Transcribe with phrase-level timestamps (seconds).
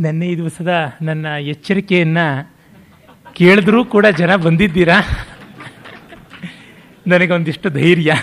[0.00, 2.50] ನೆನ್ನೆ ದಿವಸದ ನನ್ನ ಎಚ್ಚರಿಕೆಯನ್ನು
[3.34, 5.00] ಕೇಳಿದ್ರೂ ಕೂಡ ಜನ ಬಂದಿದ್ದೀರಾ?
[7.06, 8.14] ನನಗೊಂದಿಷ್ಟು ಧೈರ್ಯ.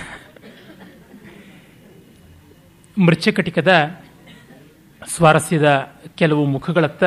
[3.06, 4.02] ಮೃಚ್ಛಕಟಿಕದ
[5.08, 7.04] ಸ್ವಾರಸ್ಯದ ಕೆಲವು ಮುಖಗಳತ್ತ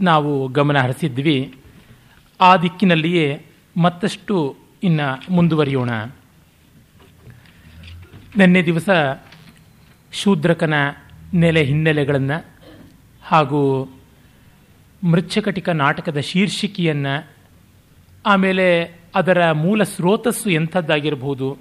[0.00, 1.54] ನಾವು ಗಮನ ಹರಿಸಿದ್ವಿ.
[2.40, 3.42] ಆ ದಿಕ್ಕಿನಲ್ಲಿಯೇ
[3.76, 5.90] ಮತ್ತಷ್ಟು ಇನ್ನು ಮುಂದುವರಿಯೋಣ.
[8.36, 8.88] ನಿನ್ನೆ ದಿವಸ
[10.12, 10.74] ಶೂದ್ರಕನ
[11.34, 12.44] ನೆಲೆ ಹಿನ್ನೆಲೆಗಳನ್ನು
[13.22, 13.90] ಹಾಗೂ
[15.04, 17.30] ಮೃಚ್ಛಕಟಿಕ ನಾಟಕದ ಶೀರ್ಷಿಕೆಯನ್ನು,
[18.26, 21.58] ಆಮೇಲೆ ಅದರ ಮೂಲ ಸ್ರೋತಸ್ಸು ಎಂಥದ್ದಾಗಿರಬಹುದು,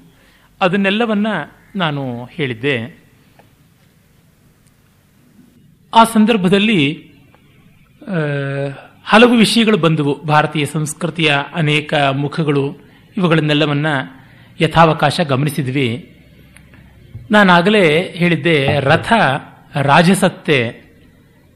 [0.61, 3.03] ಅದನ್ನೆಲ್ಲವನ್ನು ನಾನು ಹೇಳಿದ್ದೆ.
[5.93, 7.11] ಆ ಸಂದರ್ಭದಲ್ಲಿ
[9.05, 10.21] ಹಲವು ವಿಷಯಗಳು ಬಂದವು.
[10.23, 12.75] ಭಾರತೀಯ ಸಂಸ್ಕೃತಿಯ ಅನೇಕ ಮುಖಗಳು,
[13.17, 13.85] ಇವುಗಳನ್ನೆಲ್ಲವನ್ನ
[14.61, 16.15] ಯಥಾವಕಾಶ ಗಮನಿಸಿದ್ವಿ.
[17.31, 19.13] ನಾನಾಗಲೇ ಹೇಳಿದ್ದೆ, ರಥ
[19.75, 20.88] ರಾಜಸತ್ತೆ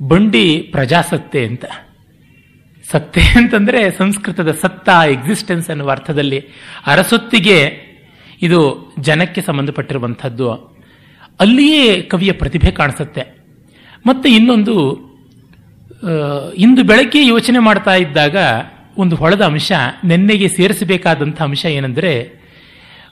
[0.08, 1.66] ಬಂಡಿ ಪ್ರಜಾಸತ್ತೆ ಅಂತ.
[2.92, 6.40] ಸತ್ತೆ ಅಂತಂದ್ರೆ ಸಂಸ್ಕೃತದ ಸತ್ತ ಎಕ್ಸಿಸ್ಟೆನ್ಸ್ ಅನ್ನುವ ಅರ್ಥದಲ್ಲಿ
[6.88, 7.72] ಅರಸೊತ್ತಿಗೆ
[8.42, 10.52] ಇದು ಜನಕ್ಕೆ ಸಂಬಂಧಪಟ್ಟಿರುವಂಥದ್ದು.
[11.40, 13.38] ಅಲ್ಲಿಯೇ ಕವಿಯ ಪ್ರತಿಭೆ ಕಾಣಿಸುತ್ತೆ.
[14.06, 14.76] ಮತ್ತೆ ಇನ್ನೊಂದು
[16.58, 18.38] ಇಂದು ಬೆಳಗ್ಗೆ ಯೋಚನೆ ಮಾಡ್ತಾ ಇದ್ದಾಗ
[18.98, 19.72] ಒಂದು ಹೊಳದ ಅಂಶ,
[20.06, 22.44] ನೆನ್ನೆಗೆ ಸೇರಿಸಬೇಕಾದಂಥ ಅಂಶ ಏನೆಂದರೆ,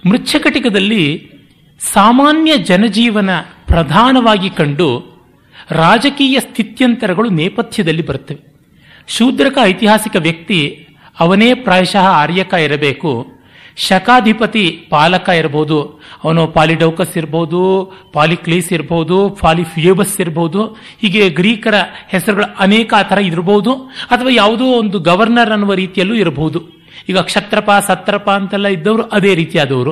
[0.06, 1.32] ಮೃಚ್ಛಕಟಿಕದಲ್ಲಿ
[1.80, 3.30] ಸಾಮಾನ್ಯ ಜನಜೀವನ
[3.68, 5.11] ಪ್ರಧಾನವಾಗಿ ಕಂಡು
[5.72, 8.52] ರಾಜಕೀಯ ಸ್ಥಿತ್ಯಂತರಗಳು ನೇಪಥ್ಯದಲ್ಲಿ ಬರುತ್ತವೆ.
[9.08, 10.88] ಶೂದ್ರಕ ಐತಿಹಾಸಿಕ ವ್ಯಕ್ತಿ
[11.20, 13.28] ಅವನೇ ಪ್ರಾಯಶಃ ಆರ್ಯಕ ಇರಬೇಕು.
[13.76, 16.02] ಶಕಾಧಿಪತಿ ಪಾಲಕ ಇರಬಹುದು.
[16.24, 20.66] ಅವನು ಪಾಲಿಡೌಕಸ್ ಇರಬಹುದು, ಪಾಲಿಕ್ಲೀಸ್ ಇರಬಹುದು, ಪಾಲಿಫಿಯೋಬಸ್ ಇರಬಹುದು.
[21.02, 21.74] ಹೀಗೆ ಗ್ರೀಕರ
[22.08, 23.74] ಹೆಸರುಗಳು ಅನೇಕ ಆ ಥರ ಇರಬಹುದು
[24.12, 26.62] ಅಥವಾ ಯಾವುದೋ ಒಂದು ಗವರ್ನರ್ ಅನ್ನುವ ರೀತಿಯಲ್ಲೂ ಇರಬಹುದು.
[27.10, 29.92] ಈಗ ಕ್ಷತ್ರಪ, ಸತ್ರಪ ಅಂತೆಲ್ಲ ಇದ್ದವರು ಅದೇ ರೀತಿಯಾದವರು.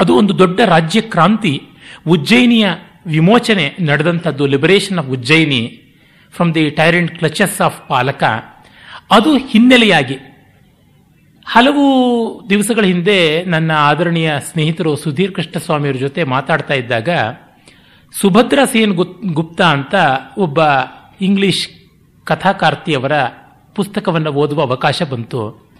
[0.00, 1.62] ಅದು ಒಂದು ದೊಡ್ಡ ರಾಜ್ಯ ಕ್ರಾಂತಿ
[2.08, 2.70] ಉಜ್ಜಯಿನಿಯ
[3.06, 5.82] ವಿಮೋಚನೆ ನಡೆದಂಥದ್ದು liberation of Ujjayini
[6.32, 8.24] from the tyrant clutches of Palaka
[9.10, 10.16] ಅದು ಹಿನ್ನೆಲೆಯಾಗಿ.
[11.46, 11.84] ಹಲವು
[12.50, 17.08] ದಿವಸಗಳ ಹಿಂದೆ ನನ್ನ ಆದರಣೀಯ ಸ್ನೇಹಿತರು ಸುಧೀರ್ ಕೃಷ್ಣಸ್ವಾಮಿಯವರ ಜೊತೆ ಮಾತಾಡ್ತಾ ಇದ್ದಾಗ,
[18.20, 18.94] ಸುಭದ್ರ ಸೇನ್
[19.32, 19.94] ಗುಪ್ತಾ ಅಂತ
[20.38, 20.60] ಒಬ್ಬ
[21.20, 21.68] ಇಂಗ್ಲಿಷ್
[22.24, 23.12] ಕಥಾಕಾರ್ತಿಯವರ
[23.74, 25.70] ಪುಸ್ತಕವನ್ನು ಓದುವ ಅವಕಾಶ ಬಂತು.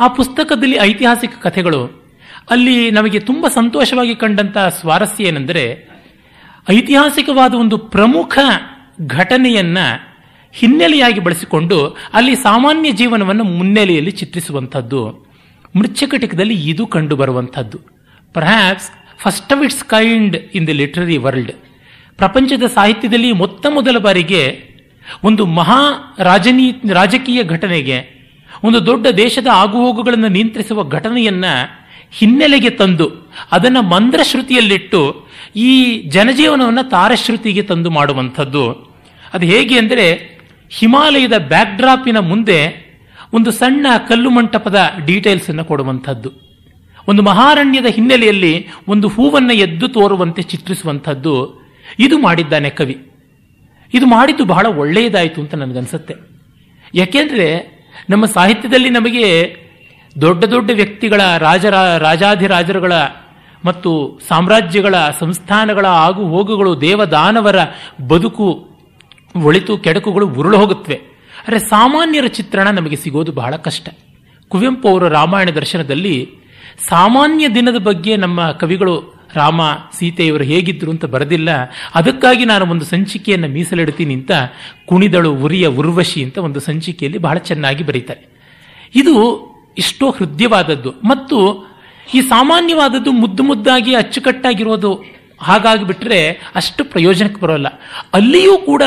[0.00, 2.02] ಆ ಪುಸ್ತಕದಲ್ಲಿ ಐತಿಹಾಸಿಕ ಕಥೆಗಳು.
[2.50, 5.91] ಅಲ್ಲಿ ನಮಗೆ ತುಂಬ ಸಂತೋಷವಾಗಿ ಕಂಡಂತ ಸ್ವಾರಸ್ಯ ಏನೆಂದರೆ
[6.70, 8.38] ಐತಿಹಾಸಿಕವಾದ ಒಂದು ಪ್ರಮುಖ
[9.06, 9.78] ಘಟನೆಯನ್ನ
[10.52, 15.26] ಹಿನ್ನೆಲೆಯಾಗಿ ಬಳಸಿಕೊಂಡು ಅಲ್ಲಿ ಸಾಮಾನ್ಯ ಜೀವನವನ್ನು ಮುನ್ನೆಲೆಯಲ್ಲಿ ಚಿತ್ರಿಸುವಂಥದ್ದು.
[15.76, 17.78] ಮೃಚ್ಛಕಟಿಕದಲ್ಲಿ ಇದು ಕಂಡು ಬರುವಂಥದ್ದು
[18.34, 21.52] perhaps first of its kind in the literary world
[22.16, 24.72] ಪ್ರಪಂಚದ ಸಾಹಿತ್ಯದಲ್ಲಿ ಮೊತ್ತ ಮೊದಲ ಬಾರಿಗೆ
[25.24, 28.22] ಒಂದು ಮಹಾ ರಾಜನೀ ರಾಜಕೀಯ ಘಟನೆಗೆ,
[28.64, 31.44] ಒಂದು ದೊಡ್ಡ ದೇಶದ ಆಗುಹೋಗುಗಳನ್ನು ನಿಯಂತ್ರಿಸುವ ಘಟನೆಯನ್ನ
[32.12, 33.10] ಹಿನ್ನೆಲೆಗೆ ತಂದು
[33.52, 38.72] ಅದನ್ನು ಮಂದ್ರಶ್ರುತಿಯಲ್ಲಿಟ್ಟು ಈ ಜನಜೀವನವನ್ನು ತಾರಶ್ರುತಿಗೆ ತಂದು ಮಾಡುವಂಥದ್ದು.
[39.34, 40.38] ಅದು ಹೇಗೆ ಅಂದರೆ
[40.70, 42.92] ಹಿಮಾಲಯದ ಬ್ಯಾಕ್ಡ್ರಾಪಿನ ಮುಂದೆ
[43.32, 46.32] ಒಂದು ಸಣ್ಣ ಕಲ್ಲು ಮಂಟಪದ ಡೀಟೇಲ್ಸ್ ಅನ್ನು ಕೊಡುವಂಥದ್ದು.
[47.08, 51.62] ಒಂದು ಮಹಾರಣ್ಯದ ಹಿನ್ನೆಲೆಯಲ್ಲಿ ಒಂದು ಹೂವನ್ನು ಎದ್ದು ತೋರುವಂತೆ ಚಿತ್ರಿಸುವಂಥದ್ದು.
[51.98, 53.06] ಇದು ಮಾಡಿದ್ದಾನೆ ಕವಿ.
[53.94, 56.14] ಇದು ಮಾಡಿದ್ದು ಬಹಳ ಒಳ್ಳೆಯದಾಯಿತು ಅಂತ ನನಗನ್ಸುತ್ತೆ.
[56.94, 57.46] ಯಾಕೆಂದರೆ
[58.10, 59.56] ನಮ್ಮ ಸಾಹಿತ್ಯದಲ್ಲಿ ನಮಗೆ
[60.20, 62.92] ದೊಡ್ಡ ದೊಡ್ಡ ವ್ಯಕ್ತಿಗಳ ರಾಜರ, ರಾಜಾಧಿರಾಜರುಗಳ
[63.64, 67.56] ಮತ್ತು ಸಾಮ್ರಾಜ್ಯಗಳ ಸಂಸ್ಥಾನಗಳ ಆಗು ಹೋಗುಗಳು ದೇವದಾನವರ
[68.08, 68.68] ಬದುಕು
[69.42, 70.94] ಒಳಿತು ಕೆಡಕುಗಳು ಉರುಳು ಹೋಗುತ್ತವೆ.
[71.38, 73.88] ಆದರೆ ಸಾಮಾನ್ಯರ ಚಿತ್ರಣ ನಮಗೆ ಸಿಗೋದು ಬಹಳ ಕಷ್ಟ.
[74.48, 76.30] ಕುವೆಂಪು ಅವರ ರಾಮಾಯಣ ದರ್ಶನದಲ್ಲಿ
[76.88, 79.60] ಸಾಮಾನ್ಯ ದಿನದ ಬಗ್ಗೆ ನಮ್ಮ ಕವಿಗಳು ರಾಮ,
[79.98, 81.48] ಸೀತೆಯವರು ಹೇಗಿದ್ರು ಅಂತ ಬರೆದಿಲ್ಲ.
[81.94, 84.30] ಅದಕ್ಕಾಗಿ ನಾನು ಒಂದು ಸಂಚಿಕೆಯನ್ನು ಮೀಸಲಿಡ್ತೀನಿ ಅಂತ
[84.86, 88.32] ಕುಣಿದಳು ಉರಿಯ ಉರ್ವಶಿ ಅಂತ ಒಂದು ಸಂಚಿಕೆಯಲ್ಲಿ ಬಹಳ ಚೆನ್ನಾಗಿ ಬರೀತಾರೆ.
[88.94, 90.90] ಇದು ಎಷ್ಟೋ ಹೃದಯವಾದದ್ದು.
[90.90, 91.66] ಮತ್ತು
[92.14, 95.04] ಈ ಸಾಮಾನ್ಯವಾದದ್ದು ಮುದ್ದು ಮುದ್ದಾಗಿ ಅಚ್ಚುಕಟ್ಟಾಗಿರೋದು
[95.40, 97.66] ಹಾಗಾಗಿ ಬಿಟ್ಟರೆ ಅಷ್ಟು ಪ್ರಯೋಜನಕ್ಕೆ ಬರೋಲ್ಲ.
[98.14, 98.82] ಅಲ್ಲಿಯೂ ಕೂಡ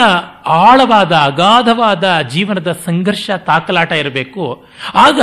[0.45, 4.65] ಆಳವಾದ, ಅಗಾಧವಾದ ಜೀವನದ ಸಂಘರ್ಷ, ತಾಕಲಾಟ ಇರಬೇಕು.
[4.95, 5.21] ಆಗ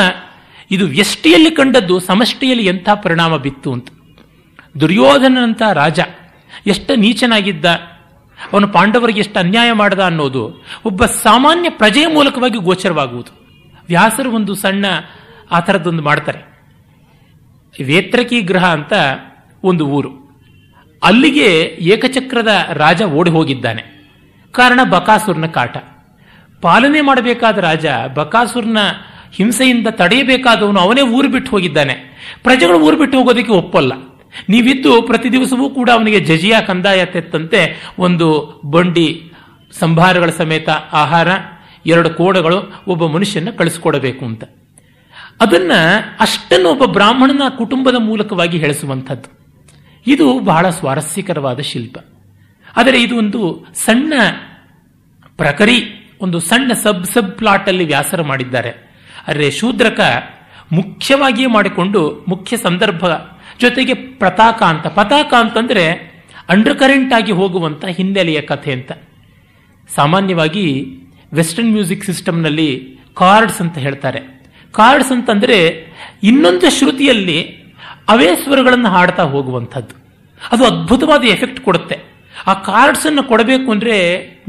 [0.71, 3.89] ಇದು ವ್ಯಷ್ಟಿಯಲ್ಲಿ ಕಂಡದ್ದು, ಸಮಷ್ಟಿಯಲ್ಲಿ ಎಂಥ ಪರಿಣಾಮ ಬಿತ್ತು ಅಂತ.
[4.81, 6.01] ದುರ್ಯೋಧನಂತ ರಾಜ
[6.67, 7.65] ಎಷ್ಟು ನೀಚನಾಗಿದ್ದ,
[8.53, 13.43] ಅವನು ಪಾಂಡವರಿಗೆ ಎಷ್ಟು ಅನ್ಯಾಯ ಮಾಡದ ಅನ್ನೋದು, ಒಬ್ಬ ಸಾಮಾನ್ಯ ಪ್ರಜೆಯ ಮೂಲಕವಾಗಿ ಗೋಚರವಾಗುವುದು.
[13.89, 14.87] ವ್ಯಾಸರು ಒಂದು ಸಣ್ಣ
[15.53, 16.53] ಆ ಥರದ್ದೊಂದು ಮಾಡ್ತಾರೆ.
[17.85, 18.93] ವೇತ್ರಕಿ ಗ್ರಹ ಅಂತ
[19.65, 20.23] ಒಂದು ಊರು.
[21.03, 23.83] ಅಲ್ಲಿಗೆ ಏಕಚಕ್ರದ ರಾಜ ಓಡಿ ಹೋಗಿದ್ದಾನೆ.
[24.53, 25.77] ಕಾರಣ ಬಕಾಸುರನ ಕಾಟ.
[26.61, 28.79] ಪಾಲನೆ ಮಾಡಬೇಕಾದ ರಾಜ ಬಕಾಸುರ್ನ
[29.33, 31.95] ಹಿಂಸೆಯಿಂದ ತಡೆಯಬೇಕಾದವನು ಅವನೇ ಊರು ಬಿಟ್ಟು ಹೋಗಿದ್ದಾನೆ.
[32.43, 33.93] ಪ್ರಜೆಗಳು ಊರು ಬಿಟ್ಟು ಹೋಗೋದಕ್ಕೆ ಒಪ್ಪಲ್ಲ.
[34.49, 39.33] ನೀವಿದ್ದು ಪ್ರತಿ ದಿವಸವೂ ಕೂಡ ಅವನಿಗೆ ಜಜಿಯ ಕಂದಾಯ ತೆತ್ತಂತೆ ಒಂದು ಬಂಡಿ,
[39.73, 41.29] ಸಂಭಾರಗಳ ಸಮೇತ ಆಹಾರ,
[41.87, 44.45] ಎರಡು ಕೋಡಗಳು ಒಬ್ಬ ಮನುಷ್ಯನ ಕಳಿಸ್ಕೊಡಬೇಕು ಅಂತ.
[45.43, 45.73] ಅದನ್ನ
[46.21, 49.39] ಅಷ್ಟನ್ನು ಒಬ್ಬ ಬ್ರಾಹ್ಮಣನ ಕುಟುಂಬದ ಮೂಲಕವಾಗಿ ಹೇಳಿಸುವಂಥದ್ದು.
[50.07, 51.99] ಇದು ಬಹಳ ಸ್ವಾರಸ್ಯಕರವಾದ ಶಿಲ್ಪ.
[52.77, 54.13] ಆದರೆ ಇದು ಒಂದು ಸಣ್ಣ
[55.37, 58.71] ಪ್ರಕರಿ, ಒಂದು ಸಣ್ಣ ಸಬ್ ಸಬ್ ಪ್ಲಾಟ್ ಅಲ್ಲಿ ವ್ಯಾಸರ ಮಾಡಿದ್ದಾರೆ.
[59.29, 60.01] ಆದರೆ ಶೂದ್ರಕ
[60.73, 63.05] ಮುಖ್ಯವಾಗಿಯೇ ಮಾಡಿಕೊಂಡು ಮುಖ್ಯ ಸಂದರ್ಭ
[63.61, 64.87] ಜೊತೆಗೆ ಪ್ರತಾಕ ಅಂತ.
[64.87, 66.13] ಪತಾಕ ಅಂತಂದ್ರೆ
[66.49, 68.93] ಅಂಡರ್ ಕರೆಂಟ್ ಆಗಿ ಹೋಗುವಂತ ಹಿನ್ನೆಲೆಯ ಕಥೆ ಅಂತ.
[69.95, 70.85] ಸಾಮಾನ್ಯವಾಗಿ
[71.35, 74.42] ವೆಸ್ಟರ್ನ್ ಮ್ಯೂಸಿಕ್ ಸಿಸ್ಟಮ್ನಲ್ಲಿ ಕಾರ್ಡ್ಸ್ ಅಂತ ಹೇಳ್ತಾರೆ.
[74.73, 75.59] ಕಾರ್ಡ್ಸ್ ಅಂತಂದ್ರೆ
[76.23, 77.39] ಇನ್ನೊಂದು ಶ್ರುತಿಯಲ್ಲಿ
[78.09, 79.95] ಅವೇ ಸ್ವರಗಳನ್ನು ಹಾಡ್ತಾ ಹೋಗುವಂಥದ್ದು.
[80.53, 82.13] ಅದು ಅದ್ಭುತವಾದ ಎಫೆಕ್ಟ್ ಕೊಡುತ್ತೆ.
[82.47, 83.97] ಆ ಕಾರ್ಡ್ಸ್ ಅನ್ನು ಕೊಡಬೇಕು ಅಂದ್ರೆ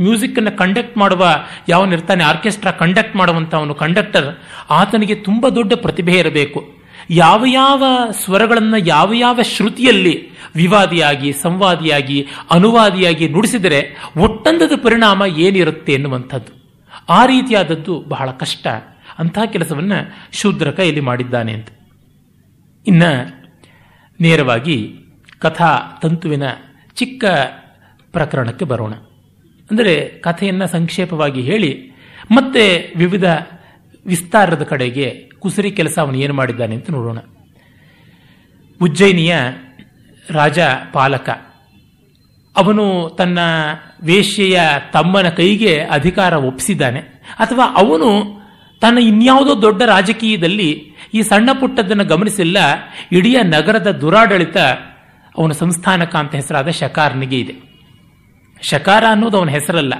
[0.01, 1.25] ಮ್ಯೂಸಿಕ್ ಅನ್ನು ಕಂಡಕ್ಟ್ ಮಾಡುವ
[1.69, 4.37] ಯಾವನಿರ್ತಾನೆ ಆರ್ಕೆಸ್ಟ್ರಾ ಕಂಡಕ್ಟ್ ಮಾಡುವಂಥ ಅವನು ಕಂಡಕ್ಟರ್,
[4.69, 6.73] ಆತನಿಗೆ ತುಂಬಾ ದೊಡ್ಡ ಪ್ರತಿಭೆ ಇರಬೇಕು.
[7.09, 13.79] ಯಾವ ಯಾವ ಸ್ವರಗಳನ್ನು ಯಾವ ಯಾವ ಶ್ರುತಿಯಲ್ಲಿ ವಿವಾದಿಯಾಗಿ, ಸಂವಾದಿಯಾಗಿ, ಅನುವಾದಿಯಾಗಿ ನುಡಿಸಿದರೆ
[14.17, 16.51] ಒಟ್ಟಂದದ ಪರಿಣಾಮ ಏನಿರುತ್ತೆ ಎನ್ನುವಂಥದ್ದು.
[17.09, 18.67] ಆ ರೀತಿಯಾದದ್ದು ಬಹಳ ಕಷ್ಟ.
[19.19, 19.99] ಅಂತಹ ಕೆಲಸವನ್ನು
[20.31, 21.67] ಶೂದ್ರಕ ಇಲ್ಲಿ ಮಾಡಿದ್ದಾನೆ ಅಂತ.
[22.87, 23.11] ಇನ್ನು
[24.19, 24.77] ನೇರವಾಗಿ
[25.39, 26.43] ಕಥಾ ತಂತುವಿನ
[26.95, 27.25] ಚಿಕ್ಕ
[28.11, 28.93] ಪ್ರಕರಣಕ್ಕೆ ಬರೋಣ.
[29.69, 31.71] ಅಂದರೆ ಕಥೆಯನ್ನು ಸಂಕ್ಷೇಪವಾಗಿ ಹೇಳಿ,
[32.31, 33.23] ಮತ್ತೆ ವಿವಿಧ
[34.05, 37.19] ವಿಸ್ತಾರದ ಕಡೆಗೆ ಕುಸರಿ ಕೆಲಸ ಅವನು ಏನು ಮಾಡಿದ್ದಾನೆ ಅಂತ ನೋಡೋಣ.
[38.81, 39.35] ಉಜ್ಜಯಿನಿಯ
[40.29, 40.59] ರಾಜ
[40.93, 41.29] ಪಾಲಕ,
[42.55, 43.39] ಅವನು ತನ್ನ
[44.03, 44.59] ವೇಶ್ಯೆಯ
[44.93, 46.99] ತಮ್ಮನ ಕೈಗೆ ಅಧಿಕಾರ ಒಪ್ಪಿಸಿದ್ದಾನೆ
[47.39, 48.42] ಅಥವಾ ಅವನು
[48.83, 50.69] ತನ್ನ ಇನ್ಯಾವುದೋ ದೊಡ್ಡ ರಾಜಕೀಯದಲ್ಲಿ
[51.13, 52.57] ಈ ಸಣ್ಣ ಪುಟ್ಟದನ್ನು ಗಮನಿಸಿಲ್ಲ.
[53.11, 54.57] ಇಡೀ ನಗರದ ದುರಾಡಳಿತ
[55.37, 57.55] ಅವನ ಸಂಸ್ಥಾನಕ ಅಂತ ಹೆಸರಾದ ಶಕಾರನಿಗೆ ಇದೆ.
[58.61, 59.93] ಶಕಾರ ಅನ್ನೋದು ಅವನ ಹೆಸರಲ್ಲ.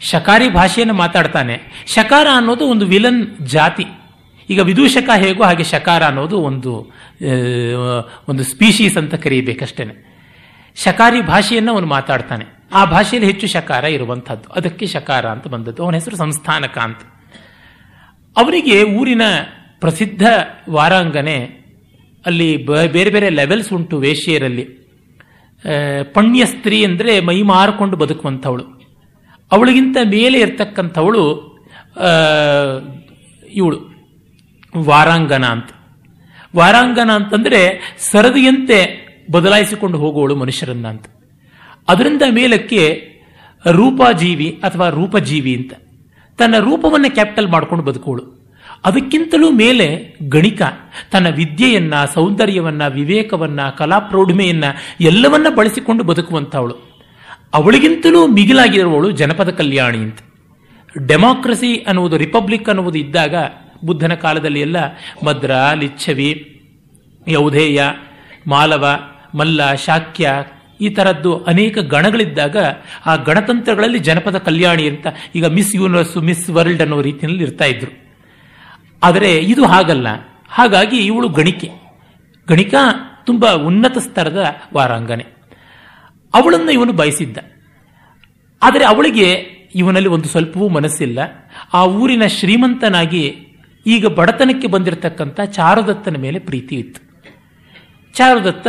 [0.00, 1.86] ಶಕಾರಿ ಭಾಷೆಯನ್ನು ಮಾತಾಡ್ತಾನೆ.
[1.86, 3.86] ಶಕಾರ ಅನ್ನೋದು ಒಂದು ವಿಲನ್ ಜಾತಿ.
[4.50, 6.72] ಈಗ ವಿದೂಷಕ ಹೇಗೋ ಹಾಗೆ ಶಕಾರ ಅನ್ನೋದು ಒಂದು
[8.28, 9.94] ಒಂದು ಸ್ಪೀಶೀಸ್ ಅಂತ ಕರೀಬೇಕಷ್ಟೇನೆ.
[10.76, 12.44] ಶಕಾರಿ ಭಾಷೆಯನ್ನು ಅವನು ಮಾತಾಡ್ತಾನೆ.
[12.72, 15.84] ಆ ಭಾಷೆಯಲ್ಲಿ ಹೆಚ್ಚು ಶಕಾರ ಇರುವಂತಹದ್ದು ಅದಕ್ಕೆ ಶಕಾರ ಅಂತ ಬಂದದ್ದು.
[15.84, 16.98] ಅವನ ಹೆಸರು ಸಂಸ್ಥಾನಕ ಅಂತ.
[18.36, 19.22] ಅವನಿಗೆ ಊರಿನ
[19.80, 20.22] ಪ್ರಸಿದ್ಧ
[20.70, 21.36] ವಾರಾಂಗನೆ
[22.26, 24.64] ಅಲ್ಲಿ ಬೇರೆ ಬೇರೆ ಲೆವೆಲ್ಸ್ ಉಂಟು ವೇಶ್ಯರಲ್ಲಿ
[26.12, 28.64] ಪಣ್ಯ ಸ್ತ್ರೀ ಅಂದರೆ ಮೈ ಮಾರಿಕೊಂಡು ಬದುಕುವಂಥವಳು.
[29.52, 31.22] ಅವಳಿಗಿಂತ ಮೇಲೆ ಇರ್ತಕ್ಕಂಥವಳು
[33.54, 33.78] ಇವಳು.
[34.76, 35.70] ವಾರಾಂಗನ ಅಂತ.
[36.56, 37.60] ವಾರಾಂಗನ ಅಂತಂದರೆ
[37.98, 38.78] ಸರದಿಯಂತೆ
[39.32, 41.04] ಬದಲಾಯಿಸಿಕೊಂಡು ಹೋಗುವಳು ಮನುಷ್ಯರನ್ನ ಅಂತ.
[41.88, 42.82] ಅದರಿಂದ ಮೇಲಕ್ಕೆ
[43.70, 45.72] ರೂಪಜೀವಿ ಅಥವಾ ರೂಪಜೀವಿ ಅಂತ.
[46.38, 48.42] ತನ್ನ ರೂಪವನ್ನು ಕ್ಯಾಪಿಟಲ್ ಮಾಡ್ಕೊಂಡು ಬದುಕೋಳು
[48.84, 50.62] ಅದಕ್ಕಿಂತಲೂ ಮೇಲೆ ಗಣಿಕ
[51.12, 54.64] ತನ್ನ ವಿದ್ಯೆಯನ್ನ, ಸೌಂದರ್ಯವನ್ನ, ವಿವೇಕವನ್ನ ಕಲಾಪ್ರೌಢಿಮೆಯನ್ನ
[55.00, 56.92] ಎಲ್ಲವನ್ನ ಬಳಸಿಕೊಂಡು ಬದುಕುವಂಥವಳು
[57.54, 60.18] ಅವಳಿಗಿಂತಲೂ ಮಿಗಿಲಾಗಿರುವವಳು ಜನಪದ ಕಲ್ಯಾಣಿ ಅಂತ.
[61.06, 63.34] ಡೆಮಾಕ್ರಸಿ ಅನ್ನುವುದು, ರಿಪಬ್ಲಿಕ್ ಅನ್ನುವುದು ಇದ್ದಾಗ
[63.84, 64.76] ಬುದ್ಧನ ಕಾಲದಲ್ಲಿ ಎಲ್ಲ
[65.26, 65.50] ಮದ್ರ
[65.80, 66.60] ಲಿಚ್ಛವಿ
[67.28, 67.82] ಯೌಧೇಯ,
[68.46, 68.86] ಮಾಲವ,
[69.34, 70.30] ಮಲ್ಲ, ಶಾಕ್ಯ
[70.82, 72.56] ಈ ಥರದ್ದು ಅನೇಕ ಗಣಗಳಿದ್ದಾಗ
[73.06, 77.92] ಆ ಗಣತಂತ್ರಗಳಲ್ಲಿ ಜನಪದ ಕಲ್ಯಾಣಿ ಅಂತ ಈಗ ಮಿಸ್ ಯೂನಿವರ್ಸ್ ಮಿಸ್ ವರ್ಲ್ಡ್ ಅನ್ನೋ ರೀತಿಯಲ್ಲಿ ಇರ್ತಾ ಇದ್ರು.
[79.02, 80.06] ಆದರೆ ಇದು ಹಾಗಲ್ಲ.
[80.48, 81.70] ಹಾಗಾಗಿ ಇವಳು ಗಣಿಕೆ.
[82.48, 82.74] ಗಣಿಕ
[83.24, 85.24] ತುಂಬ ಉನ್ನತ ಸ್ತರದ ವಾರಾಂಗನೆ
[86.34, 87.38] ಅವಳನ್ನು ಇವನು ಬಯಸಿದ್ದ.
[88.62, 89.30] ಆದರೆ ಅವಳಿಗೆ
[89.74, 91.18] ಇವನಲ್ಲಿ ಒಂದು ಸ್ವಲ್ಪವೂ ಮನಸ್ಸಿಲ್ಲ.
[91.74, 93.36] ಆ ಊರಿನ ಶ್ರೀಮಂತನಾಗಿ
[93.86, 97.12] ಈಗ ಬಡತನಕ್ಕೆ ಬಂದಿರತಕ್ಕಂಥ ಚಾರುದತ್ತನ ಮೇಲೆ ಪ್ರೀತಿ ಇತ್ತು.
[98.14, 98.68] ಚಾರುದತ್ತ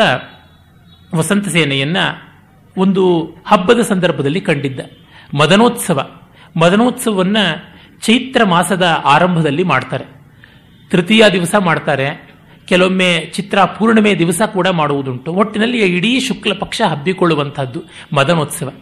[1.15, 1.97] ವಸಂತ ಸೇನೆಯನ್ನ
[2.77, 4.79] ಒಂದು ಹಬ್ಬದ ಸಂದರ್ಭದಲ್ಲಿ ಕಂಡಿದ್ದ.
[5.37, 6.09] ಮದನೋತ್ಸವ.
[6.59, 7.37] ಮದನೋತ್ಸವವನ್ನ
[8.01, 10.05] ಚೈತ್ರ ಮಾಸದ ಆರಂಭದಲ್ಲಿ ಮಾಡ್ತಾರೆ.
[10.89, 12.33] ತೃತೀಯ ದಿವಸ ಮಾಡ್ತಾರೆ.
[12.65, 15.33] ಕೆಲವೊಮ್ಮೆ ಚಿತ್ರ ಪೂರ್ಣಿಮೆ ದಿವಸ ಕೂಡ ಮಾಡುವುದುಂಟು.
[15.33, 17.83] ಒಟ್ಟಿನಲ್ಲಿ ಇಡೀ ಶುಕ್ಲ ಪಕ್ಷ ಹಬ್ಬಿಕೊಳ್ಳುವಂತಹದ್ದು
[18.15, 18.73] ಮದನೋತ್ಸವ.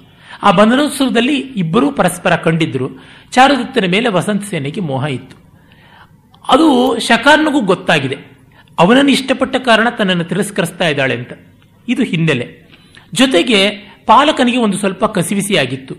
[0.44, 2.90] ಆ ಮದನೋತ್ಸವದಲ್ಲಿ ಇಬ್ಬರೂ ಪರಸ್ಪರ ಕಂಡಿದ್ರು.
[3.32, 5.38] ಚಾರುದತ್ತನ ಮೇಲೆ ವಸಂತ ಸೇನೆಗೆ ಮೋಹ ಇತ್ತು.
[6.48, 8.18] ಅದು ಶಕಾರ್ನಿಗೂ ಗೊತ್ತಾಗಿದೆ.
[8.80, 11.34] ಅವನನ್ನು ಇಷ್ಟಪಟ್ಟ ಕಾರಣ ತನ್ನನ್ನು ತಿರಸ್ಕರಿಸ್ತಾ ಇದ್ದಾಳೆ ಅಂತ.
[11.92, 12.70] ಇದು ಹಿನ್ನೆಲೆ.
[13.14, 13.70] ಜೊತೆಗೆ
[14.06, 15.96] ಪಾಲಕನಿಗೆ ಒಂದು ಸ್ವಲ್ಪ ಕಸಿವಿಸಿ ಆಗಿತ್ತು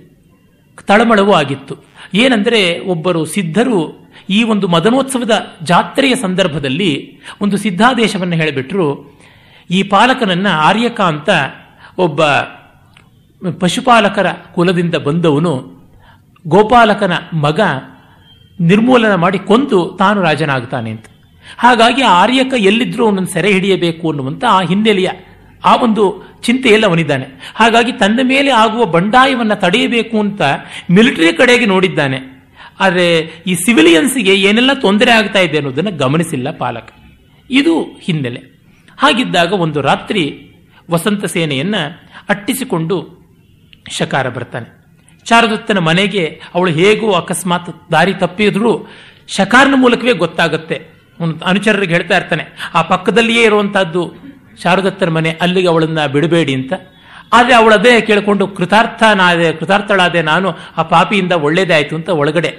[0.86, 1.76] ತಳಮಳವೂ ಆಗಿತ್ತು.
[2.14, 5.30] ಏನಂದರೆ ಒಬ್ಬರು ಸಿದ್ಧರು ಈ ಒಂದು ಮದನೋತ್ಸವದ
[5.62, 9.18] ಜಾತ್ರೆಯ ಸಂದರ್ಭದಲ್ಲಿ ಒಂದು ಸಿದ್ಧಾದೇಶವನ್ನು ಹೇಳಿಬಿಟ್ರು.
[9.70, 11.28] ಈ ಪಾಲಕನನ್ನ ಆರ್ಯಕ ಅಂತ
[11.98, 12.24] ಒಬ್ಬ
[13.60, 15.52] ಪಶುಪಾಲಕರ ಕುಲದಿಂದ ಬಂದವನು,
[16.46, 17.60] ಗೋಪಾಲಕನ ಮಗ
[18.60, 21.06] ನಿರ್ಮೂಲನ ಮಾಡಿ ಕೊಂದು ತಾನು ರಾಜನಾಗ್ತಾನೆ ಅಂತ.
[21.58, 25.08] ಹಾಗಾಗಿ ಆರ್ಯಕ ಎಲ್ಲಿದ್ರೂ ಅವನನ್ನು ಸೆರೆ ಹಿಡಿಯಬೇಕು ಅನ್ನುವಂಥ ಆ ಹಿನ್ನೆಲೆಯ
[25.64, 26.04] ಆ ಒಂದು
[26.42, 27.26] ಚಿಂತೆಯಲ್ಲಿ ಅವನಿದ್ದಾನೆ.
[27.54, 30.42] ಹಾಗಾಗಿ ತನ್ನ ಮೇಲೆ ಆಗುವ ಬಂಡಾಯವನ್ನು ತಡೆಯಬೇಕು ಅಂತ
[30.90, 32.18] ಮಿಲಿಟರಿ ಕಡೆಗೆ ನೋಡಿದ್ದಾನೆ.
[32.80, 33.06] ಆದರೆ
[33.46, 36.88] ಈ ಸಿವಿಲಿಯನ್ಸ್ಗೆ ಏನೆಲ್ಲ ತೊಂದರೆ ಆಗ್ತಾ ಇದೆ ಅನ್ನೋದನ್ನು ಗಮನಿಸಿಲ್ಲ ಪಾಲಕ.
[37.50, 38.40] ಇದು ಹಿನ್ನೆಲೆ.
[38.98, 40.24] ಹಾಗಿದ್ದಾಗ ಒಂದು ರಾತ್ರಿ
[40.90, 41.82] ವಸಂತ ಸೇನೆಯನ್ನು
[42.28, 42.96] ಅಟ್ಟಿಸಿಕೊಂಡು
[43.90, 44.68] ಶಕಾರ ಬರ್ತಾನೆ.
[45.24, 48.72] ಚಾರದತ್ತನ ಮನೆಗೆ ಅವಳು ಹೇಗೋ ಅಕಸ್ಮಾತ್ ದಾರಿ ತಪ್ಪಿದ್ರು
[49.28, 50.76] ಶಕಾರನ ಮೂಲಕವೇ ಗೊತ್ತಾಗುತ್ತೆ.
[51.46, 54.02] ಅನುಚರರಿಗೆ ಹೇಳ್ತಾ ಇರ್ತಾನೆ, ಆ ಪಕ್ಕದಲ್ಲಿಯೇ ಇರುವಂತಹದ್ದು
[54.58, 56.72] ಶಾರದತ್ತನ ಮನೆ, ಅಲ್ಲಿಗೆ ಅವಳನ್ನ ಬಿಡಬೇಡಿ ಅಂತ.
[57.32, 62.50] ಆದರೆ ಅವಳದೇ ಕೇಳಿಕೊಂಡು, ಕೃತಾರ್ಥನಾದೆ, ಕೃತಾರ್ಥಳಾದೆ ನಾನು ಆ ಪಾಪಿಯಿಂದ ಒಳ್ಳೇದೇ ಆಯಿತು ಅಂತ ಒಳಗಡೆ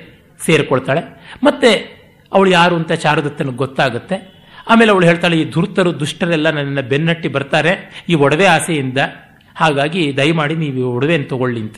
[0.45, 1.01] ಸೇರಿಕೊಳ್ತಾಳೆ.
[1.43, 1.71] ಮತ್ತೆ
[2.31, 4.15] ಅವಳು ಯಾರು ಅಂತ ಶಾರದತ್ತನಿಗೆ ಗೊತ್ತಾಗುತ್ತೆ.
[4.69, 7.71] ಆಮೇಲೆ ಅವಳು ಹೇಳ್ತಾಳೆ, ಈ ಧೂರ್ತರು, ದುಷ್ಟರೆಲ್ಲ ನನ್ನ ಬೆನ್ನಟ್ಟಿ ಬರ್ತಾರೆ,
[8.09, 8.97] ಈ ಒಡವೆ ಆಸೆಯಿಂದ.
[9.55, 11.75] ಹಾಗಾಗಿ ದಯಮಾಡಿ ನೀವು ಒಡವೆಯನ್ನು ತಗೊಳ್ಳಿ ಅಂತ.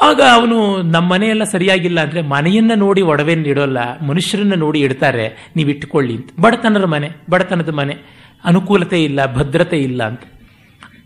[0.00, 6.14] ಆಗ ಅವನು, ನಮ್ಮ ಮನೆಯೆಲ್ಲ ಸರಿಯಾಗಿಲ್ಲ ಅಂದರೆ ಮನೆಯನ್ನ ನೋಡಿ ಒಡವೆಯನ್ನು ಇಡೋಲ್ಲ, ಮನುಷ್ಯರನ್ನ ನೋಡಿ ಇಡ್ತಾರೆ ನೀವು ಇಟ್ಟುಕೊಳ್ಳಿ
[6.14, 6.30] ಅಂತ.
[6.40, 8.23] ಬಡತನದ ಮನೆ ಬಡತನದ ಮನೆ.
[8.44, 10.22] ಅನುಕೂಲತೆ ಇಲ್ಲ, ಭದ್ರತೆ ಇಲ್ಲ ಅಂತ.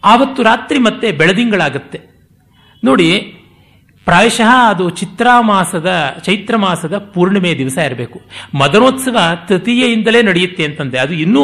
[0.04, 1.98] ಆವತ್ತು ರಾತ್ರಿ ಮತ್ತೆ ಬೆಳದಿಂಗಳಾಗತ್ತೆ.
[2.84, 3.08] ನೋಡಿ,
[4.06, 5.90] ಪ್ರಾಯಶಃ ಅದು ಚಿತ್ರಾ ಮಾಸದ
[6.24, 8.18] ಚೈತ್ರ ಮಾಸದ ಪೂರ್ಣಿಮೆ ದಿವಸ ಇರಬೇಕು.
[8.54, 9.16] ಮದನೋತ್ಸವ
[9.48, 10.98] ತೃತೀಯಿಂದಲೇ ನಡೆಯುತ್ತೆ ಅಂತಂದೆ.
[10.98, 11.42] ಅದು ಇನ್ನೂ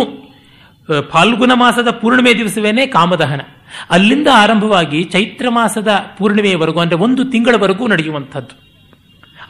[1.11, 3.43] ಫಾಲ್ಗುಣ ಮಾಸದ ಪೂರ್ಣಿಮೆ ದಿವಸವೇನೆ ಕಾಮದಹನ.
[3.91, 8.55] ಅಲ್ಲಿಂದ ಆರಂಭವಾಗಿ ಚೈತ್ರ ಮಾಸದ ಪೂರ್ಣಿಮೆಯವರೆಗೂ, ಅಂದರೆ ಒಂದು ತಿಂಗಳವರೆಗೂ ನಡೆಯುವಂಥದ್ದು.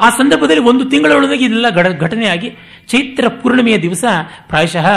[0.01, 1.67] ಆ ಸಂದರ್ಭದಲ್ಲಿ ಒಂದು ತಿಂಗಳೊಳಗೆ ಇದೆಲ್ಲ
[2.01, 2.51] ಘಟನೆಯಾಗಿ
[2.89, 4.05] ಚೈತ್ರ ಪೂರ್ಣಿಮೆಯ ದಿವಸ
[4.49, 4.89] ಪ್ರಾಯಶಃ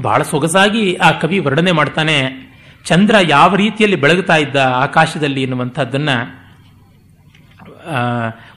[0.00, 2.16] ಬಹಳ ಸೊಗಸಾಗಿ ಆ ಕವಿ ವರ್ಣನೆ ಮಾಡ್ತಾನೆ,
[2.84, 6.10] ಚಂದ್ರ ಯಾವ ರೀತಿಯಲ್ಲಿ ಬೆಳಗುತ್ತಾ ಇದ್ದ ಆಕಾಶದಲ್ಲಿ ಎನ್ನುವಂಥದ್ದನ್ನ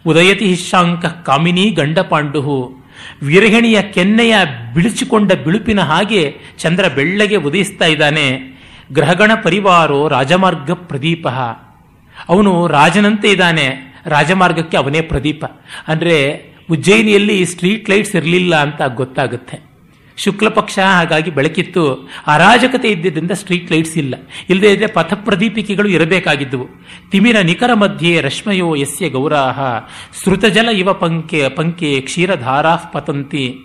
[0.05, 2.57] ಉದಯತಿ ಹಿಶಾಂಕ ಕಾಮಿನಿ ಗಂಡಪಾಂಡುಹು,
[3.21, 4.35] ವಿರಹಿಣಿಯ ಕೆನ್ನೆಯ
[4.73, 8.27] ಬಿಳಿಸಿಕೊಂಡ ಬಿಳುಪಿನ ಹಾಗೆ ಚಂದ್ರ ಬೆಳ್ಳಗೆ ಉದಯಿಸ್ತಾ ಇದ್ದಾನೆ,
[8.93, 11.27] ಗ್ರಹಗಣ ಪರಿವಾರೋ ರಾಜಮಾರ್ಗ ಪ್ರದೀಪ.
[12.29, 13.67] ಅವನು ರಾಜನಂತೆ ಇದ್ದಾನೆ,
[14.05, 15.45] ರಾಜಮಾರ್ಗಕ್ಕೆ ಅವನೇ ಪ್ರದೀಪ.
[15.87, 16.17] ಅಂದ್ರೆ
[16.69, 19.68] ಉಜ್ಜಯಿನಿಯಲ್ಲಿ ಸ್ಟ್ರೀಟ್ ಲೈಟ್ಸ್ ಇರಲಿಲ್ಲ ಅಂತ ಗೊತ್ತಾಗುತ್ತೆ.
[20.19, 22.09] ಶುಕ್ಲ ಪಕ್ಷ ಹಾಗಾಗಿ ಬೆಳಕಿತ್ತು.
[22.27, 24.15] ಅರಾಜಕತೆ ಇದ್ದಿದ್ದರಿಂದ ಸ್ಟ್ರೀಟ್ ಲೈಟ್ಸ್ ಇಲ್ಲ.
[24.49, 26.67] ಇಲ್ಲದೇ ಇದ್ರೆ ಪಥಪ್ರದೀಪಿಕೆಗಳು ಇರಬೇಕಾಗಿದ್ದವು.
[27.11, 29.59] ತಿಮಿರ ನಿಖರ ಮಧ್ಯೆ ರಶ್ಮಯೋ ಯಸ್ಯ ಗೌರಾಹ.
[30.23, 33.55] ಶ್ರುತಜಲ ಇವ ಪಂಕೆ ಪಂಕೆ ಕ್ಷೀರಧಾರಾ ಪತಂತಿ.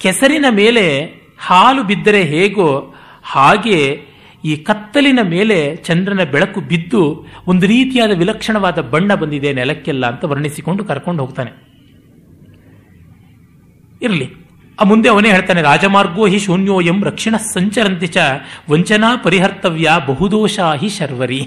[0.00, 4.02] ಕೆಸರಿನ ಮೇಲೆ ಹಾಲು ಬಿದ್ದರೆ ಹೇಗೋ ಹಾಗೆ
[4.44, 11.20] ಈ ಕತ್ತಲಿನ ಮೇಲೆ ಚಂದ್ರನ ಬೆಳಕು ಬಿದ್ದು ಒಂದು ರೀತಿಯಾದ ವಿಲಕ್ಷಣವಾದ ಬಣ್ಣ ಬಂದಿದೆ ನೆಲಕ್ಕೆಲ್ಲ ಅಂತ ವರ್ಣಿಸಿಕೊಂಡು ಕರ್ಕೊಂಡು
[11.22, 11.50] ಹೋಗ್ತಾನೆ.
[14.02, 14.47] ಇರಲಿ.
[14.78, 18.16] ಆ ಮುಂದೆ ಅವನೇ ಹೇಳ್ತಾನೆ, ರಾಜಮಾರ್ಗೋ ಹಿ ಶೂನ್ಯೋಯಂ ರಕ್ಷಿಣ ಸಂಚರಂತಿ ಚ
[18.70, 21.40] ವಂಚನಾ ಪರಿಹರ್ತವ್ಯ ಬಹುದೋಷ ಹಿ ಶರ್ವರಿ.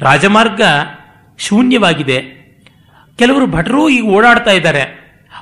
[0.00, 0.60] ರಾಜಮಾರ್ಗ
[1.38, 2.18] ಶೂನ್ಯವಾಗಿದೆ.
[3.18, 5.00] ಕೆಲವರು ಭಟರು ಈಗ ಓಡಾಡ್ತಾ ಇದ್ದಾರೆ.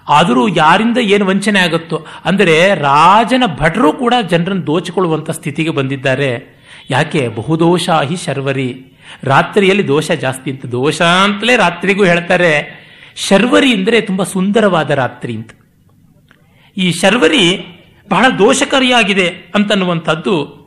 [0.09, 6.31] ಆದರೂ ಯಾರಿಂದ ಏನು ವಂಚನೆ ಆಗುತ್ತೋ, ಅಂದರೆ ರಾಜನ ಭಟರು ಕೂಡ ಜನರನ್ನು ದೋಚಿಕೊಳ್ಳುವಂಥ ಸ್ಥಿತಿಗೆ ಬಂದಿದ್ದಾರೆ.
[6.91, 7.29] ಯಾಕೆ?
[7.29, 8.99] ಬಹುದೋಷ ಹಿ ಶರ್ವರಿ.
[9.25, 12.53] ರಾತ್ರಿಯಲ್ಲಿ ದೋಷ ಜಾಸ್ತಿ ಅಂತ ದೋಷ ಅಂತಲೇ ರಾತ್ರಿಗೂ ಹೇಳ್ತಾರೆ.
[13.17, 15.51] ಶರ್ವರಿ ಅಂದರೆ ತುಂಬ ಸುಂದರವಾದ ರಾತ್ರಿ ಅಂತ.
[16.79, 17.67] ಈ ಶರ್ವರಿ
[18.11, 20.59] ಬಹಳ ದೋಷಕಾರಿಯಾಗಿದೆ ಅಂತನ್ನುವಂಥದ್ದು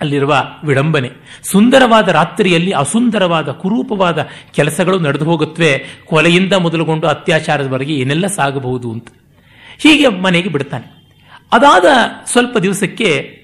[0.00, 1.10] ಅಲ್ಲಿರುವ ವಿಡಂಬನೆ.
[1.44, 5.84] ಸುಂದರವಾದ ರಾತ್ರಿಯಲ್ಲಿ ಅಸುಂದರವಾದ ಕುರೂಪವಾದ ಕೆಲಸಗಳು ನಡೆದು ಹೋಗುತ್ತವೆ.
[6.06, 9.08] ಕೊಲೆಯಿಂದ ಮೊದಲುಗೊಂಡು ಅತ್ಯಾಚಾರದವರೆಗೆ ಏನೆಲ್ಲ ಸಾಗಬಹುದು ಅಂತ.
[9.78, 11.02] ಹೀಗೆ ಮನೆಗೆ ಬಿಡ್ತಾನೆ
[11.52, 11.84] ಅದಾದ
[12.24, 13.42] ಸ್ವಲ್ಪ ದಿವಸಕ್ಕೆ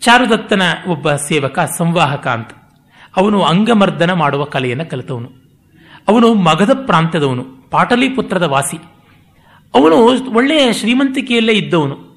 [0.00, 2.50] ಚಾರುದತ್ತನ ಒಬ್ಬ ಸೇವಕ ಸಂವಾಹಕ ಅಂತ.
[3.16, 5.30] ಅವನು ಅಂಗಮರ್ದನ ಮಾಡುವ ಕಲೆಯನ್ನು ಕಲಿತವನು.
[6.08, 8.99] ಅವನು ಮಗಧ ಪ್ರಾಂತ್ಯದವನು, ಪಾಟಲಿಪುತ್ರದ ವಾಸಿ.
[9.74, 9.96] ಅವನು
[10.34, 12.10] ಒಳ್ಳೆಯ ಶ್ರೀಮಂತಿಕೆಯಲ್ಲೇ ಇದ್ದವನು.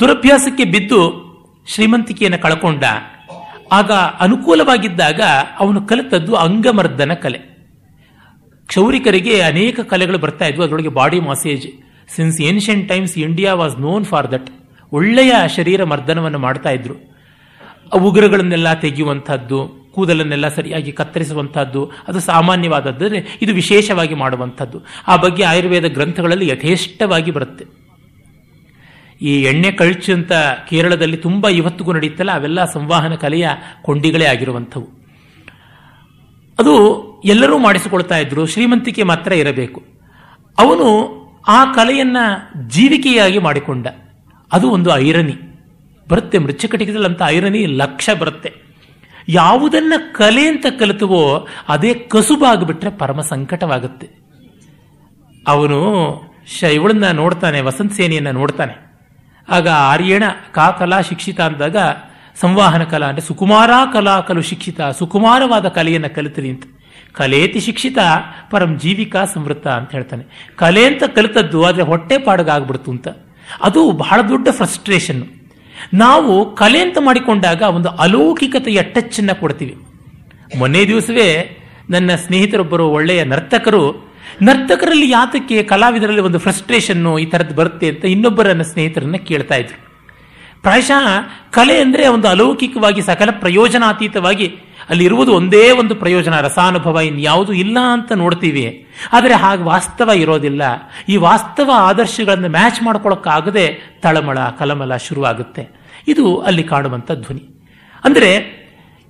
[0.00, 1.26] ದುರಭ್ಯಾಸಕ್ಕೆ ಬಿದ್ದು
[1.66, 2.84] ಶ್ರೀಮಂತಿಕೆಯನ್ನು ಕಳ್ಕೊಂಡ.
[3.72, 5.20] ಆಗ ಅನುಕೂಲವಾಗಿದ್ದಾಗ
[5.58, 7.38] ಅವನು ಕಲಿತದ್ದು ಅಂಗಮರ್ದನ ಕಲೆ.
[8.66, 10.62] ಕ್ಷೌರಿಕರಿಗೆ ಅನೇಕ ಕಲೆಗಳು ಬರ್ತಾ ಇದ್ವು.
[10.62, 11.66] ಅದರೊಳಗೆ body massage
[12.08, 14.50] since ancient times India was known for that
[14.92, 17.16] ಒಳ್ಳೆಯ ಶರೀರ ಮರ್ದನವನ್ನು ಮಾಡ್ತಾ ಇದ್ರು.
[17.98, 27.30] ಉಗುರುಗಳನ್ನೆಲ್ಲ ತೆಗೆಯುವಂಥದ್ದು ಕೂದಲನ್ನೆಲ್ಲ ಸರಿಯಾಗಿ ಕತ್ತರಿಸುವಂತಹದ್ದು, ಅದು ಸಾಮಾನ್ಯವಾದದ್ದು ಇದು ವಿಶೇಷವಾಗಿ ಮಾಡುವಂಥದ್ದು ಆ ಬಗ್ಗೆ ಆಯುರ್ವೇದ ಗ್ರಂಥಗಳಲ್ಲಿ ಯಥೇಷ್ಟವಾಗಿ
[27.30, 27.64] ಬರುತ್ತೆ.
[29.22, 30.32] ಈ ಎಣ್ಣೆ ಕಳ್ಚು ಅಂತ
[30.68, 33.48] ಕೇರಳದಲ್ಲಿ ತುಂಬಾ ಇವತ್ತಿಗೂ ನಡೆಯುತ್ತಲ್ಲ ಅವೆಲ್ಲ ಸಂವಹನ ಕಲೆಯ
[33.82, 34.88] ಕೊಂಡಿಗಳೇ ಆಗಿರುವಂಥವು.
[36.58, 36.74] ಅದು
[37.24, 39.82] ಎಲ್ಲರೂ ಮಾಡಿಸಿಕೊಳ್ತಾ ಇದ್ರು, ಶ್ರೀಮಂತಿಕೆ ಮಾತ್ರ ಇರಬೇಕು.
[40.58, 40.86] ಅವನು
[41.48, 42.16] ಆ ಕಲೆಯನ್ನ
[42.68, 43.86] ಜೀವಿಕೆಯಾಗಿ ಮಾಡಿಕೊಂಡ.
[44.52, 45.34] ಅದು ಒಂದು ಐರನಿ.
[46.08, 48.65] ಬರುತ್ತೆ, ಮೃಚ್ಛಕಟಿಕದಲ್ಲಂತ ಐರನಿ ಲಕ್ಷ ಬರುತ್ತೆ.
[49.28, 54.08] ಯಾವುದನ್ನ ಕಲೆ ಅಂತ ಕಲಿತವೋ ಅದೇ ಕಸುಬಾಗ್ಬಿಟ್ರೆ ಪರಮ ಸಂಕಟವಾಗುತ್ತೆ.
[55.48, 56.20] ಅವನು
[56.72, 58.86] ಇವಳನ್ನ ನೋಡ್ತಾನೆ, ವಸಂತ ಸೇನೆಯನ್ನ ನೋಡ್ತಾನೆ.
[59.48, 61.76] ಆಗ ಆರ್ಯಣ ಕಾ ಕಲಾ ಶಿಕ್ಷಿತ ಅಂದಾಗ,
[62.40, 66.62] ಸಂವಾಹನ ಕಲಾ ಅಂದ್ರೆ ಸುಕುಮಾರ ಕಲಾ ಕಲು ಶಿಕ್ಷಿತ, ಸುಕುಮಾರವಾದ ಕಲೆಯನ್ನು ಕಲಿತರಿ ಅಂತ.
[67.12, 67.98] ಕಲೇತಿ ಶಿಕ್ಷಿತ,
[68.50, 70.52] ಪರಂ ಜೀವಿಕಾ ಸಂವೃತ್ತ ಅಂತ ಹೇಳ್ತಾನೆ.
[70.56, 73.08] ಕಲೆ ಅಂತ ಕಲಿತದ್ದು ಆದರೆ ಹೊಟ್ಟೆ ಪಾಡಗಾಗ್ಬಿಡ್ತು ಅಂತ.
[73.62, 75.28] ಅದು ಬಹಳ ದೊಡ್ಡ ಫ್ರಸ್ಟ್ರೇಷನ್
[75.94, 79.74] ನಾವು ಕಲೆ ಅಂತ ಮಾಡಿಕೊಂಡಾಗ ಒಂದು ಅಲೌಕಿಕತೆಯ ಟಚ್ ಅನ್ನ ಕೊಡ್ತೀವಿ.
[80.58, 81.28] ಮೊನ್ನೆ ದಿವಸವೇ
[81.90, 83.82] ನನ್ನ ಸ್ನೇಹಿತರೊಬ್ಬರು ಒಳ್ಳೆಯ ನರ್ತಕರು,
[84.42, 89.78] ನರ್ತಕರಲ್ಲಿ ಯಾತಕ್ಕೆ ಕಲಾವಿದರಲ್ಲಿ ಒಂದು ಫ್ರಸ್ಟ್ರೇಷನ್ನು ಈ ಥರದ್ದು ಬರುತ್ತೆ ಅಂತ ಇನ್ನೊಬ್ಬರ ನನ್ನ ಸ್ನೇಹಿತರನ್ನ ಕೇಳ್ತಾ ಇದ್ರು.
[90.62, 91.06] ಪ್ರಾಯಶಃ
[91.50, 94.46] ಕಲೆ ಅಂದರೆ ಒಂದು ಅಲೌಕಿಕವಾಗಿ ಸಕಲ ಪ್ರಯೋಜನಾತೀತವಾಗಿ
[94.88, 96.40] ಅಲ್ಲಿ ಇರುವುದು ಒಂದೇ ಒಂದು ಪ್ರಯೋಜನ.
[96.40, 98.86] ರಸಾನುಭವ ಇನ್ಯಾವುದು ಇಲ್ಲ ಅಂತ ನೋಡ್ತೀವಿ.
[99.12, 100.62] ಆದರೆ ಹಾಗೆ ವಾಸ್ತವ ಇರೋದಿಲ್ಲ.
[101.08, 105.68] ಈ ವಾಸ್ತವ ಆದರ್ಶಗಳನ್ನು ಮ್ಯಾಚ್ ಮಾಡ್ಕೊಳ್ಳೋಕ್ಕಾಗದೆ ತಳಮಳ, ಕಲಮಲ ಶುರುವಾಗುತ್ತೆ.
[106.08, 107.66] ಇದು ಅಲ್ಲಿ ಕಾಣುವಂಥ ಧ್ವನಿ.
[108.04, 108.56] ಅಂದರೆ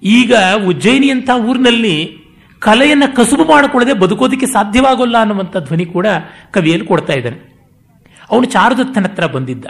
[0.03, 0.35] ಈಗ
[0.67, 2.19] ಉಜ್ಜಯಿನಿ ಅಂತ ಊರಿನಲ್ಲಿ
[2.59, 6.07] ಕಲೆಯನ್ನು ಕಸುಬು ಮಾಡಿಕೊಳ್ಳದೆ ಬದುಕೋದಕ್ಕೆ ಸಾಧ್ಯವಾಗೋಲ್ಲ ಅನ್ನುವಂಥ ಧ್ವನಿ ಕೂಡ
[6.51, 7.57] ಕವಿಯಲ್ಲಿ ಕೊಡ್ತಾ ಇದ್ದಾನೆ.
[8.31, 9.67] ಅವನು ಚಾರುದತ್ತನ ಹತ್ರ ಬಂದಿದ್ದ.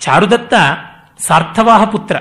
[0.00, 0.54] ಚಾರುದತ್ತ
[1.18, 2.16] ಸಾರ್ಥವಾಹ ಪುತ್ರ.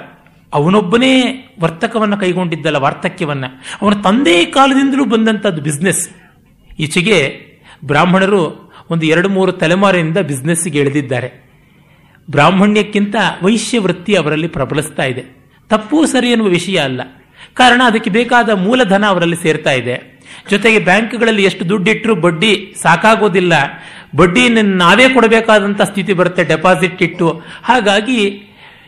[0.53, 1.21] ಅವನೊಬ್ಬನೇ
[1.59, 6.09] ವರ್ತಕವನ್ನು ಕೈಗೊಂಡಿದ್ದಲ್ಲ ವಾರ್ತಕ್ಯವನ್ನು ಅವನ ತಂದೆ ಕಾಲದಿಂದಲೂ ಬಂದಂಥದ್ದು ಬಿಸ್ನೆಸ್
[6.79, 7.45] ಈಚೆಗೆ
[7.85, 11.51] ಬ್ರಾಹ್ಮಣರು ಒಂದು ಎರಡು ಮೂರು ತಲೆಮಾರಿನಿಂದ ಬಿಸ್ನೆಸ್ಗೆ ಎಳೆದಿದ್ದಾರೆ.
[12.31, 15.23] ಬ್ರಾಹ್ಮಣ್ಯಕ್ಕಿಂತ ವೈಶ್ಯ ವೃತ್ತಿ ಅವರಲ್ಲಿ ಪ್ರಬಲಿಸ್ತಾ ಇದೆ.
[15.69, 17.01] ತಪ್ಪು ಸರಿ ಎನ್ನುವ ವಿಷಯ ಅಲ್ಲ.
[17.53, 20.21] ಕಾರಣ ಅದಕ್ಕೆ ಬೇಕಾದ ಮೂಲಧನ ಅವರಲ್ಲಿ ಸೇರ್ತಾ ಇದೆ.
[20.49, 23.53] ಜೊತೆಗೆ ಬ್ಯಾಂಕ್ಗಳಲ್ಲಿ ಎಷ್ಟು ದುಡ್ಡಿಟ್ಟರೂ ಬಡ್ಡಿ ಸಾಕಾಗೋದಿಲ್ಲ.
[24.15, 27.41] ಬಡ್ಡಿ ನಾವೇ ಕೊಡಬೇಕಾದಂಥ ಸ್ಥಿತಿ ಬರುತ್ತೆ, ಡೆಪಾಸಿಟ್ ಇಟ್ಟು.
[27.63, 28.47] ಹಾಗಾಗಿ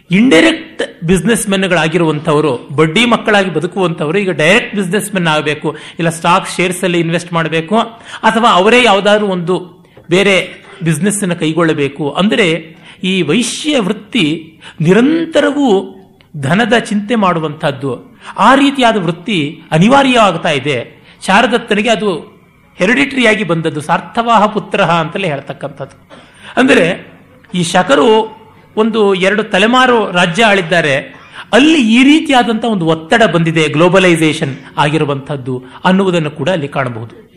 [0.10, 5.75] ಇಂಡೈರೆಕ್ಟ್ ಬಿಸ್ನೆಸ್ ಮೆನ್ಗಳಾಗಿರುವಂಥವರು ಬಡ್ಡಿ ಮಕ್ಕಳಾಗಿ ಬದುಕುವಂಥವರು ಈಗ ಡೈರೆಕ್ಟ್ ಬಿಸ್ನೆಸ್ ಮೆನ್ ಆಗಬೇಕು.
[6.00, 7.77] ಇಲ್ಲ ಸ್ಟಾಕ್ ಶೇರ್ಸ್ ಅಲ್ಲಿ ಇನ್ವೆಸ್ಟ್ ಮಾಡಬೇಕು.
[8.24, 9.55] ಅಥವಾ ಅವರೇ ಯಾವುದಾದ್ರೂ ಒಂದು
[10.10, 10.36] ಬೇರೆ
[10.83, 12.12] ಬಿಸ್ನೆಸ್ ಅನ್ನು ಕೈಗೊಳ್ಳಬೇಕು.
[12.12, 12.48] ಅಂದರೆ
[13.03, 14.25] ಈ ವೈಶ್ಯ ವೃತ್ತಿ
[14.81, 15.69] ನಿರಂತರವೂ
[16.41, 17.91] ಧನದ ಚಿಂತೆ ಮಾಡುವಂತಹದ್ದು
[18.38, 20.77] ಆ ರೀತಿಯಾದ ವೃತ್ತಿ ಅನಿವಾರ್ಯವಾಗ್ತಾ ಇದೆ.
[21.27, 22.12] ಶಾರದತ್ತನಿಗೆ ಅದು
[22.79, 25.95] ಹೆರಿಡಿಟರಿಯಾಗಿ ಬಂದದ್ದು, ಸಾರ್ಥವಾಹ ಪುತ್ರ ಅಂತಲೇ ಹೇಳ್ತಕ್ಕಂಥದ್ದು.
[26.57, 26.86] ಅಂದರೆ
[27.53, 28.07] ಈ ಶಕರು
[28.77, 31.24] ಒಂದು ಎರಡು ತಲೆಮಾರು ರಾಜ್ಯ ಆಳಿದ್ದಾರೆ.
[31.53, 37.34] ಅಲ್ಲಿ ಈ ರೀತಿಯಾದಂತಹ ಒಂದು ಒತ್ತಡ ಬಂದಿದೆ ಗ್ಲೋಬಲೈಸೇಷನ್ ಆಗಿರುವಂತಹದ್ದು ಅನ್ನುವುದನ್ನು ಕೂಡ ಅಲ್ಲಿ ಕಾಣಬಹುದು.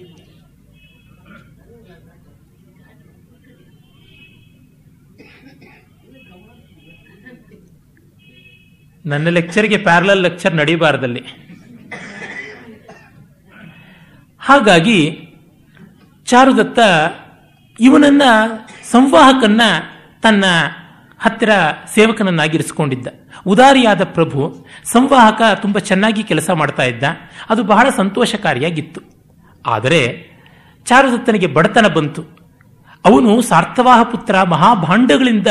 [9.06, 11.22] ನನ್ನ ಲೆಕ್ಚರ್ಗೆ ಪ್ಯಾರಲಲ್ ಲೆಕ್ಚರ್ ನಡೀಬಾರದಲ್ಲಿ.
[14.38, 15.18] ಹಾಗಾಗಿ
[16.24, 16.78] ಚಾರುದತ್ತ
[17.80, 18.22] ಇವನನ್ನ
[18.90, 19.60] ಸಂವಾಹಕನ್ನ
[20.22, 20.44] ತನ್ನ
[21.18, 21.50] ಹತ್ತಿರ
[21.94, 23.06] ಸೇವಕನನ್ನಾಗಿರಿಸಿಕೊಂಡಿದ್ದ.
[23.46, 27.02] ಉದಾರಿಯಾದ ಪ್ರಭು ಸಂವಾಹಕ ತುಂಬ ಚೆನ್ನಾಗಿ ಕೆಲಸ ಮಾಡ್ತಾ ಇದ್ದ.
[27.50, 29.00] ಅದು ಬಹಳ ಸಂತೋಷಕಾರಿಯಾಗಿತ್ತು.
[29.66, 30.30] ಆದರೆ
[30.84, 32.22] ಚಾರುದತ್ತನಿಗೆ ಬಡತನ ಬಂತು.
[33.04, 35.46] ಅವನು ಸಾರ್ಥವಾಹ ಪುತ್ರ ಮಹಾಭಾಂಡಗಳಿಂದ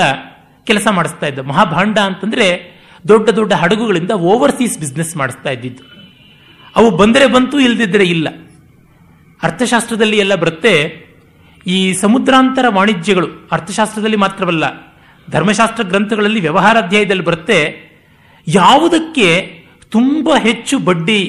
[0.64, 1.40] ಕೆಲಸ ಮಾಡಿಸ್ತಾ ಇದ್ದ.
[1.40, 2.76] ಮಹಾಭಾಂಡ ಅಂತಂದ್ರೆ
[3.08, 5.84] ದೊಡ್ಡ ದೊಡ್ಡ ಹಡಗುಗಳಿಂದ ಓವರ್ಸೀಸ್ ಬಿಸ್ನೆಸ್ ಮಾಡಿಸ್ತಾ ಇದ್ದಿದ್ದು.
[6.76, 8.28] ಅವು ಬಂದರೆ ಬಂತು ಇಲ್ಲದಿದ್ದರೆ ಇಲ್ಲ.
[9.44, 11.06] ಅರ್ಥಶಾಸ್ತ್ರದಲ್ಲಿ ಎಲ್ಲ ಬರುತ್ತೆ.
[11.68, 14.95] ಈ ಸಮುದ್ರಾಂತರ ವಾಣಿಜ್ಯಗಳು ಅರ್ಥಶಾಸ್ತ್ರದಲ್ಲಿ ಮಾತ್ರವಲ್ಲ
[15.34, 17.60] ಧರ್ಮಶಾಸ್ತ್ರ ಗ್ರಂಥಗಳಲ್ಲಿ ವ್ಯವಹಾರ ಅಧ್ಯಾಯದಲ್ಲಿ ಬರುತ್ತೆ,
[18.48, 19.28] ಯಾವುದಕ್ಕೆ
[19.96, 21.20] ತುಂಬ ಹೆಚ್ಚು ಬಡ್ಡಿ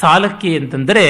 [0.00, 1.04] ಸಾಲಕ್ಕೆ ಅಂತಂದರೆ,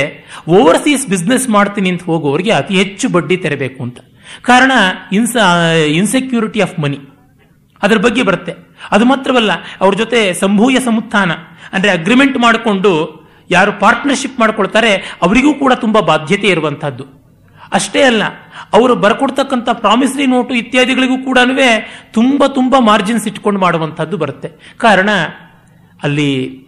[0.49, 3.99] ಓವರ್ಸೀಸ್ ಬಿಸ್ನೆಸ್ ಮಾಡ್ತೀನಿ ಅಂತ ಹೋಗೋರಿಗೆ ಅತಿ ಹೆಚ್ಚು ಬಡ್ಡಿ ತೆರಬೇಕು ಅಂತ.
[4.43, 4.73] ಕಾರಣ,
[5.13, 5.37] ಇನ್ಸ,
[5.99, 6.99] ಇನ್ಸೆಕ್ಯೂರಿಟಿ ಆಫ್ ಮನಿ.
[7.83, 8.53] ಅದರ ಬಗ್ಗೆ ಬರುತ್ತೆ.
[8.91, 11.33] ಅದು ಮಾತ್ರವಲ್ಲ, ಅವ್ರ ಜೊತೆ ಸಂಭೂಯ ಸಮುತ್ಥಾನ
[11.73, 12.93] ಅಂದರೆ ಅಗ್ರಿಮೆಂಟ್ ಮಾಡಿಕೊಂಡು
[13.51, 17.05] ಯಾರು ಪಾರ್ಟ್ನರ್ಶಿಪ್ ಮಾಡ್ಕೊಳ್ತಾರೆ, ಅವರಿಗೂ ಕೂಡ ತುಂಬ ಬಾಧ್ಯತೆ ಇರುವಂತಹದ್ದು.
[17.73, 18.23] ಅಷ್ಟೇ ಅಲ್ಲ
[18.73, 21.39] ಅವರು ಬರ್ಕೊಡ್ತಕ್ಕಂಥ ಪ್ರಾಮಿಸರಿ ನೋಟು ಇತ್ಯಾದಿಗಳಿಗೂ ಕೂಡ
[22.13, 24.75] ತುಂಬ ತುಂಬ ಮಾರ್ಜಿನ್ಸ್ ಇಟ್ಕೊಂಡು ಮಾಡುವಂಥದ್ದು ಬರುತ್ತೆ.
[24.79, 25.11] ಕಾರಣ,
[26.03, 26.61] ಅಲ್ಲಿ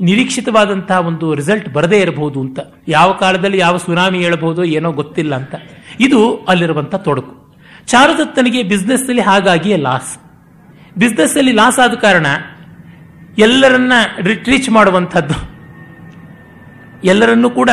[0.00, 2.58] ನಿರೀಕ್ಷಿತವಾದಂತಹ ಒಂದು ರಿಸಲ್ಟ್ ಬರದೇ ಇರಬಹುದು ಅಂತ.
[2.88, 5.54] ಯಾವ ಕಾಲದಲ್ಲಿ ಯಾವ ಸುನಾಮಿ ಹೇಳಬಹುದು ಏನೋ ಗೊತ್ತಿಲ್ಲ ಅಂತ.
[6.00, 7.54] ಇದು ಅಲ್ಲಿರುವಂತ ತೊಡಕು.
[7.86, 10.18] ಚಾರುದತ್ತನಿಗೆ ಬಿಸ್ನೆಸ್ ಅಲ್ಲಿ ಹಾಗಾಗಿಯೇ ಲಾಸ್
[10.98, 12.26] ಬಿಸ್ನೆಸ್ ಅಲ್ಲಿ ಲಾಸ್ ಆದ ಕಾರಣ
[13.38, 15.56] ಎಲ್ಲರನ್ನ ರಿಟ್ರೀಚ್ ಮಾಡುವಂಥದ್ದು.
[17.04, 17.70] ಎಲ್ಲರನ್ನೂ ಕೂಡ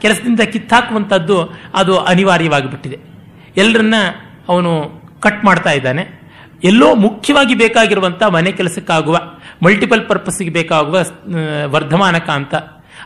[0.00, 3.15] ಕೆಲಸದಿಂದ ಕಿತ್ತಾಕುವಂಥದ್ದು ಅದು ಅನಿವಾರ್ಯವಾಗಿಬಿಟ್ಟಿದೆ.
[3.62, 3.98] ಎಲ್ಲರನ್ನ
[4.52, 4.72] ಅವನು
[5.24, 6.02] ಕಟ್ ಮಾಡ್ತಾ ಇದ್ದಾನೆ.
[6.70, 9.16] ಎಲ್ಲೋ ಮುಖ್ಯವಾಗಿ ಬೇಕಾಗಿರುವಂಥ ಮನೆ ಕೆಲಸಕ್ಕಾಗುವ
[9.64, 10.96] ಮಲ್ಟಿಪಲ್ ಪರ್ಪಸ್ಗೆ ಬೇಕಾಗುವ
[11.74, 12.54] ವರ್ಧಮಾನಕ ಅಂತ.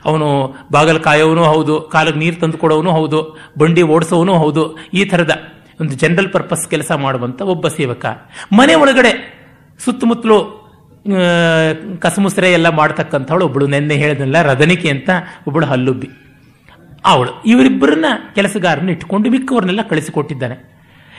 [0.08, 0.28] ಅವನು
[0.74, 3.20] ಬಾಗಲ್ ಕಾಯೋವನು ಹೌದು, ಕಾಲಿಗೆ ನೀರು ತಂದು ಕೊಡೋನು ಹೌದು,
[3.60, 4.64] ಬಂಡಿ ಓಡಿಸೋನು ಹೌದು,
[4.98, 5.32] ಈ ಥರದ
[5.80, 8.06] ಒಂದು ಜನರಲ್ ಪರ್ಪಸ್ ಕೆಲಸ ಮಾಡುವಂತ ಒಬ್ಬ ಸೇವಕ.
[8.58, 9.12] ಮನೆ ಒಳಗಡೆ
[9.80, 10.38] ಸುತ್ತಮುತ್ತಲು
[12.04, 15.10] ಕಸಮುಸರೆ ಎಲ್ಲ ಮಾಡ್ತಕ್ಕಂಥವಳು ಒಬ್ಬಳು ನೆನ್ನೆ ಹೇಳಿದ್ನಲ್ಲ ರದನಿಕೆ ಅಂತ
[15.48, 16.08] ಒಬ್ಬಳು ಹಲ್ಲುಬ್ಬಿ.
[17.04, 20.70] ಅವಳು, ಇವರಿಬ್ಬರನ್ನ ಕೆಲಸಗಾರನ ಇಟ್ಟುಕೊಂಡು ಮಿಕ್ಕವರನ್ನೆಲ್ಲ ಕಳಿಸಿಕೊಟ್ಟಿದ್ದಾನೆ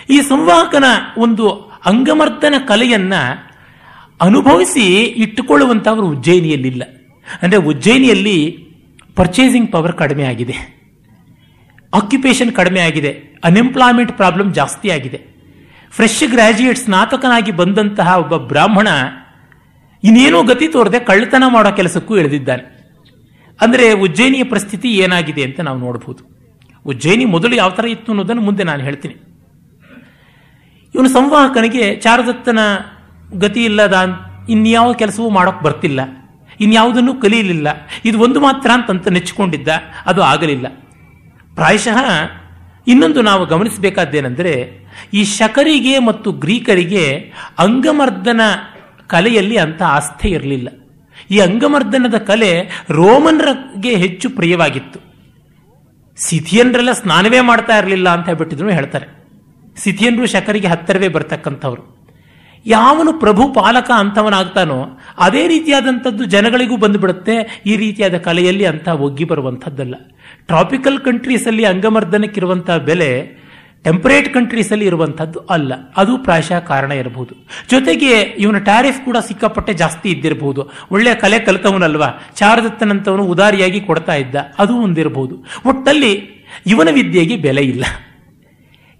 [0.09, 0.83] ಈ ಸಂವಾಹಕನ
[1.17, 1.49] ಒಂದು
[1.85, 3.13] ಅಂಗಮರ್ದನ ಕಲೆಯನ್ನ
[4.21, 6.83] ಅನುಭವಿಸಿ ಇಟ್ಟುಕೊಳ್ಳುವಂತವರು ಉಜ್ಜಯಿನಿಯಲ್ಲಿಲ್ಲ.
[7.41, 8.67] ಅಂದ್ರೆ ಉಜ್ಜಯಿನಿಯಲ್ಲಿ
[9.15, 10.81] ಪರ್ಚೇಸಿಂಗ್ ಪವರ್ ಕಡಿಮೆ ಆಗಿದೆ.
[11.93, 13.39] ಆಕ್ಯುಪೇಷನ್ ಕಡಿಮೆ ಆಗಿದೆ.
[13.43, 15.21] ಅನ್ಎಂಪ್ಲಾಯ್ಮೆಂಟ್ ಪ್ರಾಬ್ಲಮ್ ಜಾಸ್ತಿ ಆಗಿದೆ.
[15.91, 18.87] ಫ್ರೆಶ್ ಗ್ರಾಜ್ಯುಯೇಟ್ ಸ್ನಾತಕನಾಗಿ ಬಂದಂತಹ ಒಬ್ಬ ಬ್ರಾಹ್ಮಣ
[20.03, 22.70] ಇನ್ನೇನೋ ಗತಿ ತೋರದೆ ಕಳ್ಳತನ ಮಾಡೋ ಕೆಲಸಕ್ಕೂ ಇಳಿದಿದ್ದಾನೆ.
[23.61, 26.31] ಅಂದ್ರೆ ಉಜ್ಜಯಿನಿಯ ಪರಿಸ್ಥಿತಿ ಏನಾಗಿದೆ ಅಂತ ನಾವು ನೋಡಬಹುದು
[26.85, 29.15] ಉಜ್ಜಯಿನಿ ಮೊದಲು ಯಾವ ಥರ ಇತ್ತು ಅನ್ನೋದನ್ನು ಮುಂದೆ ನಾನು ಹೇಳ್ತೀನಿ.
[30.95, 32.59] ಇವನು ಸಂವಾಹಕನಿಗೆ ಚಾರದತ್ತನ
[33.33, 34.19] ಗತಿ ಇಲ್ಲದ
[34.49, 35.99] ಇನ್ಯಾವ ಕೆಲಸವೂ ಮಾಡೋಕ್ಕೆ ಬರ್ತಿಲ್ಲ.
[36.59, 37.67] ಇನ್ಯಾವುದನ್ನು ಕಲಿಯಲಿಲ್ಲ.
[38.05, 39.67] ಇದು ಒಂದು ಮಾತ್ರ ಅಂತಂತ ನೆಚ್ಚಿಕೊಂಡಿದ್ದ.
[40.05, 40.67] ಅದು ಆಗಲಿಲ್ಲ.
[41.55, 42.29] ಪ್ರಾಯಶಃ
[42.87, 44.79] ಇನ್ನೊಂದು ನಾವು ಗಮನಿಸಬೇಕಾದ್ದೇನೆಂದರೆ,
[45.13, 48.41] ಈ ಶಕರಿಗೆ ಮತ್ತು ಗ್ರೀಕರಿಗೆ ಅಂಗಮರ್ದನ
[49.07, 50.80] ಕಲೆಯಲ್ಲಿ ಅಂತ ಆಸ್ಥೆ ಇರಲಿಲ್ಲ.
[51.31, 54.99] ಈ ಅಂಗಮರ್ದನದ ಕಲೆ ರೋಮನ್ರಿಗೆ ಹೆಚ್ಚು ಪ್ರಿಯವಾಗಿತ್ತು.
[56.15, 59.07] ಸಿಥಿಯನ್ರೆಲ್ಲ ಸ್ನಾನವೇ ಮಾಡ್ತಾ ಇರಲಿಲ್ಲ ಅಂತ ಹೇಳ್ಬಿಟ್ಟಿದ್ರು ಹೇಳ್ತಾರೆ.
[59.77, 62.01] ಸಿಥಿಯನ್ರು ಶಕರಿಗೆ ಹತ್ತಿರವೇ ಬರ್ತಕ್ಕಂಥವ್ರು.
[62.65, 67.61] ಯಾವನು ಪ್ರಭು ಪಾಲಕ ಅಂತವನಾಗ್ತಾನೋ ಅದೇ ರೀತಿಯಾದಂಥದ್ದು ಜನಗಳಿಗೂ ಬಂದುಬಿಡುತ್ತೆ.
[67.65, 69.95] ಈ ರೀತಿಯಾದ ಕಲೆಯಲ್ಲಿ ಅಂತ ಒಗ್ಗಿ ಬರುವಂಥದ್ದಲ್ಲ.
[70.47, 73.41] ಟ್ರಾಪಿಕಲ್ ಕಂಟ್ರೀಸಲ್ಲಿ ಅಂಗಮರ್ದನಕ್ಕಿರುವಂಥ ಬೆಲೆ
[73.83, 75.73] ಟೆಂಪರೇಟ್ ಕಂಟ್ರೀಸಲ್ಲಿ ಇರುವಂಥದ್ದು ಅಲ್ಲ.
[75.97, 77.47] ಅದು ಪ್ರಾಯಶಃ ಕಾರಣ ಇರಬಹುದು.
[77.71, 80.69] ಜೊತೆಗೆ ಇವನ ಟ್ಯಾರಿಫ್ ಕೂಡ ಸಿಕ್ಕಾಪಟ್ಟೆ ಜಾಸ್ತಿ ಇದ್ದಿರಬಹುದು.
[80.91, 82.07] ಒಳ್ಳೆಯ ಕಲೆ ಕಲಿತವನಲ್ವಾ?
[82.35, 84.35] ಚಾರದತ್ತನಂತವನು ಉದಾರಿಯಾಗಿ ಕೊಡ್ತಾ ಇದ್ದ.
[84.59, 85.45] ಅದು ಒಂದಿರಬಹುದು.
[85.65, 86.29] ಒಟ್ಟಲ್ಲಿ
[86.67, 87.85] ಇವನ ವಿದ್ಯೆಗೆ ಬೆಲೆ ಇಲ್ಲ.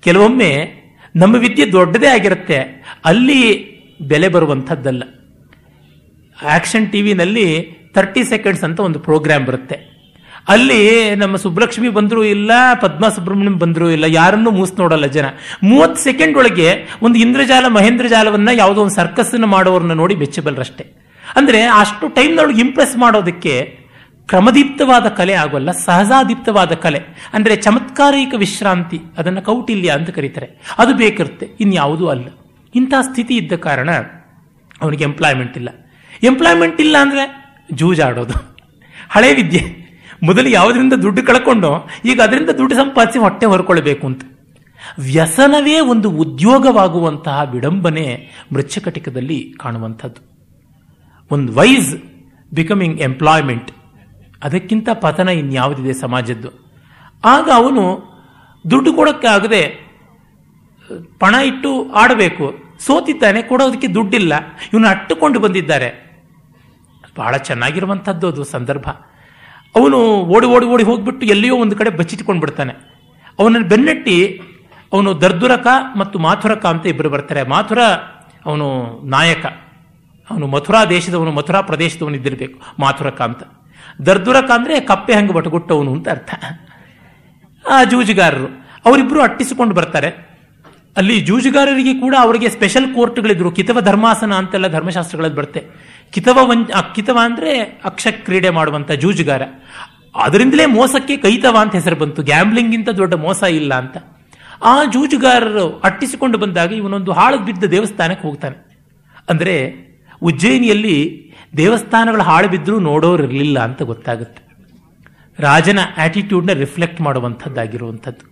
[0.01, 0.73] ಕೆಲವೊಮ್ಮೆ
[1.15, 2.85] ನಮ್ಮ ವಿದ್ಯೆ ದೊಡ್ಡದೇ ಆಗಿರುತ್ತೆ.
[3.05, 5.03] ಅಲ್ಲಿ ಬೆಲೆ ಬರುವಂಥದ್ದಲ್ಲ.
[6.43, 9.90] ಆಕ್ಷನ್ ಟಿವಿನಲ್ಲಿ ತರ್ಟಿ ಸೆಕೆಂಡ್ಸ್ ಅಂತ ಒಂದು ಪ್ರೋಗ್ರಾಮ್ ಬರುತ್ತೆ.
[10.53, 10.79] ಅಲ್ಲಿ
[11.21, 12.51] ನಮ್ಮ ಸುಬ್ಲಕ್ಷ್ಮಿ ಬಂದರೂ ಇಲ್ಲ
[12.83, 15.27] ಪದ್ಮ ಸುಬ್ರಹ್ಮಣ್ಯಂ ಬಂದರೂ ಇಲ್ಲ, ಯಾರನ್ನೂ ಮೂಸ್ ನೋಡಲ್ಲ ಜನ.
[15.69, 16.69] ಮೂವತ್ತು ಸೆಕೆಂಡ್ ಒಳಗೆ
[17.05, 20.85] ಒಂದು ಇಂದ್ರಜಾಲ ಮಹೇಂದ್ರಜಾಲವನ್ನ ಯಾವುದೋ ಒಂದು ಸರ್ಕಸ್ ಮಾಡೋರನ್ನ ನೋಡಿ ಬೆಚ್ಚಬಲ್ರಷ್ಟೇ
[21.39, 23.53] ಅಂದ್ರೆ ಅಷ್ಟು ಟೈಮ್ನೊಳಗೆ ಇಂಪ್ರೆಸ್ ಮಾಡೋದಕ್ಕೆ
[24.29, 26.99] ಕ್ರಮದೀಪ್ತವಾದ ಕಲೆ ಆಗೋಲ್ಲ, ಸಹಜಾದೀಪ್ತವಾದ ಕಲೆ.
[27.35, 30.47] ಅಂದರೆ ಚಮತ್ಕಾರಿಕ ವಿಶ್ರಾಂತಿ, ಅದನ್ನು ಕೌಟಿಲ್ಯ ಅಂತ ಕರೀತಾರೆ.
[30.81, 32.27] ಅದು ಬೇಕಿರುತ್ತೆ, ಇನ್ಯಾವುದೂ ಅಲ್ಲ.
[32.75, 33.89] ಇಂಥ ಸ್ಥಿತಿ ಇದ್ದ ಕಾರಣ
[34.81, 35.69] ಅವನಿಗೆ ಎಂಪ್ಲಾಯ್ಮೆಂಟ್ ಇಲ್ಲ.
[36.23, 37.25] ಎಂಪ್ಲಾಯ್ಮೆಂಟ್ ಇಲ್ಲ ಅಂದರೆ
[37.81, 38.37] ಜೂಜಾಡೋದು.
[39.15, 39.63] ಹಳೆ ವಿದ್ಯೆ.
[40.21, 41.69] ಮೊದಲು ಯಾವುದರಿಂದ ದುಡ್ಡು ಕಳ್ಕೊಂಡು,
[42.05, 44.23] ಈಗ ಅದರಿಂದ ದುಡ್ಡು ಸಂಪಾದಿಸಿ ಹೊಟ್ಟೆ ಹೊರ್ಕೊಳ್ಬೇಕು ಅಂತ.
[44.99, 48.05] ವ್ಯಸನವೇ ಒಂದು ಉದ್ಯೋಗವಾಗುವಂತಹ ವಿಡಂಬನೆ
[48.53, 50.21] ಮೃಚ್ಛಕಟಿಕದಲ್ಲಿ ಕಾಣುವಂಥದ್ದು.
[51.31, 51.91] ಒಂದು ವೈಸ್
[52.51, 53.69] ಬಿಕಮಿಂಗ್ ಎಂಪ್ಲಾಯ್ಮೆಂಟ್,
[54.43, 56.49] ಅದಕ್ಕಿಂತ ಪತನ ಇನ್ಯಾವುದಿದೆ ಸಮಾಜದ್ದು.
[57.25, 57.83] ಆಗ ಅವನು
[58.65, 59.63] ದುಡ್ಡು ಕೊಡೋಕ್ಕಾಗದೆ
[61.19, 62.45] ಪಣ ಇಟ್ಟು ಆಡಬೇಕು.
[62.85, 64.33] ಸೋತಿದ್ದಾನೆ, ಕೊಡೋದಕ್ಕೆ ದುಡ್ಡಿಲ್ಲ.
[64.71, 65.89] ಇವನು ಅಟ್ಟುಕೊಂಡು ಬಂದಿದ್ದಾರೆ.
[67.17, 68.87] ಬಹಳ ಚೆನ್ನಾಗಿರುವಂಥದ್ದು ಅದು ಸಂದರ್ಭ.
[69.75, 69.99] ಅವನು
[70.35, 72.73] ಓಡಿ ಓಡಿ ಓಡಿ ಹೋಗ್ಬಿಟ್ಟು ಎಲ್ಲಿಯೋ ಒಂದು ಕಡೆ ಬಚ್ಚಿಟ್ಕೊಂಡು ಬಿಡ್ತಾನೆ
[73.39, 74.41] ಅವನನ್ನು ಬೆನ್ನಟ್ಟಿ
[74.93, 77.43] ಅವನು ದರ್ದುರಕ ಮತ್ತು ಮಾಥುರಕ ಅಂತ ಇಬ್ಬರು ಬರ್ತಾರೆ.
[77.43, 77.79] ಮಾಥುರ
[78.45, 78.67] ಅವನು
[79.03, 79.45] ನಾಯಕ.
[80.29, 83.43] ಅವನು ಮಥುರಾ ದೇಶದವನು, ಮಥುರಾ ಪ್ರದೇಶದವನು ಇದ್ದಿರಬೇಕು, ಮಾಥುರಕ ಅಂತ.
[84.05, 86.33] ದರ್ದುರಕ ಅಂದರೆ ಕಪ್ಪೆ ಹಂಗೆ ಬಟಗುಟ್ಟವನು ಅಂತ ಅರ್ಥ.
[87.69, 88.47] ಆ ಜೂಜುಗಾರರು
[88.85, 90.09] ಅವರಿಬ್ಬರು ಅಟ್ಟಿಸಿಕೊಂಡು ಬರ್ತಾರೆ.
[90.97, 95.61] ಅಲ್ಲಿ ಜೂಜುಗಾರರಿಗೆ ಕೂಡ ಅವರಿಗೆ ಸ್ಪೆಷಲ್ ಕೋರ್ಟ್ಗಳಿದ್ರು ಕಿತವ ಧರ್ಮಾಸನ ಅಂತೆಲ್ಲ ಧರ್ಮಶಾಸ್ತ್ರಗಳಲ್ಲಿ ಬರುತ್ತೆ.
[96.11, 96.51] ಕಿತವ
[96.95, 99.41] ಕಿತವ ಅಂದರೆ ಅಕ್ಷ ಕ್ರೀಡೆ ಮಾಡುವಂಥ ಜೂಜುಗಾರ.
[100.15, 102.23] ಅದರಿಂದಲೇ ಮೋಸಕ್ಕೆ ಕೈತವ ಅಂತ ಹೆಸರು ಬಂತು.
[102.23, 103.97] ಗ್ಯಾಂಬ್ಲಿಂಗ್ಗಿಂತ ದೊಡ್ಡ ಮೋಸ ಇಲ್ಲ ಅಂತ.
[104.63, 108.57] ಆ ಜೂಜುಗಾರರು ಅಟ್ಟಿಸಿಕೊಂಡು ಬಂದಾಗ ಇವನೊಂದು ಹಾಳು ಬಿದ್ದ ದೇವಸ್ಥಾನಕ್ಕೆ ಹೋಗ್ತಾನೆ.
[109.29, 109.55] ಅಂದರೆ
[110.21, 110.97] ಉಜ್ಜಯಿನಿಯಲ್ಲಿ
[111.57, 114.43] ದೇವಸ್ಥಾನಗಳು ಹಾಳು ಬಿದ್ದರೂ ನೋಡೋರಿರಲಿಲ್ಲ ಅಂತ ಗೊತ್ತಾಗುತ್ತೆ.
[115.39, 118.25] ರಾಜನ ಆಟಿಟ್ಯೂಡ್ನ ರಿಫ್ಲೆಕ್ಟ್ ಮಾಡುವಂಥದ್ದಾಗಿರುವಂಥದ್ದು.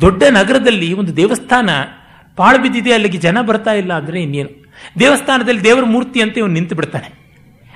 [0.00, 1.70] ದೊಡ್ಡ ನಗರದಲ್ಲಿ ಒಂದು ದೇವಸ್ಥಾನ
[2.38, 4.50] ಪಾಳು ಬಿದ್ದಿದೆ, ಅಲ್ಲಿಗೆ ಜನ ಬರ್ತಾ ಇಲ್ಲ ಅಂದರೆ ಇನ್ನೇನು?
[5.00, 7.08] ದೇವಸ್ಥಾನದಲ್ಲಿ ದೇವರ ಮೂರ್ತಿ ಅಂತ ಇವನು ನಿಂತು ಬಿಡ್ತಾನೆ.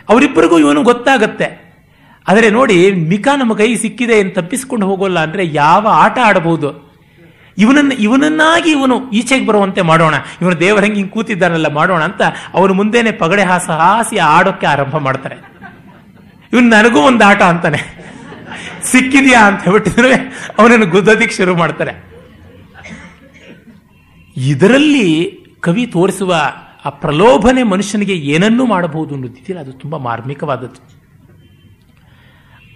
[0.08, 1.48] ಅವರಿಬ್ಬರಿಗೂ ಇವನು ಗೊತ್ತಾಗತ್ತೆ.
[2.26, 6.68] ಆದರೆ ನೋಡಿ, ಮಿಕ ನಮ್ಮ ಕೈ ಸಿಕ್ಕಿದೆ ಏನು ತಪ್ಪಿಸ್ಕೊಂಡು ಹೋಗೋಲ್ಲ ಅಂದರೆ ಯಾವ ಆಟ ಆಡಬಹುದು?
[7.58, 10.14] ಇವನನ್ನ, ಇವನನ್ನಾಗಿ ಇವನು ಈಚೆಗೆ ಬರುವಂತೆ ಮಾಡೋಣ.
[10.42, 12.22] ಇವನು ದೇವರ ಹಂಗೆ ಹಿಂಗೆ ಕೂತಿದ್ದಾನಲ್ಲ, ಮಾಡೋಣ ಅಂತ
[12.54, 15.38] ಅವನು ಮುಂದೆನೆ ಪಗಡೆ ಹಾಸ ಹಾಸಿ ಆಡೋಕ್ಕೆ ಆರಂಭ ಮಾಡ್ತಾರೆ.
[16.52, 17.80] ಇವನು ನನಗೂ ಒಂದು ಆಟ ಅಂತಾನೆ.
[18.92, 20.12] ಸಿಕ್ಕಿದೆಯಾ ಅಂತ ಹೇಳ್ಬಿಟ್ಟಿದ್ರೆ
[20.58, 21.92] ಅವನನ್ನು ಗುದ್ದೋದಿಕ್ಕೆ ಶುರು ಮಾಡ್ತಾರೆ.
[24.46, 26.36] ಇದರಲ್ಲಿ ಕವಿ ತೋರಿಸುವ
[26.84, 31.00] ಆ ಪ್ರಲೋಭನೆ ಮನುಷ್ಯನಿಗೆ ಏನನ್ನೂ ಮಾಡಬಹುದು ಅನ್ನೋದಿದೆಯಲ್ಲ ಅದು ತುಂಬಾ ಮಾರ್ಮಿಕವಾದದ್ದು.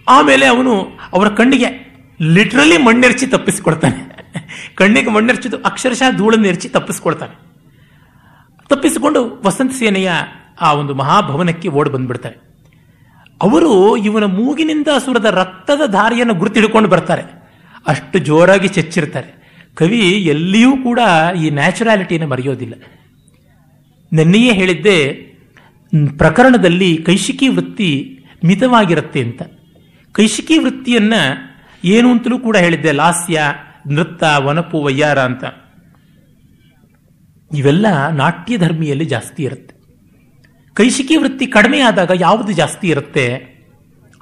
[0.09, 0.81] ಆಮೇಲೆ ಅವನು
[1.13, 4.15] ಅವರ ಕಣ್ಣಿಗೆ ಲಿಟ್ರಲಿ ಮಣ್ಣೆರ್ಚಿ ತಪ್ಪಿಸ್ಕೊಳ್ತಾನೆ.
[4.75, 7.39] ಕಣ್ಣಿಗೆ ಮಣ್ಣೆರ್ಚಿದು ಅಕ್ಷರಶಃ ಧೂಳನ್ನು ಎರಚಿ ತಪ್ಪಿಸ್ಕೊಳ್ತಾನೆ.
[8.69, 10.11] ತಪ್ಪಿಸಿಕೊಂಡು ವಸಂತ ಸೇನೆಯ
[10.61, 12.37] ಆ ಒಂದು ಮಹಾಭವನಕ್ಕೆ ಓಡ್ ಬಂದ್ಬಿಡ್ತಾರೆ.
[13.43, 17.23] ಅವರು ಇವನ ಮೂಗಿನಿಂದ ಸುರದ ರಕ್ತದ ಧಾರಿಯನ್ನು ಗುರುತಿಡ್ಕೊಂಡು ಬರ್ತಾರೆ.
[17.87, 19.44] ಅಷ್ಟು ಜೋರಾಗಿ ಚೆಚ್ಚಿರ್ತಾರೆ.
[19.75, 20.99] ಕವಿ ಎಲ್ಲಿಯೂ ಕೂಡ
[21.43, 22.75] ಈ ನ್ಯಾಚುರಾಲಿಟಿಯನ್ನು ಮರೆಯೋದಿಲ್ಲ.
[24.13, 25.13] ನೆನ್ನೆಯೇ ಹೇಳಿದ್ದೆ,
[26.19, 29.43] ಪ್ರಕರಣದಲ್ಲಿ ಕೈಶಿಕಿ ವೃತ್ತಿ ಮಿತವಾಗಿರುತ್ತೆ ಅಂತ.
[30.13, 31.13] ಕೈಶಿಕಿ ವೃತ್ತಿಯನ್ನ
[31.85, 33.41] ಏನು ಅಂತಲೂ ಕೂಡ ಹೇಳಿದ್ದೆ, ಲಾಸ್ಯ
[33.91, 35.45] ನೃತ್ಯ ವನಪು, ವಯ್ಯಾರ ಅಂತ.
[37.55, 39.75] ಇವೆಲ್ಲ ನಾಟ್ಯ ಧರ್ಮಿಯಲ್ಲಿ ಜಾಸ್ತಿ ಇರುತ್ತೆ.
[40.75, 43.55] ಕೈಶಿಕಿ ವೃತ್ತಿ ಕಡಿಮೆ ಆದಾಗ ಯಾವುದು ಜಾಸ್ತಿ ಇರುತ್ತೆ?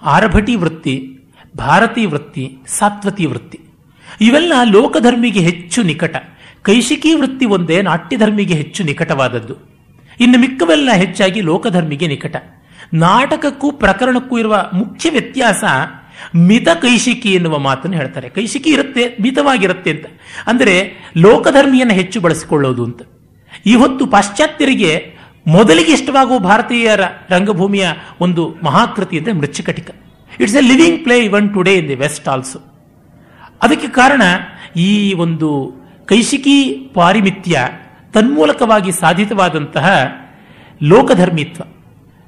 [0.02, 1.18] ಆರಭಟಿ ವೃತ್ತಿ,
[1.56, 3.60] ಭಾರತೀ ವೃತ್ತಿ, ಸಾತ್ವತಿ ವೃತ್ತಿ.
[4.20, 6.16] ಇವೆಲ್ಲ ಲೋಕಧರ್ಮಿಗೆ ಹೆಚ್ಚು ನಿಕಟ.
[6.62, 9.72] ಕೈಶಿಕಿ ವೃತ್ತಿ ಒಂದೇ ನಾಟ್ಯಧರ್ಮಿಗೆ ಹೆಚ್ಚು ನಿಕಟವಾದದ್ದು.
[10.20, 12.36] ಇನ್ನು ಮಿಕ್ಕವೆಲ್ಲ ಹೆಚ್ಚಾಗಿ ಲೋಕಧರ್ಮಿಗೆ ನಿಕಟ.
[12.94, 15.64] ನಾಟಕಕ್ಕೂ ಪ್ರಕರಣಕ್ಕೂ ಇರುವ ಮುಖ್ಯ ವ್ಯತ್ಯಾಸ
[16.36, 18.28] ಮಿತ ಕೈಶಿಕಿ ಎನ್ನುವ ಮಾತನ್ನು ಹೇಳ್ತಾರೆ.
[18.28, 20.06] ಕೈಶಿಕಿ ಇರುತ್ತೆ, ಮಿತವಾಗಿರುತ್ತೆ ಅಂತ.
[20.46, 23.02] ಅಂದರೆ ಲೋಕಧರ್ಮಿಯನ್ನು ಹೆಚ್ಚು ಬಳಸಿಕೊಳ್ಳೋದು ಅಂತ.
[23.66, 27.86] ಈ ಹೊತ್ತು ಪಾಶ್ಚಾತ್ಯರಿಗೆ ಮೊದಲಿಗೆ ಇಷ್ಟವಾಗುವ ಭಾರತೀಯರ ರಂಗಭೂಮಿಯ
[28.20, 29.90] ಒಂದು ಮಹಾಕೃತಿ ಅಂದರೆ Mrichchhakatika.
[30.40, 32.71] It's a living play even today in the West also
[33.62, 34.22] ಅದಕ್ಕೆ ಕಾರಣ
[34.76, 35.48] ಈ ಒಂದು
[36.06, 36.56] ಕೈಶಿಕಿ
[36.94, 37.60] ಪಾರಿಮಿತ್ಯ
[38.14, 39.86] ತನ್ಮೂಲಕವಾಗಿ ಸಾಧಿತವಾದಂತಹ
[40.82, 41.62] ಲೋಕಧರ್ಮಿತ್ವ.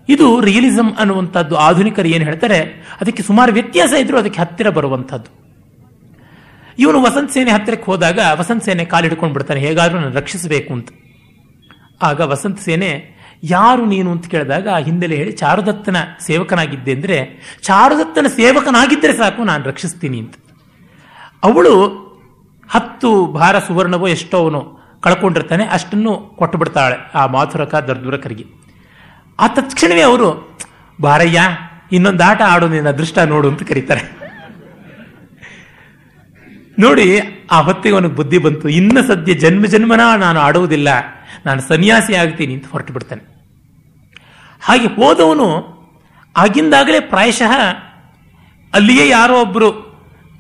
[0.09, 1.57] ಇದು ರಿಯಲಿಸಂ ಅನ್ನುವಂಥದ್ದು.
[1.57, 2.59] ಆಧುನಿಕರು ಏನು ಹೇಳ್ತಾರೆ,
[3.01, 5.31] ಅದಕ್ಕೆ ಸುಮಾರು ವ್ಯತ್ಯಾಸ ಇದ್ರೂ ಅದಕ್ಕೆ ಹತ್ತಿರ ಬರುವಂಥದ್ದು.
[6.79, 10.89] ಇವನು ವಸಂತ ಸೇನೆ ಹತ್ತಿರಕ್ಕೆ ಹೋದಾಗ ವಸಂತ ಸೇನೆ ಕಾಲು ಹಿಡ್ಕೊಂಡು ಬಿಡ್ತಾನೆ, ಹೇಗಾದರೂ ನಾನು ರಕ್ಷಿಸಬೇಕು ಅಂತ.
[12.03, 12.91] ಆಗ ವಸಂತ ಸೇನೆ,
[13.43, 14.11] ಯಾರು ನೀನು?
[14.11, 16.93] ಅಂತ ಕೇಳಿದಾಗ ಆ ಹಿನ್ನೆಲೆ ಹೇಳಿ, ಚಾರುದತ್ತನ ಸೇವಕನಾಗಿದ್ದೆ.
[16.93, 17.19] ಅಂದರೆ,
[17.63, 20.35] ಚಾರುದತ್ತನ ಸೇವಕನಾಗಿದ್ದರೆ ಸಾಕು, ನಾನು ರಕ್ಷಿಸ್ತೀನಿ ಅಂತ.
[21.49, 21.75] ಅವಳು
[22.75, 24.61] ಹತ್ತು ಭಾರ ಸುವರ್ಣವೋ ಎಷ್ಟೋ ಅವನು
[25.05, 28.45] ಕಳ್ಕೊಂಡಿರ್ತಾನೆ, ಅಷ್ಟನ್ನು ಕೊಟ್ಟು ಬಿಡ್ತಾಳೆ ಆ ಮಾಥುರಕ ದರ್ದುರಕರಿಗೆ.
[29.39, 30.29] ಆ ತಕ್ಷಣವೇ ಅವರು
[30.99, 31.41] ಬಾರಯ್ಯ
[31.97, 34.03] ಇನ್ನೊಂದು ಆಟ ಆಡು, ನಿನ್ನ ಅದೃಷ್ಟ ನೋಡು ಅಂತ ಕರೀತಾರೆ.
[36.79, 37.07] ನೋಡಿ,
[37.55, 40.89] ಆ ಹೊತ್ತಿಗೆ ಅವನಿಗೆ ಬುದ್ಧಿ ಬಂತು, ಇನ್ನ ಸದ್ಯ ಜನ್ಮ ಜನ್ಮನ ನಾನು ಆಡುವುದಿಲ್ಲ,
[41.47, 43.23] ನಾನು ಸನ್ಯಾಸಿ ಆಗ್ತೀನಿ ಅಂತ ಹೊರಟು ಬಿಡ್ತಾನೆ
[44.67, 45.49] ಹಾಗೆ ಹೋದವನು,
[46.37, 47.53] ಆಗಿಂದಾಗಲೇ ಪ್ರಾಯಶಃ
[48.73, 49.69] ಅಲ್ಲಿಯೇ ಯಾರೋ ಒಬ್ಬರು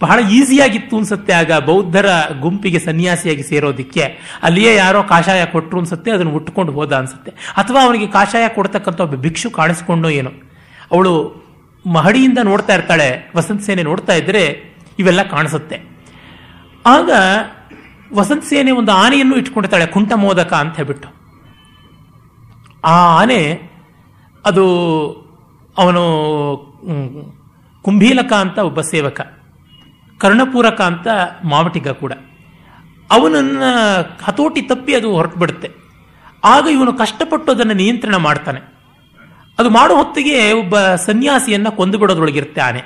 [0.00, 2.07] ಬಹಳ ಈಸಿಯಾಗಿತ್ತು ಅನ್ಸುತ್ತೆ ಆಗ ಬೌದ್ಧರ
[2.40, 4.04] ಗುಂಪಿಗೆ ಸನ್ಯಾಸಿಯಾಗಿ ಸೇರೋದಿಕ್ಕೆ.
[4.42, 7.30] ಅಲ್ಲಿಯೇ ಯಾರೋ ಕಾಷಾಯ ಕೊಟ್ಟರು ಅನ್ಸುತ್ತೆ, ಅದನ್ನು ಉಟ್ಕೊಂಡು ಹೋದ ಅನ್ಸುತ್ತೆ.
[7.57, 10.33] ಅಥವಾ ಅವನಿಗೆ ಕಾಷಾಯ ಕೊಡ್ತಕ್ಕಂಥ ಒಬ್ಬ ಭಿಕ್ಷು ಕಾಣಿಸ್ಕೊಂಡು ಏನೋ.
[10.92, 11.12] ಅವಳು
[11.85, 14.44] ಮಹಡಿಯಿಂದ ನೋಡ್ತಾ ಇರ್ತಾಳೆ, ವಸಂತ ಸೇನೆ ನೋಡ್ತಾ ಇದ್ರೆ
[14.98, 15.76] ಇವೆಲ್ಲ ಕಾಣಿಸುತ್ತೆ.
[16.87, 17.11] ಆಗ
[18.12, 21.09] ವಸಂತ ಸೇನೆ ಒಂದು ಆನೆಯನ್ನು ಇಟ್ಕೊಂಡಿರ್ತಾಳೆ, ಕುಂಟ ಮೋದಕ ಅಂತ ಹೇಳ್ಬಿಟ್ಟು.
[22.85, 23.40] ಆ ಆನೆ
[24.44, 24.64] ಅದು
[25.76, 26.02] ಅವನು
[27.85, 29.20] ಕುಂಭೀಲಕ ಅಂತ ಒಬ್ಬ ಸೇವಕ.
[30.18, 31.07] ಕರ್ಣಪೂರಕ ಅಂತ
[31.44, 32.12] ಮಾವಟಿಗ ಕೂಡ.
[33.11, 33.62] ಅವನನ್ನ
[34.22, 35.70] ಹತೋಟಿ ತಪ್ಪಿ ಅದು ಹೊರಟು ಬಿಡುತ್ತೆ
[36.44, 38.61] ಆಗ ಇವನು ಕಷ್ಟಪಟ್ಟು ಅದನ್ನು ನಿಯಂತ್ರಣ ಮಾಡ್ತಾನೆ.
[39.59, 42.83] ಅದು ಮಾಡೋ ಹೊತ್ತಿಗೆ ಒಬ್ಬ ಸನ್ಯಾಸಿಯನ್ನ ಕೊಂದು ಬಿಡೋದ್ರೊಳಗಿರುತ್ತೆ ಆನೆ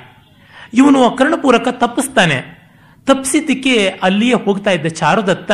[0.73, 2.59] ಇವನು ಕರ್ಣಪೂರಕ ತಪ್ಪಿಸ್ತಾನೆ.
[3.05, 5.51] ತಪ್ಪಿಸಿದ್ದಕ್ಕೆ ಅಲ್ಲಿಯೇ ಹೋಗ್ತಾ ಇದ್ದ ಚಾರುದತ್ತ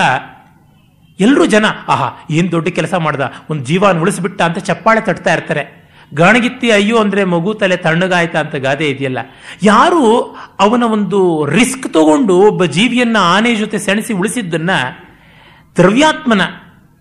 [1.19, 3.21] ಎಲ್ಲರೂ ಜನ, ಆಹಾ, ಏನು ದೊಡ್ಡ ಕೆಲಸ ಮಾಡ್ದ?
[3.49, 5.84] ಒಂದು ಜೀವನ ಉಳಿಸ್ಬಿಟ್ಟ ಅಂತ ಚಪ್ಪಾಳೆ ತಟ್ತಾ ಇರ್ತಾರೆ.
[6.13, 9.17] ಗಾಣಗಿತ್ತಿ ಅಯ್ಯೋ ಅಂದ್ರೆ ಮಗು ತಲೆ ತಣ್ಣಗಾಯ್ತಾ ಅಂತ ಗಾದೆ ಇದೆಯಲ್ಲ?
[9.63, 10.21] ಯಾರು
[10.59, 14.69] ಅವನ ಒಂದು ರಿಸ್ಕ್ ತಗೊಂಡು ಒಬ್ಬ ಜೀವಿಯನ್ನ ಆನೆ ಜೊತೆ ಸೆಣಸಿ ಉಳಿಸಿದ್ದನ್ನ
[15.77, 16.41] ದ್ರವ್ಯಾತ್ಮನ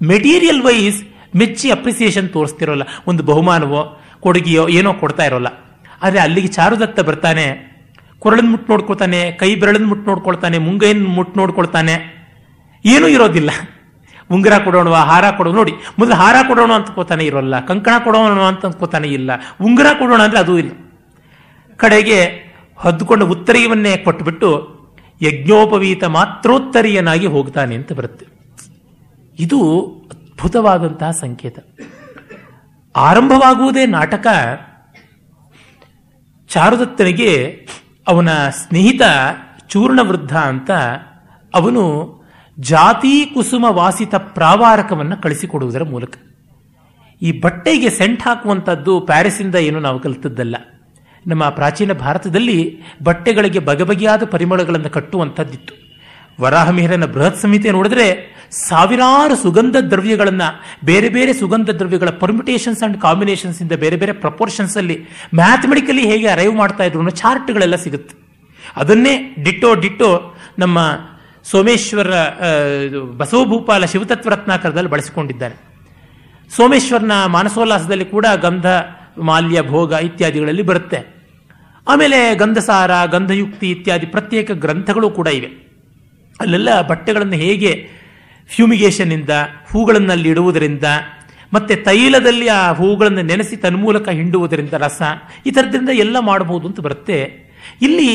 [0.02, 1.04] ಮೆಟೀರಿಯಲ್ ವೈಸ್
[1.36, 2.82] ಮೆಚ್ಚಿ ಅಪ್ರಿಸಿಯೇಷನ್ ತೋರಿಸ್ತಿರೋಲ್ಲ?
[3.06, 5.46] ಒಂದು ಬಹುಮಾನವೋ, ಕೊಡುಗೆಯೋ, ಏನೋ ಕೊಡ್ತಾ ಇರೋಲ್ಲ.
[6.02, 7.74] ಆದರೆ ಅಲ್ಲಿಗೆ ಚಾರುದತ್ತ ಬರ್ತಾನೆ,
[8.18, 12.24] ಕೊರಳನ್ ಮುಟ್ಟು ನೋಡ್ಕೊಳ್ತಾನೆ, ಕೈ ಬೆರಳನ್ ಮುಟ್ಟು ನೋಡ್ಕೊಳ್ತಾನೆ, ಮುಂಗೈನ್ ಮುಟ್ಟು ನೋಡ್ಕೊಳ್ತಾನೆ.
[12.84, 13.50] ಏನೂ ಇರೋದಿಲ್ಲ.
[14.30, 15.72] ಉಂಗುರ ಕೊಡೋಣ ಹಾರ ಕೊಡೋಣ ನೋಡಿ.
[15.98, 17.66] ಮೊದಲು ಹಾರ ಕೊಡೋಣ ಅಂತ ಕೋತಾನೆ ಇರೋಲ್ಲ.
[17.66, 19.30] ಕಂಕಣ ಕೊಡೋಣ ಅಂತ ಕೋತಾನೆ ಇಲ್ಲ.
[19.60, 20.70] ಉಂಗುರ ಕೊಡೋಣ ಅಂದ್ರೆ ಅದು ಇಲ್ಲ.
[21.76, 22.24] ಕಡೆಗೆ
[22.76, 24.74] ಹೊದ್ದುಕೊಂಡು ಉತ್ತರೀಯವನ್ನೇ ಕೊಟ್ಟುಬಿಟ್ಟು
[25.22, 28.26] ಯಜ್ಞೋಪವೀತ ಮಾತ್ರೋತ್ತರಿಯನಾಗಿ ಹೋಗ್ತಾನೆ ಅಂತ ಬರುತ್ತೆ.
[29.38, 31.58] ಇದು ಅದ್ಭುತವಾದಂತಹ ಸಂಕೇತ.
[32.96, 34.26] ಆರಂಭವಾಗುವುದೇ ನಾಟಕ.
[36.48, 37.66] ಚಾರುದತ್ತನಿಗೆ
[38.08, 39.02] ಅವನ ಸ್ನೇಹಿತ
[39.68, 40.70] ಚೂರ್ಣವೃದ್ಧ ಅಂತ
[41.54, 42.14] ಅವನು
[42.58, 46.14] ಜಾತಿ ಕುಸುಮ ವಾಸಿತ ಪ್ರಾವಾರಕವನ್ನು ಕಳಿಸಿಕೊಡುವುದರ ಮೂಲಕ.
[47.22, 50.56] ಈ ಬಟ್ಟೆಗೆ ಸೆಂಟ್ ಹಾಕುವಂಥದ್ದು ಪ್ಯಾರಿಸಿಂದ ಏನು ನಾವು ಕಲಿತದ್ದಲ್ಲ.
[51.26, 55.74] ನಮ್ಮ ಪ್ರಾಚೀನ ಭಾರತದಲ್ಲಿ ಬಟ್ಟೆಗಳಿಗೆ ಬಗೆಬಗೆಯಾದ ಪರಿಮಳಗಳನ್ನು ಕಟ್ಟುವಂಥದ್ದಿತ್ತು
[56.42, 63.72] ವರಾಹಮಿಹಿರನ ಬೃಹತ್ ಸಂಹಿತೆ ನೋಡಿದ್ರೆ ಸಾವಿರಾರು ಸುಗಂಧ ದ್ರವ್ಯಗಳನ್ನು, ಬೇರೆ ಬೇರೆ ಸುಗಂಧ ದ್ರವ್ಯಗಳ ಪರ್ಮಿಟೇಷನ್ಸ್ ಅಂಡ್ ಕಾಂಬಿನೇಷನ್ಸ್ ಇಂದ
[63.72, 64.96] ಬೇರೆ ಬೇರೆ ಪ್ರಪೋರ್ಷನ್ಸ್ ಅಲ್ಲಿ
[65.34, 68.16] ಮ್ಯಾಥಮೆಟಿಕಲಿ ಹೇಗೆ ಅರೈವ್ ಮಾಡ್ತಾ ಇದ್ರು ಚಾರ್ಟ್ಗಳೆಲ್ಲ ಸಿಗುತ್ತೆ.
[68.76, 70.78] ಅದನ್ನೇ ಡಿಟ್ಟೋ ಡಿಟ್ಟೋ ನಮ್ಮ
[71.50, 72.10] ಸೋಮೇಶ್ವರ
[73.16, 75.56] ಬಸವಭೂಪಾಲ ಶಿವತತ್ವ ರತ್ನಾಕರದಲ್ಲಿ ಬಳಸಿಕೊಂಡಿದ್ದಾನೆ
[76.56, 78.66] ಸೋಮೇಶ್ವರನ ಮಾನಸೋಲ್ಲಾಸದಲ್ಲಿ ಕೂಡ ಗಂಧ,
[79.18, 81.14] ಮಾಲ್ಯ, ಭೋಗ ಇತ್ಯಾದಿಗಳಲ್ಲಿ ಬರುತ್ತೆ.
[81.88, 85.50] ಆಮೇಲೆ ಗಂಧಸಾರ, ಗಂಧಯುಕ್ತಿ ಇತ್ಯಾದಿ ಪ್ರತ್ಯೇಕ ಗ್ರಂಥಗಳು ಕೂಡ ಇವೆ.
[86.40, 87.88] ಅಲ್ಲೆಲ್ಲ ಬಟ್ಟೆಗಳನ್ನು ಹೇಗೆ
[88.50, 89.30] ಫ್ಯೂಮಿಗೇಷನ್ ಇಂದ
[89.72, 90.86] ಹೂಗಳನ್ನಲ್ಲಿ ಇಡುವುದರಿಂದ,
[91.52, 95.02] ಮತ್ತೆ ತೈಲದಲ್ಲಿ ಆ ಹೂಗಳನ್ನು ನೆನೆಸಿ ತನ್ಮೂಲಕ ಹಿಂಡುವುದರಿಂದ ರಸ,
[95.46, 97.18] ಈ ಥರದ್ರಿಂದ ಎಲ್ಲ ಮಾಡಬಹುದು ಅಂತ ಬರುತ್ತೆ.
[97.82, 98.12] ಇಲ್ಲಿ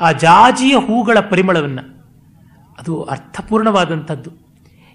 [0.00, 1.97] ಆ ಜಾಜಿಯ ಹೂಗಳ ಪರಿಮಳವನ್ನು
[2.80, 4.30] ಅದು ಅರ್ಥಪೂರ್ಣವಾದಂಥದ್ದು.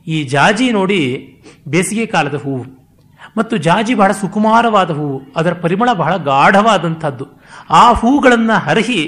[0.07, 1.01] ಈ ಜಾಜಿ ನೋಡಿ
[1.73, 2.63] ಬೇಸಿಗೆ ಕಾಲದ ಹೂವು
[3.37, 7.25] ಮತ್ತು ಜಾಜಿ ಬಹಳ ಸುಕುಮಾರವಾದ ಹೂವು, ಅದರ ಪರಿಮಳ ಬಹಳ ಗಾಢವಾದಂಥದ್ದು.
[7.81, 9.01] ಆ ಹೂಗಳನ್ನು ಹರಹಿ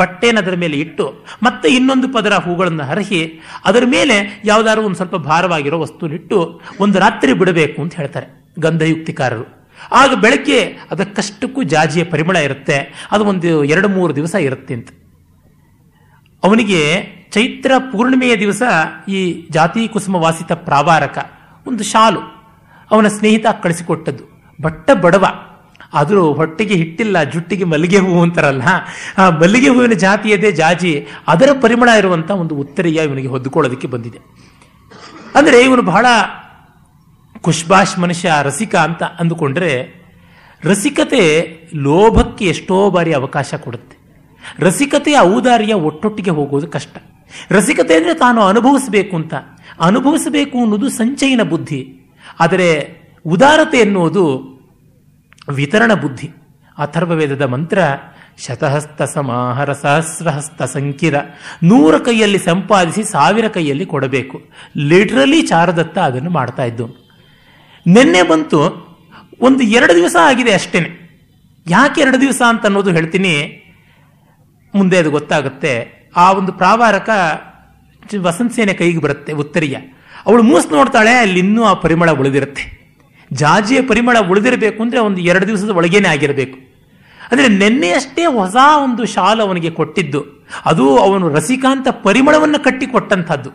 [0.00, 1.04] ಬಟ್ಟೆನ ಅದರ ಮೇಲೆ ಇಟ್ಟು
[1.42, 3.20] ಮತ್ತೆ ಇನ್ನೊಂದು ಪದರ ಹೂಗಳನ್ನು ಹರಹಿ
[3.68, 4.16] ಅದರ ಮೇಲೆ
[4.50, 6.38] ಯಾವುದಾದ್ರು ಒಂದು ಸ್ವಲ್ಪ ಭಾರವಾಗಿರೋ ವಸ್ತುನಿಟ್ಟು
[6.84, 8.28] ಒಂದು ರಾತ್ರಿ ಬಿಡಬೇಕು ಅಂತ ಹೇಳ್ತಾರೆ
[8.64, 9.46] ಗಂಧಯುಕ್ತಿಕಾರರು.
[10.00, 10.58] ಆಗ ಬೆಳಗ್ಗೆ
[10.92, 12.76] ಅದಕ್ಕಷ್ಟಕ್ಕೂ ಜಾಜಿಯ ಪರಿಮಳ ಇರುತ್ತೆ,
[13.14, 14.90] ಅದು ಒಂದು ಎರಡು ಮೂರು ದಿವಸ ಇರುತ್ತೆ ಅಂತ.
[16.42, 16.82] ಅವನಿಗೆ
[17.32, 18.62] ಚೈತ್ರ ಪೂರ್ಣಿಮೆಯ ದಿವಸ
[19.08, 21.18] ಈ ಜಾತಿ ಕುಸುಮ ವಾಸಿತ ಪ್ರಾವಾರಕ,
[21.66, 22.22] ಒಂದು ಶಾಲು,
[22.90, 24.24] ಅವನ ಸ್ನೇಹಿತ ಕಳಿಸಿಕೊಟ್ಟದ್ದು.
[24.62, 25.26] ಬಟ್ಟ ಬಡವ.
[25.94, 28.62] ಆದರೂ ಹೊಟ್ಟೆಗೆ ಹಿಟ್ಟಿಲ್ಲ, ಜುಟ್ಟಿಗೆ ಮಲ್ಲಿಗೆ ಹೂವು ಅಂತಾರಲ್ಲ.
[29.18, 34.20] ಆ ಮಲ್ಲಿಗೆ ಹೂವಿನ ಜಾತಿಯದೇ ಜಾಜಿ, ಅದರ ಪರಿಮಳ ಇರುವಂತ ಒಂದು ಉತ್ತರೀಯ ಇವನಿಗೆ ಹೊದ್ದುಕೊಳ್ಳೋದಕ್ಕೆ ಬಂದಿದೆ.
[35.34, 36.06] ಅಂದರೆ ಇವನು ಬಹಳ
[37.40, 39.72] ಖುಷ್ಬಾಷ್ ಮನುಷ್ಯ, ರಸಿಕ ಅಂತ ಅಂದುಕೊಂಡ್ರೆ
[40.64, 41.22] ರಸಿಕತೆ
[41.74, 43.96] ಲೋಭಕ್ಕೆ ಎಷ್ಟೋ ಬಾರಿ ಅವಕಾಶ ಕೊಡುತ್ತೆ.
[44.58, 46.96] ರಸಿಕತೆಯ ಔದಾರ್ಯ ಒಟ್ಟೊಟ್ಟಿಗೆ ಹೋಗೋದು ಕಷ್ಟ.
[47.50, 49.34] ರಸಿಕತೆ ಅಂದರೆ ತಾನು ಅನುಭವಿಸಬೇಕು ಅಂತ.
[49.80, 51.92] ಅನುಭವಿಸಬೇಕು ಅನ್ನೋದು ಸಂಚಯನ ಬುದ್ಧಿ.
[52.40, 54.50] ಆದರೆ ಉದಾರತೆ ಎನ್ನುವುದು
[55.48, 56.30] ವಿತರಣ ಬುದ್ಧಿ.
[56.78, 57.78] ಅಥರ್ವವೇದದ ಮಂತ್ರ,
[58.46, 61.14] ಶತಹಸ್ತ ಸಮಾಹರ ಸಹಸ್ರಹಸ್ತ ಸಂಕಿರ.
[61.62, 64.40] ನೂರ ಕೈಯಲ್ಲಿ ಸಂಪಾದಿಸಿ ಸಾವಿರ ಕೈಯಲ್ಲಿ ಕೊಡಬೇಕು.
[64.76, 66.88] ಲಿಟ್ರಲಿ ಚಾರದತ್ತ ಅದನ್ನು ಮಾಡ್ತಾ ಇದ್ದು.
[67.86, 68.90] ನಿನ್ನೆ ಬಂತು,
[69.40, 71.00] ಒಂದು ಎರಡು ದಿವಸ ಆಗಿದೆ ಅಷ್ಟೇನೆ.
[71.66, 73.64] ಯಾಕೆ ಎರಡು ದಿವಸ ಅಂತ ಅನ್ನೋದು ಹೇಳ್ತೀನಿ.
[74.74, 75.99] ಮುಂದೆ ಅದು ಗೊತ್ತಾಗುತ್ತೆ.
[76.16, 77.10] ಆ ಒಂದು ಪ್ರಾವಾರಕ
[78.20, 79.76] ವಸಂತ ಸೇನೆ ಕೈಗೆ ಬರುತ್ತೆ, ಉತ್ತರಿಯ.
[80.26, 82.64] ಅವಳು ಮೂಸ್ ನೋಡ್ತಾಳೆ, ಅಲ್ಲಿ ಇನ್ನೂ ಆ ಪರಿಮಳ ಉಳಿದಿರುತ್ತೆ.
[83.32, 86.58] ಜಾಜಿಯ ಪರಿಮಳ ಉಳಿದಿರಬೇಕು ಅಂದರೆ ಒಂದು ಎರಡು ದಿವಸದ ಒಳಗೇನೆ ಆಗಿರಬೇಕು.
[87.32, 90.20] ಅಂದರೆ ನಿನ್ನೆಯಷ್ಟೇ ಹೊಸ ಒಂದು ಶಾಲು ಅವನಿಗೆ ಕೊಟ್ಟಿದ್ದು.
[90.64, 93.50] ಅದು ಅವನು ರಸಿಕಾಂತ ಪರಿಮಳವನ್ನು ಕಟ್ಟಿಕೊಟ್ಟಂಥದ್ದು.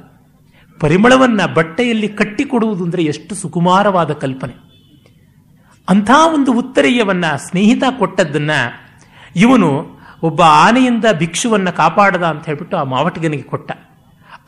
[0.80, 4.56] ಪರಿಮಳವನ್ನು ಬಟ್ಟೆಯಲ್ಲಿ ಕಟ್ಟಿಕೊಡುವುದು ಅಂದರೆ ಎಷ್ಟು ಸುಕುಮಾರವಾದ ಕಲ್ಪನೆ.
[5.90, 8.52] ಅಂಥ ಒಂದು ಉತ್ತರೀಯವನ್ನ ಸ್ನೇಹಿತ ಕೊಟ್ಟದ್ದನ್ನ
[9.36, 13.72] ಇವನು ಒಬ್ಬ ಆನೆಯಿಂದ ಭಿಕ್ಷುವನ್ನು ಕಾಪಾಡದ ಅಂತ ಹೇಳ್ಬಿಟ್ಟು ಆ ಮಾವಟಿಗನಿಗೆ ಕೊಟ್ಟ.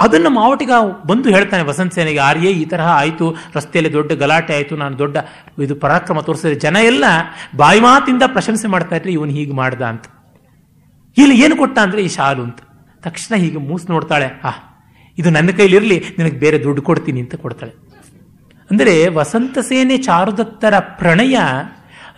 [0.01, 0.71] ಅದನ್ನು ಮಾವಟಿಗ
[1.07, 5.17] ಬಂದು ಹೇಳ್ತಾನೆ ವಸಂತ ಸೇನೆಗೆ, ಆರ್ಯೇ, ಈ ತರಹ ಆಯಿತು, ರಸ್ತೆಯಲ್ಲಿ ದೊಡ್ಡ ಗಲಾಟೆ ಆಯಿತು, ನಾನು ದೊಡ್ಡ
[5.59, 7.05] ಇದು ಪರಾಕ್ರಮ ತೋರಿಸಿದ್ರೆ ಜನ ಎಲ್ಲ
[7.55, 10.03] ಬಾಯಿ ಮಾತಿಂದ ಪ್ರಶಂಸೆ ಮಾಡ್ತಾ ಇದ್ರೆ ಇವನು ಹೀಗೆ ಮಾಡ್ದ ಅಂತ.
[11.17, 12.59] ಇಲ್ಲಿ ಏನು ಕೊಟ್ಟ ಅಂದ್ರೆ ಈ ಶಾಲು ಅಂತ.
[13.03, 14.49] ತಕ್ಷಣ ಹೀಗೆ ಮೂಸ್ ನೋಡ್ತಾಳೆ, ಆ,
[15.17, 17.71] ಇದು ನನ್ನ ಕೈಲಿರಲಿ, ನಿನಗೆ ಬೇರೆ ದುಡ್ಡು ಕೊಡ್ತೀನಿ ಅಂತ ಕೊಡ್ತಾಳೆ.
[18.71, 21.39] ಅಂದರೆ ವಸಂತ ಸೇನೆ ಚಾರುದತ್ತರ ಪ್ರಣಯ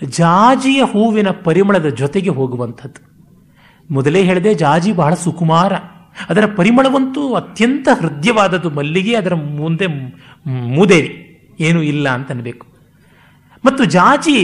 [0.04, 3.09] ಜಾಜಿಯ ಹೂವಿನ ಪರಿಮಳದ ಜೊತೆಗೆ ಹೋಗುವಂಥದ್ದು.
[3.90, 5.74] ಮೊದಲೇ ಹೇಳಿದೆ, ಜಾಜಿ ಬಹಳ ಸುಕುಮಾರ.
[6.30, 9.88] ಅದರ ಪರಿಮಳವಂತೂ ಅತ್ಯಂತ ಹೃದಯವಾದದ್ದು ಮಲ್ಲಿಗೆ, ಅದರ ಮುಂದೆ
[10.76, 11.12] ಮೂದೇವಿ.
[11.60, 12.66] ಏನೂ ಇಲ್ಲ ಅಂತ ಅನ್ಬೇಕು
[13.64, 14.38] ಮತ್ತು ಜಾಜಿ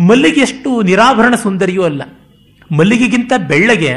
[0.00, 2.02] ಮಲ್ಲಿಗೆಯಷ್ಟು ನಿರಾಭರಣ ಸುಂದರಿಯೂ ಅಲ್ಲ.
[2.70, 3.92] ಮಲ್ಲಿಗೆಗಿಂತ ಬೆಳ್ಳಗೆ,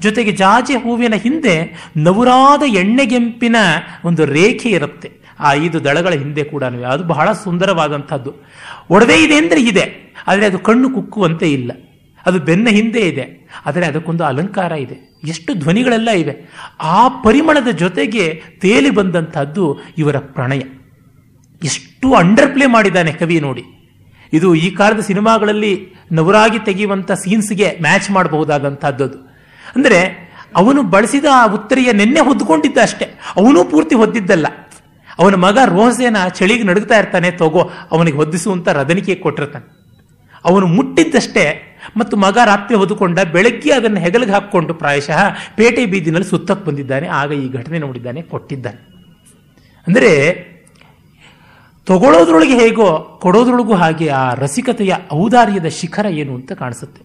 [0.00, 1.54] ಜೊತೆಗೆ ಜಾಜಿ ಹೂವಿನ ಹಿಂದೆ
[1.96, 3.56] ನವರಾದ ಎಣ್ಣೆಗೆಂಪಿನ
[4.04, 5.08] ಒಂದು ರೇಖೆ ಇರುತ್ತೆ.
[5.40, 8.32] ಆ ಐದು ದಳಗಳ ಹಿಂದೆ ಕೂಡ ಅದು ಬಹಳ ಸುಂದರವಾದಂಥದ್ದು.
[8.90, 9.86] ಒಡವೆ ಇದೆ ಅಂದರೆ ಇದೆ,
[10.26, 11.70] ಆದರೆ ಅದು ಕಣ್ಣು ಕುಕ್ಕುವಂತೆ ಇಲ್ಲ.
[12.24, 13.26] ಅದು ಬೆನ್ನ ಹಿಂದೆ ಇದೆ.
[13.66, 15.20] ಆದರೆ ಅದಕ್ಕೊಂದು ಅಲಂಕಾರ ಇದೆ.
[15.24, 16.50] ಎಷ್ಟು ಧ್ವನಿಗಳೆಲ್ಲ ಇವೆ.
[16.80, 20.60] ಆ ಪರಿಮಳದ ಜೊತೆಗೆ ತೇಲಿ ಬಂದಂಥದ್ದು ಇವರ ಪ್ರಣಯ.
[21.64, 23.64] ಎಷ್ಟು ಅಂಡರ್ ಪ್ಲೇ ಮಾಡಿದ್ದಾನೆ ಕವಿ ನೋಡಿ.
[24.32, 29.32] ಇದು ಈ ಕಾಲದ ಸಿನಿಮಾಗಳಲ್ಲಿ ನವರಾಗಿ ತೆಗೆಯುವಂಥ ಸೀನ್ಸ್ಗೆ ಮ್ಯಾಚ್ ಮಾಡಬಹುದಾದಂಥದ್ದು
[29.76, 33.04] ಅಂದರೆ ಅವನು ಬಳಸಿದ ಆ ಉತ್ತರಿಯ ನೆನ್ನೆ ಹೊದ್ಕೊಂಡಿದ್ದ ಅಷ್ಟೇ.
[33.36, 34.46] ಅವನು ಪೂರ್ತಿ ಹೊದ್ದಿದ್ದಲ್ಲ.
[35.18, 39.81] ಅವನ ಮಗ ರೋಹಸೇನ ಚಳಿಗೆ ನಡುಗ್ತಾ ಇರ್ತಾನೆ, ತಗೋ, ಅವನಿಗೆ ಹೊದ್ದಿಸುವಂತ ರದನಿಕೆ ಕೊಟ್ಟಿರ್ತಾನೆ.
[40.44, 41.44] ಅವನು ಮುಟ್ಟಿದ್ದಷ್ಟೇ
[41.96, 45.20] ಮತ್ತು ಮಗ ರಾತ್ರಿ ಹೊದುಕೊಂಡ ಬೆಳಗ್ಗೆ ಅದನ್ನು ಹೆಗಲಿಗೆ ಹಾಕ್ಕೊಂಡು ಪ್ರಾಯಶಃ
[45.56, 47.06] ಪೇಟೆ ಬೀದಿನಲ್ಲಿ ಸುತ್ತಕ್ಕೆ ಬಂದಿದ್ದಾನೆ.
[47.20, 48.80] ಆಗ ಈ ಘಟನೆ ನೋಡಿದ್ದಾನೆ, ಕೊಟ್ಟಿದ್ದಾನೆ.
[49.86, 50.12] ಅಂದರೆ
[51.86, 52.88] ತಗೊಳ್ಳೋದ್ರೊಳಗೆ ಹೇಗೋ,
[53.22, 57.02] ಕೊಡೋದ್ರೊಳಗೂ ಹಾಗೆ ಆ ರಸಿಕತೆಯ ಔದಾರ್ಯದ ಶಿಖರ ಏನು ಅಂತ ಕಾಣಿಸುತ್ತೆ.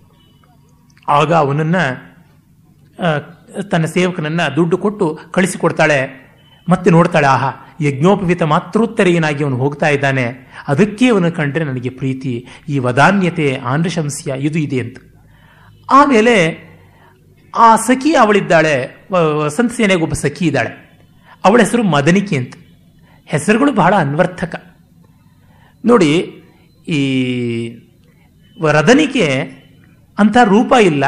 [1.08, 1.78] ಆಗ ಅವನನ್ನ
[3.72, 6.00] ತನ್ನ ಸೇವಕನನ್ನ ದುಡ್ಡು ಕೊಟ್ಟು ಕಳಿಸಿಕೊಡ್ತಾಳೆ,
[6.68, 10.26] ಮತ್ತೆ ನೋಡ್ತಾಳೆ, ಆಹಾ ಯಜ್ಞೋಪವಿತ ಮಾತೃತ್ತರೆಯನಾಗಿ ಅವನು ಹೋಗ್ತಾ ಇದ್ದಾನೆ.
[10.68, 14.98] ಅದಕ್ಕೆ ಅವನು ಕಂಡ್ರೆ ನನಗೆ ಪ್ರೀತಿ, ಈ ವದಾನ್ಯತೆ ಆನೃಶಂಸ್ಯ ಇದು ಇದೆ ಅಂತ.
[15.92, 16.68] ಆಮೇಲೆ
[17.56, 20.72] ಆ ಸಖಿ ಅವಳಿದ್ದಾಳೆ ವಸಂತ ಸೇನೆಗೆ ಒಬ್ಬ ಸಖಿ ಇದ್ದಾಳೆ.
[21.46, 22.54] ಅವಳ ಹೆಸರು ಮದನಿಕೆ ಅಂತ.
[23.26, 24.76] ಹೆಸರುಗಳು ಬಹಳ ಅನ್ವರ್ಥಕ.
[25.86, 26.14] ನೋಡಿ,
[26.88, 27.02] ಈ
[28.72, 29.28] ರದನಿಕೆ
[30.18, 31.04] ಅಂತ ರೂಪ ಇಲ್ಲ.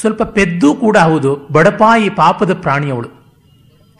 [0.00, 1.48] ಸ್ವಲ್ಪ ಪೆದ್ದು ಕೂಡ ಹೌದು.
[1.52, 3.08] ಬಡಪಾಯಿ ಪಾಪದ ಪ್ರಾಣಿಯವಳು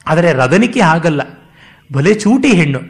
[0.07, 1.21] ಆದರೆ ರದನಿಕೆ ಹಾಗಲ್ಲ.
[1.95, 2.81] ಭಲೆ ಚೂಟಿ ಹೆಣ್ಣು,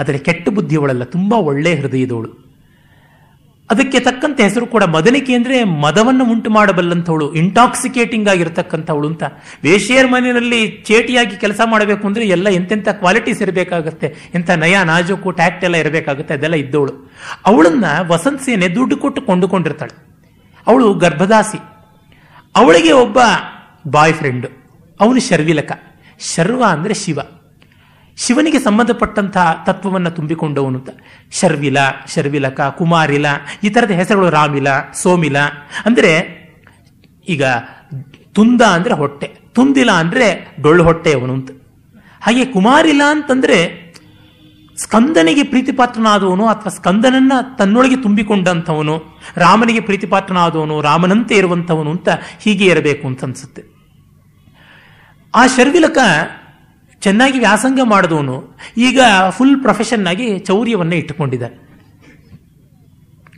[0.00, 2.30] ಆದರೆ ಕೆಟ್ಟ ಬುದ್ಧಿಯವಳಲ್ಲ, ತುಂಬ ಒಳ್ಳೆಯ ಹೃದಯದವಳು.
[3.70, 9.24] ಅದಕ್ಕೆ ತಕ್ಕಂತೆ ಹೆಸರು ಕೂಡ ಮದನಿಕೆ ಅಂದರೆ ಮದವನ್ನು ಉಂಟು ಮಾಡಬಲ್ಲಂಥವಳು ಇಂಟಾಕ್ಸಿಕೇಟಿಂಗ್ ಆಗಿರತಕ್ಕಂಥವಳು ಅಂತ.
[9.66, 15.76] ವೇಷಿಯರ್ ಮನೆಯಲ್ಲಿ ಚೇಟಿಯಾಗಿ ಕೆಲಸ ಮಾಡಬೇಕು ಅಂದರೆ ಎಲ್ಲ ಎಂತೆಂಥ ಕ್ವಾಲಿಟೀಸ್ ಇರಬೇಕಾಗತ್ತೆ, ಎಂಥ ನಯ, ನಾಜೂಕು ಟ್ಯಾಕ್ಟ್ ಎಲ್ಲ
[15.84, 16.94] ಇರಬೇಕಾಗುತ್ತೆ, ಅದೆಲ್ಲ ಇದ್ದವಳು.
[17.50, 19.94] ಅವಳನ್ನ ವಸಂತ ಸೇನೆ ದುಡ್ಡು ಕೊಟ್ಟು ಕೊಂಡುಕೊಂಡಿರ್ತಾಳೆ.
[20.66, 21.60] ಅವಳು ಗರ್ಭದಾಸಿ.
[22.54, 23.18] ಅವಳಿಗೆ ಒಬ್ಬ
[23.96, 24.46] ಬಾಯ್ ಫ್ರೆಂಡ್
[25.00, 25.72] ಅವನು ಶರ್ವಿಲಕ.
[26.30, 27.18] ಶರ್ವ ಅಂದರೆ ಶಿವ.
[28.24, 30.90] ಶಿವನಿಗೆ ಸಂಬಂಧಪಟ್ಟಂತಹ ತತ್ವವನ್ನು ತುಂಬಿಕೊಂಡವನು ಅಂತ
[31.40, 31.78] ಶರ್ವಿಲ,
[32.14, 33.26] ಶರ್ವಿಲಕ, ಕುಮಾರಿಲ,
[33.64, 34.68] ಈ ಥರದ ಹೆಸರುಗಳು ರಾಮಿಲ,
[35.02, 35.36] ಸೋಮಿಲ.
[35.86, 36.12] ಅಂದರೆ
[37.28, 37.44] ಈಗ
[38.32, 40.26] ತುಂದ ಅಂದರೆ ಹೊಟ್ಟೆ, ತುಂದಿಲ ಅಂದರೆ
[40.60, 41.50] ಡೊಳ್ಳು ಹೊಟ್ಟೆಯವನು ಅಂತ.
[42.22, 43.58] ಹಾಗೆ ಕುಮಾರಿಲ ಅಂತಂದ್ರೆ
[44.78, 48.94] ಸ್ಕಂದನಿಗೆ ಪ್ರೀತಿಪಾತ್ರನಾದವನು ಅಥವಾ ಸ್ಕಂದನನ್ನ ತನ್ನೊಳಗೆ ತುಂಬಿಕೊಂಡಂಥವನು,
[49.36, 52.08] ರಾಮನಿಗೆ ಪ್ರೀತಿಪಾತ್ರನಾದವನು, ರಾಮನಂತೆ ಇರುವಂಥವನು ಅಂತ
[52.40, 53.62] ಹೀಗೆ ಇರಬೇಕು ಅಂತ ಅನ್ಸುತ್ತೆ.
[55.34, 55.98] ಆ ಶರ್ವಿಲಕ
[57.00, 61.56] ಚೆನ್ನಾಗಿ ವ್ಯಾಸಂಗ ಮಾಡಿದವನು, ಈಗ ಫುಲ್ ಪ್ರೊಫೆಷನ್ ಆಗಿ ಚೌರ್ಯವನ್ನು ಇಟ್ಟುಕೊಂಡಿದ್ದಾನೆ.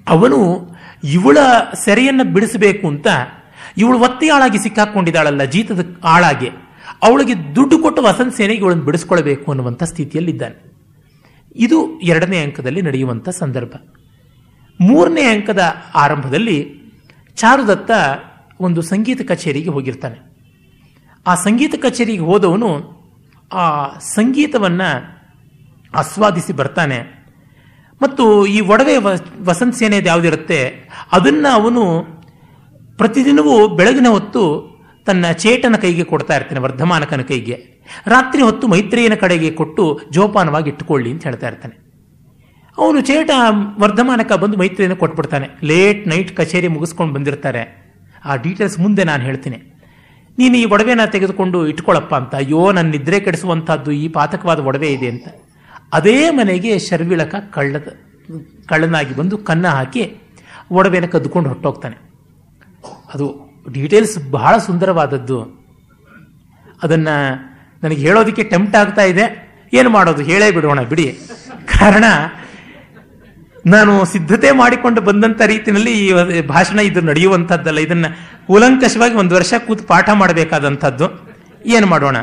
[0.09, 0.71] ಅವನು
[1.05, 1.39] ಇವಳ
[1.85, 3.07] ಸೆರೆಯನ್ನು ಬಿಡಿಸಬೇಕು ಅಂತ
[3.77, 6.51] ಇವಳು ಒತ್ತೆಯಾಳಾಗಿ ಸಿಕ್ಕಾಕೊಂಡಿದ್ದಾಳಲ್ಲ, ಜೀತದ ಆಳಾಗೆ
[7.03, 10.73] ಅವಳಿಗೆ ದುಡ್ಡು ಕೊಟ್ಟು ವಸಂತ ಸೇನೆಗೆ ಇವಳನ್ನು ಬಿಡಿಸ್ಕೊಳ್ಬೇಕು ಅನ್ನುವಂಥ ಸ್ಥಿತಿಯಲ್ಲಿದ್ದಾನೆ.
[11.57, 13.73] ಇದು ಎರಡನೇ ಅಂಕದಲ್ಲಿ ನಡೆಯುವಂಥ ಸಂದರ್ಭ.
[14.81, 16.81] ಮೂರನೇ ಅಂಕದ ಆರಂಭದಲ್ಲಿ
[17.37, 17.91] ಚಾರುದತ್ತ
[18.61, 20.19] ಒಂದು ಸಂಗೀತ ಕಚೇರಿಗೆ ಹೋಗಿರ್ತಾನೆ.
[21.27, 23.00] ಆ ಸಂಗೀತ ಕಚೇರಿಗೆ ಹೋದವನು
[23.53, 23.65] ಆ
[23.99, 24.89] ಸಂಗೀತವನ್ನು
[25.95, 27.21] ಆಸ್ವಾದಿಸಿ ಬರ್ತಾನೆ.
[28.03, 28.97] ಮತ್ತು ಈ ಒಡವೆ
[29.45, 31.83] ವಸಂತ ಸೇನೆದು ಯಾವುದಿರುತ್ತೆ, ಅದನ್ನು ಅವನು
[32.97, 34.43] ಪ್ರತಿದಿನವೂ ಬೆಳಗಿನ ಹೊತ್ತು
[35.07, 37.57] ತನ್ನ ಚೇಟನ ಕೈಗೆ ಕೊಡ್ತಾ ಇರ್ತಾನೆ, ವರ್ಧಮಾನಕನ ಕೈಗೆ.
[38.07, 41.77] ರಾತ್ರಿ ಹೊತ್ತು ಮೈತ್ರಿಯನ ಕಡೆಗೆ ಕೊಟ್ಟು ಜೋಪಾನವಾಗಿ ಇಟ್ಟುಕೊಳ್ಳಿ ಅಂತ ಹೇಳ್ತಾ ಇರ್ತಾನೆ.
[42.79, 43.31] ಅವನು ಚೇಟ
[43.81, 45.49] ವರ್ಧಮಾನಕ ಬಂದು ಮೈತ್ರಿಯನ್ನು ಕೊಟ್ಬಿಡ್ತಾನೆ.
[45.63, 47.63] ಲೇಟ್ ನೈಟ್ ಕಚೇರಿ ಮುಗಿಸ್ಕೊಂಡು ಬಂದಿರ್ತಾರೆ.
[48.25, 49.70] ಆ ಡೀಟೇಲ್ಸ್ ಮುಂದೆ ನಾನು ಹೇಳ್ತೀನಿ.
[50.41, 52.35] ನೀನು ಈ ಒಡವೆನ ತೆಗೆದುಕೊಂಡು ಇಟ್ಕೊಳ್ಳಪ್ಪ ಅಂತ.
[52.35, 55.29] ಅಯ್ಯೋ ನನ್ನ ನಿದ್ರೆ ಕೆಡಿಸುವಂತಹದ್ದು ಈ ಪಾತಕವಾದ ಒಡವೆ ಇದೆ ಅಂತ.
[55.93, 57.89] ಅದೇ ಮನೆಗೆ ಶರ್ವಿಳಕ ಕಳ್ಳದ,
[58.69, 60.03] ಕಳ್ಳನಾಗಿ ಬಂದು ಕನ್ನ ಹಾಕಿ
[60.71, 61.97] ಒಡವೆನ ಕದ್ದುಕೊಂಡು ಹೊಟ್ಟೋಗ್ತಾನೆ
[63.15, 63.27] ಅದು
[63.73, 65.39] ಡೀಟೇಲ್ಸ್ ಬಹಳ ಸುಂದರವಾದದ್ದು.
[66.83, 67.09] ಅದನ್ನ
[67.83, 69.25] ನನಗೆ ಹೇಳೋದಕ್ಕೆ ಟೆಂಪ್ಟ್ ಆಗ್ತಾ ಇದೆ.
[69.73, 70.23] ಏನು ಮಾಡೋದು?
[70.23, 71.07] ಹೇಳೇ ಬಿಡೋಣ, ಬಿಡಿ.
[71.79, 72.05] ಕಾರಣ
[73.67, 77.79] ನಾನು ಸಿದ್ಧತೆ ಮಾಡಿಕೊಂಡು ಬಂದಂತ ರೀತಿಯಲ್ಲಿ ಈ ಭಾಷಣ ಇದು ನಡೆಯುವಂಥದ್ದಲ್ಲ.
[77.79, 78.07] ಇದನ್ನ
[78.47, 81.31] ಕೂಲಂಕಷವಾಗಿ ಒಂದು ವರ್ಷ ಕೂತು ಪಾಠ ಮಾಡಬೇಕಾದಂಥದ್ದು.
[81.67, 82.17] ಏನು ಮಾಡೋಣ?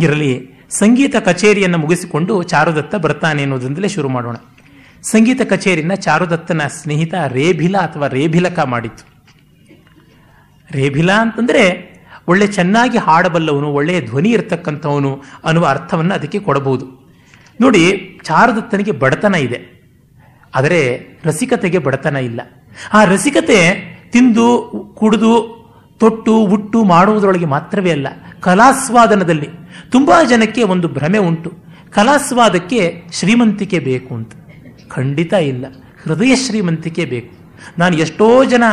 [0.00, 4.36] ಇರಲಿ, ಸಂಗೀತ ಕಚೇರಿಯನ್ನು ಮುಗಿಸಿಕೊಂಡು ಚಾರುದತ್ತ ಬರ್ತಾನೆ ಅನ್ನೋದ್ರಿಂದಲೇ ಶುರು ಮಾಡೋಣ.
[5.02, 9.04] ಸಂಗೀತ ಕಚೇರಿನ ಚಾರುದತ್ತನ ಸ್ನೇಹಿತ ರೇಭಿಲ ಅಥವಾ ರೇಭಿಲಕ ಮಾಡಿತ್ತು.
[10.70, 11.96] ರೇಭಿಲ ಅಂತಂದ್ರೆ
[12.28, 17.14] ಒಳ್ಳೆ ಚೆನ್ನಾಗಿ ಹಾಡಬಲ್ಲವನು, ಒಳ್ಳೆಯ ಧ್ವನಿ ಇರತಕ್ಕಂಥವನು ಅನ್ನುವ ಅರ್ಥವನ್ನು ಅದಕ್ಕೆ ಕೊಡಬಹುದು.
[17.60, 19.75] ನೋಡಿ, ಚಾರುದತ್ತನಿಗೆ ಬಡತನ ಇದೆ.
[20.56, 20.80] ಆದರೆ
[21.24, 22.40] ರಸಿಕತೆಗೆ ಬಡತನ ಇಲ್ಲ.
[22.92, 23.60] ಆ ರಸಿಕತೆ
[24.12, 24.46] ತಿಂದು,
[24.98, 25.56] ಕುಡಿದು,
[25.98, 28.06] ತೊಟ್ಟು, ಉಟ್ಟು ಮಾಡುವುದರೊಳಗೆ ಮಾತ್ರವೇ ಅಲ್ಲ,
[28.40, 29.48] ಕಲಾಸ್ವಾದನದಲ್ಲಿ
[29.90, 31.52] ತುಂಬಾ ಜನಕ್ಕೆ ಒಂದು ಭ್ರಮೆ ಉಂಟು.
[31.90, 34.32] ಕಲಾಸ್ವಾದಕ್ಕೆ ಶ್ರೀಮಂತಿಕೆ ಬೇಕು ಅಂತ.
[34.88, 35.66] ಖಂಡಿತ ಇಲ್ಲ.
[36.04, 37.34] ಹೃದಯ ಶ್ರೀಮಂತಿಕೆ ಬೇಕು.
[37.78, 38.64] ನಾನು ಎಷ್ಟೋ ಜನ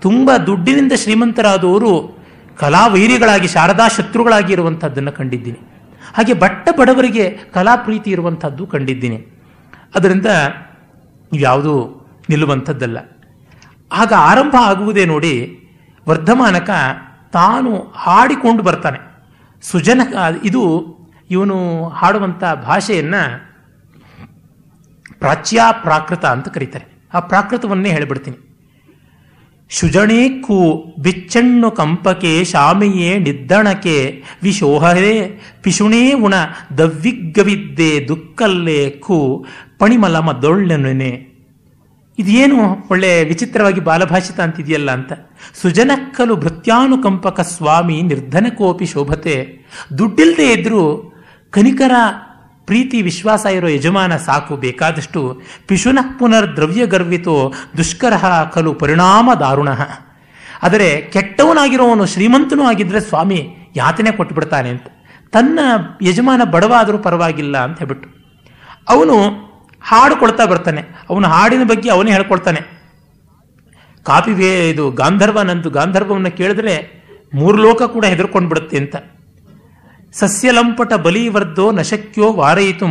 [0.00, 2.18] ತುಂಬ ದುಡ್ಡಿನಿಂದ ಶ್ರೀಮಂತರಾದವರು
[2.58, 5.58] ಕಲಾವೈರಿಗಳಾಗಿ, ಶಾರದಾ ಶತ್ರುಗಳಾಗಿ ಇರುವಂಥದ್ದನ್ನು ಕಂಡಿದ್ದೀನಿ.
[6.14, 9.26] ಹಾಗೆ ಬಟ್ಟ ಬಡವರಿಗೆ ಕಲಾ ಪ್ರೀತಿ ಇರುವಂಥದ್ದು ಕಂಡಿದ್ದೀನಿ.
[9.94, 10.26] ಅದರಿಂದ
[11.32, 11.74] ಇವ್ಯಾವುದೂ
[12.28, 12.98] ನಿಲ್ಲುವಂಥದ್ದಲ್ಲ.
[13.92, 15.58] ಆಗ ಆರಂಭ ಆಗುವುದೇ ನೋಡಿ
[16.08, 16.70] ವರ್ಧಮಾನಕ
[17.32, 18.98] ತಾನು ಹಾಡಿಕೊಂಡು ಬರ್ತಾನೆ.
[19.62, 20.00] ಸುಜನ
[20.44, 20.62] ಇದು
[21.30, 23.50] ಇವನು ಹಾಡುವಂಥ ಭಾಷೆಯನ್ನು
[25.18, 27.08] ಪ್ರಾಚ್ಯ ಪ್ರಾಕೃತ ಅಂತ ಕರೀತಾರೆ.
[27.14, 28.36] ಆ ಪ್ರಾಕೃತವನ್ನೇ ಹೇಳಿಬಿಡ್ತೀನಿ.
[29.72, 36.34] ಶುಜಣೇ ಕೂ ಬಿಚ್ಚಣ್ಣು ಕಂಪಕೆ ಶಾಮಿಯೇ ನಿದ್ದಣಕೆ ವಿಶೋಹರೇ ಪಿಶುಣೇ ಉಣ
[36.78, 39.46] ದವ್ವಿಗ್ಗವಿದ್ದೆ ದುಕ್ಕಲ್ಲೇ ಕು
[39.80, 41.30] ಪಣಿಮಲಮ ಇದು
[42.18, 45.12] ಇದೇನು ಒಳ್ಳೆ ವಿಚಿತ್ರವಾಗಿ ಬಾಲಭಾಷಿತ ಅಂತಿದೆಯಲ್ಲ ಅಂತ.
[45.62, 49.34] ಸುಜನಕ್ಕಲು ಭೃತ್ಯಾನುಕಂಪಕ ಸ್ವಾಮಿ ನಿರ್ಧನಕೋಪಿ ಶೋಭತೆ.
[49.98, 51.12] ದುಡ್ಡಿಲ್ಲದೆ ಇದ್ರೂ
[51.50, 51.92] ಕನಿಕರ
[52.66, 58.12] ಪ್ರೀತಿ ವಿಶ್ವಾಸ ಇರೋ ಯಜಮಾನ ಸಾಕು, ಬೇಕಾದಷ್ಟು ಪಿಶುನಃ ಪುನರ್ ದ್ರವ್ಯ ಗರ್ವಿತೋ ದುಷ್ಕರ
[58.52, 59.68] ಕಲು ಪರಿಣಾಮ ದಾರುಣ.
[60.62, 64.86] ಆದರೆ ಕೆಟ್ಟವನಾಗಿರೋವನು ಶ್ರೀಮಂತನೂ ಆಗಿದ್ರೆ ಸ್ವಾಮಿ ಯಾತನೆ ಕೊಟ್ಟು ಬಿಡ್ತಾನೆ ಅಂತ.
[65.32, 65.58] ತನ್ನ
[66.02, 68.08] ಯಜಮಾನ ಬಡವಾದರೂ ಪರವಾಗಿಲ್ಲ ಅಂತ ಹೇಳ್ಬಿಟ್ಟು.
[68.88, 69.49] ಅವನು
[69.82, 70.82] ಹಾಡು ಕೊಡ್ತಾ ಬರ್ತಾನೆ.
[71.10, 72.60] ಅವನ ಹಾಡಿನ ಬಗ್ಗೆ ಅವನೇ ಹೇಳ್ಕೊಳ್ತಾನೆ
[74.06, 76.74] ಕಾಪಿವೇ ಇದು ಗಾಂಧರ್ವನಂದು ಗಾಂಧರ್ವವನ್ನು ಕೇಳಿದ್ರೆ
[77.34, 78.96] ಮೂರು ಲೋಕ ಕೂಡ ಹೆದರ್ಕೊಂಡು ಬಿಡುತ್ತೆ ಅಂತ.
[80.14, 82.86] ಸಸ್ಯಲಂಪಟ ಬಲಿವರ್ಧೋ ನಶಕ್ಯೋ ವಾರಯಿತು,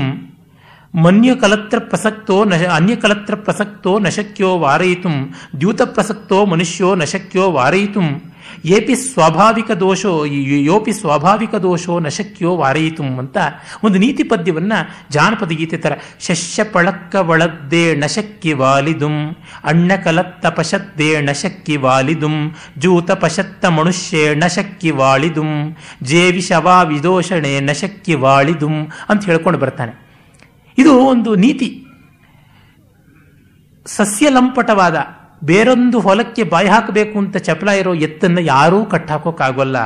[0.93, 5.09] ಮನ್ಯಕಲತ್ರ ಪ್ರಸಕ್ತೋ ನ ಅನ್ಯ ಕಲತ್ರ ಪ್ರಸಕ್ತೋ ನಶಕ್ಯೋ ವಾರಯಿತು
[5.59, 8.01] ದ್ಯೂತ ಪ್ರಸಕ್ತೋ ಮನುಷ್ಯೋ ನಶಕ್ಯೋ ವಾರಯಿತು.
[8.65, 13.37] ಏಪಿ ಸ್ವಾಭಾವಿಕ ದೋಷೋ, ಯೋಪಿ ಸ್ವಾಭಾವಿಕ ದೋಷೋ ನಶಕ್ಯೋ ವಾರಯಿತು ಅಂತ
[13.83, 14.73] ಒಂದು ನೀತಿ ಪದ್ಯವನ್ನ
[15.11, 23.65] ಜಾನಪದ ಗೀತೆ ಥರ ಶಸ್ಯ ಪಳಕ್ಕ ಒಳದ್ದೇ ನಶಕ್ಕಿ ವಾಲಿದುಂ, ಅಣ್ಣ ಕಲತ್ತ ಪಶದ್ದೇ ನಶಕ್ಕಿ ವಾಲಿದುಂ, ಜೂತ ಪಶತ್ತ
[23.65, 30.09] ಮನುಷ್ಯೇ ನಶಕ್ಕಿ ವಾಳಿದುಂ ಜೇವಿ ಶವಾ ವಿದೋಷಣೆ ನಶಕ್ಕಿ ವಾಳಿದುಂ ಅಂತ ಹೇಳ್ಕೊಂಡು ಬರ್ತಾನೆ.
[30.77, 31.85] ಇದು ಒಂದು ನೀತಿ.
[33.85, 34.95] ಸಸ್ಯಲಂಪಟವಾದ
[35.43, 39.77] ಬೇರೊಂದು ಹೊಲಕ್ಕೆ ಬಾಯಿ ಹಾಕಬೇಕು ಅಂತ ಚಪಲ ಇರೋ ಎತ್ತನ್ನು ಯಾರೂ ಕಟ್ಟಾಕೋಕ್ಕಾಗೋಲ್ಲ.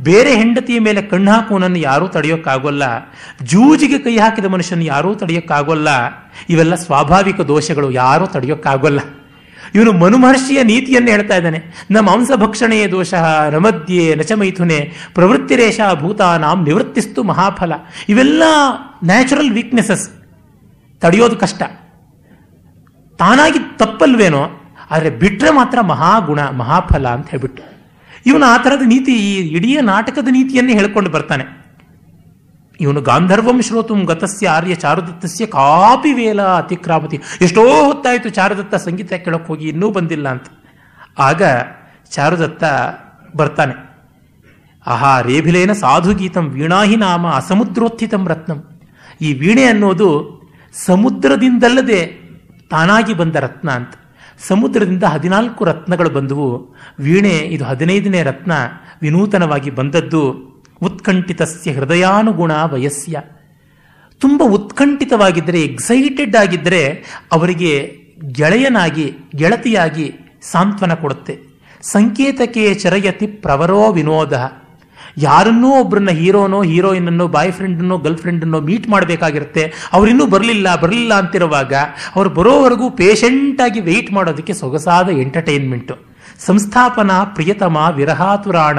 [0.00, 2.82] ಬೇರೆ ಹೆಂಡತಿಯ ಮೇಲೆ ಕಣ್ಣು ಹಾಕುವನನ್ನು ಯಾರೂ ತಡೆಯೋಕ್ಕಾಗೋಲ್ಲ.
[3.42, 5.88] ಜೂಜಿಗೆ ಕೈ ಹಾಕಿದ ಮನುಷ್ಯನ ಯಾರೂ ತಡೆಯೋಕ್ಕಾಗೋಲ್ಲ.
[6.48, 9.00] ಇವೆಲ್ಲ ಸ್ವಾಭಾವಿಕ ದೋಷಗಳು, ಯಾರೂ ತಡೆಯೋಕ್ಕಾಗೋಲ್ಲ.
[9.74, 11.86] ಇವನು ಮನುಮಹರ್ಷಿಯ ನೀತಿಯನ್ನು ಹೇಳ್ತಾ ಇದ್ದಾನೆ.
[12.00, 13.14] ಮಾಂಸ ಭಕ್ಷಣೆಯ ದೋಷ,
[13.50, 17.72] ರಮದ್ಯೆ ನಚಮೈಥುನೆ, ಪ್ರವೃತ್ತಿರೇಷ ಭೂತಾನಾಂ ನಿವೃತ್ತಿಸ್ತು ಮಹಾಫಲ.
[18.08, 18.42] ಇವೆಲ್ಲ
[19.04, 20.10] ನ್ಯಾಚುರಲ್ ವೀಕ್ನೆಸಸ್.
[21.00, 21.62] ತಡೆಯೋದು ಕಷ್ಟ.
[23.18, 27.62] ತಾನಾಗಿ ತಪ್ಪಲ್ವೇನೋ ಆದರೆ ಬಿಟ್ಟರೆ ಮಾತ್ರ ಮಹಾಗುಣ, ಮಹಾಫಲ ಅಂತ ಹೇಳ್ಬಿಟ್ಟು.
[28.26, 31.66] ಇವನು ಆ ಥರದ ನೀತಿ, ಈ ಇಡೀ ನಾಟಕದ ನೀತಿಯನ್ನೇ ಹೇಳ್ಕೊಂಡು ಬರ್ತಾನೆ.
[32.80, 37.20] ಇವನು ಗಾಂಧರ್ವಂ ಶ್ರೋತುಂ ಗತಸ್ಯ ಆರ್ಯ ಚಾರುದತ್ತಸ್ಯ ಕಾಪಿ ವೇಲ ಅತಿಕ್ರಾಮತಿ.
[37.40, 40.44] ಎಷ್ಟೋ ಹೊತ್ತಾಯಿತು ಚಾರುದತ್ತ ಸಂಗೀತ ಕೇಳಕ್ಕೆ ಹೋಗಿ, ಇನ್ನೂ ಬಂದಿಲ್ಲ ಅಂತ.
[41.18, 41.42] ಆಗ
[42.10, 42.64] ಚಾರುದತ್ತ
[43.36, 43.86] ಬರ್ತಾನೆ.
[44.86, 48.80] ಆಹಾ, ರೇಭಿಲೇನ ಸಾಧು ಗೀತಂ ವೀಣಾಹಿ ನಾಮ ಅಸಮುದ್ರೋತ್ಥಿತಂ ರತ್ನಂ.
[49.20, 50.36] ಈ ವೀಣೆ ಅನ್ನೋದು
[50.86, 52.06] ಸಮುದ್ರದಿಂದಲ್ಲದೆ
[52.70, 53.90] ತಾನಾಗಿ ಬಂದ ರತ್ನ ಅಂತ.
[54.48, 56.74] ಸಮುದ್ರದಿಂದ ಹದಿನಾಲ್ಕು ರತ್ನಗಳು ಬಂದವು.
[56.98, 58.52] ವೀಣೆ, ಇದು ಹದಿನೈದನೇ ರತ್ನ,
[59.02, 60.30] ವಿನೂತನವಾಗಿ ಬಂದದ್ದು.
[60.82, 63.22] ಉತ್ಕಂಠಿತಸ್ಯ ಹೃದಯಾನುಗುಣ ವಯಸ್ಯ.
[64.20, 67.98] ತುಂಬ ಉತ್ಕಂಠಿತವಾಗಿದ್ದರೆ ಎಕ್ಸೈಟೆಡ್ ಆಗಿದ್ದರೆ, ಅವರಿಗೆ
[68.32, 71.38] ಗೆಳೆಯನಾಗಿ, ಗೆಳತಿಯಾಗಿ ಸಾಂತ್ವನ ಕೊಡುತ್ತೆ.
[71.82, 74.52] ಸಂಕೇತಕ್ಕೆ ಚರಯತಿ ಪ್ರವರೋ ವಿನೋದ.
[75.16, 79.72] ಯಾರನ್ನೋ ಒಬ್ಬರನ್ನ ಹೀರೋನೋ ಹೀರೋಯಿನನ್ನೋ ಬಾಯ್ ಫ್ರೆಂಡನ್ನೋ ಗರ್ಲ್ ಫ್ರೆಂಡನ್ನೋ ಮೀಟ್ ಮಾಡಬೇಕಾಗಿರುತ್ತೆ.
[79.92, 81.74] ಅವರಿನ್ನೂ ಬರಲಿಲ್ಲ ಬರಲಿಲ್ಲ ಅಂತಿರುವಾಗ
[82.16, 85.96] ಅವ್ರು ಬರೋವರೆಗೂ ಪೇಷಂಟಾಗಿ ವೆಯ್ಟ್ ಮಾಡೋದಕ್ಕೆ ಸೊಗಸಾದ ಎಂಟರ್ಟೈನ್ಮೆಂಟು
[86.46, 88.78] ಸಂಸ್ಥಾಪನಾ ಪ್ರಿಯತಮ ವಿರಹಾತುರಾಣ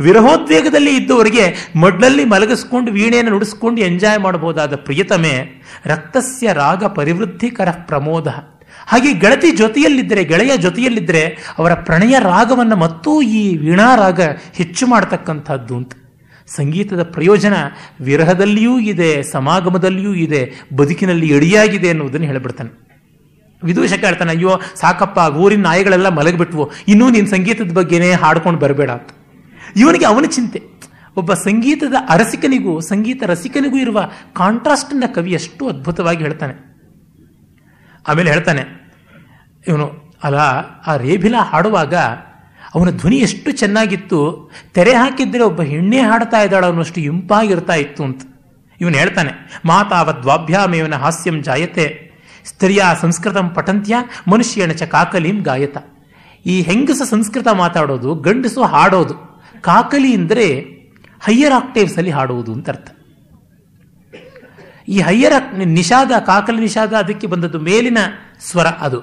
[0.00, 8.28] ವಿರಹೋದ್ವೇಗದಲ್ಲಿ ಇದ್ದವರಿಗೆ ಮಡ್ಲಲ್ಲಿ ಮಲಗಿಸ್ಕೊಂಡು, ವೀಣೆಯನ್ನು ನುಡಿಸ್ಕೊಂಡು ಎಂಜಾಯ್ ಮಾಡಬಹುದಾದ ಪ್ರಿಯತಮೆ ರಕ್ತಸ್ಯ ರಾಗ ಪರಿವೃದ್ಧಿಕರ ಪ್ರಮೋದ.
[8.86, 14.20] ಹಾಗೆ ಗೆಳತಿ ಜೊತೆಯಲ್ಲಿದ್ದರೆ, ಗೆಳೆಯ ಜೊತೆಯಲ್ಲಿದ್ದರೆ ಅವರ ಪ್ರಣಯ ರಾಗವನ್ನು ಮತ್ತೂ ಈ ವೀಣಾ ರಾಗ
[14.52, 15.92] ಹೆಚ್ಚು ಮಾಡತಕ್ಕಂಥದ್ದು ಅಂತ.
[16.46, 17.54] ಸಂಗೀತದ ಪ್ರಯೋಜನ
[18.00, 22.92] ವಿರಹದಲ್ಲಿಯೂ ಇದೆ, ಸಮಾಗಮದಲ್ಲಿಯೂ ಇದೆ, ಬದುಕಿನಲ್ಲಿ ಎಡಿಯಾಗಿದೆ ಅನ್ನುವುದನ್ನು ಹೇಳಿಬಿಡ್ತಾನೆ.
[23.64, 29.08] ವಿದೂಷಕ ಹೇಳ್ತಾನೆ ಅಯ್ಯೋ, ಸಾಕಪ್ಪ, ಊರಿನ ನಾಯಿಗಳೆಲ್ಲ ಮಲಗಿಬಿಟ್ವು, ಇನ್ನೂ ನೀನು ಸಂಗೀತದ ಬಗ್ಗೆನೇ ಹಾಡ್ಕೊಂಡು ಬರಬೇಡ ಅಂತ.
[29.76, 30.62] ಇವನಿಗೆ ಅವನ ಚಿಂತೆ.
[31.16, 36.71] ಒಬ್ಬ ಸಂಗೀತದ ಅರಸಿಕನಿಗೂ, ಸಂಗೀತ ರಸಿಕನಿಗೂ ಇರುವ ಕಾಂಟ್ರಾಸ್ಟ್ನ ಕವಿ ಅಷ್ಟು ಅದ್ಭುತವಾಗಿ ಹೇಳ್ತಾನೆ.
[38.06, 38.62] ಆಮೇಲೆ ಹೇಳ್ತಾನೆ,
[39.64, 39.86] ಇವನು
[40.26, 40.38] ಅಲ್ಲ,
[40.88, 41.94] ಆ ರೇಭಿಲ ಹಾಡುವಾಗ
[42.74, 44.18] ಅವನ ಧ್ವನಿ ಎಷ್ಟು ಚೆನ್ನಾಗಿತ್ತು,
[44.76, 48.22] ತೆರೆ ಹಾಕಿದ್ರೆ ಒಬ್ಬ ಹೆಣ್ಣೆ ಹಾಡ್ತಾ ಇದ್ದಾಳ ಅನ್ನೋಷ್ಟು ಇಂಪಾಗಿರ್ತಾ ಇತ್ತು ಅಂತ.
[48.80, 49.32] ಇವನು ಹೇಳ್ತಾನೆ,
[49.64, 51.86] ಮಾತಾವದ್ವಾಭ್ಯಾಮೇವನ ಹಾಸ್ಯಂ ಜಾಯತೆ,
[52.46, 53.96] ಸ್ತ್ರೀಯ ಸಂಸ್ಕೃತಂ ಪಠಂತ್ಯ
[54.32, 55.76] ಮನುಷ್ಯನ ಚ ಕಾಕಲಿಂ ಗಾಯತ.
[56.46, 59.16] ಈ ಹೆಂಗಸ ಸಂಸ್ಕೃತ ಮಾತಾಡೋದು, ಗಂಡಸು ಹಾಡೋದು,
[59.60, 60.46] ಕಾಕಲಿ ಅಂದರೆ
[61.26, 62.88] ಹೈಯರ್ ಆಕ್ಟೇವ್ಸಲ್ಲಿ ಹಾಡುವುದು ಅಂತ ಅರ್ಥ.
[64.88, 65.32] ಈ ಹೈಯರ
[65.64, 67.98] ನಿಷಾದ, ಕಾಕಲ ನಿಷಾದ ಅದಕ್ಕೆ ಬಂದದ್ದು ಮೇಲಿನ
[68.40, 69.00] ಸ್ವರ ಅದು.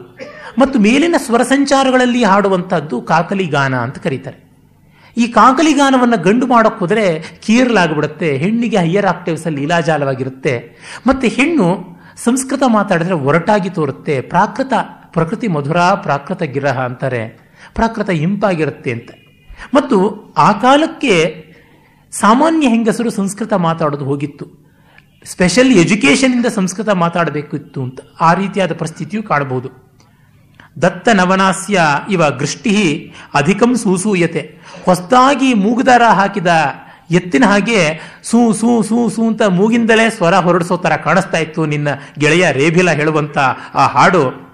[0.59, 4.49] ಮತ್ತು ಮೇಲಿನ ಸ್ವರ ಸಂಚಾರಗಳಲ್ಲಿ ಹಾಡುವಂತಹದ್ದು ಕಾಕಲಿ ಗಾನ ಅಂತ ಕರೀತಾರೆ.
[5.17, 10.77] ಈ ಕಾಕಲಿ ಗಾನವನ್ನು ಗಂಡು ಮಾಡೋಕ್ಕೆ ಹೋದರೆ ಕೀರಲಾಗ್ಬಿಡುತ್ತೆ, ಹೆಣ್ಣಿಗೆ ಹೈಯರ್ ಆಕ್ಟಿವ್ಸಲ್ಲಿ ಅಲ್ಲಿ ಲೀಲಾಜಾಲವಾಗಿರುತ್ತೆ.
[11.07, 14.73] ಮತ್ತೆ ಹೆಣ್ಣು ಸಂಸ್ಕೃತ ಮಾತಾಡಿದ್ರೆ ಒರಟಾಗಿ ತೋರುತ್ತೆ, ಪ್ರಾಕೃತ
[15.11, 19.09] ಪ್ರಕೃತಿ ಮಧುರ, ಪ್ರಾಕೃತ ಗಿರಹ ಅಂತಾರೆ, ಪ್ರಾಕೃತ ಇಂಪಾಗಿರುತ್ತೆ ಅಂತ.
[19.73, 21.45] ಮತ್ತು ಆ ಕಾಲಕ್ಕೆ
[22.11, 24.58] ಸಾಮಾನ್ಯ ಹೆಂಗಸರು ಸಂಸ್ಕೃತ ಮಾತಾಡೋದು ಹೋಗಿತ್ತು.
[25.25, 29.89] ಸ್ಪೆಷಲ್ ಎಜುಕೇಷನಿಂದ ಸಂಸ್ಕೃತ ಮಾತಾಡಬೇಕಿತ್ತು ಅಂತ ಆ ರೀತಿಯಾದ ಪರಿಸ್ಥಿತಿಯು ಕಾಣಬಹುದು.
[30.81, 34.57] ದತ್ತ ನವನಾಸ್ಯ ಇವ ಗೃಷ್ಟಿ ಅಧಿಕಂ ಸೂಸೂಯತೆ.
[34.85, 36.47] ಹೊಸದಾಗಿ ಮೂಗುದಾರ ಹಾಕಿದ
[37.11, 41.87] ಎತ್ತಿನ ಹಾಗೆ ಸೂ ಸೂ ಸೂ ಸೂ ಅಂತ ಮೂಗಿಂದಲೇ ಸ್ವರ ಹೊರಡಿಸೋ ಥರ ಕಾಣಿಸ್ತಾ ಇತ್ತು ನಿನ್ನ
[42.19, 43.37] ಗೆಳೆಯ ರೇಭಿಲ ಹೇಳುವಂತ
[43.73, 44.49] ಆ ಹಾಡು.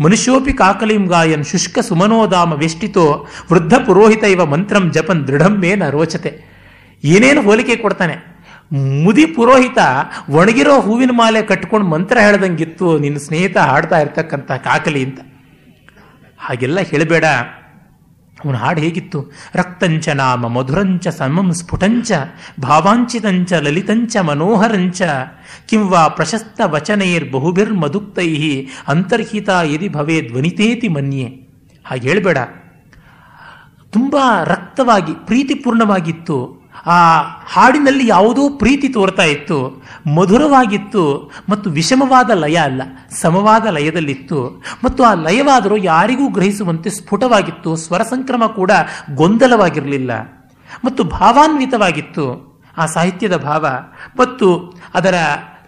[0.00, 6.56] ಮನುಷ್ಯೋಪಿ ಕಾಕಲಿಂ ಗಾಯನ್ ಶುಷ್ಕ ಸುಮನೋದಾಮ ವೆಷ್ಟಿತೋ, ವೃದ್ಧ ಪುರೋಹಿತ ಇವ ಮಂತ್ರಂ ಜಪನ್ ದೃಢಂ ಮೇನ ರೋಚತೆ.
[7.04, 8.35] ಏನೇನು ಹೋಲಿಕೆ ಕೊಡ್ತಾನೆ?
[8.72, 9.78] ಮುದಿ ಪುರೋಹಿತ
[10.30, 15.20] ಒಣಗಿರೋ ಹೂವಿನ ಮಾಲೆ ಕಟ್ಕೊಂಡು ಮಂತ್ರ ಹೇಳ್ದಂಗಿತ್ತು, ನಿನ್ನ ಸ್ನೇಹಿತ ಹಾಡ್ತಾ ಇರ್ತಕ್ಕಂಥ ಕಾಕಲಿ ಅಂತ.
[16.38, 17.24] ಹಾಗೆಲ್ಲ ಹೇಳಬೇಡ.
[18.44, 19.32] ಅವನ ಹಾಡು ಹೇಗಿತ್ತು?
[19.54, 22.12] ರಕ್ತಂಚ ನಾಮ, ಮಧುರಂಚ ಸಮಂ ಸ್ಫುಟಂಚ,
[22.60, 25.02] ಭಾವಾಂಚಿತಂಚ ಲಲಿತಂಚ ಮನೋಹರಂಚ
[25.66, 31.26] ಕಿಂವಾ ಪ್ರಶಸ್ತ ವಚನೈರ್ ಬಹುಭಿರ್ಮದುಕ್ತೈ ಅಂತರ್ಹಿತ ಯದಿ ಭವೇ ಧ್ವನಿತೇತಿ ಮನ್ಯೆ.
[31.84, 32.38] ಹಾಗೆ ಹೇಳಬೇಡ.
[33.90, 36.65] ತುಂಬ ರಕ್ತವಾಗಿ, ಪ್ರೀತಿಪೂರ್ಣವಾಗಿತ್ತು.
[36.86, 39.82] ಆ ಹಾಡಿನಲ್ಲಿ ಯಾವುದೋ ಪ್ರೀತಿ ತೋರ್ತಾ ಇತ್ತು,
[40.16, 44.64] ಮಧುರವಾಗಿತ್ತು ಮತ್ತು ವಿಷಮವಾದ ಲಯ ಅಲ್ಲ, ಸಮವಾದ ಲಯದಲ್ಲಿತ್ತು.
[44.84, 48.70] ಮತ್ತು ಆ ಲಯವಾದರೂ ಯಾರಿಗೂ ಗ್ರಹಿಸುವಂತೆ ಸ್ಫುಟವಾಗಿತ್ತು, ಸ್ವರ ಸಂಕ್ರಮ ಕೂಡ
[49.14, 50.10] ಗೊಂದಲವಾಗಿರಲಿಲ್ಲ.
[50.84, 52.56] ಮತ್ತು ಭಾವಾನ್ವಿತವಾಗಿತ್ತು.
[52.78, 53.66] ಆ ಸಾಹಿತ್ಯದ ಭಾವ
[54.18, 55.14] ಮತ್ತು ಅದರ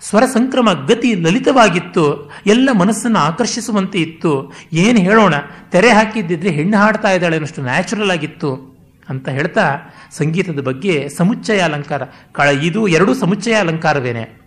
[0.00, 2.30] ಸ್ವರ ಸಂಕ್ರಮ ಗತಿ ಲಲಿತವಾಗಿತ್ತು.
[2.46, 4.52] ಎಲ್ಲ ಮನಸ್ಸನ್ನು ಆಕರ್ಷಿಸುವಂತೆ ಇತ್ತು.
[4.72, 5.34] ಏನು ಹೇಳೋಣ,
[5.70, 8.77] ತೆರೆ ಹಾಕಿದ್ದಿದ್ರೆ ಹೆಣ್ಣು ಹಾಡ್ತಾ ಇದ್ದಾಳೆ ಅನ್ನೋಷ್ಟು ನ್ಯಾಚುರಲ್ ಆಗಿತ್ತು.
[9.08, 12.02] ಅಂತ ಹೇಳ್ತಾ ಸಂಗೀತದ ಬಗ್ಗೆ ಸಮುಚ್ಚಯ ಅಲಂಕಾರ.
[12.32, 14.38] ಕಳ, ಇದು ಎರಡು ಸಮುಚ್ಚಯ ಅಲಂಕಾರವೇನೆ.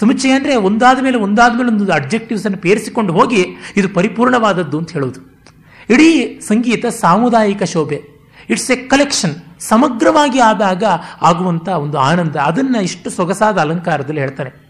[0.00, 3.46] ಸಮುಚ್ಚಯ ಅಂದರೆ ಒಂದಾದ ಮೇಲೆ ಒಂದಾದ ಮೇಲೆ ಒಂದು ಅಬ್ಜೆಕ್ಟಿವ್ಸ್ ಅನ್ನು ಪೇರಿಸಿಕೊಂಡು ಹೋಗಿ
[3.76, 5.34] ಇದು ಪರಿಪೂರ್ಣವಾದದ್ದು ಅಂತ ಹೇಳೋದು
[5.90, 8.02] ಇಡೀ ಸಂಗೀತ ಸಾಮುದಾಯಿಕ ಶೋಭೆ.
[8.50, 10.84] ಇಟ್ಸ್ ಎ ಕಲೆಕ್ಷನ್ ಸಮಗ್ರವಾಗಿ ಆದಾಗ
[11.22, 12.36] ಆಗುವಂಥ ಒಂದು ಆನಂದ.
[12.36, 14.63] ಅದನ್ನು ಇಷ್ಟು ಸೊಗಸಾದ ಅಲಂಕಾರದಲ್ಲಿ ಹೇಳ್ತಾರೆ.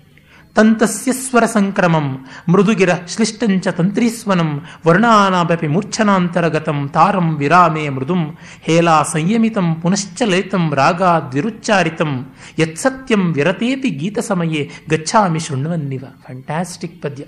[0.54, 10.74] ತಂತಸ್ಯ ಸ್ವರ ಸಂಕ್ರಮಂ, ಮೃದುಗಿರ ಶ್ಲಿಷ್ಟಂಚ ತಂತ್ರೀಸ್ವನಂ ವರ್ಣಾನಾಭಪಿ ಮೂರ್ಛನಾಂತರಗತಂ, ತಾರಂ ವಿರಾಮೇ ಮೃದುಂ, ಹೇಲಾ ಸಂಯಮಿತಂ, ಪುನಶ್ಚ ಲಲಿತಂ
[10.74, 16.04] ರಾಗಾದ್ವಿರುಚ್ಚಾರಿತಂ ಯತ್ಸತ್ಯಂ ವಿರತೇಪಿ ಗೀತ ಸಮಯೇ ಗಚ್ಚಾಮಿ ಶೃಣ್ವನ್ನಿವ.
[16.26, 17.24] ಫ್ಯಾಂಟಾಸ್ಟಿಕ್ ಪದ್ಯ.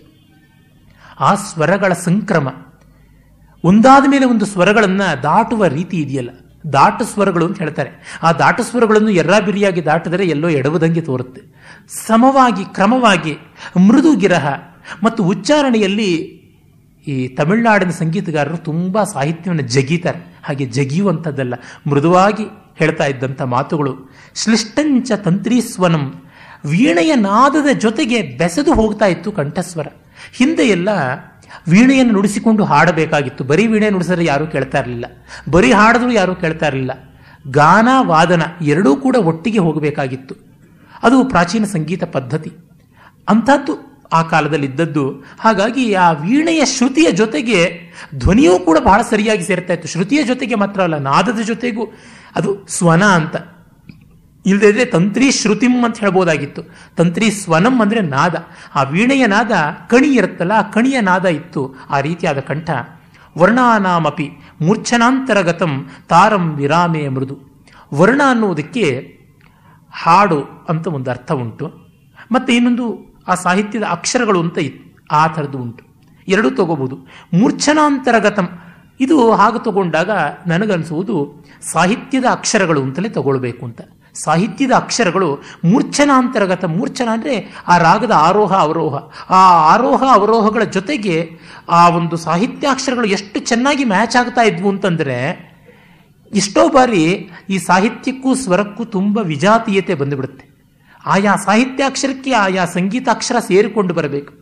[1.21, 2.49] ಆ ಸ್ವರಗಳ ಸಂಕ್ರಮ.
[3.65, 6.31] ಒಂದಾದ ಮೇಲೆ ಒಂದು ಸ್ವರಗಳನ್ನು ದಾಟುವ ರೀತಿ ಇದೆಯಲ್ಲ.
[6.73, 8.19] ದಾಟು ಸ್ವರಗಳು ಅಂತ ಹೇಳ್ತಾರೆ.
[8.23, 11.43] ಆ ದಾಟು ಸ್ವರಗಳನ್ನು ಎರ್ರಾಬಿರಿಯಾಗಿ ದಾಟಿದರೆ ಎಲ್ಲೋ ಎಡವದಂಗೆ ತೋರುತ್ತೆ.
[12.07, 13.39] ಸಮವಾಗಿ, ಕ್ರಮವಾಗಿ
[13.89, 14.55] ಮೃದು ಗಿರಹ
[15.03, 16.37] ಮತ್ತು ಉಚ್ಚಾರಣೆಯಲ್ಲಿ
[17.07, 20.19] ಈ ತಮಿಳುನಾಡಿನ ಸಂಗೀತಗಾರರು ತುಂಬ ಸಾಹಿತ್ಯವನ್ನು ಜಗೀತಾರೆ.
[20.45, 21.55] ಹಾಗೆ ಜಗಿಯುವಂಥದ್ದಲ್ಲ.
[21.87, 22.45] ಮೃದುವಾಗಿ
[22.77, 24.11] ಹೇಳ್ತಾ ಇದ್ದಂಥ ಮಾತುಗಳು.
[24.35, 26.23] ಶ್ಲಿಷ್ಟಂಚ ತಂತ್ರೀಸ್ವನಂ
[26.67, 29.87] ವೀಣೆಯ ನಾದದ ಜೊತೆಗೆ ಬೆಸೆದು ಹೋಗ್ತಾ ಇತ್ತು ಕಂಠಸ್ವರ.
[30.33, 30.89] ಹಿಂದೆ ಎಲ್ಲ
[31.69, 33.45] ವೀಣೆಯನ್ನು ನುಡಿಸಿಕೊಂಡು ಹಾಡಬೇಕಾಗಿತ್ತು.
[33.45, 35.05] ಬರೀ ವೀಣೆ ನುಡಿಸಿದ್ರೆ ಯಾರೂ ಕೇಳ್ತಾ ಇರಲಿಲ್ಲ.
[35.51, 36.91] ಬರೀ ಹಾಡಿದ್ರು ಯಾರೂ ಕೇಳ್ತಾ ಇರಲಿಲ್ಲ.
[37.51, 40.35] ಗಾನ, ವಾದನ ಎರಡೂ ಕೂಡ ಒಟ್ಟಿಗೆ ಹೋಗಬೇಕಾಗಿತ್ತು.
[41.03, 42.53] ಅದು ಪ್ರಾಚೀನ ಸಂಗೀತ ಪದ್ಧತಿ.
[43.29, 47.81] ಅಂಥದ್ದು ಆ ಕಾಲದಲ್ಲಿ ಇದ್ದದ್ದು ಹಾಗಾಗಿ ಆ ವೀಣೆಯ ಶ್ರುತಿಯ ಜೊತೆಗೆ
[48.15, 49.89] ಧ್ವನಿಯೂ ಕೂಡ ಬಹಳ ಸರಿಯಾಗಿ ಸೇರ್ತಾ ಇತ್ತು.
[49.89, 51.87] ಶ್ರುತಿಯ ಜೊತೆಗೆ ಮಾತ್ರ ಅಲ್ಲ, ನಾದದ ಜೊತೆಗೂ.
[52.37, 53.56] ಅದು ಸ್ವನ ಅಂತ.
[54.47, 56.63] ಇಲ್ಲದೇ ಇದ್ರೆ ತಂತ್ರಿ ಶ್ರುತಿಂ ಅಂತ ಹೇಳ್ಬೋದಾಗಿತ್ತು.
[56.97, 58.37] ತಂತ್ರಿ ಸ್ವನಂ ಅಂದರೆ ನಾದ.
[58.75, 59.53] ಆ ವೀಣೆಯ ನಾದ
[59.89, 61.75] ಕಣಿ ಇರುತ್ತಲ್ಲ, ಆ ಕಣಿಯ ನಾದ ಇತ್ತು.
[61.91, 62.71] ಆ ರೀತಿಯಾದ ಕಂಠ.
[63.39, 64.31] ವರ್ಣಾನಾಮಪಿ
[64.61, 67.39] ಮೂರ್ಛನಾಂತರಗತಂ ತಾರಂ ವಿರಾಮೆ ಮೃದು.
[67.95, 69.17] ವರ್ಣ ಅನ್ನುವುದಕ್ಕೆ
[69.91, 71.67] ಹಾಡು ಅಂತ ಒಂದು ಅರ್ಥ ಉಂಟು.
[72.33, 75.85] ಮತ್ತು ಇನ್ನೊಂದು ಆ ಸಾಹಿತ್ಯದ ಅಕ್ಷರಗಳು ಅಂತ ಇತ್ತು ಆ ಥರದ್ದು ಉಂಟು.
[76.29, 76.97] ಎರಡೂ ತಗೋಬಹುದು
[77.35, 78.49] ಮೂರ್ಛನಾಂತರಗತಂ.
[79.01, 80.11] ಇದು ಹಾಗೆ ತಗೊಂಡಾಗ
[80.47, 83.81] ನನಗನ್ಸುವುದು ಸಾಹಿತ್ಯದ ಅಕ್ಷರಗಳು ಅಂತಲೇ ತಗೊಳ್ಬೇಕು ಅಂತ.
[84.25, 88.95] ಸಾಹಿತ್ಯದ ಅಕ್ಷರಗಳು ಮೂರ್ಛನಾಂತರ್ಗತ, ಮೂರ್ಛನ ಅಂದರೆ ಆ ರಾಗದ ಆರೋಹ, ಅವರೋಹ.
[89.31, 89.43] ಆ
[89.75, 91.31] ಆರೋಹ, ಅವರೋಹಗಳ ಜೊತೆಗೆ
[91.69, 95.47] ಆ ಒಂದು ಸಾಹಿತ್ಯಾಕ್ಷರಗಳು ಎಷ್ಟು ಚೆನ್ನಾಗಿ ಮ್ಯಾಚ್ ಆಗ್ತಾ ಇದ್ವು ಅಂತಂದರೆ,
[96.35, 100.47] ಎಷ್ಟೋ ಬಾರಿ ಈ ಸಾಹಿತ್ಯಕ್ಕೂ ಸ್ವರಕ್ಕೂ ತುಂಬ ವಿಜಾತೀಯತೆ ಬಂದುಬಿಡುತ್ತೆ.
[101.07, 104.35] ಆಯಾ ಸಾಹಿತ್ಯಾಕ್ಷರಕ್ಕೆ ಆಯಾ ಸಂಗೀತಾಕ್ಷರ ಸೇರಿಕೊಂಡು ಬರಬೇಕು.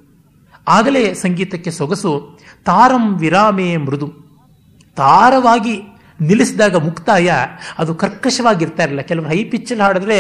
[0.68, 4.24] ಆಗಲೇ ಸಂಗೀತಕ್ಕೆ ಸೊಗಸು, ತಾರಂ ವಿರಾಮೇ ಮೃದು.
[4.96, 5.82] ತಾರವಾಗಿ
[6.20, 7.32] ನಿಲ್ಲಿಸಿದಾಗ ಮುಕ್ತಾಯ,
[7.78, 10.18] ಅದು ಕರ್ಕಶವಾಗಿರ್ತಾ ಇರಲಿಲ್ಲ ಕೆಲವರು ಹೈ ಪಿಚ್ಚಲ್ಲಿ ಹಾಡಿದ್ರೆ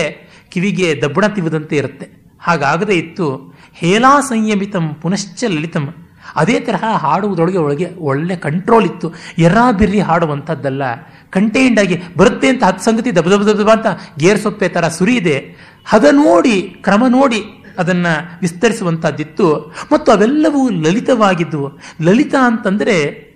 [0.50, 2.24] ಕಿವಿಗೆ ದಬ್ಬಣ ತಿವಿದಂತೆ ಇರುತ್ತೆ.
[2.40, 5.94] ಹಾಗಾಗದೇ ಇತ್ತು, ಹೇಲಾ ಸಂಯಮಿತಂ ಪುನಶ್ಚ ಲಲಿತಂ.
[6.36, 9.14] ಅದೇ ತರಹ ಹಾಡುವುದೊಳಗೆ ಒಳಗೆ ಒಳ್ಳೆ ಕಂಟ್ರೋಲ್ ಇತ್ತು.
[9.38, 10.82] ಎರ್ರಾಬಿರ್ರಿ ಹಾಡುವಂಥದ್ದಲ್ಲ.
[11.30, 13.86] ಕಂಟೈನ್ಡ್ ಆಗಿ ಬರುತ್ತೆ ಅಂತ ಹತ್ತು ಸಂಗತಿ ದಬ್ ದಬ ದಬ ಅಂತ
[14.18, 17.44] ಗೇರ್ ಸೊಪ್ಪೆ ಥರ ಸುರಿಯಿದೆ ಹದ ನೋಡಿ, ಕ್ರಮ ನೋಡಿ
[17.78, 19.74] ಅದನ್ನು ವಿಸ್ತರಿಸುವಂಥದ್ದಿತ್ತು.
[19.92, 23.33] ಮತ್ತು ಅವೆಲ್ಲವೂ ಲಲಿತವಾಗಿದ್ದವು ಲಲಿತ ಅಂತಂದರೆ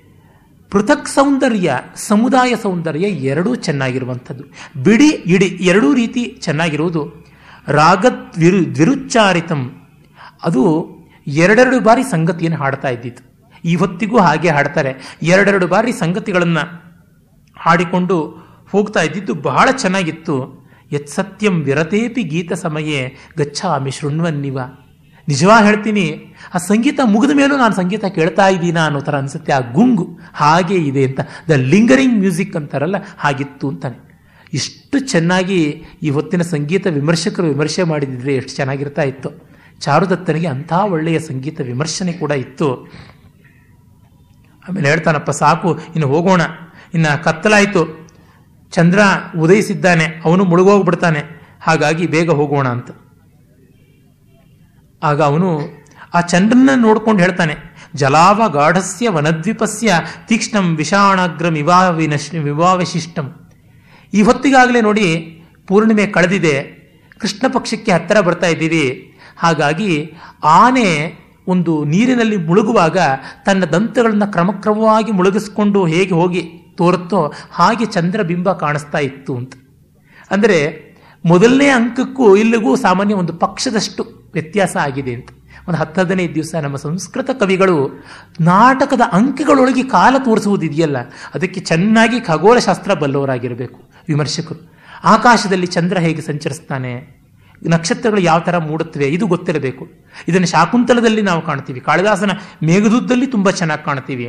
[0.71, 4.45] ಪೃಥಕ್ ಸೌಂದರ್ಯ, ಸಮುದಾಯ ಸೌಂದರ್ಯ ಎರಡೂ ಚೆನ್ನಾಗಿರುವಂಥದ್ದು.
[4.83, 7.27] ಬಿಡಿ, ಇಡಿ ಎರಡೂ ರೀತಿ ಚೆನ್ನಾಗಿರುವುದು.
[7.69, 9.83] ರಾಗದ್ವಿರು ದ್ವಿರುಚ್ಚಾರಿತಂ
[10.45, 10.89] ಅದು
[11.27, 13.43] ಎರಡೆರಡು ಬಾರಿ ಸಂಗತಿಯನ್ನು ಹಾಡ್ತಾ ಇದ್ದಿತ್ತು.
[13.65, 15.19] ಇವತ್ತಿಗೂ ಹಾಗೆ ಹಾಡ್ತಾರೆ.
[15.23, 16.83] ಎರಡೆರಡು ಬಾರಿ ಸಂಗತಿಗಳನ್ನು
[17.59, 18.39] ಹಾಡಿಕೊಂಡು
[18.73, 20.69] ಹೋಗ್ತಾ ಇದ್ದಿದ್ದು ಬಹಳ ಚೆನ್ನಾಗಿತ್ತು.
[20.93, 24.59] ಯತ್ಸತ್ಯಂ ವಿರತೇಪಿ ಗೀತ ಸಮಯೇ ಗಚ್ಚಾಮಿ ಶೃಣ್ವನ್ನಿವ.
[25.29, 29.53] ನಿಜವಾಗಿ ಹೇಳ್ತೀನಿ, ಆ ಸಂಗೀತ ಮುಗಿದ ಮೇಲೂ ನಾನು ಸಂಗೀತ ಕೇಳ್ತಾ ಇದ್ದೀನಾ ಅನ್ನೋ ಥರ ಅನಿಸುತ್ತೆ.
[29.53, 31.21] ಆ ಗುಂಗು ಹಾಗೆ ಇದೆ ಅಂತ.
[31.49, 34.09] ದ ಲಿಂಗರಿಂಗ್ ಮ್ಯೂಸಿಕ್ ಅಂತಾರಲ್ಲ, ಹಾಗಿತ್ತು ಅಂತಾನೆ.
[34.53, 39.31] ಇಷ್ಟು ಚೆನ್ನಾಗಿ ಈ ಹೊತ್ತಿನ ಸಂಗೀತ ವಿಮರ್ಶಕರು ವಿಮರ್ಶೆ ಮಾಡಿದಿದ್ರೆ ಎಷ್ಟು ಚೆನ್ನಾಗಿರ್ತಾ ಇತ್ತು.
[39.81, 42.93] ಚಾರುದತ್ತನಿಗೆ ಅಂಥ ಒಳ್ಳೆಯ ಸಂಗೀತ ವಿಮರ್ಶನೆ ಕೂಡ ಇತ್ತು.
[44.69, 46.41] ಆಮೇಲೆ ಹೇಳ್ತಾನಪ್ಪ, ಸಾಕು, ಇನ್ನು ಹೋಗೋಣ.
[46.95, 48.09] ಇನ್ನು ಕತ್ತಲಾಯಿತು.
[48.73, 48.99] ಚಂದ್ರ
[49.39, 50.23] ಉದಯಿಸಿದ್ದಾನೆ.
[50.25, 51.23] ಅವನು ಮುಳುಗೋಗ್ಬಿಡ್ತಾನೆ.
[51.61, 52.91] ಹಾಗಾಗಿ ಬೇಗ ಹೋಗೋಣ ಅಂತ.
[55.03, 55.51] ಆಗ ಅವನು
[56.17, 57.55] ಆ ಚಂದ್ರನ ನೋಡ್ಕೊಂಡು ಹೇಳ್ತಾನೆ,
[58.01, 59.95] ಜಲಾವ ಗಾಢಸ್ಯ ವನದ್ವೀಪಸ್ಯ
[60.29, 63.27] ತೀಕ್ಷ್ಣಂ ವಿಷಾಣಾಗ್ರಂ ವಿವಾವಿನಶ್ ವಿವಾವಶಿಷ್ಟಂ
[64.13, 65.07] ಈ ಹೊತ್ತಿಗಾಗಲೇ ನೋಡಿ
[65.69, 66.57] ಪೂರ್ಣಿಮೆ ಕಳೆದಿದೆ,
[67.21, 68.85] ಕೃಷ್ಣ ಪಕ್ಷಕ್ಕೆ ಹತ್ತಿರ ಬರ್ತಾ ಇದ್ದೀವಿ.
[69.43, 69.93] ಹಾಗಾಗಿ
[70.59, 70.89] ಆನೆ
[71.53, 72.99] ಒಂದು ನೀರಿನಲ್ಲಿ ಮುಳುಗುವಾಗ
[73.47, 76.43] ತನ್ನ ದಂತಗಳನ್ನು ಕ್ರಮಕ್ರಮವಾಗಿ ಮುಳುಗಿಸ್ಕೊಂಡು ಹೇಗೆ ಹೋಗಿ
[76.79, 77.21] ತೋರುತ್ತೋ
[77.59, 79.53] ಹಾಗೆ ಚಂದ್ರಬಿಂಬ ಕಾಣಿಸ್ತಾ ಇತ್ತು ಅಂತ.
[80.31, 80.59] ಅಂದರೆ
[81.25, 84.03] ಮೊದಲನೇ ಅಂಕಕ್ಕೂ ಇಲ್ಲಿಗೂ ಸಾಮಾನ್ಯ ಒಂದು ಪಕ್ಷದಷ್ಟು
[84.39, 85.31] ವ್ಯತ್ಯಾಸ ಆಗಿದೆ ಅಂತ.
[85.69, 87.77] ಒಂದು ಹತ್ತು ಹದಿನೈದು ದಿವಸ ನಮ್ಮ ಸಂಸ್ಕೃತ ಕವಿಗಳು
[88.41, 90.99] ನಾಟಕದ ಅಂಕಿಗಳೊಳಗೆ ಕಾಲ ತೋರಿಸುವುದಿದೆಯಲ್ಲ,
[91.35, 93.79] ಅದಕ್ಕೆ ಚೆನ್ನಾಗಿ ಖಗೋಳಶಾಸ್ತ್ರ ಬಲ್ಲವರಾಗಿರಬೇಕು
[94.09, 94.61] ವಿಮರ್ಶಕರು.
[95.05, 96.93] ಆಕಾಶದಲ್ಲಿ ಚಂದ್ರ ಹೇಗೆ ಸಂಚರಿಸ್ತಾನೆ,
[97.63, 99.85] ನಕ್ಷತ್ರಗಳು ಯಾವ ಥರ ಮೂಡುತ್ತವೆ, ಇದು ಗೊತ್ತಿರಬೇಕು.
[100.29, 102.33] ಇದನ್ನು ಶಾಕುಂತಲದಲ್ಲಿ ನಾವು ಕಾಣ್ತೀವಿ, ಕಾಳಿದಾಸನ
[102.65, 104.27] ಮೇಘದೂತದಲ್ಲಿ ತುಂಬ ಚೆನ್ನಾಗಿ ಕಾಣ್ತೀವಿ,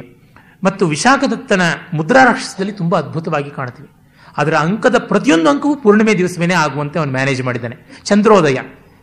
[0.63, 1.61] ಮತ್ತು ವಿಶಾಖದತ್ತನ
[1.93, 3.89] ಮುದ್ರಾರಾಕ್ಷಸದಲ್ಲಿ ತುಂಬ ಅದ್ಭುತವಾಗಿ ಕಾಣ್ತೀವಿ.
[4.37, 7.77] ಅದರ ಅಂಕದ ಪ್ರತಿಯೊಂದು ಅಂಕವು ಪೂರ್ಣಿಮೆ ದಿವಸವೇನೇ ಆಗುವಂತೆ ಅವನು ಮ್ಯಾನೇಜ್ ಮಾಡಿದ್ದಾನೆ.
[8.05, 8.59] ಚಂದ್ರೋದಯ.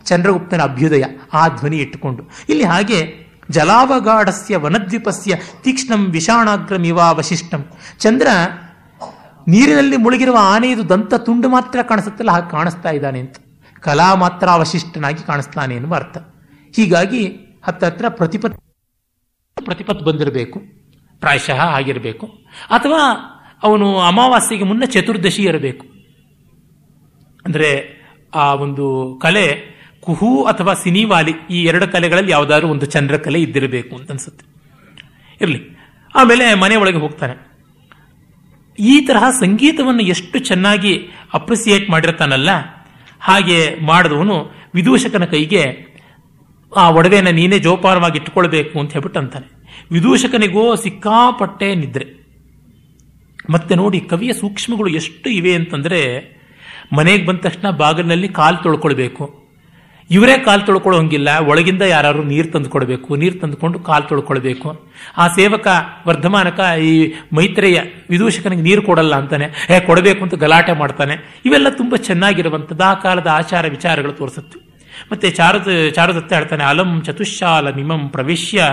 [0.09, 1.05] ಚಂದ್ರಗುಪ್ತನ ಅಭ್ಯುದಯ,
[1.41, 2.23] ಆ ಧ್ವನಿ ಇಟ್ಟುಕೊಂಡು.
[2.51, 2.99] ಇಲ್ಲಿ ಹಾಗೆ
[3.55, 5.35] ಜಲಾವಗಾಢಸ್ಯ ವನದ್ವೀಪಸ್ಯ
[5.65, 7.63] ತೀಕ್ಷ್ಣಂ ವಿಷಾಣಾಗ್ರಮಿವಾ ವಶಿಷ್ಟಂ
[8.05, 8.29] ಚಂದ್ರ
[9.47, 13.37] ನೀರಿನಲ್ಲಿ ಮುಳುಗಿರುವ ಆನೆಯದು ದಂತ ತುಂಡು ಮಾತ್ರ ಕಾಣಿಸುತ್ತಲ್ಲ, ಹಾಗೆ ಕಾಣಿಸ್ತಾ ಇದ್ದಾನೆ ಅಂತ.
[13.83, 16.17] ಕಲಾ ಮಾತ್ರ ಅವಶಿಷ್ಟನಾಗಿ ಕಾಣಿಸ್ತಾನೆ ಎನ್ನುವ ಅರ್ಥ.
[16.75, 17.23] ಹೀಗಾಗಿ
[17.67, 18.57] ಹತ್ತತ್ರ ಪ್ರತಿಪತ್
[19.57, 20.59] ಪ್ರತಿಪತ್ ಬಂದಿರಬೇಕು,
[21.23, 22.27] ಪ್ರಾಯಶಃ ಆಗಿರಬೇಕು.
[22.71, 23.03] ಅಥವಾ
[23.63, 25.85] ಅವನು ಅಮಾವಾಸ್ಯೆಗೆ ಮುನ್ನ ಚತುರ್ದಶಿ ಇರಬೇಕು.
[27.45, 27.71] ಅಂದರೆ
[28.35, 28.87] ಆ ಒಂದು
[29.23, 29.47] ಕಲೆ
[30.07, 34.45] ಕುಹು ಅಥವಾ ಸಿನಿವಾಲಿ ಈ ಎರಡು ಕಲೆಗಳಲ್ಲಿ ಯಾವುದಾದ್ರು ಒಂದು ಚಂದ್ರಕಲೆ ಇದ್ದಿರಬೇಕು ಅಂತ ಅನ್ಸುತ್ತೆ.
[35.41, 35.77] ಇರಲಿ.
[36.15, 37.35] ಆಮೇಲೆ ಮನೆ ಒಳಗೆ ಹೋಗ್ತಾನೆ
[38.79, 42.51] ಈ ತರಹ ಸಂಗೀತವನ್ನು ಎಷ್ಟು ಚೆನ್ನಾಗಿ ಅಪ್ರಿಸಿಯೇಟ್ ಮಾಡಿರ್ತಾನಲ್ಲ,
[43.21, 45.65] ಹಾಗೆ ಮಾಡಿದವನು ವಿದೂಷಕನ ಕೈಗೆ,
[46.77, 49.49] ಆ ಒಡವೆನ ನೀನೇ ಜೋಪಾನವಾಗಿ ಇಟ್ಕೊಳ್ಬೇಕು ಅಂತ ಹೇಳ್ಬಿಟ್ಟು ಅಂತಾನೆ.
[49.91, 52.07] ವಿದೂಷಕನಿಗೋ ಸಿಕ್ಕಾಪಟ್ಟೆ ನಿದ್ರೆ.
[53.51, 56.01] ಮತ್ತೆ ನೋಡಿ, ಕವಿಯ ಸೂಕ್ಷ್ಮಗಳು ಎಷ್ಟು ಇವೆ ಅಂತಂದ್ರೆ,
[56.97, 59.46] ಮನೆಗೆ ಬಂದ ತಕ್ಷಣ ಬಾಗಿಲಿನಲ್ಲಿ ಕಾಲು ತೊಳ್ಕೊಳ್ಬೇಕು.
[60.11, 64.89] ಇವರೇ ಕಾಲು ತೊಳ್ಕೊಳ್ಳೋ ಹಂಗಿಲ್ಲ, ಒಳಗಿಂದ ಯಾರು ನೀರು ತಂದು ಕೊಡಬೇಕು ನೀರು ತಂದುಕೊಂಡು ಕಾಲು ತೊಳ್ಕೊಳ್ಬೇಕು.
[65.17, 65.67] ಆ ಸೇವಕ
[66.07, 67.81] ವರ್ಧಮಾನಕ ಈ ಮೈತ್ರೇಯ
[68.11, 71.43] ವಿದೂಷಕನಿಗೆ ನೀರು ಕೊಡಲ್ಲ ಅಂತಾನೆ, ಹೇ, ಕೊಡಬೇಕು ಅಂತ ಗಲಾಟೆ ಮಾಡ್ತಾನೆ.
[71.45, 74.67] ಇವೆಲ್ಲ ತುಂಬಾ ಚೆನ್ನಾಗಿರುವಂಥದ್ದು, ಆ ಕಾಲದ ಆಚಾರ ವಿಚಾರಗಳು ತೋರಿಸುತ್ತೆ.
[75.13, 78.65] ಮತ್ತೆ ಚಾರದ, ಚಾರದತ್ತ ಹೇಳ್ತಾನೆ ಅಲಂ ಚತುಶಾಲ ನಿಮಂ ಪ್ರವೇಶ್ಯ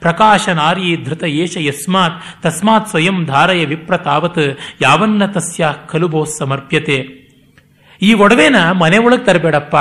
[0.00, 6.96] ಪ್ರಕಾಶ ನಾರಿ ಧೃತ ಏಷ ಯಸ್ಮಾತ್ ತಸ್ಮಾತ್ ಸ್ವಯಂ ಧಾರಯ ವಿಪ್ರ ತಾವತ್ ಯಾವನ್ನ ತಸ್ಯ ಕಲುಬೋ ಸಮರ್ಪ್ಯತೆ.
[8.02, 9.76] ಈ ಒಡವೆನ ಮನೆ ಒಳಗೆ ತರಬೇಡಪ್ಪ.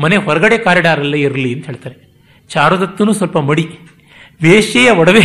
[0.00, 1.96] ಮನೆ ಹೊರಗಡೆ ಕಾರಿಡಾರಲ್ಲೇ ಇರಲಿ ಅಂತ ಹೇಳ್ತಾರೆ.
[2.48, 3.64] ಚಾರುದತ್ತನು ಸ್ವಲ್ಪ ಮಡಿ.
[4.42, 5.24] ವೇಶ್ಯೆಯ ಒಡವೆ.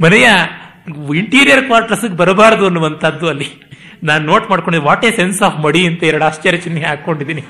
[0.00, 0.28] ಮನೆಯ
[1.16, 3.48] ಇಂಟೀರಿಯರ್ ಕ್ವಾರ್ಟರ್ಸ್ಗೆ ಬರಬಾರದು ಅನ್ನುವಂಥದ್ದು ಅಲ್ಲಿ.
[4.02, 7.44] ನಾನು ನೋಟ್ ಮಾಡ್ಕೊಂಡಿದ್ದೆ ವಾಟ್ ಎ ಸೆನ್ಸ್ ಆಫ್ ಮಡಿ ಅಂತ ಎರಡು ಆಶ್ಚರ್ಯ ಚಿಹ್ನೆ ಹಾಕೊಂಡಿದ್ದೀನಿ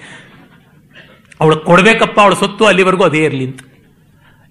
[1.40, 3.60] ಅವಳು ಕೊಡಬೇಕಪ್ಪ, ಅವಳ ಸೊತ್ತು ಅಲ್ಲಿವರೆಗೂ ಅದೇ ಇರಲಿ ಅಂತ.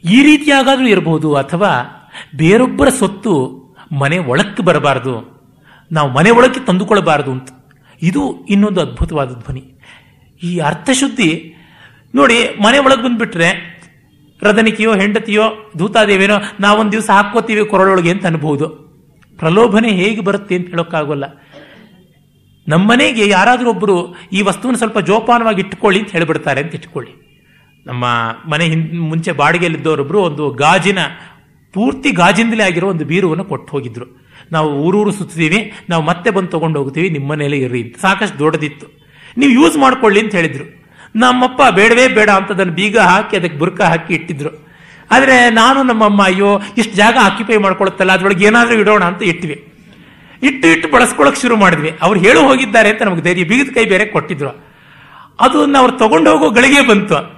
[0.04, 1.72] ಈ ರೀತಿಯಾಗಾದ್ರೂ ಇರಬಹುದು ಅಥವಾ
[2.36, 3.34] ಬೇರೊಬ್ಬರ ಸೊತ್ತು
[4.00, 5.14] ಮನೆ ಒಳಕ್ಕೆ ಬರಬಾರದು.
[5.92, 7.50] ನಾವು ಮನೆ ಒಳಕ್ಕೆ ತಂದುಕೊಳ್ಬಾರದು ಅಂತ.
[8.02, 9.64] ಇದು ಇನ್ನೊಂದು ಅದ್ಭುತವಾದ ಧ್ವನಿ.
[10.44, 11.56] ಈ ಅರ್ಥಶುದ್ಧಿ
[12.16, 13.80] ನೋಡಿ, ಮನೆ ಒಳಗೆ ಬಂದ್ಬಿಟ್ರೆ
[14.42, 18.70] ರದನಿಕೆಯೋ ಹೆಂಡತಿಯೋ ದೂತಾದೇವೇನೋ ನಾವೊಂದು ದಿವಸ ಹಾಕೋತೀವಿ ಕೊರಳೊಳಗೆ ಅಂತ ಅನ್ಬಹುದು
[19.38, 21.24] ಪ್ರಲೋಭನೆ ಹೇಗೆ ಬರುತ್ತೆ ಅಂತ ಹೇಳೋಕ್ಕಾಗೋಲ್ಲ.
[22.68, 27.12] ನಮ್ಮನೆಗೆ ಯಾರಾದರೂ ಒಬ್ಬರು ಈ ವಸ್ತುವನ್ನು ಸ್ವಲ್ಪ ಜೋಪಾನವಾಗಿ ಇಟ್ಕೊಳ್ಳಿ ಅಂತ ಹೇಳಿಬಿಡ್ತಾರೆ ಅಂತ ಇಟ್ಕೊಳ್ಳಿ.
[27.86, 28.06] ನಮ್ಮ
[28.52, 31.00] ಮನೆ ಹಿಂದ್ ಮುಂಚೆ ಬಾಡಿಗೆಯಲ್ಲಿದ್ದವರೊಬ್ಬರು ಒಂದು ಗಾಜಿನ,
[31.74, 34.26] ಪೂರ್ತಿ ಗಾಜಿಂದಲೇ ಆಗಿರೋ ಒಂದು ಬೀರುವನ್ನು ಕೊಟ್ಟು ಹೋಗಿದ್ರು.
[34.52, 37.98] ನಾವು ಊರೂರು ಸುತ್ತಿದ್ದೀವಿ ನಾವು ಮತ್ತೆ ಬಂದು ತೊಗೊಂಡು ಹೋಗ್ತೀವಿ ನಿಮ್ಮ ಮನೇಲೆ ಇರ್ರಿ ಅಂತ.
[37.98, 39.06] ಸಾಕಷ್ಟು ದೊಡ್ಡದಿತ್ತು.
[39.38, 40.85] ನೀವು ಯೂಸ್ ಮಾಡ್ಕೊಳ್ಳಿ ಅಂತ ಹೇಳಿದ್ರು.
[41.16, 44.68] ನಮ್ಮಪ್ಪ ಬೇಡವೇ ಬೇಡ ಅಂತ ಅದನ್ನು ಬೀಗ ಹಾಕಿ ಅದಕ್ಕೆ ಬುರ್ಕ ಹಾಕಿ ಇಟ್ಟಿದ್ರು.
[45.12, 49.72] ಆದರೆ ನಾನು ನಮ್ಮಮ್ಮ, ಅಯ್ಯೋ, ಇಷ್ಟು ಜಾಗ ಆಕ್ಯುಪೈ ಮಾಡ್ಕೊಳುತ್ತಲ್ಲ, ಅದ್ರೊಳಗೆ ಏನಾದರೂ ಇಡೋಣ ಅಂತ ಇಟ್ವಿ.
[50.44, 51.98] ಇಟ್ಟು ಇಟ್ಟು ಬಳಸ್ಕೊಳಕ್ ಶುರು ಮಾಡಿದ್ವಿ.
[52.02, 54.50] ಅವ್ರು ಹೇಳು ಹೋಗಿದ್ದಾರೆ ಅಂತ ನಮಗೆ ಧೈರ್ಯ, ಬೀಗದ ಕೈ ಬೇರೆ ಕೊಟ್ಟಿದ್ರು.
[55.40, 57.36] ಅದನ್ನ ಅವ್ರು ತಗೊಂಡು ಹೋಗೋ ಗಳಿಗೆ ಬಂತು.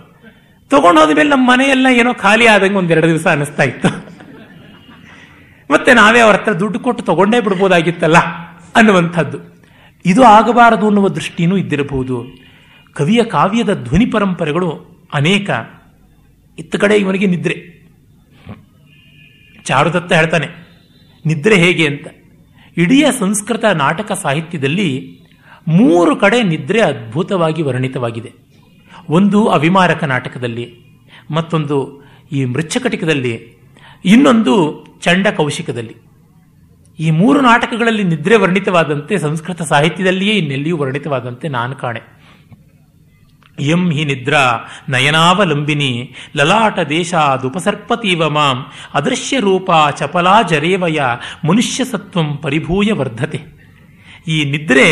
[0.69, 3.89] ತಗೊಂಡು ಹೋದ್ಮೇಲೆ ನಮ್ಮ ಮನೆಯೆಲ್ಲ ಏನೋ ಖಾಲಿ ಆದಂಗೆ ಒಂದೆರಡು ದಿವಸ ಅನಿಸ್ತಾ ಇತ್ತು.
[5.71, 8.17] ಮತ್ತೆ ನಾವೇ ಅವ್ರ ಹತ್ರ ದುಡ್ಡು ಕೊಟ್ಟು ತಗೊಂಡೇ ಬಿಡ್ಬೋದಾಗಿತ್ತಲ್ಲ
[8.75, 9.57] ಅನ್ನುವಂಥದ್ದು.
[10.05, 12.46] ಇದು ಆಗಬಾರದು ಅನ್ನುವ ದೃಷ್ಟಿನೂ ಇದ್ದಿರಬಹುದು.
[12.97, 14.69] ಕವಿಯ ಕಾವ್ಯದ ಧ್ವನಿ ಪರಂಪರೆಗಳು
[15.13, 15.49] ಅನೇಕ.
[16.57, 17.55] ಇತ್ತ ಕಡೆ ಇವನಿಗೆ ನಿದ್ರೆ.
[19.65, 20.47] ಚಾರುದತ್ತ ಹೇಳ್ತಾನೆ,
[21.25, 22.07] ನಿದ್ರೆ ಹೇಗೆ ಅಂತ.
[22.77, 24.89] ಇಡೀ ಸಂಸ್ಕೃತ ನಾಟಕ ಸಾಹಿತ್ಯದಲ್ಲಿ
[25.67, 28.31] ಮೂರು ಕಡೆ ನಿದ್ರೆ ಅದ್ಭುತವಾಗಿ ವರ್ಣಿತವಾಗಿದೆ.
[29.09, 30.65] ಒಂದು ಅವಿಮಾರಕ ನಾಟಕದಲ್ಲಿ,
[31.31, 31.77] ಮತ್ತೊಂದು
[32.31, 33.33] ಈ ಮೃಚ್ಛಕಟಿಕದಲ್ಲಿ,
[34.05, 34.53] ಇನ್ನೊಂದು
[35.01, 35.95] ಚಂಡ ಕೌಶಿಕದಲ್ಲಿ
[36.99, 42.01] ಈ ಮೂರು ನಾಟಕಗಳಲ್ಲಿ ನಿದ್ರೆ ವರ್ಣಿತವಾದಂತೆ ಸಂಸ್ಕೃತ ಸಾಹಿತ್ಯದಲ್ಲಿಯೇ ಇನ್ನೆಲ್ಲಿಯೂ ವರ್ಣಿತವಾದಂತೆ ನಾನು ಕಾಣೆ.
[43.59, 51.01] ಯಂ ಹಿ ನಿದ್ರಾ ನಯನಾವಲಂಬಿನಿ ಲಲಾಟ ದೇಶಾದುಪಸರ್ಪತೀವ ಮಾಂ ಅದೃಶ್ಯ ರೂಪ ಚಪಲಾ ಜರೇವಯ
[51.45, 53.39] ಮನುಷ್ಯ ಸತ್ವಂ ಪರಿಭೂಯ ವರ್ಧತೆ.
[54.27, 54.87] ಈ ನಿದ್ರೆ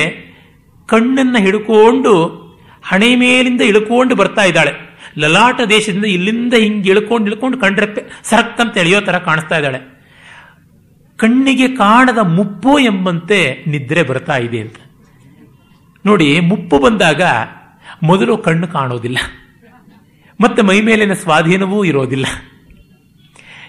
[0.86, 2.45] ಕಣ್ಣನ್ನು ಹಿಡ್ಕೊಂಡು
[2.84, 4.74] ಹಣೆ ಮೇಲಿಂದ ಇಳ್ಕೊಂಡು ಬರ್ತಾ ಇದ್ದಾಳೆ.
[5.18, 9.80] ಲಲಾಟ ದೇಶದಿಂದ ಇಲ್ಲಿಂದ ಹಿಂಗೆ ಇಳ್ಕೊಂಡು ಇಳ್ಕೊಂಡು ಕಂಡ್ರಪ್ಪೆ ಸರಕ್ಕಂತ ಎಳೆಯೋ ತರ ಕಾಣಿಸ್ತಾ ಇದ್ದಾಳೆ.
[11.18, 14.76] ಕಣ್ಣಿಗೆ ಕಾಣದ ಮುಪ್ಪು ಎಂಬಂತೆ ನಿದ್ರೆ ಬರ್ತಾ ಇದೆ ಅಂತ.
[16.05, 17.22] ನೋಡಿ ಮುಪ್ಪು ಬಂದಾಗ
[18.04, 19.18] ಮೊದಲು ಕಣ್ಣು ಕಾಣೋದಿಲ್ಲ.
[20.41, 22.26] ಮತ್ತೆ ಮೈ ಮೇಲಿನ ಸ್ವಾಧೀನವೂ ಇರೋದಿಲ್ಲ.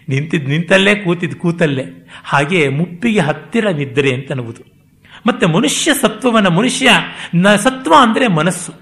[0.09, 2.09] ನಿಂತಿದ್ದು ನಿಂತಲ್ಲೇ, ಕೂತಿದ್ ಕೂತಲ್ಲೇ.
[2.25, 4.77] ಹಾಗೆ ಮುಪ್ಪಿಗೆ ಹತ್ತಿರ ನಿದ್ರೆ ಅಂತ ಅನ್ನುವುದು
[5.27, 6.89] ಮತ್ತೆ ಮನುಷ್ಯ ಸತ್ವವನ್ನು ಮನುಷ್ಯ,
[7.35, 8.73] ನ ಸತ್ವ ಅಂದರೆ ಮನಸ್ಸು.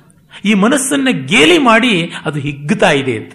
[0.45, 3.32] ಈ ಮನಸ್ಸನ್ನು ಗೇಲಿ ಮಾಡಿ ಅದು ಹಿಗ್ಗುತ್ತಾ ಇದೆ ಅಂತ.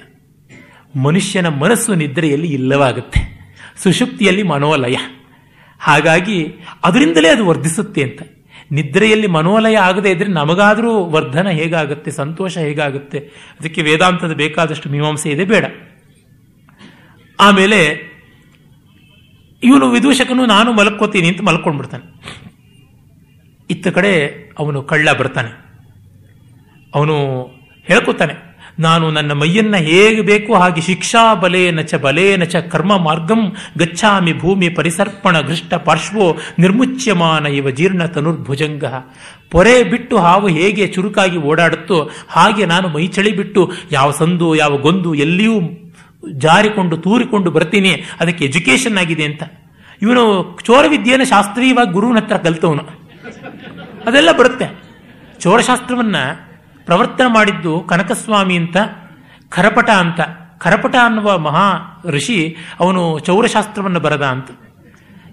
[0.97, 3.39] ಮನುಷ್ಯನ ಮನಸ್ಸು ನಿದ್ರೆಯಲ್ಲಿ ಇಲ್ಲವಾಗುತ್ತೆ.
[3.83, 4.95] ಸುಶುಕ್ತಿಯಲ್ಲಿ ಮನೋಲಯ.
[5.79, 6.47] ಹಾಗಾಗಿ
[6.83, 8.21] ಅದರಿಂದಲೇ ಅದು ವರ್ಧಿಸುತ್ತೆ ಅಂತ.
[8.71, 13.19] ನಿದ್ರೆಯಲ್ಲಿ ಮನೋಲಯ ಆಗದೇ ಇದ್ರೆ ನಮಗಾದರೂ ವರ್ಧನ ಹೇಗಾಗುತ್ತೆ, ಸಂತೋಷ ಹೇಗಾಗುತ್ತೆ?
[13.59, 15.65] ಅದಕ್ಕೆ ವೇದಾಂತದ ಬೇಕಾದಷ್ಟು ಮೀಮಾಂಸೆ ಇದೆ, ಬೇಡ.
[17.39, 18.09] ಆಮೇಲೆ
[19.63, 22.05] ಇವನು ವಿದೂಷಕನು ನಾನು ಮಲ್ಕೋತೀನಿ ಅಂತ ಮಲ್ಕೊಂಡ್ಬಿಡ್ತಾನೆ.
[23.69, 24.13] ಇತ್ತ ಕಡೆ
[24.59, 25.51] ಅವನು ಕಳ್ಳ ಬರ್ತಾನೆ.
[26.95, 27.43] ಅವನು
[27.83, 28.48] ಹೇಳ್ಕೊತಾನೆ
[28.79, 33.41] ನಾನು ನನ್ನ ಮೈಯನ್ನ ಹೇಗೆ ಬೇಕು ಹಾಗೆ ಶಿಕ್ಷಾ ಬಲೇನ ನಚ ಬಲೇನ ನಚ ಕರ್ಮ ಮಾರ್ಗಂ
[33.77, 38.85] ಗಚ್ಚಾಮಿ ಭೂಮಿ ಪರಿಸರ್ಪಣ ಘೃಷ್ಟ ಪಾರ್ಶ್ವೋ ನಿರ್ಮುಚ್ಯಮಾನ ಇವ ಜೀರ್ಣ ತನುರ್ಭುಜಂಗ.
[39.51, 45.15] ಪೊರೆ ಬಿಟ್ಟು ಹಾವು ಹೇಗೆ ಚುರುಕಾಗಿ ಓಡಾಡುತ್ತೋ ಹಾಗೆ ನಾನು ಮೈ ಚಳಿ ಬಿಟ್ಟು ಯಾವ ಸಂದು, ಯಾವ ಗೊಂದು
[45.15, 45.59] ಎಲ್ಲಿಯೂ
[46.37, 49.43] ಜಾರಿಕೊಂಡು ತೂರಿಕೊಂಡು ಬರ್ತೀನಿ, ಅದಕ್ಕೆ ಎಜುಕೇಶನ್ ಆಗಿದೆ ಅಂತ.
[50.01, 50.23] ಇವನು
[50.65, 52.83] ಚೋರ ವಿದ್ಯೆಯನ್ನು ಶಾಸ್ತ್ರೀಯವಾಗಿ ಗುರುವಿನ ಹತ್ರ ಕಲ್ತವನು.
[54.07, 54.67] ಅದೆಲ್ಲ ಬರುತ್ತೆ.
[55.39, 56.15] ಚೋರಶಾಸ್ತ್ರವನ್ನ
[56.85, 58.77] ಪ್ರವರ್ತನೆ ಮಾಡಿದ್ದು ಕನಕಸ್ವಾಮಿ ಅಂತ,
[59.49, 60.19] ಖರಪಟ ಅಂತ.
[60.57, 64.47] ಖರಪಟ ಅನ್ನುವ ಮಹಾ ಋಷಿ ಅವನು ಚೌರಶಾಸ್ತ್ರವನ್ನು ಬರದ ಅಂತ.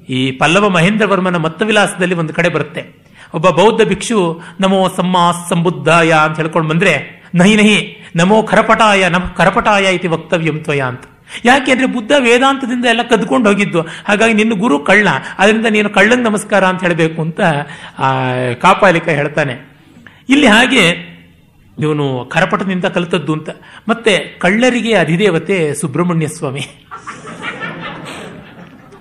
[0.08, 3.06] ಈ ಪಲ್ಲವ ಮಹೇಂದ್ರವರ್ಮನ ಮತ್ತವಿಲಾಸದಲ್ಲಿ ಒಂದು ಕಡೆ ಬರುತ್ತೆ.
[3.34, 5.16] ಒಬ್ಬ ಬೌದ್ಧ ಭಿಕ್ಷು, ನಮೋ ಸಮ್ಮ
[5.48, 11.02] ಸಂಬುದ್ಧಾಯ ಅಂತ ಹೇಳ್ಕೊಂಡು ಬಂದ್ರೆ, ನಹಿ ನಹಿ, ನಮೋ ಖರಪಟಾಯ, ನಮ ಕರಪಟಾಯ ಇತಿ ವಕ್ತವ್ಯಂ ತ್ವಯ ಅಂತ.
[11.44, 13.80] ಯಾಕೆ ಅಂದ್ರೆ ಬುದ್ಧ ವೇದಾಂತದಿಂದ ಎಲ್ಲ ಕದ್ಕೊಂಡು ಹೋಗಿದ್ದು.
[13.80, 17.40] ಹಾಗಾಗಿ ನಿನ್ನ ಗುರು ಕಳ್ಳ, ಅದರಿಂದ ನೀನು ಕಳ್ಳಂಗ್ ನಮಸ್ಕಾರ ಅಂತ ಹೇಳಬೇಕು ಅಂತ
[17.98, 18.12] ಆ
[18.52, 19.76] ಕಾಪಾಲಿಕ ಹೇಳ್ತಾನೆ.
[20.28, 21.15] ಇಲ್ಲಿ ಹಾಗೆ
[21.78, 23.50] ಇವನು ಕರಪಟದಿಂದ ಕಲಿತದ್ದು ಅಂತ.
[23.88, 26.86] ಮತ್ತೆ ಕಳ್ಳರಿಗೆ ಅಧಿದೇವತೆ ಸುಬ್ರಹ್ಮಣ್ಯ ಸ್ವಾಮಿ.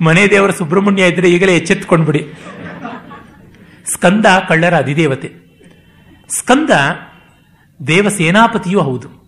[0.01, 2.33] ಮನೆ ದೇವರ ಸುಬ್ರಹ್ಮಣ್ಯ ಇದ್ರೆ ಈಗಲೇ ಎಚ್ಚೆತ್ಕೊಂಡ್ಬಿಡಿ.
[3.93, 5.31] ಸ್ಕಂದ ಕಳ್ಳರ ಅಧಿದೇವತೆ.
[6.29, 6.69] ಸ್ಕಂದ
[7.87, 9.25] ದೇವ ಸೇನಾಪತಿಯೂ ಹೌದು.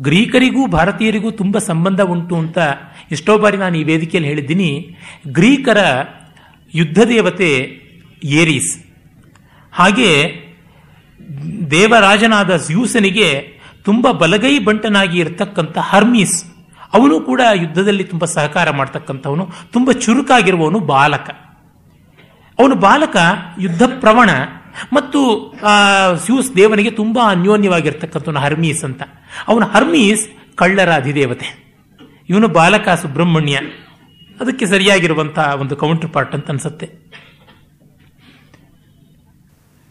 [0.00, 2.58] ಗ್ರೀಕರಿಗೂ ಭಾರತೀಯರಿಗೂ ತುಂಬ ಸಂಬಂಧ ಉಂಟು ಅಂತ
[3.10, 4.96] ಎಷ್ಟೋ ಬಾರಿ ನಾನು ಈ ವೇದಿಕೆಯಲ್ಲಿ ಹೇಳಿದ್ದೀನಿ.
[5.28, 5.78] ಗ್ರೀಕರ
[6.74, 7.80] ಯುದ್ಧ ದೇವತೆ
[8.24, 8.84] ಏರೀಸ್.
[9.72, 10.40] ಹಾಗೆ
[11.70, 13.28] ದೇವರಾಜನಾದ ಜ್ಯೂಸನಿಗೆ
[13.84, 16.44] ತುಂಬ ಬಲಗೈ ಬಂಟನಾಗಿ ಇರತಕ್ಕಂಥ ಹರ್ಮೀಸ್,
[16.94, 21.28] ಅವನು ಕೂಡ ಯುದ್ಧದಲ್ಲಿ ತುಂಬ ಸಹಕಾರ ಮಾಡ್ತಕ್ಕಂಥವನು, ತುಂಬ ಚುರುಕಾಗಿರುವವನು ಬಾಲಕ.
[22.58, 23.16] ಅವನು ಬಾಲಕ,
[23.60, 24.30] ಯುದ್ಧ ಪ್ರವಣ,
[24.92, 25.20] ಮತ್ತು
[26.24, 29.02] ಸ್ಯೂಸ್ ದೇವನಿಗೆ ತುಂಬಾ ಅನ್ಯೋನ್ಯವಾಗಿರ್ತಕ್ಕಂಥವನು ಹರ್ಮೀಸ್ ಅಂತ.
[29.48, 30.24] ಅವನು ಹರ್ಮೀಸ್
[30.56, 31.48] ಕಳ್ಳರ ಅಧಿದೇವತೆ.
[32.28, 33.56] ಇವನು ಬಾಲಕ ಸುಬ್ರಹ್ಮಣ್ಯ.
[34.40, 36.86] ಅದಕ್ಕೆ ಸರಿಯಾಗಿರುವಂತಹ ಒಂದು ಕೌಂಟರ್ ಪಾರ್ಟ್ ಅಂತ ಅನ್ಸುತ್ತೆ.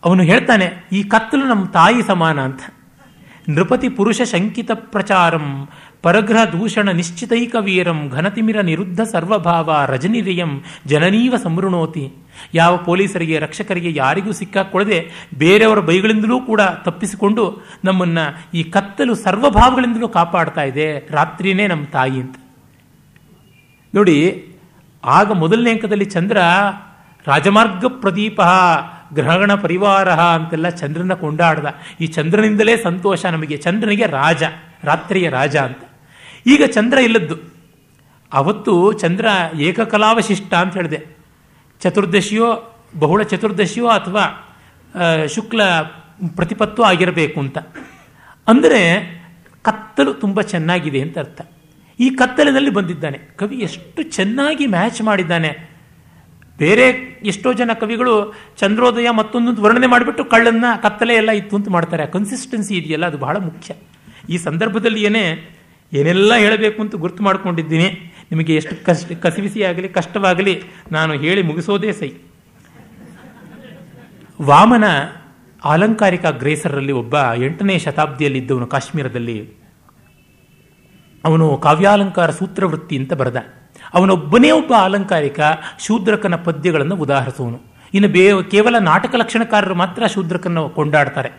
[0.04, 2.62] ಅವನು ಹೇಳ್ತಾನೆ, ಈ ಕತ್ತಲು ನಮ್ಮ ತಾಯಿ ಸಮಾನ ಅಂತ.
[3.50, 5.46] ನೃಪತಿ ಪುರುಷ ಶಂಕಿತ ಪ್ರಚಾರಂ,
[6.02, 10.52] ಪರಗ್ರಹ ದೂಷಣ ನಿಶ್ಚಿತೈಕ ವೀರಂ, ಘನತಿಮಿರ ನಿರುದ್ಧ ಸರ್ವಭಾವ ರಜನಿರಿಯಂ
[10.86, 12.06] ಜನನೀವ ಸಂವೃಣೋತಿ
[12.54, 15.00] ಯಾವ ಪೊಲೀಸರಿಗೆ, ರಕ್ಷಕರಿಗೆ ಯಾರಿಗೂ ಸಿಕ್ಕಾಕೊಳ್ಳದೆ
[15.38, 17.46] ಬೇರೆಯವರ ಬೈಗಳಿಂದಲೂ ಕೂಡ ತಪ್ಪಿಸಿಕೊಂಡು
[17.84, 18.20] ನಮ್ಮನ್ನ
[18.54, 20.88] ಈ ಕತ್ತಲು ಸರ್ವಭಾವಗಳಿಂದಲೂ ಕಾಪಾಡ್ತಾ ಇದೆ.
[21.12, 22.38] ರಾತ್ರಿನೇ ನಮ್ಮ ತಾಯಿ ಅಂತ.
[23.94, 24.18] ನೋಡಿ,
[25.04, 26.38] ಆಗ ಮೊದಲನೇ ಅಂಕದಲ್ಲಿ ಚಂದ್ರ
[27.28, 28.40] ರಾಜಮಾರ್ಗ ಪ್ರದೀಪ
[29.14, 31.66] ಗ್ರಹಣ ಪರಿವಾರ ಅಂತೆಲ್ಲ ಚಂದ್ರನ ಕೊಂಡಾಡ್ದ.
[32.02, 33.58] ಈ ಚಂದ್ರನಿಂದಲೇ ಸಂತೋಷ ನಮಗೆ.
[33.58, 34.44] ಚಂದ್ರನಿಗೆ ರಾಜ,
[34.84, 35.80] ರಾತ್ರಿಯ ರಾಜ ಅಂತ.
[36.48, 37.36] ಈಗ ಚಂದ್ರ ಇಲ್ಲದ್ದು.
[38.34, 39.28] ಅವತ್ತು ಚಂದ್ರ
[39.60, 41.18] ಏಕಕಲಾವಶಿಷ್ಟ ಅಂತ ಹೇಳಿದೆ.
[41.80, 44.56] ಚತುರ್ದಶಿಯೋ, ಬಹುಳ ಚತುರ್ದಶಿಯೋ ಅಥವಾ
[45.28, 45.82] ಶುಕ್ಲ
[46.36, 47.58] ಪ್ರತಿಪತ್ತು ಆಗಿರಬೇಕು ಅಂತ.
[48.48, 48.82] ಅಂದರೆ
[49.62, 51.42] ಕತ್ತಲು ತುಂಬ ಚೆನ್ನಾಗಿದೆ ಅಂತ ಅರ್ಥ.
[52.00, 53.18] ಈ ಕತ್ತಲಿನಲ್ಲಿ ಬಂದಿದ್ದಾನೆ.
[53.18, 55.69] ಕವಿ ಎಷ್ಟು ಚೆನ್ನಾಗಿ ಮ್ಯಾಚ್ ಮಾಡಿದ್ದಾನೆ.
[56.60, 56.86] ಬೇರೆ
[57.24, 62.04] ಎಷ್ಟೋ ಜನ ಕವಿಗಳು ಚಂದ್ರೋದಯ ಮತ್ತೊಂದು ವರ್ಣನೆ ಮಾಡಿಬಿಟ್ಟು ಕಳ್ಳನ್ನ, ಕತ್ತಲೆ ಎಲ್ಲ ಇತ್ತು ಅಂತ ಮಾಡ್ತಾರೆ.
[62.04, 63.74] ಆ ಕನ್ಸಿಸ್ಟೆನ್ಸಿ ಇದೆಯಲ್ಲ, ಅದು ಬಹಳ ಮುಖ್ಯ.
[64.30, 65.26] ಈ ಸಂದರ್ಭದಲ್ಲಿ ಏನೇ,
[65.94, 68.14] ಏನೆಲ್ಲ ಹೇಳಬೇಕು ಅಂತ ಗುರ್ತು ಮಾಡ್ಕೊಂಡಿದ್ದೀನಿ.
[68.32, 72.12] ನಿಮಗೆ ಎಷ್ಟು ಕಷ್ಟ ಕಸಿವಿಸಿ ಆಗಲಿ ಕಷ್ಟವಾಗಲಿ, ನಾನು ಹೇಳಿ ಮುಗಿಸೋದೇ ಸೈ
[74.42, 74.84] ವಾಮನ
[75.66, 79.38] ಆಲಂಕಾರಿಕ ಗ್ರೇಸರಲ್ಲಿ ಒಬ್ಬ ಎಂಟನೇ ಶತಾಬ್ದಿಯಲ್ಲಿ ಇದ್ದವನು ಕಾಶ್ಮೀರದಲ್ಲಿ.
[81.26, 83.59] ಅವನು ಕಾವ್ಯಾಲಂಕಾರ ಸೂತ್ರವೃತ್ತಿ ಅಂತ ಬರೆದ.
[83.94, 85.40] ಅವನೊಬ್ಬನೇ ಒಬ್ಬ ಅಲಂಕಾರಿಕ
[85.80, 87.60] ಶೂದ್ರಕನ ಪದ್ಯಗಳನ್ನು ಉದಾಹರಿಸುವನು.
[87.94, 91.30] ಇನ್ನು ಬೇ, ಕೇವಲ ನಾಟಕ ಲಕ್ಷಣಕಾರರು ಮಾತ್ರ ಶೂದ್ರಕನ್ನು ಕೊಂಡಾಡ್ತಾರೆ.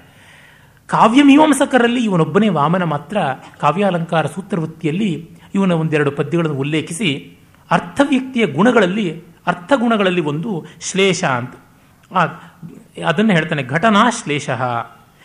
[0.86, 3.18] ಕಾವ್ಯ ಮೀಮಾಂಸಕರಲ್ಲಿ ಇವನೊಬ್ಬನೇ ವಾಮನ ಮಾತ್ರ
[3.61, 7.38] ಕಾವ್ಯಾಲಂಕಾರ ಸೂತ್ರವೃತ್ತಿಯಲ್ಲಿ ಇವನ ಒಂದೆರಡು ಪದ್ಯಗಳನ್ನು ಉಲ್ಲೇಖಿಸಿ,
[7.70, 11.55] ಅರ್ಥವ್ಯಕ್ತಿಯ ಗುಣಗಳಲ್ಲಿ ಅರ್ಥ ಗುಣಗಳಲ್ಲಿ ಒಂದು ಶ್ಲೇಷ ಅಂತ.
[13.07, 14.51] ಅದನ್ನು ಹೇಳ್ತಾನೆ, ಘಟನಾ ಶ್ಲೇಷ.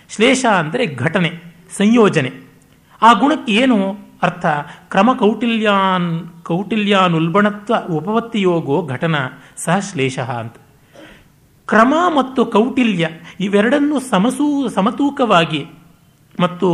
[0.10, 1.32] ಶ್ಲೇಷ ಅಂದರೆ ಘಟನೆ,
[1.78, 2.32] ಸಂಯೋಜನೆ.
[3.02, 3.78] ಆ ಗುಣಕ್ಕೆ ಏನು?
[4.26, 4.46] ಅರ್ಥ,
[4.90, 6.10] ಕ್ರಮ ಕೌಟಿಲ್ಯಾನ್,
[6.44, 9.16] ಕೌಟಿಲ್ಯಾನುಲ್ಬಣತ್ವ ಉಪವತ್ತಿ ಯೋಗೋ ಘಟನ
[9.58, 10.56] ಸಹ ಶ್ಲೇಷ ಅಂತ.
[11.68, 13.06] ಕ್ರಮ ಮತ್ತು ಕೌಟಿಲ್ಯ
[13.40, 15.62] ಇವೆರಡನ್ನು ಸಮಸೂ, ಸಮತೂಕವಾಗಿ
[16.40, 16.70] ಮತ್ತು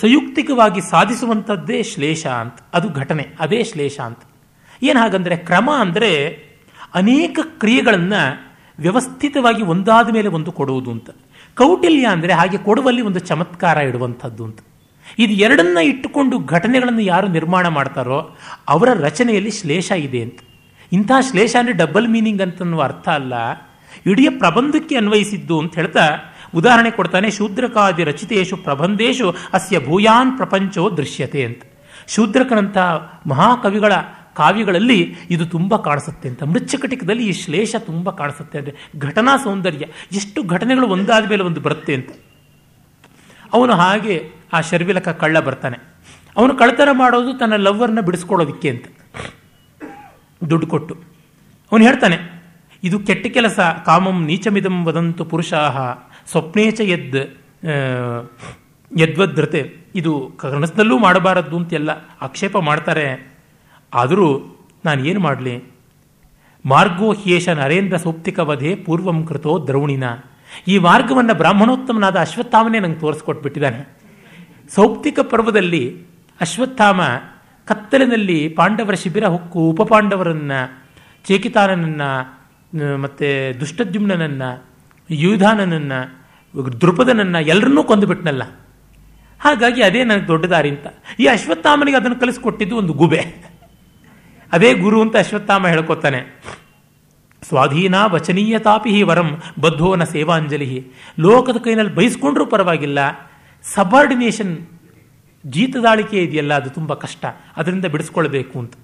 [0.00, 2.58] ಸಂಯುಕ್ತಿಕವಾಗಿ ಸಾಧಿಸುವಂಥದ್ದೇ ಶ್ಲೇಷ ಅಂತ.
[2.74, 4.22] ಅದು ಘಟನೆ, ಅದೇ ಶ್ಲೇಷ ಅಂತ.
[4.82, 6.10] ಏನು ಹಾಗಂದರೆ, ಕ್ರಮ ಅಂದರೆ
[6.94, 8.22] ಅನೇಕ ಕ್ರಿಯೆಗಳನ್ನು
[8.78, 11.10] ವ್ಯವಸ್ಥಿತವಾಗಿ ಒಂದಾದ ಮೇಲೆ ಒಂದು ಕೊಡುವುದು ಅಂತ.
[11.56, 14.60] ಕೌಟಿಲ್ಯ ಅಂದರೆ ಹಾಗೆ ಕೊಡುವಲ್ಲಿ ಒಂದು ಚಮತ್ಕಾರ ಇಡುವಂಥದ್ದು ಅಂತ.
[15.18, 18.18] ಇದು ಎರಡನ್ನ ಇಟ್ಟುಕೊಂಡು ಘಟನೆಗಳನ್ನು ಯಾರು ನಿರ್ಮಾಣ ಮಾಡ್ತಾರೋ
[18.68, 20.38] ಅವರ ರಚನೆಯಲ್ಲಿ ಶ್ಲೇಷ ಇದೆ ಅಂತ.
[20.92, 23.34] ಇಂತಹ ಶ್ಲೇಷ ಅಂದರೆ ಡಬಲ್ ಮೀನಿಂಗ್ ಅಂತನ್ನುವ ಅರ್ಥ ಅಲ್ಲ.
[24.06, 26.06] ಇಡೀ ಪ್ರಬಂಧಕ್ಕೆ ಅನ್ವಯಿಸಿದ್ದು ಅಂತ ಹೇಳ್ತಾ
[26.54, 31.62] ಉದಾಹರಣೆ ಕೊಡ್ತಾನೆ, ಶೂದ್ರಕಾದಿ ರಚಿತೇಶು ಪ್ರಬಂಧೇಶು ಅಸ್ಯ ಭೂಯಾನ್ ಪ್ರಪಂಚೋ ದೃಶ್ಯತೆ ಅಂತ.
[32.08, 33.92] ಶೂದ್ರಕನಂತಹ ಮಹಾಕವಿಗಳ
[34.34, 35.00] ಕಾವ್ಯಗಳಲ್ಲಿ
[35.30, 36.42] ಇದು ತುಂಬ ಕಾಣಿಸುತ್ತೆ ಅಂತ.
[36.42, 42.12] ಮೃಚ್ಛಕಟಿಕದಲ್ಲಿ ಈ ಶ್ಲೇಷ ತುಂಬ ಕಾಣಿಸುತ್ತೆ ಅಂದರೆ ಘಟನಾ ಸೌಂದರ್ಯ, ಎಷ್ಟು ಘಟನೆಗಳು ಒಂದಾದ ಮೇಲೆ ಒಂದು ಬರುತ್ತೆ ಅಂತ.
[43.52, 44.16] ಅವನು ಹಾಗೆ
[44.52, 45.78] ಆ ಶರ್ವಿಲಕ ಕಳ್ಳ ಬರ್ತಾನೆ.
[46.36, 48.86] ಅವನು ಕಳ್ಳತನ ಮಾಡೋದು ತನ್ನ ಲವ್ವರ್ನ ಬಿಡಿಸ್ಕೊಳ್ಳೋದಿಕ್ಕೆ ಅಂತ.
[50.50, 50.94] ದುಡ್ಡು ಕೊಟ್ಟು.
[51.72, 52.16] ಅವನು ಹೇಳ್ತಾನೆ,
[52.82, 55.76] ಇದು ಕೆಟ್ಟ ಕೆಲಸ, ಕಾಮಂ ನೀಚಮಿದಂ ವದಂತು ಪುರುಷಾಹ
[56.30, 57.20] ಸ್ವಪ್ನೇಚ ಯದ್
[58.90, 59.60] ಯದ್ವದ್ರತೆ
[59.94, 61.90] ಇದು ಕನಸದಲ್ಲೂ ಮಾಡಬಾರದ್ದು ಅಂತೆಲ್ಲ
[62.20, 63.06] ಆಕ್ಷೇಪ ಮಾಡ್ತಾರೆ.
[63.92, 64.28] ಆದರೂ
[64.84, 65.54] ನಾನು ಏನು ಮಾಡಲಿ?
[66.64, 70.04] ಮಾರ್ಗೋ ಹ್ಯೇಷ ನರೇಂದ್ರ ಸೌಪ್ತಿಕ ವಧೆ ಪೂರ್ವಂ ಕೃತೋ ದ್ರೌಣಿನ.
[70.68, 73.98] ಈ ಮಾರ್ಗವನ್ನು ಬ್ರಾಹ್ಮಣೋತ್ತಮನಾದ ಅಶ್ವತ್ಥಾಮನೇ ನಂಗೆ ತೋರಿಸ್ಕೊಟ್ಬಿಟ್ಟಿದ್ದಾನೆ.
[74.74, 76.04] ಸೌಪ್ತಿಕ ಪರ್ವದಲ್ಲಿ
[76.40, 77.00] ಅಶ್ವತ್ಥಾಮ
[77.64, 80.52] ಕತ್ತಲಿನಲ್ಲಿ ಪಾಂಡವರ ಶಿಬಿರ ಹೊಕ್ಕು, ಉಪಪಾಂಡವರನ್ನ
[81.24, 82.02] ಚೇಕಿತಾನನನ್ನ
[82.96, 84.42] ಮತ್ತೆ ದುಷ್ಟದ್ಯುಮ್ನನ್ನ
[85.10, 85.92] ಯುಧಾನನನ್ನ
[86.80, 88.42] ದೃಪದನನ್ನ ಎಲ್ಲರನ್ನೂ ಕೊಂದುಬಿಟ್ನಲ್ಲ.
[89.40, 90.86] ಹಾಗಾಗಿ ಅದೇ ನನಗೆ ದೊಡ್ಡ ದಾರಿ ಅಂತ.
[91.20, 93.52] ಈ ಅಶ್ವತ್ಥಾಮನಿಗೆ ಅದನ್ನು ಕಲಿಸ್ಕೊಟ್ಟಿದ್ದು ಒಂದು ಗುಬೆ.
[94.52, 96.42] ಅದೇ ಗುರು ಅಂತ ಅಶ್ವತ್ಥಾಮ ಹೇಳ್ಕೊತಾನೆ.
[97.42, 99.28] ಸ್ವಾಧೀನ ವಚನೀಯತಾಪಿ ಹಿ ವರಂ
[99.60, 100.68] ಬದ್ಧೋನ ಸೇವಾಂಜಲಿ
[101.20, 102.98] ಲೋಕದ ಕೈನಲ್ಲಿ ಬಯಸ್ಕೊಂಡ್ರೂ ಪರವಾಗಿಲ್ಲ.
[103.64, 104.54] ಸಬಾರ್ಡಿನೇಷನ್
[105.44, 107.24] ಜೀತದಾಳಿಕೆ ಇದೆಯಲ್ಲ, ಅದು ತುಂಬ ಕಷ್ಟ.
[107.56, 108.74] ಅದರಿಂದ ಬಿಡಿಸ್ಕೊಳ್ಬೇಕು ಅಂತ.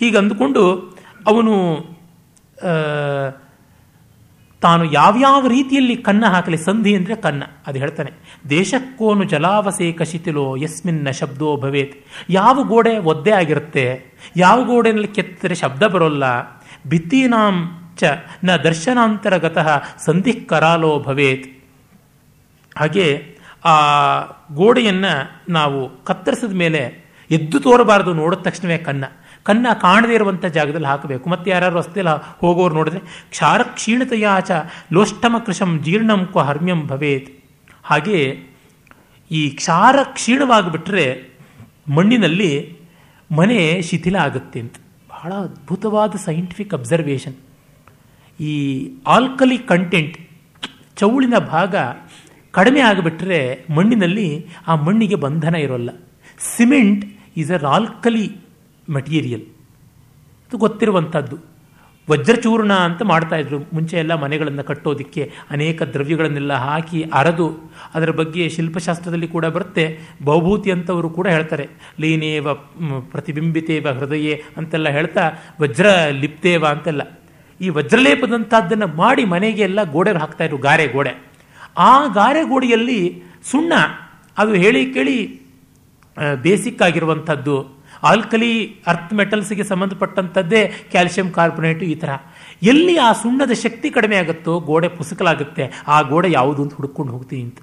[0.00, 0.62] ಹೀಗೆ ಅಂದುಕೊಂಡು
[1.26, 1.54] ಅವನು
[4.62, 8.12] ತಾನು ಯಾವ್ಯಾವ ರೀತಿಯಲ್ಲಿ ಕನ್ನ ಹಾಕಲಿ, ಸಂಧಿ ಅಂದರೆ ಕನ್ನ, ಅದು ಹೇಳ್ತಾನೆ.
[8.50, 11.96] ದೇಶಕ್ಕೋನು ಜಲಾವಸೇ ಕಶಿತಿಲೋ ಯಸ್ಮಿನ್ನ ಶಬ್ದೋ ಭವೇತ್.
[12.30, 13.84] ಯಾವ ಗೋಡೆ ಒದ್ದೆ ಆಗಿರುತ್ತೆ,
[14.36, 16.24] ಯಾವ ಗೋಡೆನಲ್ಲಿ ಕೆತ್ತರೆ ಶಬ್ದ ಬರೋಲ್ಲ
[16.88, 17.56] ಭಿತ್ತೀನಾಂ
[17.96, 18.04] ಚ
[18.44, 21.46] ನ ದರ್ಶನಾಂತರಗತಃ ಸಂಧಿ ಕರಾಲೋ ಭವೇತ್.
[22.78, 23.74] ಹಾಗೆ ಆ
[24.54, 25.12] ಗೋಡೆಯನ್ನು
[25.48, 29.04] ನಾವು ಕತ್ತರಿಸಿದ ಮೇಲೆ ಎದ್ದು ತೋರಬಾರದು ನೋಡಿದ ತಕ್ಷಣವೇ ಕನ್ನ.
[29.42, 31.30] ಕನ್ನ ಕಾಣದೇ ಇರುವಂಥ ಜಾಗದಲ್ಲಿ ಹಾಕಬೇಕು.
[31.30, 34.50] ಮತ್ತೆ ಯಾರು ರಸ್ತೆಯಲ್ಲಿ ಹೋಗೋರು ನೋಡಿದ್ರೆ ಕ್ಷಾರ ಕ್ಷೀಣತೆಯಾಚ
[34.92, 37.44] ಲೋಷ್ಟಮ ಕೃಶಂ ಜೀರ್ಣಂ ಕ್ವ ಹರ್ಮ್ಯಂ ಭವೇತ್.
[37.82, 38.38] ಹಾಗೆ
[39.30, 41.28] ಈ ಕ್ಷಾರ ಕ್ಷೀಣವಾಗಿಬಿಟ್ರೆ
[41.88, 42.78] ಮಣ್ಣಿನಲ್ಲಿ
[43.32, 44.74] ಮನೆ ಶಿಥಿಲ ಆಗುತ್ತೆ ಅಂತ.
[45.16, 47.34] ಬಹಳ ಅದ್ಭುತವಾದ ಸೈಂಟಿಫಿಕ್ ಅಬ್ಸರ್ವೇಷನ್
[48.40, 48.52] ಈ
[49.06, 50.28] ಆಲ್ಕಲಿ ಕಂಟೆಂಟ್
[50.96, 51.74] ಚೌಳಿನ ಭಾಗ
[52.50, 55.90] ಕಡಿಮೆ ಆಗಿಬಿಟ್ರೆ ಮಣ್ಣಿನಲ್ಲಿ ಆ ಮಣ್ಣಿಗೆ ಬಂಧನ ಇರೋಲ್ಲ.
[56.38, 57.04] Cement
[57.36, 58.36] is a alkali
[58.88, 59.42] material
[60.46, 61.55] ಅದು ಗೊತ್ತಿರುವಂಥದ್ದು
[62.10, 67.46] ವಜ್ರಚೂರ್ಣ ಅಂತ ಮಾಡ್ತಾಯಿದ್ರು ಮುಂಚೆ ಎಲ್ಲ ಮನೆಗಳನ್ನು ಕಟ್ಟೋದಕ್ಕೆ ಅನೇಕ ದ್ರವ್ಯಗಳನ್ನೆಲ್ಲ ಹಾಕಿ ಅರದು,
[67.94, 69.84] ಅದರ ಬಗ್ಗೆ ಶಿಲ್ಪಶಾಸ್ತ್ರದಲ್ಲಿ ಕೂಡ ಬರುತ್ತೆ.
[70.24, 71.66] ಬಹುಭೂತಿ ಅಂತವರು ಕೂಡ ಹೇಳ್ತಾರೆ.
[72.00, 72.54] ಲೀನೇವ
[73.12, 75.24] ಪ್ರತಿಬಿಂಬಿತೇವ ಹೃದಯೇ ಅಂತೆಲ್ಲ ಹೇಳ್ತಾ
[75.60, 75.86] ವಜ್ರ
[76.22, 77.02] ಲಿಪ್ತೇವ ಅಂತೆಲ್ಲ.
[77.60, 81.12] ಈ ವಜ್ರಲೇಪದಂಥದ್ದನ್ನು ಮಾಡಿ ಮನೆಗೆ ಎಲ್ಲ ಗೋಡೆಗೆ ಹಾಕ್ತಾ ಇದ್ರು, ಗಾರೆ ಗೋಡೆ.
[81.78, 83.00] ಆ ಗಾರೆ ಗೋಡೆಯಲ್ಲಿ
[83.50, 83.72] ಸುಣ್ಣ,
[84.38, 85.16] ಅದು ಹೇಳಿ ಕೇಳಿ
[86.42, 87.56] ಬೇಸಿಕ್ ಆಗಿರುವಂಥದ್ದು
[88.02, 92.08] ಆಲ್ಕಲಿ ಅರ್ಥ್ ಮೆಟಲ್ಸ್ಗೆ ಸಂಬಂಧಪಟ್ಟಂಥದ್ದೇ ಕ್ಯಾಲ್ಸಿಯಂ ಕಾರ್ಬೊನೇಟು ಈ ಥರ
[92.62, 97.58] ಎಲ್ಲಿ ಆ ಸುಣ್ಣದ ಶಕ್ತಿ ಕಡಿಮೆ ಆಗುತ್ತೋ ಗೋಡೆ ಪುಸುಕಲಾಗುತ್ತೆ, ಆ ಗೋಡೆ ಯಾವುದು ಅಂತ ಹುಡುಕೊಂಡು ಹೋಗ್ತೀನಿ ಅಂತ.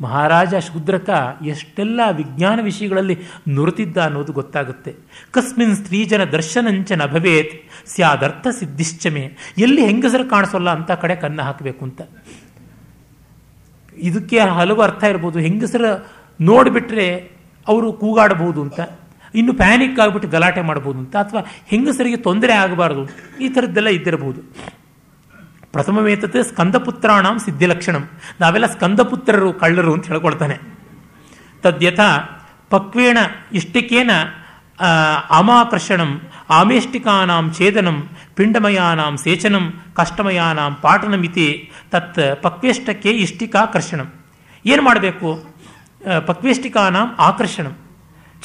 [0.00, 1.10] ಮಹಾರಾಜ ಶೂದ್ರಕ
[1.46, 3.16] ಎಷ್ಟೆಲ್ಲ ವಿಜ್ಞಾನ ವಿಷಯಗಳಲ್ಲಿ
[3.48, 4.94] ನುರಿತಿದ್ದ ಅನ್ನೋದು ಗೊತ್ತಾಗುತ್ತೆ.
[5.30, 7.54] ಕಸ್ಮಿನ್ ಸ್ತ್ರೀಜನ ದರ್ಶನಂಚ ನಭವೇತ್
[7.86, 9.54] ಸ್ಯಾದರ್ಥ ಸಿದ್ಧಿಶ್ಚಮೆ.
[9.58, 12.00] ಎಲ್ಲಿ ಹೆಂಗಸರು ಕಾಣಿಸೋಲ್ಲ ಅಂತ ಕಡೆ ಕನ್ನ ಹಾಕಬೇಕು ಅಂತ.
[13.98, 15.38] ಇದಕ್ಕೆ ಹಲವು ಅರ್ಥ ಇರ್ಬೋದು.
[15.38, 15.84] ಹೆಂಗಸರ
[16.40, 17.08] ನೋಡಿಬಿಟ್ರೆ
[17.68, 18.80] ಅವರು ಕೂಗಾಡಬಹುದು ಅಂತ.
[19.40, 23.02] ಇನ್ನು ಪ್ಯಾನಿಕ್ ಆಗಿಬಿಟ್ಟು ಗಲಾಟೆ ಮಾಡಬಹುದು ಅಂತ, ಅಥವಾ ಹೆಂಗಸರಿಗೆ ತೊಂದರೆ ಆಗಬಾರ್ದು
[23.44, 24.40] ಈ ಥರದ್ದೆಲ್ಲ ಇದ್ದಿರಬಹುದು
[25.74, 28.04] ಪ್ರಥಮವೇತತೆ ಸ್ಕಂದಪುತ್ರಾಣಂ ಸಿದ್ಧಿಲಕ್ಷಣಂ.
[28.40, 30.56] ನಾವೆಲ್ಲ ಸ್ಕಂದಪುತ್ರರು, ಕಳ್ಳರು ಅಂತ ಹೇಳ್ಕೊಳ್ತಾನೆ.
[31.64, 32.00] ತದ್ಯಥ
[32.72, 33.18] ಪಕ್ವೇಣ
[33.58, 34.12] ಇಷ್ಟಿಕೇನ
[35.38, 36.10] ಅಮಾಕರ್ಷಣಂ,
[36.58, 37.98] ಆಮೇಷ್ಟಿಕಾನಾಂ ಛೇದನಂ,
[38.36, 39.64] ಪಿಂಡಮಯಾನಾಂ ಸೇಚನಂ,
[39.98, 41.46] ಕಷ್ಟಮಯಾನಾಂ ಪಾಟನಮಿತಿ
[41.92, 44.08] ತತ್ ಪಕ್ವೇಷ್ಟಕ್ಕೆ ಇಷ್ಟಿಕಾಕರ್ಷಣಂ.
[44.64, 45.28] ಏನು ಮಾಡಬೇಕು?
[46.28, 47.74] ಪಕ್ವೇಷ್ಟಿಕಾನಾಂ ಆಕರ್ಷಣಂ.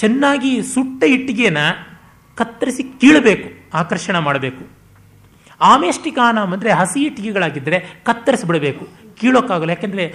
[0.01, 1.59] ಚೆನ್ನಾಗಿ ಸುಟ್ಟ ಇಟ್ಟಿಗೆನ
[2.37, 3.47] ಕತ್ತರಿಸಿ ಕೀಳಬೇಕು,
[3.79, 4.63] ಆಕರ್ಷಣ ಮಾಡಬೇಕು.
[5.71, 7.77] ಆಮೇಷ್ಟಿಕಾನ ಅಂದರೆ ಹಸಿ ಇಟ್ಟಿಗೆಗಳಾಗಿದ್ದರೆ
[8.07, 8.83] ಕತ್ತರಿಸಿಬಿಡಬೇಕು,
[9.19, 9.71] ಕೀಳೋಕ್ಕಾಗಲ್ಲ.
[9.75, 10.05] ಯಾಕೆಂದರೆ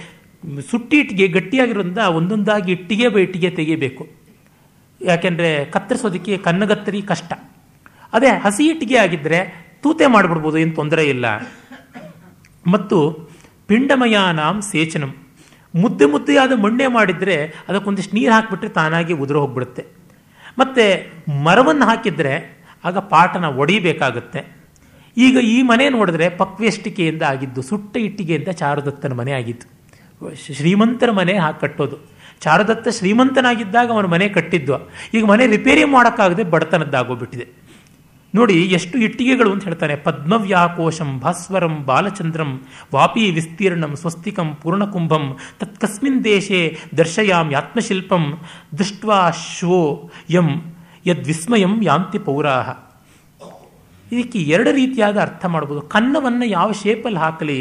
[0.69, 4.03] ಸುಟ್ಟಿ ಇಟ್ಟಿಗೆ ಗಟ್ಟಿಯಾಗಿರೋದ್ರಿಂದ ಒಂದೊಂದಾಗಿ ಇಟ್ಟಿಗೆ ಬ ಇಟ್ಟಿಗೆ ತೆಗಿಬೇಕು
[5.01, 7.31] ಯಾಕೆಂದರೆ ಕತ್ತರಿಸೋದಕ್ಕೆ ಕನ್ನಗತ್ತರಿ ಕಷ್ಟ.
[8.15, 9.39] ಅದೇ ಹಸಿ ಇಟ್ಟಿಗೆ ಆಗಿದ್ದರೆ
[9.83, 11.25] ತೂತೆ ಮಾಡಿಬಿಡ್ಬೋದು, ಏನು ತೊಂದರೆ ಇಲ್ಲ.
[12.73, 12.97] ಮತ್ತು
[13.69, 15.11] ಪಿಂಡಮಯಾನಾಂ ಸೇಚನಂ.
[15.83, 17.37] ಮುದ್ದೆ ಮುದ್ದೆಯಾದ ಮಣ್ಣೆ ಮಾಡಿದರೆ
[17.69, 19.83] ಅದಕ್ಕೊಂದಿಷ್ಟು ನೀರು ಹಾಕಿಬಿಟ್ರೆ ತಾನಾಗಿ ಉದುರು ಹೋಗ್ಬಿಡುತ್ತೆ.
[20.59, 20.83] ಮತ್ತು
[21.45, 22.33] ಮರವನ್ನು ಹಾಕಿದರೆ
[22.87, 24.41] ಆಗ ಪಾಟನ ಒಡಿಬೇಕಾಗುತ್ತೆ
[25.17, 29.65] ಈಗ ಈ ಮನೆ ನೋಡಿದ್ರೆ ಪಕ್ವೆಷ್ಟಿಕೆಯಿಂದ ಆಗಿದ್ದು, ಸುಟ್ಟ ಇಟ್ಟಿಗೆಯಿಂದ ಚಾರುದತ್ತನ ಮನೆ ಆಗಿದ್ದು.
[30.57, 31.97] ಶ್ರೀಮಂತರ ಮನೆ ಹಾಕಿ ಕಟ್ಟೋದು.
[32.43, 34.75] ಚಾರುದತ್ತ ಶ್ರೀಮಂತನಾಗಿದ್ದಾಗ ಅವನ ಮನೆ ಕಟ್ಟಿದ್ದು
[35.17, 37.45] ಈಗ ಮನೆ ರಿಪೇರಿ ಮಾಡೋಕ್ಕಾಗದೆ ಬಡತನದ್ದಾಗೋಗ್ಬಿಟ್ಟಿದೆ
[38.35, 39.95] ನೋಡಿ ಎಷ್ಟು ಇಟ್ಟಿಗೆಗಳು ಅಂತ ಹೇಳ್ತಾರೆ.
[39.95, 42.61] ಪದ್ಮವ್ಯಾಕೋಶಂ ಭಾಸ್ವರಂ ಬಾಲಚಂದ್ರಂ
[42.93, 48.23] ವಾಪಿ ವಿಸ್ತೀರ್ಣಂ ಸ್ವಸ್ತಿಕಂ ಪೂರ್ಣಕುಂಭಂ ತತ್ಕಸ್ಮಿನ್ ದೇಶೇ ದರ್ಶಯಾಮ್ ಆತ್ಮಶಿಲ್ಪಂ
[48.77, 50.49] ದೃಷ್ಟ್ವಾ ಶೋ ಯಂ
[51.05, 52.69] ಯದ್ವಿಸ್ಮಯಂ ಯಾಂತಿ ಪೌರಾಹ.
[54.11, 55.81] ಇದಕ್ಕೆ ಎರಡು ರೀತಿಯಾದ ಅರ್ಥ ಮಾಡ್ಬೋದು.
[55.81, 57.59] ಕನ್ನವನ್ನು ಯಾವ ಶೇಪಲ್ಲಿ ಹಾಕಲಿ?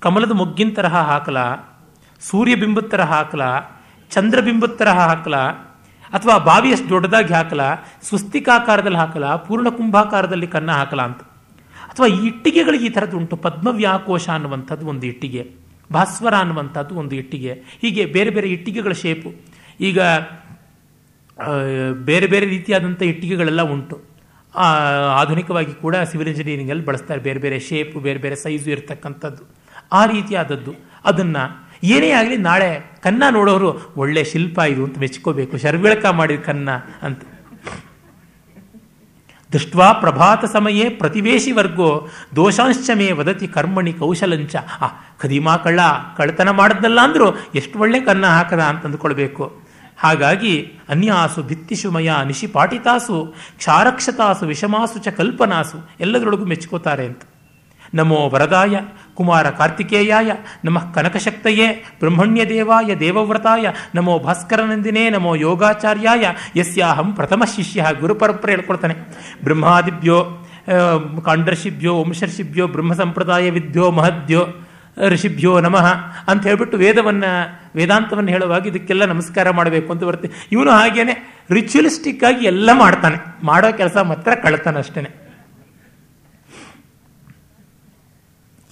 [0.00, 1.36] ಕಮಲದ ಮೊಗ್ಗಿನ ತರಹ ಹಾಕಲ?
[2.20, 3.40] ಸೂರ್ಯಬಿಂಬದ ತರಹ ಹಾಕಲ?
[4.10, 5.34] ಚಂದ್ರಬಿಂಬದ ತರಹ ಹಾಕಲ?
[6.12, 7.60] ಅಥವಾ ಬಾವಿಯಷ್ಟು ದೊಡ್ಡದಾಗಿ ಹಾಕಲ,
[8.02, 11.22] ಸ್ವಸ್ತಿಕಾಕಾರದಲ್ಲಿ ಹಾಕಲ, ಪೂರ್ಣ ಕುಂಭಾಕಾರದಲ್ಲಿ ಕನ್ನ ಹಾಕಲ ಅಂತ.
[11.90, 13.36] ಅಥವಾ ಈ ಇಟ್ಟಿಗೆಗಳಿಗೆ ಈ ಥರದ್ದು ಉಂಟು.
[13.36, 15.42] ಪದ್ಮವ್ಯಾಕೋಶ ಅನ್ನುವಂಥದ್ದು ಒಂದು ಇಟ್ಟಿಗೆ,
[15.92, 17.52] ಭಾಸ್ವರ ಅನ್ನುವಂಥದ್ದು ಒಂದು ಇಟ್ಟಿಗೆ.
[17.80, 19.30] ಹೀಗೆ ಬೇರೆ ಬೇರೆ ಇಟ್ಟಿಗೆಗಳ ಶೇಪು
[19.80, 20.00] ಈಗ
[22.04, 23.96] ಬೇರೆ ಬೇರೆ ರೀತಿಯಾದಂಥ ಇಟ್ಟಿಗೆಗಳೆಲ್ಲ ಉಂಟು.
[25.20, 27.20] ಆಧುನಿಕವಾಗಿ ಕೂಡ ಸಿವಿಲ್ ಇಂಜಿನಿಯರಿಂಗಲ್ಲಿ ಬಳಸ್ತಾರೆ.
[27.20, 29.42] ಬೇರೆ ಬೇರೆ ಶೇಪು ಬೇರೆ ಬೇರೆ ಸೈಜು ಇರತಕ್ಕಂಥದ್ದು.
[29.92, 30.72] ಆ ರೀತಿಯಾದದ್ದು.
[31.04, 31.42] ಅದನ್ನು
[31.82, 35.56] ಏನೇ ಆಗಲಿ ನಾಳೆ ಕನ್ನ ನೋಡೋರು ಒಳ್ಳೆ ಶಿಲ್ಪ ಇದು ಅಂತ ಮೆಚ್ಕೋಬೇಕು.
[35.56, 36.70] ಶರ್ವಿಳಕ ಮಾಡಿದ ಕನ್ನ
[37.02, 37.22] ಅಂತ.
[39.52, 44.56] ದೃಷ್ಟ್ವಾ ಪ್ರಭಾತ ಸಮಯೇ ಪ್ರತಿವೇಶಿ ವರ್ಗೋ ದೋಷಾಂಶ ವದತಿ ಕರ್ಮಣಿ ಕೌಶಲಂಚ.
[44.56, 44.86] ಆ,
[45.18, 45.80] ಖದೀಮಾ ಕಳ್ಳ
[46.16, 49.60] ಕಳ್ಳತನ ಮಾಡಿದ್ನಲ್ಲ ಅಂದ್ರು ಎಷ್ಟು ಒಳ್ಳೆ ಕನ್ನ ಹಾಕದ ಅಂತ ಅಂದ್ಕೊಳ್ಬೇಕು.
[49.98, 57.22] ಹಾಗಾಗಿ ಅನ್ಯಾಸು ಭಿತ್ತಿಷು ಮಯ ನಿಶಿ ಪಾಟಿತಾಸು, ಕ್ಷಾರಕ್ಷತಾಸು ವಿಷಮಾಸು ಚ ಕಲ್ಪನಾಸು ಎಲ್ಲದರೊಳಗೂ ಮೆಚ್ಕೋತಾರೆ ಅಂತ.
[57.94, 58.80] ನಮೋ ವರದಾಯ.
[59.16, 60.30] ಕುಮಾರ ಕಾರ್ತಿಕೇಯಾಯ,
[60.64, 61.68] ನಮಃ ಕನಕಶಕ್ತಯೇ
[62.00, 68.94] ಬ್ರಹ್ಮಣ್ಯ ದೇವಾಯ ದೇವವ್ರತಾಯ, ನಮೋ ಭಾಸ್ಕರನಂದಿನೇ, ನಮೋ ಯೋಗಾಚಾರ್ಯಾಯ, ಯಸ್ಯಾಹಂ ಪ್ರಥಮ ಶಿಷ್ಯ ಗುರುಪರಂಪರೆ ಹೇಳ್ಕೊಳ್ತಾನೆ
[69.44, 70.46] ಬ್ರಹ್ಮಾದಿಭ್ಯೋ
[71.24, 74.46] ಕಾಂಡರ್ಷಿಭ್ಯೋ ವಂಶರ್ಷಿಭ್ಯೋ ಬ್ರಹ್ಮ ಸಂಪ್ರದಾಯ ವಿದ್ಯೋ, ಮಹದ್ಯೋ,
[75.08, 75.86] ಋಷಿಭ್ಯೋ ನಮಃ
[76.28, 77.30] ಅಂತ ಹೇಳ್ಬಿಟ್ಟು ವೇದವನ್ನು,
[77.76, 80.28] ವೇದಾಂತವನ್ನು ಹೇಳುವಾಗ ಇದಕ್ಕೆಲ್ಲ ನಮಸ್ಕಾರ ಮಾಡಬೇಕು ಅಂತ ಬರುತ್ತೆ.
[80.52, 81.14] ಇವನು ಹಾಗೇನೆ
[81.50, 83.18] ರಿಚುವಲಿಸ್ಟಿಕ್ ಆಗಿ ಎಲ್ಲ ಮಾಡ್ತಾನೆ.
[83.42, 85.25] ಮಾಡೋ ಕೆಲಸ ಮಾತ್ರ ಕಳ್ತಾನೆ ಅಷ್ಟೇನೆ.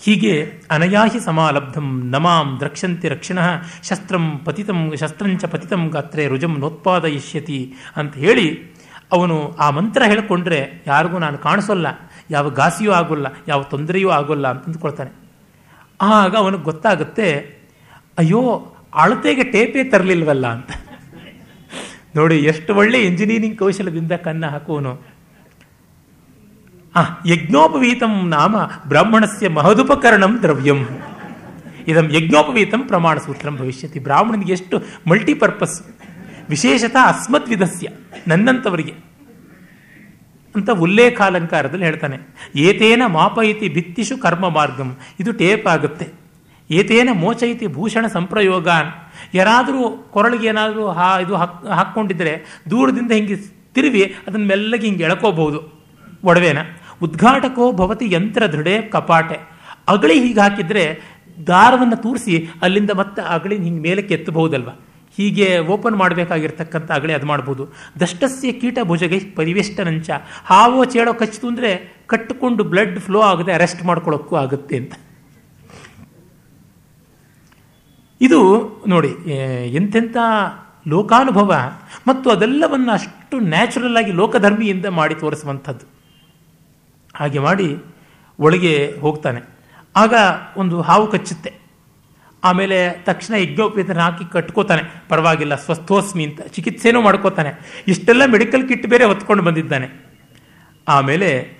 [0.04, 0.32] ಹೀಗೆ
[0.70, 3.38] ಅನಯಾಹಿ ಸಮಾಲಬ್ಧಂ ನಮಾಂ ದ್ರಕ್ಷಂತಿ ರಕ್ಷಣ,
[3.88, 7.60] ಶಸ್ತ್ರಂ ಪತಿತಂ ಶಸ್ತ್ರಂಚ ಪತಿತಂ ಗಾತ್ರೆ ರುಜಂ ನೋತ್ಪಾದಯಿಷ್ಯತಿ
[7.96, 8.46] ಅಂತ ಹೇಳಿ
[9.12, 11.86] ಅವನು ಆ ಮಂತ್ರ ಹೇಳಿಕೊಂಡ್ರೆ ಯಾರಿಗೂ ನಾನು ಕಾಣಿಸೋಲ್ಲ,
[12.30, 15.12] ಯಾವ ಘಾಸಿಯೂ ಆಗೋಲ್ಲ, ಯಾವ ತೊಂದರೆಯೂ ಆಗೋಲ್ಲ ಅಂತ ಅಂದ್ಕೊಳ್ತಾನೆ.
[16.00, 17.28] ಆಗ ಅವನಿಗೆ ಗೊತ್ತಾಗುತ್ತೆ,
[18.18, 18.42] ಅಯ್ಯೋ,
[19.02, 20.70] ಅಳತೆಗೆ ಟೇಪೇ ತರಲಿಲ್ವಲ್ಲ ಅಂತ.
[22.16, 24.92] ನೋಡಿ, ಎಷ್ಟು ಒಳ್ಳೆ ಇಂಜಿನಿಯರಿಂಗ್ ಕೌಶಲದಿಂದ ಕನ್ನ ಹಾಕುವನು
[26.96, 28.56] ಆ, ಯಜ್ಞೋಪವೀತಂ ನಾಮ
[28.88, 30.86] ಬ್ರಾಹ್ಮಣಸ್ಯ ಮಹದುಪಕರಣಂ ದ್ರವ್ಯಂ.
[31.88, 33.98] ಇದಂ ಯಜ್ಞೋಪವೀತಂ ಪ್ರಮಾಣ ಸೂತ್ರಂ ಭವಿಷ್ಯತಿ.
[33.98, 35.82] ಬ್ರಾಹ್ಮಣನಿಗೆ ಎಷ್ಟು ಮಲ್ಟಿಪರ್ಪಸ್,
[36.50, 37.88] ವಿಶೇಷತಃ ಅಸ್ಮದ್ವಿಧಸ್ಯ
[38.28, 38.94] ನನ್ನಂಥವರಿಗೆ
[40.54, 42.16] ಅಂತ ಉಲ್ಲೇಖಾಲಂಕಾರದಲ್ಲಿ ಹೇಳ್ತಾನೆ.
[42.56, 44.96] ಏತೇನ ಮಾಪಯಿತಿ ಭಿತ್ತಿಷು ಕರ್ಮ ಮಾರ್ಗಂ.
[45.20, 46.08] ಇದು ಟೇಪ್ ಆಗುತ್ತೆ.
[46.70, 48.86] ಏತೇನ ಮೋಚಯಿತಿ ಭೂಷಣ ಸಂಪ್ರಯೋಗಾನ್.
[49.34, 53.36] ಯಾರಾದರೂ ಕೊರಳಿಗೆ ಏನಾದರೂ ಹಾ, ಇದು ಹಾಕ್, ಹಾಕ್ಕೊಂಡಿದ್ರೆ ದೂರದಿಂದ ಹಿಂಗೆ
[53.74, 55.74] ತಿರುವಿ ಅದನ್ನ ಮೆಲ್ಲಗೆ ಹಿಂಗೆ ಎಳ್ಕೋಬಹುದು.
[56.24, 56.58] ಒಡವೆನ.
[57.06, 59.38] ಉದ್ಘಾಟಕೋ ಭವತಿ ಯಂತ್ರ ದೃಢೆ ಕಪಾಟೆ.
[59.88, 60.84] ಅಗಳಿ ಹೀಗೆ ಹಾಕಿದ್ರೆ
[61.46, 64.70] ದಾರವನ್ನು ತೂರಿಸಿ ಅಲ್ಲಿಂದ ಮತ್ತೆ ಅಗಳಿ ಹಿಂಗೆ ಮೇಲಕ್ಕೆ ಎತ್ತಬಹುದಲ್ವ?
[65.16, 67.64] ಹೀಗೆ ಓಪನ್ ಮಾಡಬೇಕಾಗಿರ್ತಕ್ಕಂಥ ಅಗಳಿ ಅದು ಮಾಡ್ಬೋದು.
[68.00, 70.10] ದಷ್ಟಸ್ಯ ಕೀಟ ಭುಜಗೆ ಪರಿವೇಷ್ಟನಂಚ.
[70.44, 71.70] ಹಾವೋ ಚೇಳೋ ಕಚ್ಚಿತು ಅಂದರೆ
[72.06, 74.94] ಕಟ್ಟಿಕೊಂಡು ಬ್ಲಡ್ ಫ್ಲೋ ಆಗದೆ ಅರೆಸ್ಟ್ ಮಾಡ್ಕೊಳ್ಳೋಕ್ಕೂ ಆಗುತ್ತೆ ಅಂತ.
[78.20, 78.40] ಇದು
[78.88, 79.12] ನೋಡಿ
[79.78, 80.16] ಎಂತೆಂಥ
[80.88, 81.52] ಲೋಕಾನುಭವ.
[82.08, 85.86] ಮತ್ತು ಅದೆಲ್ಲವನ್ನು ಅಷ್ಟು ನ್ಯಾಚುರಲ್ ಆಗಿ ಲೋಕಧರ್ಮಿಯಿಂದ ಮಾಡಿ ತೋರಿಸುವಂಥದ್ದು.
[87.16, 87.76] ಹಾಗೆ ಮಾಡಿ
[88.40, 89.40] ಒಳಗೆ ಹೋಗ್ತಾನೆ.
[89.96, 90.14] ಆಗ
[90.56, 91.64] ಒಂದು ಹಾವು ಕಚ್ಚುತ್ತೆ.
[92.44, 94.82] ಆಮೇಲೆ ತಕ್ಷಣ ಯಜ್ಞೋಪೇತನ ಹಾಕಿ ಕಟ್ಕೋತಾನೆ.
[95.08, 97.82] ಪರವಾಗಿಲ್ಲ, ಸ್ವಸ್ಥೋಸ್ಮಿ ಅಂತ ಚಿಕಿತ್ಸೆನೂ ಮಾಡ್ಕೋತಾನೆ.
[97.88, 100.06] ಇಷ್ಟೆಲ್ಲ ಮೆಡಿಕಲ್ ಕಿಟ್ ಬೇರೆ ಹೊತ್ಕೊಂಡು ಬಂದಿದ್ದಾನೆ.
[100.88, 101.58] ಆಮೇಲೆ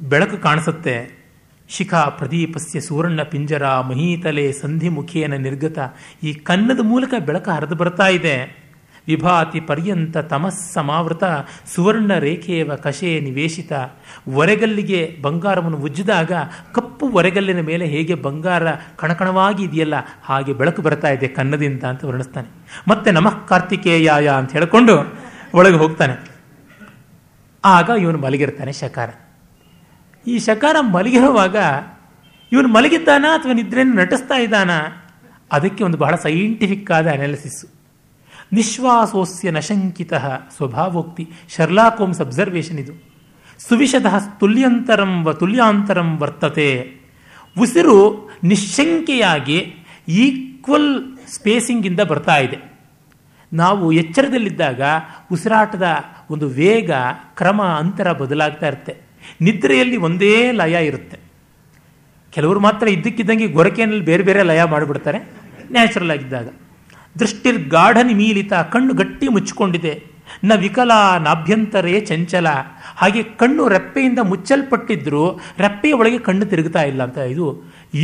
[0.00, 1.24] ಬೆಳಕು ಕಾಣಿಸುತ್ತೆ.
[1.68, 5.78] ಶಿಖಾ ಪ್ರದೀಪಸ್ಯ ಸುವರ್ಣ ಪಿಂಜರ ಮಹೀತಲೆ ಸಂಧಿ ಮುಖಿಯನ ನಿರ್ಗತ.
[6.22, 8.63] ಈ ಕನ್ನದ ಮೂಲಕ ಬೆಳಕು ಹರಿದು ಬರ್ತಾ ಇದೆ.
[9.06, 11.24] ವಿಭಾತಿ ಪರ್ಯಂತ ತಮಸ್ಸಮಾವೃತ
[11.74, 13.72] ಸುವರ್ಣ ರೇಖೆಯವ ಕಷೆ ನಿವೇಶಿತ.
[14.28, 16.32] ಒರೆಗಲ್ಲಿಗೆ ಬಂಗಾರವನ್ನು ಉಜ್ಜಿದಾಗ
[16.72, 22.48] ಕಪ್ಪು ಒರೆಗಲ್ಲಿನ ಮೇಲೆ ಹೇಗೆ ಬಂಗಾರ ಕಣಕಣವಾಗಿ ಇದೆಯಲ್ಲ ಹಾಗೆ ಬೆಳಕು ಬರ್ತಾ ಇದೆ ಕನ್ನದಿಂದ ಅಂತ ವರ್ಣಿಸ್ತಾನೆ.
[22.88, 25.18] ಮತ್ತೆ ನಮಃ ಕಾರ್ತಿಕೇಯಾಯ ಅಂತ ಹೇಳಿಕೊಂಡು
[25.54, 26.30] ಒಳಗೆ ಹೋಗ್ತಾನೆ.
[27.64, 29.10] ಆಗ ಇವನು ಮಲಗಿರ್ತಾನೆ ಶಕಾರ.
[30.26, 31.56] ಈ ಶಕಾರ ಮಲಗಿರುವಾಗ
[32.52, 35.06] ಇವನು ಮಲಗಿದ್ದಾನ ಅಥವಾ ನಿದ್ರೆಯನ್ನು ನಟಿಸ್ತಾ ಇದ್ದಾನಾ?
[35.52, 37.73] ಅದಕ್ಕೆ ಒಂದು ಬಹಳ ಸೈಂಟಿಫಿಕ್ ಆದ ಅನಾಲಿಸಿಸ್ಸು
[38.52, 40.14] ನಿಶ್ವಾಸೋಸ್ಯ ನಶಂಕಿತ
[40.56, 41.28] ಸ್ವಭಾವೋಕ್ತಿ.
[41.56, 42.92] ಶರ್ಲಾಕೋಮ್ಸ್ ಅಬ್ಸರ್ವೇಷನ್ ಇದು.
[43.68, 44.06] ಸುವಿಷದ
[44.40, 46.96] ತುಲ್ಯಂತರಂ ವ ತುಲ್ಯಾಂತರಂ ವರ್ತತೆ.
[47.58, 49.74] ಉಸಿರು ನಿಶಂಕೆಯಾಗಿ
[50.08, 52.74] ಈಕ್ವಲ್ ಸ್ಪೇಸಿಂಗಿಂದ ಬರ್ತಾ ಇದೆ.
[53.52, 54.80] ನಾವು ಎಚ್ಚರದಲ್ಲಿದ್ದಾಗ
[55.32, 55.86] ಉಸಿರಾಟದ
[56.30, 56.90] ಒಂದು ವೇಗ,
[57.36, 58.96] ಕ್ರಮ, ಅಂತರ ಬದಲಾಗ್ತಾ ಇರುತ್ತೆ.
[59.40, 61.18] ನಿದ್ರೆಯಲ್ಲಿ ಒಂದೇ ಲಯ ಇರುತ್ತೆ.
[62.30, 65.18] ಕೆಲವರು ಮಾತ್ರ ಇದ್ದಕ್ಕಿದ್ದಂಗೆ ಗೊರಕೆಯಲ್ಲಿ ಬೇರೆ ಬೇರೆ ಲಯ ಮಾಡಿಬಿಡ್ತಾರೆ.
[65.70, 66.48] ನ್ಯಾಚುರಲ್ ಆಗಿದ್ದಾಗ.
[67.20, 69.94] ದೃಷ್ಟಿರ್ ಗಾಢ ನಿಮೀಲಿತ ಕಣ್ಣು ಗಟ್ಟಿ ಮುಚ್ಚಿಕೊಂಡಿದೆ.
[70.48, 70.92] ನ ವಿಕಲ
[71.26, 72.48] ನಾಭ್ಯಂತರೇ ಚಂಚಲ.
[73.00, 75.24] ಹಾಗೆ ಕಣ್ಣು ರೆಪ್ಪೆಯಿಂದ ಮುಚ್ಚಲ್ಪಟ್ಟಿದ್ರು
[75.64, 77.46] ರೆಪ್ಪೆಯ ಒಳಗೆ ಕಣ್ಣು ತಿರುಗುತ್ತಾ ಇಲ್ಲ ಅಂತ ಇದು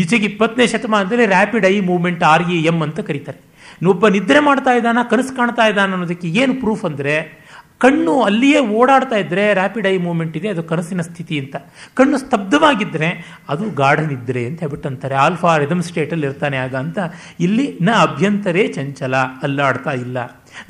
[0.00, 3.40] ಈಚೆಗೆ ಇಪ್ಪತ್ತನೇ ಶತಮಾನದಲ್ಲಿ rapid eye movement R E M ಅಂತ ಕರೀತಾರೆ.
[3.92, 7.14] ಒಬ್ಬ ನಿದ್ರೆ ಮಾಡ್ತಾ ಇದ್ದಾನ, ಕನಸು ಕಾಣ್ತಾ ಇದ್ದಾನ ಅನ್ನೋದಕ್ಕೆ ಏನು ಪ್ರೂಫ್ ಅಂದರೆ
[7.80, 11.56] ಕಣ್ಣು ಅಲ್ಲಿಯೇ ಓಡಾಡ್ತಾ ಇದ್ರೆ ರ್ಯಾಪಿಡ್ ಐ ಮೂವ್ಮೆಂಟ್ ಇದೆ, ಅದು ಕನಸಿನ ಸ್ಥಿತಿ ಅಂತ.
[11.94, 13.08] ಕಣ್ಣು ಸ್ತಬ್ಧವಾಗಿದ್ದರೆ
[13.48, 16.98] ಅದು ಗಾಢ ನಿದ್ರೆ ಅಂತ ಹೇಳ್ಬಿಟ್ಟು ಅಂತಾರೆ ಆಲ್ಫಾ ರಿದಮ್ ಸ್ಟೇಟಲ್ಲಿ ಇರ್ತಾನೆ ಆಗ ಅಂತ.
[17.40, 20.18] ಇಲ್ಲಿ ನ ಅಭ್ಯಂತರೇ ಚಂಚಲ, ಅಲ್ಲಾಡ್ತಾ ಇಲ್ಲ.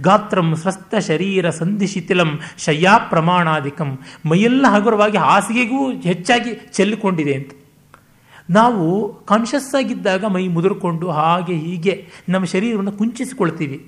[0.01, 3.99] ಗಾತ್ರಂ ಸ್ವಸ್ಥ ಶರೀರ ಸಂಧಿ ಶಿಥಿಲಂ ಶಯ್ಯಾ ಪ್ರಮಾಣಾಧಿಕಂ.
[4.27, 7.51] ಮೈಯೆಲ್ಲ ಹಗುರವಾಗಿ ಹಾಸಿಗೆಗೂ ಹೆಚ್ಚಾಗಿ ಚೆಲ್ಲಿಕೊಂಡಿದೆ ಅಂತ.
[8.51, 8.87] ನಾವು
[9.25, 13.79] ಕಾನ್ಷಿಯಸ್ ಆಗಿದ್ದಾಗ ಮೈ ಮುದುರ್ಕೊಂಡು ಹಾಗೆ ಹೀಗೆ ನಮ್ಮ ಶರೀರವನ್ನು ಕುಂಚಿಸಿಕೊಳ್ತೀವಿ.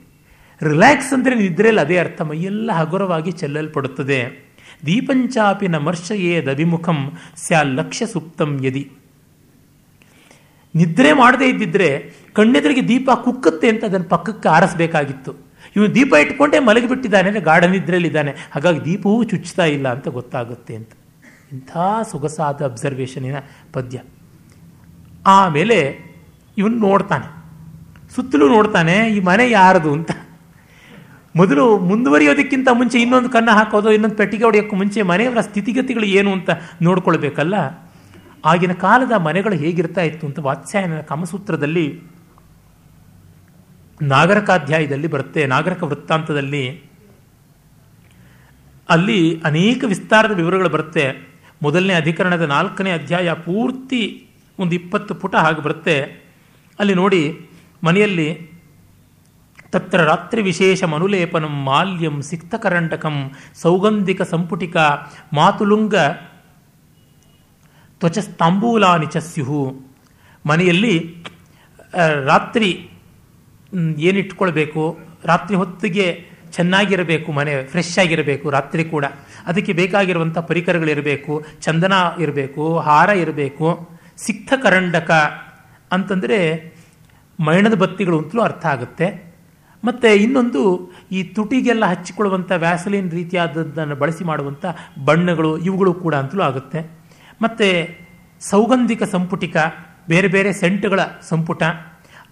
[0.69, 2.19] ರಿಲ್ಯಾಕ್ಸ್ ಅಂದರೆ ನಿದ್ರೆಯಲ್ಲಿ ಅದೇ ಅರ್ಥ.
[2.31, 4.19] ಮೈಯೆಲ್ಲ ಹಗುರವಾಗಿ ಚೆಲ್ಲಲ್ಪಡುತ್ತದೆ.
[4.87, 6.99] ದೀಪಂಚಾಪಿ ನಮರ್ಷಯೇದ ದವಿಮುಖಂ
[7.45, 8.85] ಸ್ಯಾ ಲಕ್ಷ್ಯ ಸುಪ್ತಂ ಯದಿ.
[10.75, 11.89] ನಿದ್ರೆ ಮಾಡದೇ ಇದ್ದಿದ್ರೆ
[12.37, 15.33] ಕಣ್ಣೆದುರಿಗೆ ದೀಪ ಕುಕ್ಕುತ್ತೆ ಅಂತ ಅದನ್ನು ಪಕ್ಕಕ್ಕೆ ಆರಿಸಬೇಕಾಗಿತ್ತು.
[15.77, 20.93] ಇವನು ದೀಪ ಇಟ್ಕೊಂಡೇ ಮಲಗಿಬಿಟ್ಟಿದ್ದಾನೆ ಅಂದರೆ ಗಾಢ ನಿದ್ರೆಯಲ್ಲಿದ್ದಾನೆ ಹಾಗಾಗಿ ದೀಪವೂ ಚುಚ್ಚುತ್ತಾ ಇಲ್ಲ ಅಂತ ಗೊತ್ತಾಗುತ್ತೆ ಅಂತ.
[21.55, 21.71] ಇಂಥ
[22.11, 23.39] ಸೊಗಸಾದ ಅಬ್ಸರ್ವೇಷನಿನ
[23.75, 23.99] ಪದ್ಯ.
[25.37, 25.79] ಆಮೇಲೆ
[26.57, 27.29] ಇವನು ನೋಡ್ತಾನೆ.
[28.15, 30.11] ಸುತ್ತಲೂ ನೋಡ್ತಾನೆ, ಈ ಮನೆ ಯಾರದು ಅಂತ.
[31.37, 36.51] ಮೊದಲು ಮುಂದುವರಿಯೋದಕ್ಕಿಂತ ಮುಂಚೆ ಇನ್ನೊಂದು ಕನ್ನ ಹಾಕೋದು, ಇನ್ನೊಂದು ಪೆಟ್ಟಿಗೆ ಹೊಡೆಯೋಕ್ಕೂ ಮುಂಚೆ ಮನೆಯವರ ಸ್ಥಿತಿಗತಿಗಳು ಏನು ಅಂತ
[36.83, 37.55] ನೋಡ್ಕೊಳ್ಬೇಕಲ್ಲ?
[38.45, 42.03] ಆಗಿನ ಕಾಲದ ಮನೆಗಳು ಹೇಗಿರ್ತಾ ಇತ್ತು ಅಂತ ವಾತ್ಸಾಯನ ಕಮಸೂತ್ರದಲ್ಲಿ,
[44.03, 46.83] ನಾಗರಕಾಧ್ಯಾಯದಲ್ಲಿ ಬರುತ್ತೆ, ನಾಗರಕ ವೃತ್ತಾಂತದಲ್ಲಿ.
[48.89, 51.05] ಅಲ್ಲಿ ಅನೇಕ ವಿಸ್ತಾರದ ವಿವರಗಳು ಬರುತ್ತೆ.
[51.63, 54.27] ಮೊದಲನೇ ಅಧಿಕರಣದ ನಾಲ್ಕನೇ ಅಧ್ಯಾಯ ಪೂರ್ತಿ
[54.59, 55.97] ಒಂದು ಇಪ್ಪತ್ತು ಪುಟ ಹಾಗೆ ಬರುತ್ತೆ.
[56.79, 57.51] ಅಲ್ಲಿ ನೋಡಿ,
[57.85, 58.52] ಮನೆಯಲ್ಲಿ
[59.75, 63.17] ತತ್ರ ರಾತ್ರಿ ವಿಶೇಷ ಮನುಲೇಪನಂ ಮಾಲ್ಯಂ ಸಿಕ್ತಕರಂಟಕಂ
[63.63, 64.77] ಸೌಗಂಧಿಕ ಸಂಪುಟಿಕ
[65.39, 65.95] ಮಾತುಲುಂಗ
[68.01, 69.63] ತ್ವಚಸ್ತಾಂಬೂಲಾನಿ ಚ ಸ್ಯುಹು
[70.51, 70.95] ಮನೆಯಲ್ಲಿ
[72.31, 72.71] ರಾತ್ರಿ
[74.09, 74.85] ಏನಿಟ್ಕೊಳ್ಬೇಕು?
[75.31, 76.07] ರಾತ್ರಿ ಹೊತ್ತಿಗೆ
[76.57, 79.05] ಚೆನ್ನಾಗಿರಬೇಕು ಮನೆ ಫ್ರೆಶ್ ಆಗಿರಬೇಕು, ರಾತ್ರಿ ಕೂಡ.
[79.51, 81.33] ಅದಕ್ಕೆ ಬೇಕಾಗಿರುವಂಥ ಪರಿಕರಗಳಿರಬೇಕು,
[81.65, 81.95] ಚಂದನ
[82.25, 83.69] ಇರಬೇಕು, ಹಾರ ಇರಬೇಕು
[84.25, 85.11] ಸಿಕ್ತ ಕರಂಡಕ
[85.97, 86.39] ಅಂತಂದರೆ
[87.39, 89.07] ಮೈಣದ ಬತ್ತಿಗಳು ಅಂತಲೂ ಅರ್ಥ ಆಗುತ್ತೆ.
[89.85, 90.63] ಮತ್ತು ಇನ್ನೊಂದು
[91.13, 94.65] ಈ ತುಟಿಗೆಲ್ಲ ಹಚ್ಚಿಕೊಳ್ಳುವಂಥ ವ್ಯಾಸಲಿನ್ ರೀತಿಯಾದದ್ದನ್ನು ಬಳಸಿ ಮಾಡುವಂಥ
[95.05, 96.81] ಬಣ್ಣಗಳು ಇವುಗಳು ಕೂಡ ಅಂತಲೂ ಆಗುತ್ತೆ.
[97.43, 97.69] ಮತ್ತು
[98.41, 99.57] ಸೌಗಂಧಿಕ ಸಂಪುಟಿಕ,
[100.09, 101.63] ಬೇರೆ ಬೇರೆ ಸೆಂಟ್ಗಳ ಸಂಪುಟ,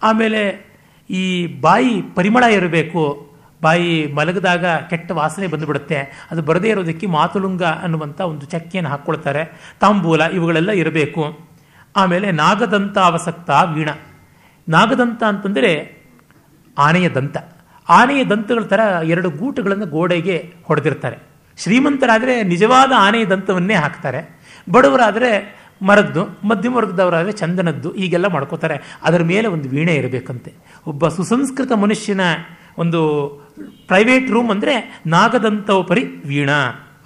[0.03, 0.71] ಆಮೇಲೆ
[1.11, 3.31] ಈ ಬಾಯಿ ಪರಿಮಳ ಇರಬೇಕು,
[3.63, 9.43] ಬಾಯಿ ಮಲಗಿದಾಗ ಕೆಟ್ಟ ವಾಸನೆ ಬಂದುಬಿಡುತ್ತೆ, ಅದು ಬರದೇ ಇರೋದಕ್ಕೆ ಮಾತುಲುಂಗ ಅನ್ನುವಂಥ ಒಂದು ಚಕ್ಕೆಯನ್ನು ಹಾಕ್ಕೊಳ್ತಾರೆ,
[9.81, 11.25] ತಾಂಬೂಲ ಇವುಗಳೆಲ್ಲ ಇರಬೇಕು.
[11.97, 13.89] ಆಮೇಲೆ ನಾಗದಂತ ಅವಸಕ್ತ ವೀಣ.
[14.69, 16.00] ನಾಗದಂತ ಅಂತಂದರೆ
[16.81, 17.37] ಆನೆಯ ದಂತ
[17.89, 21.17] ಆನೆಯ ದಂತಗಳ ಥರ ಎರಡು ಗೂಟುಗಳನ್ನು ಗೋಡೆಗೆ ಹೊಡೆದಿರ್ತಾರೆ.
[21.59, 24.21] ಶ್ರೀಮಂತರಾದರೆ ನಿಜವಾದ ಆನೆಯ ದಂತವನ್ನೇ ಹಾಕ್ತಾರೆ.
[24.73, 28.99] ಬಡವರಾದರೆ ಮರದ್ದು, ಮಧ್ಯಮ ವರ್ಗದವರಾದರೆ ಚಂದನದ್ದು ಈಗೆಲ್ಲ ಮಾಡ್ಕೋತಾರೆ.
[29.03, 30.53] ಅದರ ಮೇಲೆ ಒಂದು ವೀಣೆ ಇರಬೇಕಂತೆ.
[30.87, 32.21] ಒಬ್ಬ ಸುಸಂಸ್ಕೃತ ಮನುಷ್ಯನ
[32.79, 33.01] ಒಂದು
[33.87, 36.59] ಪ್ರೈವೇಟ್ ರೂಮ್ ಅಂದರೆ ನಾಗದಂತೋಪರಿ ವೀಣಾ,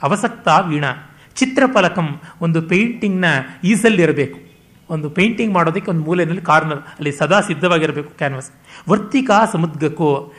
[0.02, 0.90] ಅವಸಕ್ತ ವೀಣಾ,
[1.34, 3.24] ಚಿತ್ರಫಲಕಂ, ಒಂದು ಪೇಂಟಿಂಗ್ನ
[3.64, 4.53] ಈಸಲ್ಲಿರಬೇಕು.
[4.90, 8.50] ಒಂದು ಪೇಂಟಿಂಗ್ ಮಾಡೋದಕ್ಕೆ ಒಂದು ಮೂಲೆಯಲ್ಲಿ ಕಾರ್ನರ್ ಅಲ್ಲಿ ಸದಾ ಸಿದ್ಧವಾಗಿರಬೇಕು ಕ್ಯಾನ್ವಸ್
[8.88, 10.32] ವರ್ತಿಕಾ ಸಮುದ್ಗಕ್ಕೋ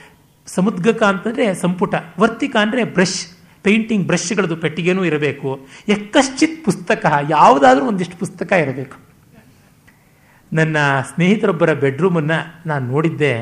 [0.47, 1.95] ಸಮುದ್ಗಕ ಅಂತಂದರೆ ಸಂಪುಟ.
[2.19, 3.27] ವರ್ತಿಕ ಅಂದರೆ ಬ್ರಷ್
[3.63, 5.67] ಪೇಂಟಿಂಗ್ ಬ್ರಷ್ಗಳದ್ದು ಪೆಟ್ಟಿಗೆನೂ ಇರಬೇಕು.
[5.87, 8.97] ಎಕ್ಕಶ್ಚಿತ್ ಪುಸ್ತಕ, ಯಾವುದಾದ್ರೂ ಒಂದಿಷ್ಟು ಪುಸ್ತಕ ಇರಬೇಕು.
[10.53, 10.77] ನನ್ನ
[11.13, 13.33] ಸ್ನೇಹಿತರೊಬ್ಬರ ಬೆಡ್ರೂಮನ್ನು ನಾನು ನೋಡಿದ್ದೆ.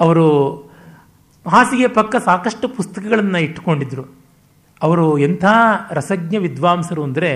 [0.00, 0.52] ಅವರು
[1.46, 4.04] ಹಾಸಿಗೆ ಪಕ್ಕ ಸಾಕಷ್ಟು ಪುಸ್ತಕಗಳನ್ನು ಇಟ್ಟುಕೊಂಡಿದ್ರು.
[4.82, 5.44] ಅವರು ಎಂಥ
[5.90, 7.30] ರಸಜ್ಞ ವಿದ್ವಾಂಸರು ಅಂದರೆ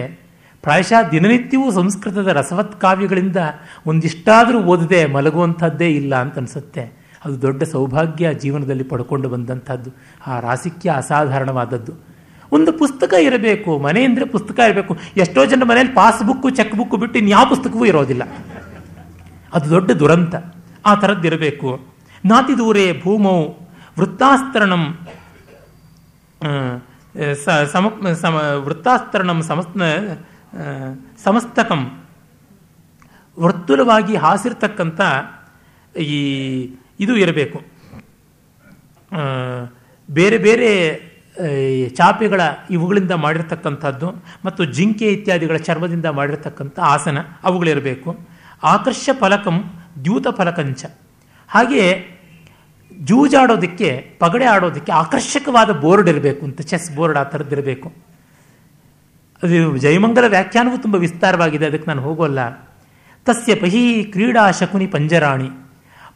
[0.63, 3.37] ಪ್ರಾಯಶಃ ದಿನನಿತ್ಯವೂ ಸಂಸ್ಕೃತದ ರಸವತ್ ಕಾವ್ಯಗಳಿಂದ
[3.87, 6.83] ಒಂದಿಷ್ಟಾದರೂ ಓದದೆ, ಮಲಗುವಂಥದ್ದೇ ಇಲ್ಲ ಅಂತ ಅನಿಸುತ್ತೆ.
[7.25, 9.91] ಅದು ದೊಡ್ಡ ಸೌಭಾಗ್ಯ ಜೀವನದಲ್ಲಿ ಪಡ್ಕೊಂಡು ಬಂದಂಥದ್ದು,
[10.27, 11.93] ಆ ರಾಸಿಕ್ಯ ಅಸಾಧಾರಣವಾದದ್ದು.
[12.53, 14.93] ಒಂದು ಪುಸ್ತಕ ಇರಬೇಕು ಮನೆ ಪುಸ್ತಕ ಇರಬೇಕು.
[15.17, 18.25] ಎಷ್ಟೋ ಜನ ಮನೆಯಲ್ಲಿ ಪಾಸ್ಬುಕ್ಕು ಚೆಕ್ ಬುಕ್ ಬಿಟ್ಟು ಇನ್ಯಾವ ಪುಸ್ತಕವೂ ಇರೋದಿಲ್ಲ.
[19.55, 20.35] ಅದು ದೊಡ್ಡ ದುರಂತ.
[20.87, 21.69] ಆ ಥರದ್ದಿರಬೇಕು
[22.25, 23.39] ನಾತಿ ದೂರೇ ಭೂಮೌ
[23.99, 24.83] ವೃತ್ತಾಸ್ತರಣಂ
[27.73, 27.87] ಸಮ
[28.23, 28.35] ಸಮ,
[28.65, 29.69] ವೃತ್ತಾಸ್ತರಣಂ ಸಮಸ್
[31.25, 31.81] ಸಮಸ್ತಕಂ.
[33.37, 35.01] ವರ್ತುಲವಾಗಿ ಹಾಸಿರ್ತಕ್ಕಂಥ
[35.99, 36.21] ಈ
[37.05, 37.59] ಇದು ಇರಬೇಕು.
[40.09, 40.71] ಬೇರೆ ಬೇರೆ
[41.99, 42.41] ಚಾಪೆಗಳ
[42.71, 44.09] ಇವುಗಳಿಂದ ಮಾಡಿರ್ತಕ್ಕಂಥದ್ದು
[44.45, 48.11] ಮತ್ತು ಜಿಂಕೆ ಇತ್ಯಾದಿಗಳ ಚರ್ಮದಿಂದ ಮಾಡಿರ್ತಕ್ಕಂಥ ಆಸನ ಅವುಗಳಿರಬೇಕು.
[48.63, 49.57] ಆಕರ್ಷ ಫಲಕಂ
[50.05, 50.85] ದ್ಯೂತ ಫಲಕಂಚ.
[51.49, 51.91] ಹಾಗೆಯೇ
[52.93, 57.89] ಜೂಜಾಡೋದಕ್ಕೆ, ಪಗಡೆ ಆಡೋದಕ್ಕೆ ಆಕರ್ಷಕವಾದ ಬೋರ್ಡ್ ಇರಬೇಕು ಅಂತ, ಚೆಸ್ ಬೋರ್ಡ್ ಆ ಥರದ್ದಿರಬೇಕು.
[59.43, 62.41] ಅದು ಜಯಮಂಗಲ ವ್ಯಾಖ್ಯಾನವೂ ತುಂಬ ವಿಸ್ತಾರವಾಗಿದೆ, ಅದಕ್ಕೆ ನಾನು ಹೋಗೋಲ್ಲ.
[63.27, 65.49] ತಸ್ಯ ಪಹಿ ಕ್ರೀಡಾ ಶಕುನಿ ಪಂಜರಾಣಿ.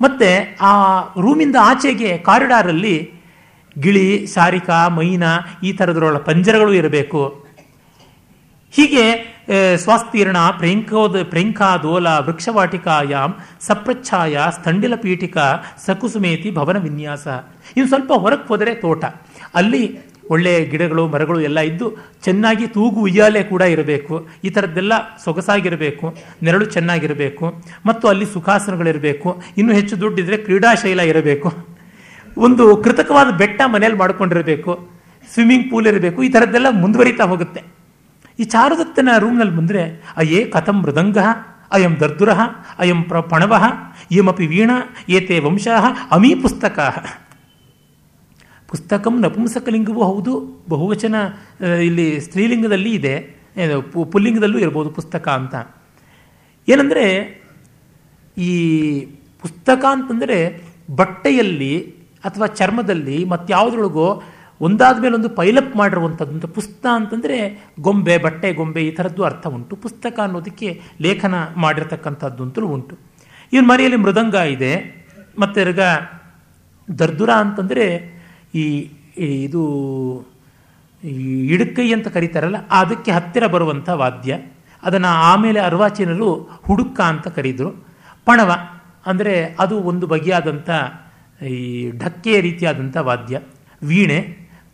[0.01, 0.31] ಮತ್ತೆ
[0.61, 0.73] ಆ
[1.21, 2.97] ರೂಮಿಂದ ಆಚೆಗೆ ಕಾರಿಡಾರಲ್ಲಿ
[3.77, 5.33] ಗಿಳಿ, ಸಾರಿಕಾ, ಮೈನಾ
[5.63, 7.23] ಈ ಥರದ್ರೊಳ ಪಂಜರಗಳು ಇರಬೇಕು.
[8.73, 9.05] ಹೀಗೆ
[9.77, 11.17] ಸ್ವಾಸ್ತೀರ್ಣ, ಪ್ರೇಂಕೋದ
[11.83, 13.35] ದೋಲ ವೃಕ್ಷವಾಟಿಕಾಯಾಮ್
[13.67, 15.47] ಸಪ್ರಚ್ಛಾಯ ಸ್ಥಂಡಿಲ ಪೀಠಿಕಾ
[15.87, 17.27] ಸಕುಸುಮೇತಿ ಭವನ ವಿನ್ಯಾಸ
[17.77, 19.05] ಇನ್ನು ಸ್ವಲ್ಪ ಹೊರಕ್ಕೆ ಹೋದರೆ ತೋಟ.
[19.55, 19.85] ಅಲ್ಲಿ
[20.31, 24.29] ಒಳ್ಳೆಯ ಗಿಡಗಳು, ಮರಗಳು ಎಲ್ಲ ಇದ್ದು ಚೆನ್ನಾಗಿ ತೂಗು ಉಯ್ಯಾಲೆ ಕೂಡ ಇರಬೇಕು.
[24.45, 24.93] ಈ ಥರದ್ದೆಲ್ಲ
[25.25, 26.17] ಸೊಗಸಾಗಿರಬೇಕು.
[26.43, 27.63] ನೆರಳು ಚೆನ್ನಾಗಿರಬೇಕು.
[27.87, 29.43] ಮತ್ತು ಅಲ್ಲಿ ಸುಖಾಸನಗಳಿರಬೇಕು.
[29.59, 31.53] ಇನ್ನೂ ಹೆಚ್ಚು ದುಡ್ಡಿದ್ರೆ ಕ್ರೀಡಾಶೈಲ ಇರಬೇಕು.
[32.39, 34.89] ಒಂದು ಕೃತಕವಾದ ಬೆಟ್ಟ ಮನೆಯಲ್ಲಿ ಮಾಡ್ಕೊಂಡಿರಬೇಕು.
[35.35, 36.23] ಸ್ವಿಮ್ಮಿಂಗ್ ಪೂಲ್ ಇರಬೇಕು.
[36.23, 37.63] ಈ ಥರದ್ದೆಲ್ಲ ಮುಂದುವರಿತಾ ಹೋಗುತ್ತೆ.
[38.39, 41.19] ಈ ಚಾರುದತ್ತನ ರೂಮ್ನಲ್ಲಿ ಬಂದರೆ ಅಯೇ ಕಥಂ ಮೃದಂಗ,
[41.73, 42.41] ಅಯಂ ದರ್ದುರಃ,
[42.79, 43.63] ಅಯಂ ಪ್ರ ಪಣವ
[44.11, 46.79] ಇಯಮಪಿ ವೀಣಾ, ಏತೆ ವಂಶಾಹ ಅಮೀ ಪುಸ್ತಕ.
[48.75, 50.65] ಪುಸ್ತಕಂ ನಪುಂಸಕಲಿಂಗವೂ ಹೌದು.
[50.69, 51.15] ಬಹುವಚನ
[51.83, 53.37] ಇಲ್ಲಿ ಸ್ತ್ರೀಲಿಂಗದಲ್ಲಿ ಇದೆ.
[54.13, 55.55] ಪುಲ್ಲಿಂಗದಲ್ಲೂ ಇರ್ಬೋದು ಪುಸ್ತಕ ಅಂತ.
[56.69, 57.05] ಏನಂದರೆ,
[58.39, 58.53] ಈ
[59.41, 60.63] ಪುಸ್ತಕ ಅಂತಂದರೆ
[60.95, 61.95] ಬಟ್ಟೆಯಲ್ಲಿ
[62.25, 64.23] ಅಥವಾ ಚರ್ಮದಲ್ಲಿ ಮತ್ತಾವುದ್ರೊಳಗೋ
[64.61, 69.77] ಒಂದಾದ ಮೇಲೆ ಒಂದು ಪೈಲಪ್ ಮಾಡಿರುವಂಥದ್ದು ಅಂತ ಪುಸ್ತಕ ಅಂತಂದರೆ ಗೊಂಬೆ, ಬಟ್ಟೆ, ಗೊಂಬೆ ಈ ಥರದ್ದು ಅರ್ಥ ಉಂಟು.
[69.77, 72.99] ಪುಸ್ತಕ ಅನ್ನೋದಕ್ಕೆ ಲೇಖನ ಮಾಡಿರ್ತಕ್ಕಂಥದ್ದು ಅಂತಲೂ ಉಂಟು.
[73.53, 75.05] ಇವನ ಮನೆಯಲ್ಲಿ ಮೃದಂಗ ಇದೆ.
[75.39, 75.77] ಮತ್ತು
[76.99, 78.14] ದರ್ದುರ ಅಂತಂದರೆ
[78.55, 78.65] ಈ
[79.47, 79.63] ಇದು
[81.55, 84.39] ಇಡುಕೈ ಅಂತ ಕರೀತಾರಲ್ಲ, ಅದಕ್ಕೆ ಹತ್ತಿರ ಬರುವಂಥ ವಾದ್ಯ.
[84.83, 86.29] ಅದನ್ನು ಆಮೇಲೆ ಅರ್ವಾಚೀನರು
[86.67, 87.71] ಹುಡುಕ ಅಂತ ಕರೀದರು.
[88.27, 88.51] ಪಣವ,
[89.07, 90.71] ಅಂದರೆ ಅದು ಒಂದು ಬಗೆಯಾದಂಥ
[91.41, 91.59] ಈ
[92.01, 93.41] ಢಕ್ಕೆ ರೀತಿಯಾದಂಥ ವಾದ್ಯ.
[93.83, 94.19] ವೀಣೆ,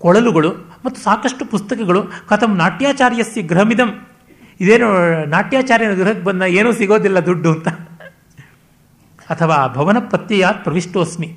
[0.01, 0.51] ಕೊಳಲುಗಳು,
[0.85, 2.01] ಮತ್ತು ಸಾಕಷ್ಟು ಪುಸ್ತಕಗಳು.
[2.29, 3.91] ಕಥಂ ನಾಟ್ಯಾಚಾರ್ಯಸ್ಯ ಗೃಹಮಿದಂ.
[4.61, 4.89] ಇದೇನು
[5.27, 7.69] ನಾಟ್ಯಾಚಾರ್ಯನ ಗೃಹಕ್ಕೆ ಬಂದ ಏನೂ ಸಿಗೋದಿಲ್ಲ ದುಡ್ಡು ಅಂತ.
[9.29, 11.29] ಅಥವಾ ಭವನ ಪ್ರತ್ಯಯ ಪ್ರವಿಷ್ಟೋಸ್ಮಿ.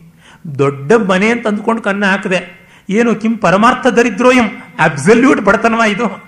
[0.60, 4.48] ದೊಡ್ಡ ಮನೆ ಅಂತ ಅಂದ್ಕೊಂಡು ಕನ್ನ ಹಾಕಿದೆ, ಏನು ಕಿಂ ಪರಮಾರ್ಥ ದರಿದ್ರೋಯಂ
[4.80, 6.24] ಅಬ್ಸಲ್ಯೂಟ್ ಬಡತನವ ಇದು?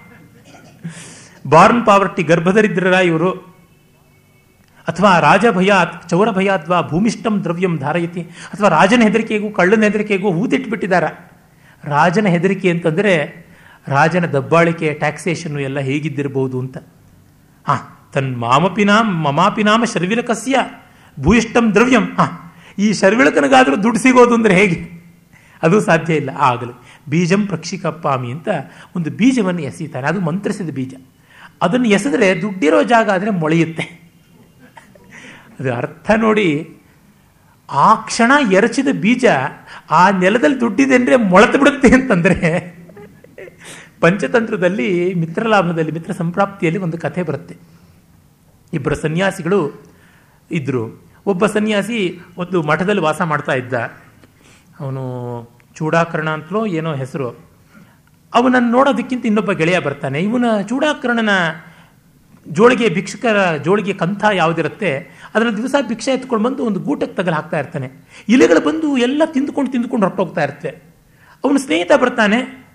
[1.49, 3.31] ಬಾರ್ನ್ ಪಾವರ್ಟಿ ಗರ್ಭದರಿದ್ರರ ಇವರು?
[4.87, 8.21] ಅಥವಾ ರಾಜಭಯಾತ್ ಚೌರ ಭಯಾತ್ವಾ ಭೂಮಿಷ್ಠಂ ದ್ರವ್ಯಂ ಧಾರಯತಿ?
[8.21, 11.31] ಅಥವಾ ರಾಜನ ಹೆದರಿಕೆಗೂ ಕಳ್ಳನ ಹೆದರಿಕೆಗೂ ಹೂತಿಟ್ಬಿಟ್ಟಿದ್ದಾರೆ
[11.83, 13.45] ರಾಜನ ಹೆದರಿಕೆ ಅಂತಂದರೆ
[13.87, 16.77] ರಾಜನ ದಬ್ಬಾಳಿಕೆ ಟ್ಯಾಕ್ಸೇಷನ್ನು ಎಲ್ಲ ಹೇಗಿದ್ದಿರಬಹುದು ಅಂತ.
[17.67, 20.55] ಹಾ, ತನ್ ಮಾಮಪಿನಾಂ ಮಮಾಪಿನಾಮ ಶರ್ವಿರಕಸ್ಯ
[21.19, 22.44] ಭೂಯಿಷ್ಠಂ ದ್ರವ್ಯಂ, ಹಾ.
[22.77, 24.95] ಈ ಶರ್ವಿಳಕನಿಗಾದರೂ ದುಡ್ಡು ಸಿಗೋದು ಅಂದರೆ ಹೇಗೆ?
[25.63, 26.29] ಅದು ಸಾಧ್ಯ ಇಲ್ಲ.
[26.37, 26.71] ಆಗಲಿ.
[27.09, 28.47] ಬೀಜಂ ಪ್ರಕ್ಷಿಕಪ್ಪಾಮಿ ಅಂತ
[28.95, 30.95] ಒಂದು ಬೀಜವನ್ನು ಎಸೀತಾನೆ ಅದು ಮಂತ್ರಿಸಿದ ಬೀಜ.
[31.61, 34.05] ಅದನ್ನು ಎಸೆದ್ರೆ ದುಡ್ಡಿರೋ ಜಾಗ ಆದರೆ ಮೊಳೆಯುತ್ತೆ.
[35.59, 36.69] ಅದು ಅರ್ಥ ನೋಡಿ.
[37.69, 39.25] ಆ ಕ್ಷಣ ಎರಚಿದ ಬೀಜ
[39.91, 42.75] ಆ ನೆಲದಲ್ಲಿ ದುಡ್ಡಿದೆ ಅಂದರೆ ಮೊಳೆತು ಬಿಡುತ್ತೆ ಅಂತಂದರೆ
[43.99, 47.55] ಪಂಚತಂತ್ರದಲ್ಲಿ ಮಿತ್ರಲಾಭದಲ್ಲಿ ಮಿತ್ರ ಸಂಪ್ರಾಪ್ತಿಯಲ್ಲಿ ಒಂದು ಕಥೆ ಬರುತ್ತೆ.
[48.73, 49.85] ಇಬ್ಬರು ಸನ್ಯಾಸಿಗಳು
[50.51, 53.73] ಇದ್ದರು ಒಬ್ಬ ಸನ್ಯಾಸಿ ಒಂದು ಮಠದಲ್ಲಿ ವಾಸ ಮಾಡ್ತಾ ಇದ್ದ.
[54.79, 55.03] ಅವನು
[55.75, 57.29] ಚೂಡಾಕರ್ಣ ಅಂತಲೋ ಏನೋ ಹೆಸರು.
[58.33, 60.19] ಅವನನ್ನು ನೋಡೋದಕ್ಕಿಂತ ಇನ್ನೊಬ್ಬ ಗೆಳೆಯ ಬರ್ತಾನೆ.
[60.19, 61.29] ಇವನ ಚೂಡಾಕರ್ಣನ
[62.47, 64.97] ಜೋಳಿಗೆ ಭಿಕ್ಷುಕರ ಜೋಳಿಗೆ ಕಂಥ ಯಾವುದಿರುತ್ತೆ?
[65.35, 67.91] ಅದರ ದಿವಸ ಭಿಕ್ಷೆ ಎತ್ಕೊಂಡು ಬಂದು ಒಂದು ಗೂಟಕ್ಕೆ ತಗಲು ಹಾಕ್ತಾ ಇರ್ತಾನೆ.
[68.29, 70.83] ಇಲೆಗಳು ಬಂದು ಎಲ್ಲ ತಿಂದುಕೊಂಡು ತಿಂದುಕೊಂಡು ಹೊರಟೋಗ್ತಾ ಇರ್ತವೆ
[71.43, 72.65] ಅವನ ಸ್ನೇಹಿತ ಬರ್ತಾನೆ.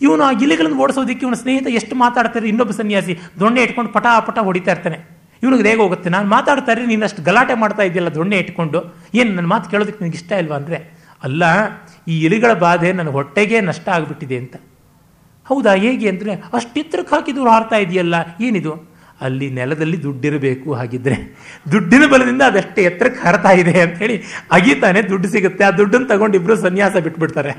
[0.00, 2.48] ಇವನು ಆ ಗಿಲೆಗಳನ್ನು ಓಡಿಸೋದಕ್ಕೆ ಇವನ ಸ್ನೇಹಿತ ಎಷ್ಟು ಮಾತಾಡ್ತಾರೆ?
[2.48, 5.17] ಇನ್ನೊಬ್ಬ ಸನ್ಯಾಸಿ ದೊಣ್ಣೆ ಇಟ್ಕೊಂಡು ಪಟ ಪಟ ಹೊಡಿತಾ ಇರ್ತಾನೆ.
[5.42, 6.08] ಇವನಿಗೆ ರೇಗ ಹೋಗುತ್ತೆ.
[6.16, 8.80] ನಾನು ಮಾತಾಡ್ತಾ ಇದ್ರೆ ನೀನು ಅಷ್ಟು ಗಲಾಟೆ ಮಾಡ್ತಾ ಇದೆಯಲ್ಲ ದೊಣ್ಣೆ ಇಟ್ಕೊಂಡು.
[9.18, 10.78] ಏನು, ನನ್ನ ಮಾತು ಕೇಳೋದಕ್ಕೆ ನಿನಗೆ ಇಷ್ಟ ಇಲ್ವಾ ಅಂದರೆ?
[11.26, 11.44] ಅಲ್ಲ,
[12.12, 14.56] ಈ ಇಲಿಗಳ ಬಾಧೆ ನನ್ನ ಹೊಟ್ಟೆಗೆ ನಷ್ಟ ಆಗಿಬಿಟ್ಟಿದೆ ಅಂತ.
[15.50, 18.14] ಹೌದಾ, ಹೇಗೆ ಅಂದರೆ ಅಷ್ಟು ಎತ್ತರಕ್ಕೆ ಹಾಕಿದ್ರು ಹಾರ್ತಾ ಇದೆಯಲ್ಲ,
[18.46, 18.74] ಏನಿದು?
[19.26, 21.16] ಅಲ್ಲಿ ನೆಲದಲ್ಲಿ ದುಡ್ಡಿರಬೇಕು ಹಾಗಿದ್ರೆ.
[21.72, 24.16] ದುಡ್ಡಿನ ಬಲದಿಂದ ಅದೆಷ್ಟು ಎತ್ತರಕ್ಕೆ ಹರತಾ ಇದೆ ಅಂತ ಹೇಳಿ
[24.56, 25.62] ಅಗೀತಾನೆ ದುಡ್ಡು ಸಿಗುತ್ತೆ.
[25.68, 27.52] ಆ ದುಡ್ಡನ್ನು ತಗೊಂಡು ಇಬ್ಬರು ಸನ್ಯಾಸ ಬಿಟ್ಬಿಡ್ತಾರೆ.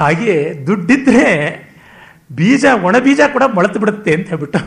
[0.00, 0.34] ಹಾಗೆ
[0.68, 1.28] ದುಡ್ಡಿದ್ರೆ
[2.38, 4.60] ಬೀಜ, ಒಣ ಬೀಜ ಕೂಡ ಮೊಳತು ಬಿಡುತ್ತೆ ಅಂತ ಹೇಳ್ಬಿಟ್ಟು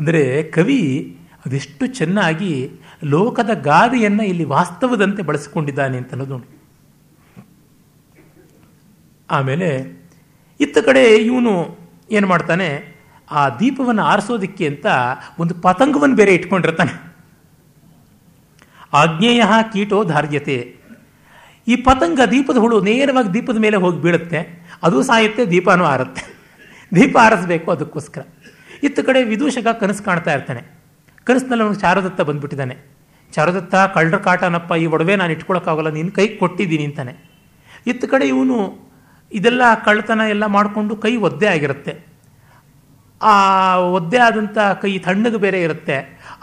[0.00, 0.22] ಅಂದರೆ
[0.56, 0.80] ಕವಿ
[1.46, 2.54] ಅದೆಷ್ಟು ಚೆನ್ನಾಗಿ
[3.12, 6.38] ಲೋಕದ ಗಾದೆಯನ್ನು ಇಲ್ಲಿ ವಾಸ್ತವದಂತೆ ಬಳಸಿಕೊಂಡಿದ್ದಾನೆ ಅಂತ ಅನ್ನೋದು
[9.28, 9.68] ಆಮೇಲೆ
[10.60, 11.52] ಇತ್ತ ಕಡೆ ಇವನು
[12.16, 12.68] ಏನು ಮಾಡ್ತಾನೆ,
[13.30, 14.86] ಆ ದೀಪವನ್ನು ಆರಿಸೋದಿಕ್ಕೆ ಅಂತ
[15.42, 16.94] ಒಂದು ಪತಂಗವನ್ನು ಬೇರೆ ಇಟ್ಕೊಂಡಿರ್ತಾನೆ.
[19.00, 20.56] ಆಗ್ನೇಯ ಕೀಟೋ ಧಾರ್ಯತೆ.
[21.66, 24.40] ಈ ಪತಂಗ ದೀಪದ ಹುಳು ನೇರವಾಗಿ ದೀಪದ ಮೇಲೆ ಹೋಗಿ ಬೀಳುತ್ತೆ,
[24.86, 26.22] ಅದು ಸಾಯುತ್ತೆ, ದೀಪನೂ ಆರುತ್ತೆ.
[26.92, 28.22] ದೀಪ ಆರಿಸ್ಬೇಕು ಅದಕ್ಕೋಸ್ಕರ.
[28.86, 30.62] ಇತ್ತ ಕಡೆ ವಿದೂಷಕ ಕನಸು ಕಾಣ್ತಾ ಇರ್ತಾನೆ.
[31.26, 32.76] ಕನಸಿನಲ್ಲಿ ಅವನು ಚಾರುದತ್ತ ಬಂದ್ಬಿಟ್ಟಿದ್ದಾನೆ.
[33.34, 37.12] ಚಾರದತ್ತ ಕಳ್ಳರ ಕಾಟನಪ್ಪ, ಈ ಒಡವೆ ನಾನು ಇಟ್ಕೊಳಕ್ಕಾಗಲ್ಲ, ನಿನ್ನ ಕೈ ಕೊಟ್ಟಿದ್ದೀನಿ ಅಂತಾನೆ.
[37.90, 38.56] ಇತ್ತ ಕಡೆ ಇವನು
[39.32, 41.92] ಇದೆಲ್ಲ ಕಳ್ಳತನ ಎಲ್ಲ ಮಾಡಿಕೊಂಡು ಕೈ ಒದ್ದೆ ಆಗಿರುತ್ತೆ.
[43.30, 43.32] ಆ
[43.96, 45.96] ಒದ್ದೆ ಆದಂಥ ಕೈ ತಣ್ಣಗೆ ಬೇರೆ ಇರುತ್ತೆ.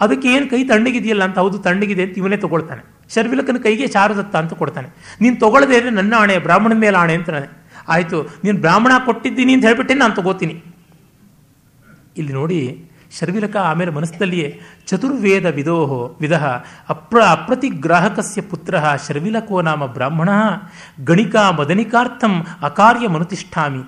[0.03, 2.81] ಅದಕ್ಕೆ ಏನು ಕೈ ತಣ್ಣಗಿದೆಯಲ್ಲ ಅಂತ ಹೌದು, ತಣ್ಣಗಿದೆ ಅಂತ ಇವನೇ ತಗೊಳ್ತಾನೆ.
[3.13, 4.87] ಶರ್ವಿಲಕನ ಕೈಗೆ ಚಾರುದತ್ತ ಅಂತ ಕೊಡ್ತಾನೆ.
[5.21, 7.47] ನೀನು ತಗೊಳ್ಳದೆ ಇದ್ರೆ ನನ್ನ ಆಣೆ, ಬ್ರಾಹ್ಮಣನ ಮೇಲೆ ಆಣೆ ಅಂತಾನೆ.
[7.95, 10.55] ಆಯಿತು, ನೀನು ಬ್ರಾಹ್ಮಣ ಕೊಟ್ಟಿದ್ದೀನಿ ಅಂತ ಹೇಳ್ಬಿಟ್ಟೆ, ನಾನು ತಗೋತೀನಿ.
[12.17, 16.33] ಇಲ್ಲಿ ನೋಡಿ, ಶರ್ವಿಲಕ ಆಮೇಲೆ ಮನಸ್ಸಲ್ಲಿಯೇ ಚತುರ್ವೇದ ವಿದೋಹೋ ವಿಧ
[16.89, 18.75] ಅಪ್ರ ಅಪ್ರತಿಗ್ರಾಹಕಸ್ಯ ಪುತ್ರ
[19.07, 20.29] ಶರ್ವಿಲಕೋ ನಾಮ ಬ್ರಾಹ್ಮಣ
[21.03, 23.83] ಗಣಿಕಾ ಮದನಿಕಾರ್ಥಂ ಅಕಾರ್ಯ ಮನುತಿಷ್ಠಾಮಿ.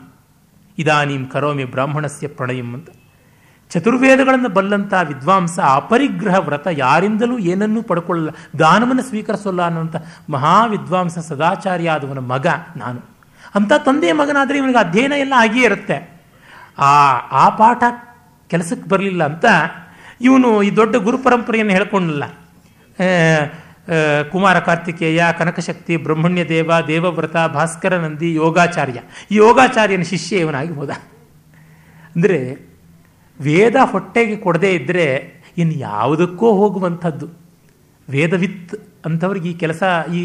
[0.78, 2.90] ಇದಾನೀಂ ಕರೋಮಿ ಬ್ರಾಹ್ಮಣಸ್ಯ ಪ್ರಣಯಂ ಅಂತ.
[3.70, 8.30] ಚತುರ್ವೇದಗಳನ್ನು ಬಲ್ಲಂಥ ವಿದ್ವಾಂಸ ಅಪರಿಗ್ರಹ ವ್ರತ ಯಾರಿಂದಲೂ ಏನನ್ನೂ ಪಡ್ಕೊಳ್ಳಲ್ಲ
[8.60, 9.96] ದಾನವನ್ನು ಸ್ವೀಕರಿಸೋಲ್ಲ ಅನ್ನುವಂಥ
[10.30, 13.02] ಮಹಾವಿದ್ವಾಂಸ ಸದಾಚಾರ್ಯಾದವನ ಮಗ ನಾನು.
[13.56, 15.98] ಅಂಥ ತಂದೆಯ ಮಗನಾದರೆ ಇವನಿಗೆ ಅಧ್ಯಯನ ಎಲ್ಲ ಆಗಿಯೇ ಇರುತ್ತೆ.
[16.80, 16.94] ಆ
[17.44, 17.84] ಆ ಪಾಠ
[18.52, 19.46] ಕೆಲಸಕ್ಕೆ ಬರಲಿಲ್ಲ ಅಂತ
[20.28, 22.24] ಇವನು ಈ ದೊಡ್ಡ ಗುರು ಪರಂಪರೆಯನ್ನು ಹೇಳ್ಕೊಂಡಲ್ಲ.
[24.32, 29.00] ಕುಮಾರ ಕಾರ್ತಿಕೇಯ, ಕನಕಶಕ್ತಿ ಬ್ರಹ್ಮಣ್ಯ ದೇವ ದೇವವ್ರತ ಭಾಸ್ಕರ ನಂದಿ ಯೋಗಾಚಾರ್ಯ.
[29.32, 30.92] ಈ ಯೋಗಾಚಾರ್ಯನ ಶಿಷ್ಯ ಇವನಾಗಿ ಹೋದ.
[32.16, 32.40] ಅಂದರೆ
[33.40, 35.08] ವೇದ ಹೊಟ್ಟೆಗೆ ಕೊಡದೇ ಇದ್ದರೆ
[35.62, 37.28] ಇನ್ನು ಯಾವುದಕ್ಕೋ ಹೋಗುವಂಥದ್ದು.
[38.08, 38.76] ವೇದವಿತ್
[39.08, 39.84] ಅಂಥವ್ರಿಗೆ ಈ ಕೆಲಸ
[40.18, 40.22] ಈ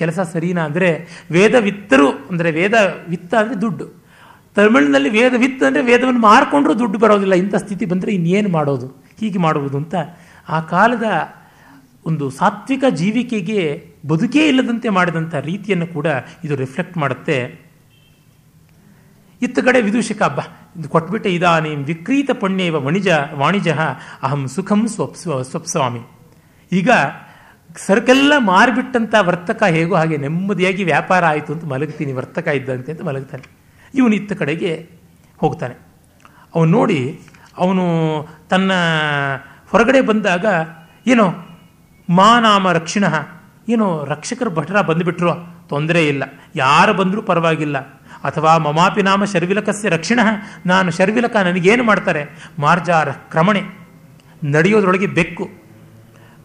[0.00, 0.88] ಕೆಲಸ ಸರಿನಾ ಅಂದರೆ
[1.34, 2.74] ವೇದವಿತ್ತರು ಅಂದರೆ ವೇದ
[3.12, 3.86] ವಿತ್ತ ಅಂದರೆ ದುಡ್ಡು.
[4.58, 7.34] ತಮಿಳಿನಲ್ಲಿ ವಿತ್ ಅಂದರೆ ವೇದವನ್ನು ಮಾರ್ಕೊಂಡ್ರೂ ದುಡ್ಡು ಬರೋದಿಲ್ಲ.
[7.34, 8.86] ಇಂಥ ಸ್ಥಿತಿ ಬಂದರೆ ಇನ್ನೇನು ಮಾಡೋದು?
[9.20, 9.94] ಹೀಗೆ ಮಾಡುವುದು ಅಂತ
[10.48, 11.04] ಆ ಕಾಲದ
[12.06, 16.06] ಒಂದು ಸಾತ್ವಿಕ ಜೀವಿಕೆಗೆ ಬದುಕೇ ಇಲ್ಲದಂತೆ ಮಾಡಿದಂಥ ರೀತಿಯನ್ನು ಕೂಡ
[16.44, 17.68] ಇದು ರಿಫ್ಲೆಕ್ಟ್ ಮಾಡುತ್ತೆ.
[19.42, 20.40] ಇತ್ತ ಕಡೆ ವಿದೂಷಕ ಹಬ್ಬ.
[20.88, 23.68] ಕೊಟ್ಬಿಟ್ಟೆ ಇದಾನೆ ವಿಕ್ರೀತ ಪುಣ್ಯವ ವಣಿಜ ವಾಣಿಜ
[24.22, 26.00] ಅಹಂ ಸುಖಂ ಸ್ವಪ್ ಸ್ವಪ್ಸ್ವಾಮಿ.
[26.72, 26.90] ಈಗ
[27.76, 32.12] ಸರ್ಕೆಲ್ಲ ಮಾರಿಬಿಟ್ಟಂಥ ವರ್ತಕ ಹೇಗೋ ಹಾಗೆ ನೆಮ್ಮದಿಯಾಗಿ ವ್ಯಾಪಾರ ಆಯಿತು ಅಂತ ಮಲಗ್ತೀನಿ.
[32.12, 33.57] ವರ್ತಕ ಇದ್ದಂತೆ ಅಂತ ಮಲಗ್ತಾನೆ.
[33.94, 34.90] ಇವನು ಇತ್ತ ಕಡೆಗೆ
[35.38, 35.74] ಹೋಗ್ತಾನೆ.
[36.54, 37.20] ಅವನು ನೋಡಿ
[37.58, 37.82] ಅವನು
[38.50, 38.72] ತನ್ನ
[39.70, 40.46] ಹೊರಗಡೆ ಬಂದಾಗ,
[41.06, 41.34] ಏನೋ
[42.10, 43.04] ಮಾನಾಮ ರಕ್ಷಿಣ,
[43.68, 45.30] ಏನೋ ರಕ್ಷಕರ ಭಟರ ಬಂದುಬಿಟ್ರು,
[45.68, 46.22] ತೊಂದರೆ ಇಲ್ಲ.
[46.56, 47.78] ಯಾರು ಬಂದರೂ ಪರವಾಗಿಲ್ಲ.
[48.24, 50.20] ಅಥವಾ ಮಮಾಪಿ ನಾಮ ಶರ್ವಿಲಕಸ್ಯ ರಕ್ಷಿಣ,
[50.66, 52.50] ನಾನು ಶರ್ವಿಲಕ ನನಗೇನು ಮಾಡ್ತಾರೆ?
[52.58, 53.62] ಮಾರ್ಜಾರ ಕ್ರಮಣೆ,
[54.44, 55.48] ನಡೆಯೋದ್ರೊಳಗೆ ಬೆಕ್ಕು,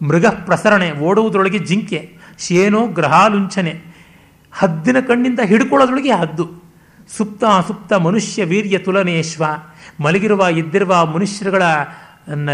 [0.06, 3.82] ಮೃಗ ಪ್ರಸರಣೆ, ಓಡುವುದರೊಳಗೆ ಜಿಂಕೆ, ಶೇನೋ ಗ್ರಹಾಲುಂಚನೆ
[4.52, 6.63] ಹದ್ದಿನ ಕಣ್ಣಿಂದ ಹಿಡ್ಕೊಳ್ಳೋದ್ರೊಳಗೆ ಹದ್ದು.
[7.08, 9.44] ಸುಪ್ತ ಸುಪ್ತ ಮನುಷ್ಯ ವೀರ್ಯ ತುಲನೇಶ್ವ.
[10.00, 11.62] ಮಲಗಿರುವ, ಇದ್ದಿರುವ ಮನುಷ್ಯರುಗಳ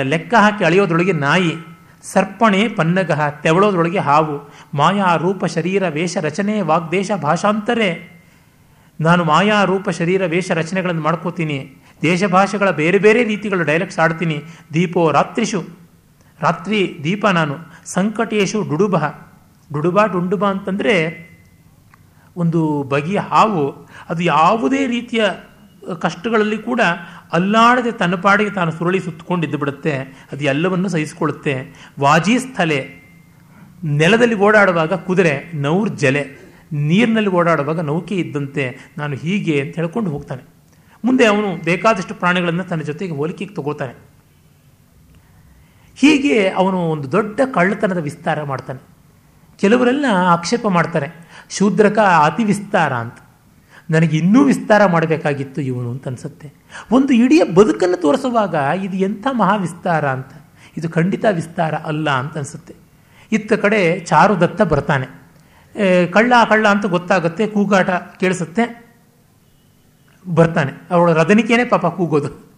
[0.02, 1.56] ಲೆಕ್ಕ ಹಾಕಿ ಅಳೆಯೋದ್ರೊಳಗೆ ನಾಯಿ.
[2.02, 4.54] ಸರ್ಪಣೆ ಪನ್ನಗಹ, ತೆವಳೋದ್ರೊಳಗೆ ಹಾವು.
[4.74, 8.20] ಮಾಯಾ ರೂಪ ಶರೀರ ವೇಷ ರಚನೆ ವಾಗ್ದೇಶ ಭಾಷಾಂತರೆ.
[9.00, 11.76] ನಾನು ಮಾಯಾ ರೂಪ ಶರೀರ ವೇಷ ರಚನೆಗಳನ್ನು ಮಾಡ್ಕೋತೀನಿ.
[12.02, 14.42] ದೇಶ ಭಾಷೆಗಳ ಬೇರೆ ಬೇರೆ ರೀತಿಗಳು ಡೈಲೆಕ್ಟ್ಸ್ ಆಡ್ತೀನಿ.
[14.74, 15.64] ದೀಪೋ ರಾತ್ರಿಷು.
[16.40, 17.56] ರಾತ್ರಿ ದೀಪ ನಾನು.
[17.84, 18.96] ಸಂಕಟೇಶು ಡುಡುಬ
[19.72, 21.29] ಡುಡುಬ ಡುಂಡುಬ ಅಂತಂದರೆ
[22.36, 25.24] ಒಂದು ಬಗೆಯ ಹಾವು, ಅದು ಯಾವುದೇ ರೀತಿಯ
[26.00, 26.80] ಕಷ್ಟಗಳಲ್ಲಿ ಕೂಡ
[27.32, 29.98] ಅಲ್ಲಾಡದೆ ತನ್ನ ಪಾಡಿಗೆ ತಾನು ಸುರುಳಿ ಸುತ್ತಕೊಂಡಿದ್ದು ಬಿಡುತ್ತೆ.
[30.32, 31.54] ಅದು ಎಲ್ಲವನ್ನು ಸಹಿಸಿಕೊಳ್ಳುತ್ತೆ.
[32.00, 33.00] ವಾಜಿ ಸ್ಥಲೆ
[33.84, 40.42] ನೆಲದಲ್ಲಿ ಓಡಾಡುವಾಗ ಕುದುರೆ, ನೌರ್ ಜಲೆ, ನೀರಿನಲ್ಲಿ ಓಡಾಡುವಾಗ ನೌಕೆ ಇದ್ದಂತೆ ನಾನು ಹೀಗೆ ಅಂತ ಹೇಳ್ಕೊಂಡು ಹೋಗ್ತಾನೆ.
[41.04, 43.94] ಮುಂದೆ ಅವನು ಬೇಕಾದಷ್ಟು ಪ್ರಾಣಿಗಳನ್ನು ತನ್ನ ಜೊತೆಗೆ ಹೋಲಿಕೆಗೆ ತಗೋತಾನೆ
[45.96, 48.80] ಹೀಗೆ ಅವನು ಒಂದು ದೊಡ್ಡ ಕಳ್ಳತನದ ವಿಸ್ತಾರ ಮಾಡ್ತಾನೆ.
[49.60, 51.29] ಕೆಲವರೆಲ್ಲ ಆಕ್ಷೇಪ ಮಾಡ್ತಾರೆ.
[51.50, 53.14] ಶೂದ್ರಕ ಅತಿ ವಿಸ್ತಾರ ಅಂತ.
[53.90, 56.52] ನನಗೆ ಇನ್ನೂ ವಿಸ್ತಾರ ಮಾಡಬೇಕಾಗಿತ್ತು ಇವನು ಅಂತ ಅನ್ಸುತ್ತೆ.
[56.92, 60.32] ಒಂದು ಇಡೀ ಬದುಕನ್ನು ತೋರಿಸುವಾಗ ಇದು ಎಂಥ ಮಹಾ ವಿಸ್ತಾರ ಅಂತ.
[60.76, 62.74] ಇದು ಖಂಡಿತ ವಿಸ್ತಾರ ಅಲ್ಲ ಅಂತ ಅನ್ಸುತ್ತೆ.
[63.32, 65.06] ಇತ್ತ ಕಡೆ ಚಾರುದತ್ತ ಬರ್ತಾನೆ.
[66.12, 68.64] ಕಳ್ಳ ಕಳ್ಳ ಅಂತ ಗೊತ್ತಾಗುತ್ತೆ, ಕೂಗಾಟ ಕೇಳಿಸುತ್ತೆ,
[70.34, 70.72] ಬರ್ತಾನೆ.
[70.90, 72.49] ಅವಳ ರದನಿಕೆನೇ ಪಾಪ ಕೂಗೋದು.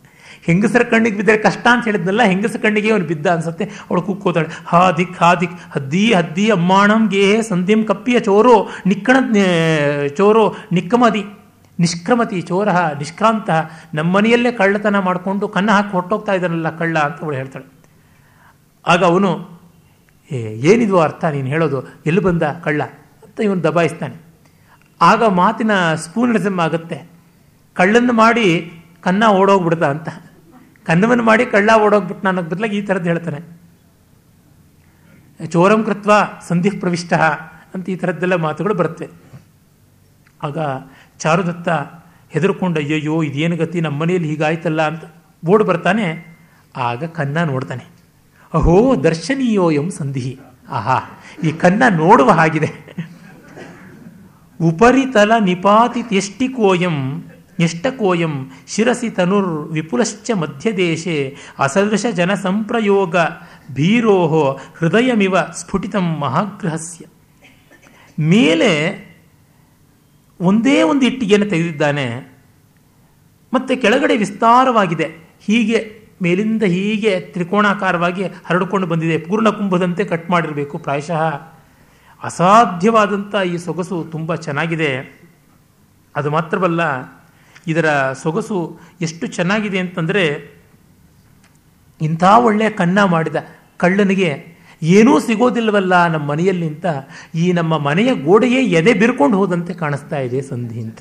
[0.46, 3.64] ಹೆಂಗಸರ ಕಣ್ಣಿಗೆ ಬಿದ್ದರೆ ಕಷ್ಟ ಅಂತ ಹೇಳಿದ್ನಲ್ಲ, ಹೆಂಗಸರ ಕಣ್ಣಿಗೆ ಅವನು ಬಿದ್ದ ಅನ್ಸುತ್ತೆ.
[3.64, 8.56] ಅವಳು ಕೂಕ್ಕೋತಾಳೆ ಹಾ ದಿಕ್ ಹಾ ದಿಕ್, ಹದ್ದಿ ಹದ್ದಿ ಅಮ್ಮಾಣಂ ಗೇಹೆ ಸಂಧಿಂ ಕಪ್ಪಿಯ ಚೋರೋ
[8.86, 9.16] ನಿಕ್ಕಣ
[10.16, 11.22] ಚೋರೋ, ನಿಕ್ಕಮದಿ,
[11.78, 13.50] ನಿಷ್ಕ್ರಮತಿ ಚೋರ, ನಿಷ್ಕ್ರಾಂತ,
[13.94, 17.66] ನಮ್ಮನೆಯಲ್ಲೇ ಕಳ್ಳತನ ಮಾಡಿಕೊಂಡು ಕನ್ನ ಹಾಕಿ ಹೊಟ್ಟೋಗ್ತಾ ಇದ್ದಾನಲ್ಲ ಕಳ್ಳ ಅಂತ ಅವಳು ಹೇಳ್ತಾಳೆ.
[18.86, 19.30] ಆಗ ಅವನು
[20.70, 21.78] ಏನಿದು ಅರ್ಥ ನೀನು ಹೇಳೋದು?
[22.06, 22.82] ಎಲ್ಲಿ ಬಂದ ಕಳ್ಳ?
[23.24, 24.16] ಅಂತ ಇವನು ದಬಾಯಿಸ್ತಾನೆ.
[25.00, 26.98] ಆಗ ಮಾತಿನ ಸ್ಪೂನರಿಸಮ್ ಆಗುತ್ತೆ.
[27.74, 28.46] ಕಳ್ಳನ್ನು ಮಾಡಿ
[29.00, 30.08] ಕನ್ನ ಓಡೋಗ್ಬಿಡ್ದ ಅಂತ.
[30.86, 33.62] ಕನ್ನವನ್ನು ಮಾಡಿ ಕಳ್ಳ ಓಡೋಗ್ಬಿಟ್ಟು ನನಗೆ ಬದಲಾಗಿ ಈ ಥರದ್ದು ಹೇಳ್ತಾನೆ.
[35.46, 36.12] ಚೋರಂ ಕೃತ್ವ
[36.48, 37.12] ಸಂಧಿ ಪ್ರವಿಷ್ಟ
[37.74, 39.08] ಅಂತ ಈ ಥರದ್ದೆಲ್ಲ ಮಾತುಗಳು ಬರುತ್ತೆ.
[40.42, 40.58] ಆಗ
[41.18, 41.68] ಚಾರುದತ್ತ
[42.30, 43.80] ಹೆದರ್ಕೊಂಡು, ಅಯ್ಯಯ್ಯೋ, ಇದೇನು ಗತಿ?
[43.80, 45.04] ನಮ್ಮ ಮನೆಯಲ್ಲಿ ಹೀಗಾಯ್ತಲ್ಲ ಅಂತ
[45.48, 46.38] ಓಡ್ ಬರ್ತಾನೆ.
[46.76, 47.84] ಆಗ ಕನ್ನ ನೋಡ್ತಾನೆ.
[48.54, 50.38] ಅಹೋ ದರ್ಶನೀಯೋ ಎಂ ಸಂಧಿ.
[50.68, 51.00] ಆಹಾ,
[51.44, 52.96] ಈ ಕನ್ನ ನೋಡುವ ಹಾಗಿದೆ.
[54.60, 57.24] ಉಪರಿತಲ ನಿಪಾತಿ ತೆಷ್ಟಿಕೋಯಂ
[57.62, 63.16] ಎಷ್ಟಕೋಯಂ ಶಿರಸಿ ತನುರ್ ವಿಪುಲಶ್ಚ ಮಧ್ಯದೇಶೆ ಅಸದೃಶ ಜನ ಸಂಪ್ರಯೋಗ
[63.72, 67.04] ಭೀರೋಹೋ ಹೃದಯಮಿವ ಸ್ಫುಟಿತಂ ಮಹಾಗ್ರಹಸ್ಯ.
[68.20, 68.70] ಮೇಲೆ
[70.40, 72.32] ಒಂದೇ ಒಂದು ಇಟ್ಟಿಗೆಯನ್ನು ತೆಗೆದಿದ್ದಾನೆ.
[73.54, 75.38] ಮತ್ತೆ ಕೆಳಗಡೆ ವಿಸ್ತಾರವಾಗಿದೆ.
[75.40, 79.18] ಹೀಗೆ ಮೇಲಿಂದ ಹೀಗೆ ತ್ರಿಕೋಣಾಕಾರವಾಗಿ ಹರಡಿಕೊಂಡು ಬಂದಿದೆ.
[79.18, 80.78] ಪೂರ್ಣ ಕುಂಭದಂತೆ ಕಟ್ ಮಾಡಿರಬೇಕು.
[80.78, 81.22] ಪ್ರಾಯಶಃ
[82.22, 85.22] ಅಸಾಧ್ಯವಾದಂಥ ಈ ಸೊಗಸು ತುಂಬ ಚೆನ್ನಾಗಿದೆ.
[86.16, 86.80] ಅದು ಮಾತ್ರವಲ್ಲ
[87.66, 90.54] ಇದರ ಸೊಗಸು ಎಷ್ಟು ಚೆನ್ನಾಗಿದೆ ಅಂತಂದರೆ
[92.00, 93.36] ಇಂಥ ಒಳ್ಳೆಯ ಕನ್ನ ಮಾಡಿದ
[93.76, 94.46] ಕಳ್ಳನಿಗೆ
[94.82, 96.86] ಏನೂ ಸಿಗೋದಿಲ್ಲವಲ್ಲ ನಮ್ಮ ಮನೆಯಲ್ಲಿಂತ
[97.34, 100.98] ಈ ನಮ್ಮ ಮನೆಯ ಗೋಡೆಯೇ ಎದೆ ಬಿರ್ಕೊಂಡು ಹೋದಂತೆ ಕಾಣಿಸ್ತಾ ಇದೆ ಸಂಧಿ ಅಂತ.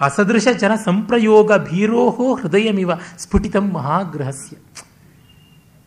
[0.00, 4.56] ಅಸದೃಶ ಜನ ಸಂಪ್ರಯೋಗ ಭೀರೋಹೋ ಹೃದಯಮಿವ ಸ್ಫುಟಿತಂ ಮಹಾಗ್ರಹಸ್ಯ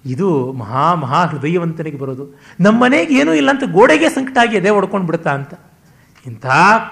[0.05, 2.39] ಇದು ಮಹಾ ಮಹಾ ಹೃದಯವಂತನಿಗೆ ಬರೋದು.
[2.59, 5.53] ನಮ್ಮ ಮನೆಗೆ ಏನೂ ಇಲ್ಲ ಅಂತ ಗೋಡೆಗೆ ಸಂಕಟ ಆಗಿ ಎದೆ ಹೊಡ್ಕೊಂಡು ಬಿಡ್ತಾ ಅಂತ.
[6.25, 6.45] ಇಂಥ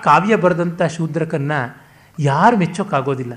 [0.04, 1.52] ಕಾವ್ಯ ಬರೆದಂಥ ಶೂದ್ರಕನ್ನ
[2.20, 3.34] ಯಾರು ಮೆಚ್ಚೋಕ್ಕಾಗೋದಿಲ್ಲ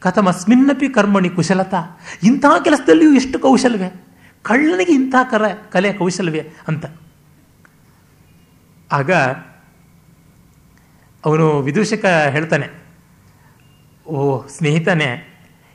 [0.00, 3.88] ಕಥಮಸ್ಮಿನ್ನಪಿ ಕರ್ಮಣಿ ಕುಶಲತಾ, ಇಂಥ ಕೆಲಸದಲ್ಲಿಯೂ ಎಷ್ಟು ಕೌಶಲ್ಯವೇ?
[4.42, 6.86] ಕಳ್ಳನಿಗೆ ಇಂಥ ಕರ, ಕಲೆ ಕೌಶಲ್ಯವೇ ಅಂತ.
[8.92, 9.10] ಆಗ
[11.24, 12.68] ಅವನು ವಿದೂಷಕ ಹೇಳ್ತಾನೆ,
[14.06, 15.10] ಓ ಸ್ನೇಹಿತನೇ,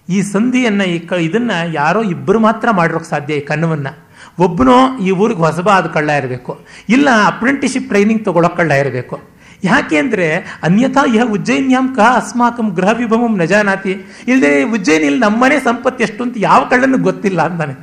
[0.10, 3.94] ಈ ಸಂಧಿಯನ್ನು, ಈ ಕ, ಇದನ್ನು ಯಾರೋ ಇಬ್ಬರು ಮಾತ್ರ ಮಾಡಿರೋಕ್ಕೆ ಸಾಧ್ಯ ಈ ಕಣ್ಣವನ್ನು.
[4.40, 6.66] ಒಬ್ಬನೋ ಈ ಊರಿಗೆ ಹೊಸಬಾದ ಕಳ್ಳ ಇರಬೇಕು.
[6.90, 9.35] ಇಲ್ಲ, ಅಪ್ರೆಂಟಿಶಿಪ್ ಟ್ರೈನಿಂಗ್ ತಗೊಳ್ಳೋಕೆ ಕಳ್ಳ ಇರಬೇಕು.
[9.72, 10.28] ಯಾಕೆ ಅಂದರೆ
[10.68, 13.94] ಅನ್ಯಥಾ ಇಹ ಉಜ್ಜಯಿನ್ಯಾಂ ಕಹ ಅಸ್ಮಾಕಂ ಗೃಹ ವಿಭವಂ ನಜಾನಾತಿ
[14.32, 17.76] ಇಲ್ಲದೆ ಉಜ್ಜಯಿನಿಯಲ್ಲಿ ನಮ್ಮನೆ ಸಂಪತ್ತು ಎಷ್ಟು ಅಂತ ಯಾವ ಕಳ್ಳನ್ನು ಗೊತ್ತಿಲ್ಲ ಅಂತಾನೆ.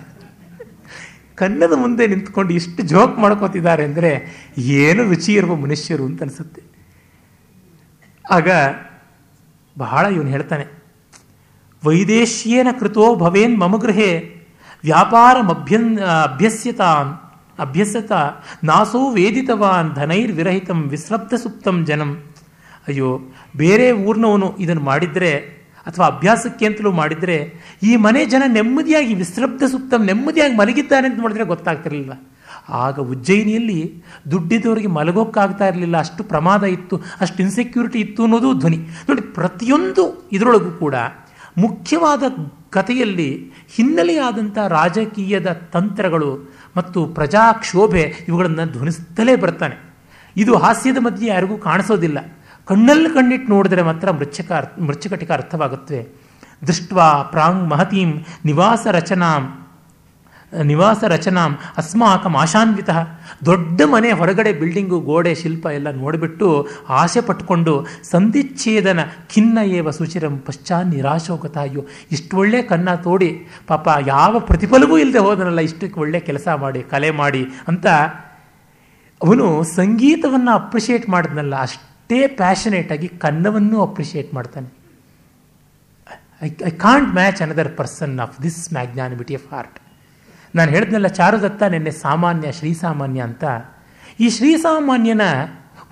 [1.40, 4.10] ಕನ್ನದ ಮುಂದೆ ನಿಂತ್ಕೊಂಡು ಇಷ್ಟು ಜೋಕ್ ಮಾಡ್ಕೋತಿದ್ದಾರೆ ಅಂದರೆ
[4.80, 6.62] ಏನು ರುಚಿ ಇರುವ ಮನುಷ್ಯರು ಅಂತ ಅನಿಸುತ್ತೆ.
[8.24, 8.48] ಆಗ
[9.76, 10.64] ಬಹಳ ಇವನು ಹೇಳ್ತಾನೆ,
[11.82, 14.10] ವೈದೇಶ್ಯೇನ ಕೃತೋ ಭವೇನ್ ಮಮ ವ್ಯಾಪಾರ
[14.84, 15.90] ವ್ಯಾಪಾರಮಭ್ಯನ್,
[16.28, 17.10] ಅಭ್ಯಸ್ಯತಾನ್.
[17.62, 18.12] ಅಭ್ಯಸ್ಯತ
[18.64, 22.10] ನಾಸೋ ವೇದಿತವಾನ್ ಧನೈರ್ವಿರಹಿತಂ ವಿಸ್ಲಬ್ಧ ಸುಪ್ತಂ ಜನಂ.
[22.88, 23.08] ಅಯ್ಯೋ,
[23.56, 25.32] ಬೇರೆ ಊರ್ನವನು ಇದನ್ನು ಮಾಡಿದ್ರೆ,
[25.86, 27.36] ಅಥವಾ ಅಭ್ಯಾಸಕ್ಕೆ ಅಂತಲೂ ಮಾಡಿದ್ರೆ,
[27.82, 32.12] ಈ ಮನೆ ಜನ ನೆಮ್ಮದಿಯಾಗಿ ವಿಸ್ಲಬ್ಧ ಸುಪ್ತಂ ನೆಮ್ಮದಿಯಾಗಿ ಮಲಗಿದ್ದಾನೆ ಅಂತ ಮಾಡಿದ್ರೆ ಗೊತ್ತಾಗ್ತಿರಲಿಲ್ಲ.
[32.68, 33.80] ಆಗ ಉಜ್ಜಯಿನಿಯಲ್ಲಿ
[34.30, 35.96] ದುಡ್ಡಿದ್ದವರಿಗೆ ಮಲಗೋಕ್ಕಾಗ್ತಾ ಇರಲಿಲ್ಲ.
[35.98, 38.78] ಅಷ್ಟು ಪ್ರಮಾದ ಇತ್ತು, ಅಷ್ಟು ಇನ್ಸೆಕ್ಯೂರಿಟಿ ಇತ್ತು ಅನ್ನೋದು ಧ್ವನಿ.
[39.08, 40.94] ನೋಡಿ, ಪ್ರತಿಯೊಂದು ಇದರೊಳಗೂ ಕೂಡ
[41.58, 42.22] ಮುಖ್ಯವಾದ
[42.70, 46.30] ಕಥೆಯಲ್ಲಿ ಹಿನ್ನೆಲೆಯಾದಂಥ ರಾಜಕೀಯದ ತಂತ್ರಗಳು
[46.76, 49.76] ಮತ್ತು ಪ್ರಜಾಕ್ಷೋಭೆ ಇವುಗಳನ್ನು ಧ್ವನಿಸುತ್ತಲೇ ಬರ್ತಾನೆ.
[50.36, 52.18] ಇದು ಹಾಸ್ಯದ ಮಧ್ಯೆ ಯಾರಿಗೂ ಕಾಣಿಸೋದಿಲ್ಲ.
[52.64, 56.22] ಕಣ್ಣಲ್ಲಿ ಕಣ್ಣಿಟ್ಟು ನೋಡಿದ್ರೆ ಮಾತ್ರ ಮೃಚ್ಛಕ ಮೃಚ್ಛಕಟಿಕ ಅರ್ಥವಾಗುತ್ತವೆ.
[56.66, 58.12] ದೃಷ್ಟ್ವಾ ಪ್ರಾಂಗ್ ಮಹತೀಂ
[58.44, 59.61] ನಿವಾಸ ರಚನಾಂ.
[60.70, 62.90] ನಿವಾಸ ರಚನಾಂ ಅಸ್ಮಾಕಂ ಆಶಾನ್ವಿತ.
[63.48, 66.48] ದೊಡ್ಡ ಮನೆ ಹೊರಗಡೆ ಬಿಲ್ಡಿಂಗು, ಗೋಡೆ, ಶಿಲ್ಪ ಎಲ್ಲ ನೋಡಿಬಿಟ್ಟು
[67.00, 67.74] ಆಸೆ ಪಟ್ಕೊಂಡು
[68.10, 69.00] ಸಂಧಿಚ್ಛೇದನ
[69.34, 73.30] ಖಿನ್ನ ಏವ ಸುಚಿರಂ ಪಶ್ಚಾ ನಿರಾಶೋಗತ ಅಯ್ಯೋ ಇಷ್ಟು ಒಳ್ಳೆ ಕನ್ನ ತೋಡಿ,
[73.66, 77.86] ಪಾಪ ಯಾವ ಪ್ರತಿಫಲವೂ ಇಲ್ಲದೆ ಹೋದನಲ್ಲ, ಇಷ್ಟಕ್ಕೆ ಒಳ್ಳೆ ಕೆಲಸ ಮಾಡಿ, ಕಲೆ ಮಾಡಿ ಅಂತ
[79.20, 79.48] ಅವನು
[79.78, 84.68] ಸಂಗೀತವನ್ನು ಅಪ್ರಿಷಿಯೇಟ್ ಮಾಡಿದ್ನಲ್ಲ, ಅಷ್ಟೇ ಪ್ಯಾಷನೇಟ್ ಆಗಿ ಕನ್ನವನ್ನು ಅಪ್ರಿಷಿಯೇಟ್ ಮಾಡ್ತಾನೆ.
[86.42, 89.78] I I can't match another person of this magnanimity of heart
[90.54, 93.44] ನಾನು ಹೇಳಿದ್ನಲ್ಲ, ಚಾರುದತ್ತ ನಿನ್ನೆ ಸಾಮಾನ್ಯ ಶ್ರೀಸಾಮಾನ್ಯ ಅಂತ.
[94.20, 95.20] ಈ ಶ್ರೀಸಾಮಾನ್ಯನ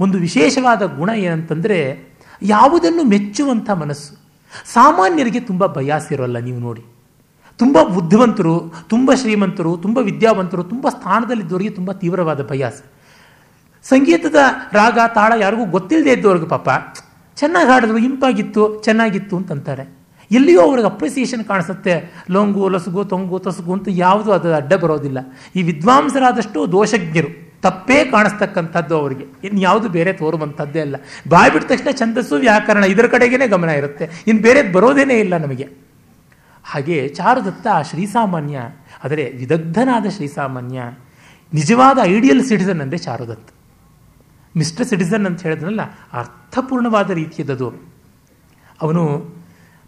[0.00, 2.10] ಒಂದು ವಿಶೇಷವಾದ ಗುಣ ಏನಂತಂದರೆ,
[2.42, 4.14] ಯಾವುದನ್ನು ಮೆಚ್ಚುವಂಥ ಮನಸ್ಸು.
[4.72, 6.84] ಸಾಮಾನ್ಯರಿಗೆ ತುಂಬ ಬಯಾಸಿರೋಲ್ಲ ನೀವು ನೋಡಿ.
[7.58, 12.82] ತುಂಬ ಬುದ್ಧಿವಂತರು, ತುಂಬ ಶ್ರೀಮಂತರು, ತುಂಬ ವಿದ್ಯಾವಂತರು, ತುಂಬ ಸ್ಥಾನದಲ್ಲಿದ್ದವರಿಗೆ ತುಂಬ ತೀವ್ರವಾದ ಬಯಾಸ.
[13.82, 14.36] ಸಂಗೀತದ
[14.72, 16.68] ರಾಗ, ತಾಳ ಯಾರಿಗೂ ಗೊತ್ತಿಲ್ಲದೆ ಇದ್ದವ್ರಿಗೆ ಪಾಪ,
[17.36, 19.99] ಚೆನ್ನಾಗಿ ಹಾಡಿದ್ರು, ಇಂಪಾಗಿತ್ತು, ಚೆನ್ನಾಗಿತ್ತು ಅಂತಂತಾರೆ.
[20.30, 22.24] ಎಲ್ಲಿಯೋ ಅವ್ರಿಗೆ ಅಪ್ರಿಸಿಯೇಷನ್ ಕಾಣಿಸುತ್ತೆ.
[22.30, 25.18] ಲೊಂಗು, ಲಸುಗು, ತೊಂಗು, ತಸುಗು ಅಂತ ಯಾವುದು ಅದು ಅಡ್ಡ ಬರೋದಿಲ್ಲ.
[25.56, 27.50] ಈ ವಿದ್ವಾಂಸರಾದಷ್ಟು ದೋಷಜ್ಞರು.
[27.62, 29.24] ತಪ್ಪೇ ಕಾಣಿಸ್ತಕ್ಕಂಥದ್ದು ಅವರಿಗೆ.
[29.44, 30.96] ಇನ್ನು ಯಾವುದು ಬೇರೆ ತೋರುವಂಥದ್ದೇ ಅಲ್ಲ.
[31.28, 34.24] ಬಾಯಿ ಬಿಟ್ಟ ತಕ್ಷಣ ಛಂದಸ್ಸು, ವ್ಯಾಕರಣ ಇದರ ಕಡೆಗೇನೆ ಗಮನ ಇರುತ್ತೆ.
[34.26, 35.68] ಇನ್ನು ಬೇರೆ ಬರೋದೇನೇ ಇಲ್ಲ ನಮಗೆ.
[36.64, 38.58] ಹಾಗೆ ಚಾರುದತ್ತ ಶ್ರೀಸಾಮಾನ್ಯ,
[39.04, 40.82] ಆದರೆ ವಿದಗ್ಧನಾದ ಶ್ರೀಸಾಮಾನ್ಯ,
[41.52, 43.50] ನಿಜವಾದ ಐಡಿಯಲ್ ಸಿಟಿಸನ್ ಅಂದರೆ ಚಾರುದತ್ತ.
[44.56, 45.80] ಮಿಸ್ಟರ್ ಸಿಟಿಸನ್ ಅಂತ ಹೇಳಿದ್ರಲ್ಲ
[46.12, 47.68] ಅರ್ಥಪೂರ್ಣವಾದ ರೀತಿಯದ್ದು
[48.82, 49.02] ಅವನು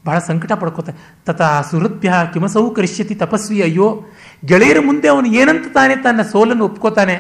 [0.05, 0.99] ಬಹಳ ಸಂಕಟ ಪಡ್ಕೋತಾನೆ.
[1.27, 3.89] ತಥಾ ಸುಹೃದ್ಭ್ಯ ಕಿಮಸೌ ಕರಿಷ್ಯತಿ ತಪಸ್ವಿ ಅಯ್ಯೋ.
[4.51, 7.17] ಗೆಳೆಯರ ಮುಂದೆ ಅವನು ಏನಂತ ತಾನೆ ತನ್ನ ಸೋಲನ್ನು ಒಪ್ಕೋತಾನೆ.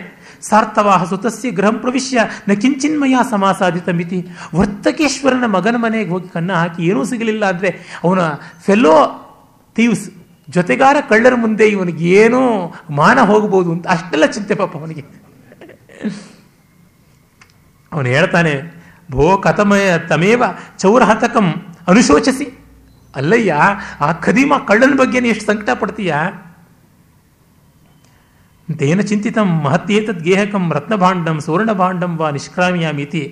[0.49, 4.19] ಸಾರ್ಥವಾಹ ಸುತಸ್ಯ ಗೃಹಂ ಪ್ರವಿಶ್ಯ ನ ಕಿಂಚಿನ್ಮಯ ಸಮಾಸಾಧಿತ ಮಿತಿ.
[4.59, 7.71] ವರ್ತಕೇಶ್ವರನ ಮಗನ ಮನೆಗೆ ಹೋಗಿ ಕನ್ನ ಹಾಕಿ ಏನೂ ಸಿಗಲಿಲ್ಲ ಅಂದರೆ
[8.05, 8.23] ಅವನ
[8.67, 8.95] ಫೆಲೋ
[9.77, 10.07] ತೀವ್ಸ್
[10.57, 12.41] ಜೊತೆಗಾರ ಕಳ್ಳರ ಮುಂದೆ ಇವನಿಗೆ ಏನೋ
[12.99, 15.05] ಮಾನ ಹೋಗ್ಬೋದು ಅಂತ ಅಷ್ಟೆಲ್ಲ ಚಿಂತೆ ಪಾಪ ಅವನಿಗೆ.
[17.93, 18.55] ಅವನು ಹೇಳ್ತಾನೆ,
[19.15, 20.43] ಭೋ ಕಥಮಯ ತಮೇವ
[20.83, 21.47] ಚೌರಹತಕಂ
[21.93, 22.47] ಅನುಶೋಚಿಸಿ.
[23.19, 23.53] ಅಲ್ಲಯ್ಯ,
[24.07, 26.13] ಆ ಖದೀಮ ಕಳ್ಳನ ಬಗ್ಗೆ ಎಷ್ಟು ಸಂಕಟ ಪಡ್ತೀಯ?
[28.69, 33.23] ತೇನ ಚಿಂತಿತಂ ಮಹತ್ಯೇತದ್ ಗೇಹಕಂ ರತ್ನಭಾಂಡಂ ಸುವರ್ಣಭಾಂಡಂ ವಾ ನಿಷ್ಕ್ರಾಮಿಯಾಮಿತಿ.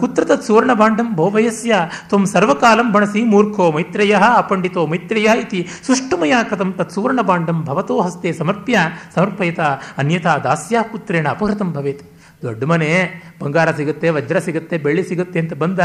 [0.00, 1.74] ಕುತ್ರ ತತ್ ಸುವರ್ಣಭಾಂಡಂ ಭೋವಯಸ್ಯ
[2.08, 5.60] ತ್ವಂ ಸರ್ವಕಾಲಂ ಬಣಸಿ ಮೂರ್ಖೋ ಮೈತ್ರೇಯ ಅಪಂಡಿತೋ ಮೈತ್ರೇಯ ಇತಿ.
[5.86, 8.78] ಸುಷ್ಟುಮಯ ಕಥಂ ತತ್ ಸುವರ್ಣಭಾಂಡಂ ಭವತೋ ಹಸ್ತೆ ಸಮರ್ಪ್ಯ,
[9.14, 9.60] ಸಮರ್ಪಯತ,
[10.02, 12.04] ಅನ್ಯಥಾ ದಾಸ್ಯ ಪುತ್ರೇಣ ಅಪಹೃತಂ ಭವೇತ್.
[12.42, 15.78] ದೊಡ್ಡ ಮನೆ, ಬಂಗಾರ ಸಿಗುತ್ತೆ, ವಜ್ರ ಸಿಗುತ್ತೆ, ಬೆಳ್ಳಿ ಸಿಗುತ್ತೆ ಅಂತ ಬಂದ,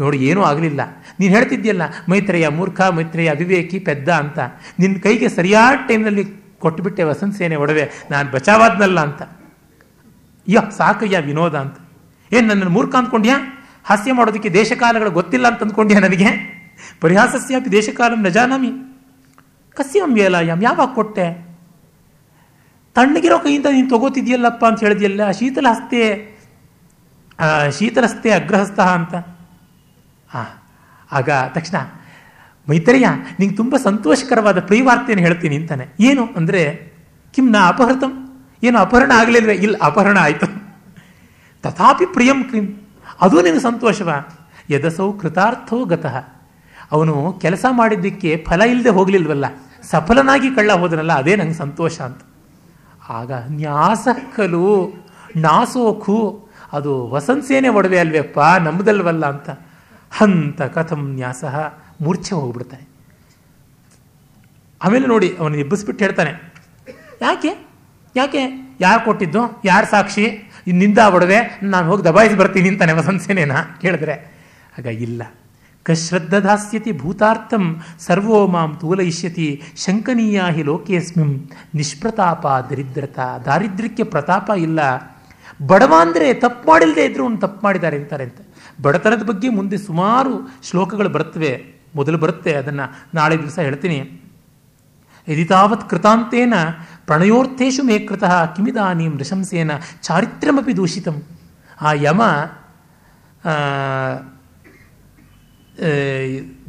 [0.00, 0.80] ನೋಡಿ, ಏನೂ ಆಗಲಿಲ್ಲ.
[1.20, 4.38] ನೀನು ಹೇಳ್ತಿದ್ಯಲ್ಲ ಮೈತ್ರೇಯ ಮೂರ್ಖ, ಮೈತ್ರೇಯ ಅವಿವೇಕಿ, ಪೆದ್ದ ಅಂತ.
[4.78, 6.24] ನಿನ್ನ ಕೈಗೆ ಸರಿಯಾದ ಟೈಮ್ನಲ್ಲಿ
[6.58, 9.22] ಕೊಟ್ಟುಬಿಟ್ಟೆ ವಸಂತ ಸೇನೆ ಒಡವೆ, ನಾನು ಬಚಾವಾದ್ನಲ್ಲ ಅಂತ.
[10.48, 11.76] ಯಾ, ಸಾಕಯ್ಯ, ವಿನೋದ ಅಂತ.
[12.32, 13.36] ಏನು, ನನ್ನನ್ನು ಮೂರ್ಖ ಅಂದ್ಕೊಂಡ್ಯಾ?
[13.84, 16.58] ಹಾಸ್ಯ ಮಾಡೋದಕ್ಕೆ ದೇಶಕಾಲಗಳು ಗೊತ್ತಿಲ್ಲ ಅಂತ ಅಂದ್ಕೊಂಡ್ಯಾ ನನಗೆ?
[17.00, 18.66] ಪರಿಹಾಸಸ್ಯಾಪಿ ದೇಶಕಾಲಂ ನಜಾನಾಮಿ.
[18.66, 21.47] ಜಾನಾಮಿ ಕಸ್ಯಂ ವೇಲಾಯಂ ಯಾವಾಗ ಕೊಟ್ಟೆ?
[22.98, 26.02] ತಣ್ಣಗಿರೋ ಕೈಯಿಂದ ನೀನು ತಗೋತಿದ್ಯಲ್ಲಪ್ಪ ಅಂತ ಹೇಳಿದ್ಯಲ್ಲ ಶೀತಲ ಹಸ್ತೆ
[27.76, 29.14] ಶೀತಲಸ್ತೆ ಅಗ್ರಹಸ್ತ ಅಂತ.
[30.30, 30.42] ಹಾ
[31.18, 31.76] ಆಗ ತಕ್ಷಣ
[32.66, 35.84] ಮೈತ್ರಯ್ಯ ನಿಂಗೆ ತುಂಬ ಸಂತೋಷಕರವಾದ ಪ್ರಿಯವಾರ್ತೆಯನ್ನು ಹೇಳ್ತೀನಿ ಅಂತಾನೆ.
[36.08, 36.62] ಏನು ಅಂದರೆ
[37.34, 38.12] ಕಿಂ ನಾ ಅಪಹೃತಂ.
[38.66, 40.46] ಏನು ಅಪಹರಣ ಆಗಲಿಲ್ಲ ಇಲ್ಲ, ಅಪಹರಣ ಆಯಿತು.
[41.64, 42.66] ತಥಾಪಿ ಪ್ರಿಯಂ ಕಿಂ
[43.24, 44.10] ಅದು ನಿನಗೆ ಸಂತೋಷವ?
[44.72, 46.16] ಯದಸೌ ಕೃತಾರ್ಥೋ ಗತಃ.
[46.94, 47.14] ಅವನು
[47.44, 49.46] ಕೆಲಸ ಮಾಡಿದ್ದಕ್ಕೆ ಫಲ ಇಲ್ಲದೆ ಹೋಗಲಿಲ್ವಲ್ಲ?
[49.90, 52.20] ಸಫಲನಾಗಿ ಕಳ್ಳ ಹೋದನಲ್ಲ, ಅದೇ ನಂಗೆ ಸಂತೋಷ ಅಂತ.
[53.08, 54.66] ಆಗ ನ್ಯಾಸಕ್ಕಲು
[55.36, 56.48] ನಾಸೋಕು.
[56.72, 59.50] ಅದು ವಸಂತೇನೆ ಒಡವೆ ಅಲ್ವೇಪ್ಪ ನಮ್ಮದಲ್ವಲ್ಲ ಅಂತ.
[60.10, 61.44] ಹಂತ ಕಥಂ ನ್ಯಾಸ
[62.00, 62.84] ಮೂರ್ಛೆ ಹೋಗ್ಬಿಡ್ತಾನೆ.
[64.84, 66.32] ಆಮೇಲೆ ನೋಡಿ, ಅವನು ಎಬ್ಬಿಸ್ಬಿಟ್ಟು ಹೇಳ್ತಾನೆ,
[67.22, 67.52] ಯಾಕೆ?
[68.16, 68.42] ಯಾಕೆ?
[68.80, 69.62] ಯಾರು ಕೊಟ್ಟಿದ್ದು?
[69.64, 70.26] ಯಾರು ಸಾಕ್ಷಿ?
[70.66, 73.52] ಇನ್ನಿಂದ ಒಡವೆ, ನಾನು ಹೋಗಿ ದಬಾಯಿಸಿ ಬರ್ತೀನಿ ಅಂತಾನೆ ವಸಂತಸೇನೇನ?
[73.80, 74.14] ಕೇಳಿದ್ರೆ,
[74.78, 75.22] ಆಗ ಇಲ್ಲ.
[75.82, 81.50] ಕಶ್ರದ್ಧಾಸ್ಯತಿ ಭೂತಾರ್ಥಂ ಸರ್ವೋ ಮಾಂ ತೂಲಯಿಷ್ಯತಿ ಶಂಕನೀಯ ಹಿ ಲೋಕೇಸ್ಮಿಂ.
[81.74, 83.18] ನಿಷ್ಪ್ರತಾಪ ದರಿದ್ರತ.
[83.44, 84.80] ದಾರಿದ್ರ್ಯಕ್ಕೆ ಪ್ರತಾಪ ಇಲ್ಲ.
[85.66, 88.40] ಬಡವ ಅಂದರೆ ತಪ್ಪು ಮಾಡಿಲ್ಲದೆ ಇದ್ರು ಒಂದು ತಪ್ಪು ಮಾಡಿದ್ದಾರೆ ಅಂತಾರೆ ಅಂತ.
[88.82, 91.64] ಬಡತನದ ಬಗ್ಗೆ ಮುಂದೆ ಸುಮಾರು ಶ್ಲೋಕಗಳು ಬರುತ್ತವೆ.
[91.94, 92.54] ಮೊದಲು ಬರುತ್ತೆ.
[92.54, 94.22] ಅದನ್ನು ನಾಳೆ ದಿವಸ ಹೇಳ್ತೀನಿ.
[95.28, 96.54] ಯದಿ ತಾವತ್ ಕೃತಾಂತೇನ
[97.06, 99.70] ಪ್ರಣಯೋರ್ಥೇಶು ಮೇ ಕೃತಃ ಕಿಮಿದಾನೀಂ ನೃಶಂಸೇನ
[100.02, 101.22] ಚಾರಿತ್ರ್ಯಮಿ ದೂಷಿತಂ.
[101.80, 102.22] ಆ ಯಮ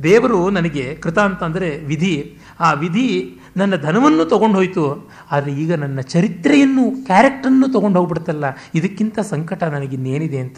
[0.04, 2.38] ದೇವರು ನನಗೆ ಕೃತ ಅಂತ ಅಂದರೆ ವಿಧಿ.
[2.60, 8.46] ಆ ವಿಧಿ ನನ್ನ ಧನವನ್ನು ತೊಗೊಂಡು ಹೋಯಿತು ಆದರೆ ಈಗ ನನ್ನ ಚರಿತ್ರೆಯನ್ನು, ಕ್ಯಾರೆಕ್ಟರನ್ನು ತಗೊಂಡು ಹೋಗ್ಬಿಡ್ತಲ್ಲ.
[8.76, 10.58] ಇದಕ್ಕಿಂತ ಸಂಕಟ ನನಗಿನ್ನೇನಿದೆ ಅಂತ.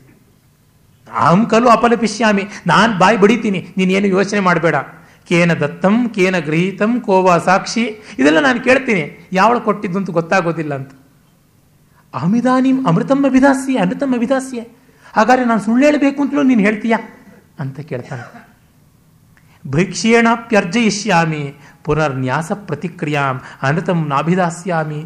[1.11, 3.67] ಅಹಂ ಕಲು ಅಪಲಪಿಷ್ಯಾಮಿ ನಾನು ಬಾಯಿ ಬಡಿತೀನಿ.
[3.77, 4.75] ನೀನೇನು ಯೋಚನೆ ಮಾಡಬೇಡ.
[5.29, 7.83] ಕೇನ ದತ್ತಂ, ಕೇನ ಗೃಹೀತಂ, ಕೋವ ಸಾಕ್ಷಿ.
[8.19, 9.27] ಇದೆಲ್ಲ ನಾನು ಕೇಳ್ತೀನಿ.
[9.33, 10.91] ಯಾವಳು ಕೊಟ್ಟಿದ್ದು ಅಂತ ಗೊತ್ತಾಗೋದಿಲ್ಲ ಅಂತ.
[12.13, 14.59] ಅಹಮಿದಾನಿಂ ಅಮೃತಮ್ಮ ಅಭಿದಾಸ್ಯ ಅಮೃತಮ್ಮ ಅಭಿದಾಸ್ಯ.
[15.13, 16.97] ಹಾಗಾದ್ರೆ ನಾನು ಸುಳ್ಳು ಹೇಳಬೇಕು ಅಂತಲೂ ನೀನು ಹೇಳ್ತೀಯಾ?
[17.61, 18.51] ಅಂತ ಕೇಳ್ತಾನೆ.
[19.71, 25.01] ಭೈಕ್ಷೇಣಾಪ್ಯರ್ಜಯಿಷ್ಯಾಮಿ ಪುನರ್ನ್ಯಾಸ ಪ್ರತಿಕ್ರಿಯಾಂ ಅನೃತಂ ನಾಭಿದಾಸ್ಯಾಮಿ.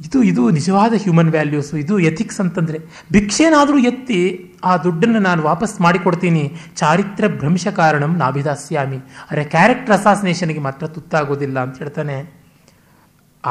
[0.00, 2.78] ಇದು ಇದು ನಿಜವಾದ ಹ್ಯೂಮನ್ ವ್ಯಾಲ್ಯೂಸ್ ಇದು ಎಥಿಕ್ಸ್ ಅಂತಂದರೆ.
[3.12, 4.20] ಭಿಕ್ಷೆನಾದರೂ ಎತ್ತಿ
[4.64, 6.52] ಆ ದುಡ್ಡನ್ನು ನಾನು ವಾಪಸ್ ಮಾಡಿಕೊಡ್ತೀನಿ.
[6.76, 8.96] ಚಾರಿತ್ರ ಭ್ರಂಶ ಕಾರಣಂ ನಾಭಿದಾಸ್ಯಾಮಿ.
[9.30, 12.35] ಅರೆ ಕ್ಯಾರೆಕ್ಟರ್ ಅಸಾಸಿನೇಷನ್ಗೆ ಮಾತ್ರ ತುತ್ತಾಗೋದಿಲ್ಲ ಅಂತ ಹೇಳ್ತಾನೆ.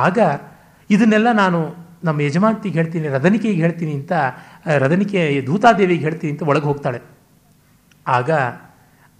[0.03, 0.17] ಆಗ
[0.89, 1.59] ಇದನ್ನೆಲ್ಲ ನಾನು
[2.07, 4.13] ನಮ್ಮ ಯಜಮಾಂತಿಗೆ ಹೇಳ್ತೀನಿ, ರದನಿಕೆಗೆ ಹೇಳ್ತೀನಿ ಅಂತ
[4.83, 6.99] ರದನಿಕೆ ದೂತಾದೇವಿಗೆ ಹೇಳ್ತೀನಿ ಅಂತ ಒಳಗೆ ಹೋಗ್ತಾಳೆ.
[8.07, 8.31] ಆಗ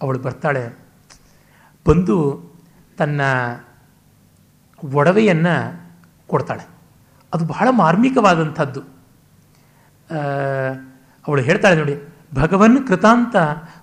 [0.00, 0.64] ಅವಳು ಬರ್ತಾಳೆ,
[1.86, 2.16] ಬಂದು
[2.98, 3.20] ತನ್ನ
[4.98, 5.54] ಒಡವೆಯನ್ನು
[6.32, 6.64] ಕೊಡ್ತಾಳೆ.
[7.32, 8.82] ಅದು ಬಹಳ ಮಾರ್ಮಿಕವಾದಂಥದ್ದು.
[11.24, 11.96] ಅವಳು ಹೇಳ್ತಾಳೆ ನೋಡಿ,
[12.40, 13.36] ಭಗವನ್ ಕೃತಾಂತ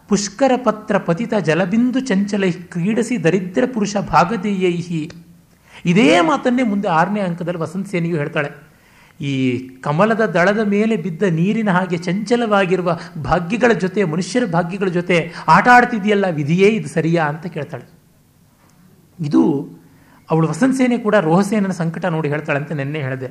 [0.10, 5.02] ಪುಷ್ಕರ ಪತ್ರ ಪತಿತ ಜಲಬಿಂದು ಚಂಚಲೈ ಕ್ರೀಡಸಿ ದರಿದ್ರ ಪುರುಷ ಭಾಗದೇಯೈಹಿ
[5.85, 8.73] ಇದೇ ಮಾತನ್ನೇ ಮುಂದೆ ಆರನೇ ಅಂಕದಲ್ಲಿ ವಸಂತ ಸೇನಿಯು ಹೇಳ್ತಾಳೆ.
[9.22, 16.26] ಈ ಕಮಲದ ದಳದ ಮೇಲೆ ಬಿದ್ದ ನೀರಿನ ಹಾಗೆ ಚಂಚಲವಾಗಿರುವ ಭಾಗ್ಯಗಳ ಜೊತೆ, ಮನುಷ್ಯರ ಭಾಗ್ಯಗಳ ಜೊತೆ ಆಟ ಆಡ್ತಿದೆಯಲ್ಲ
[16.27, 17.85] ವಿಧಿಯೇ ಇದು ಸರಿಯಾ ಅಂತ ಕೇಳ್ತಾಳೆ.
[19.19, 19.69] ಇದು
[20.31, 23.27] ಅವಳು ವಸಂತ ಸೇನೆ ಕೂಡ ರೋಹಸೇನನ ಸಂಕಟ ನೋಡಿ ಹೇಳ್ತಾಳೆ ಅಂತ ನಿನ್ನೆ ಹೇಳಿದೆ.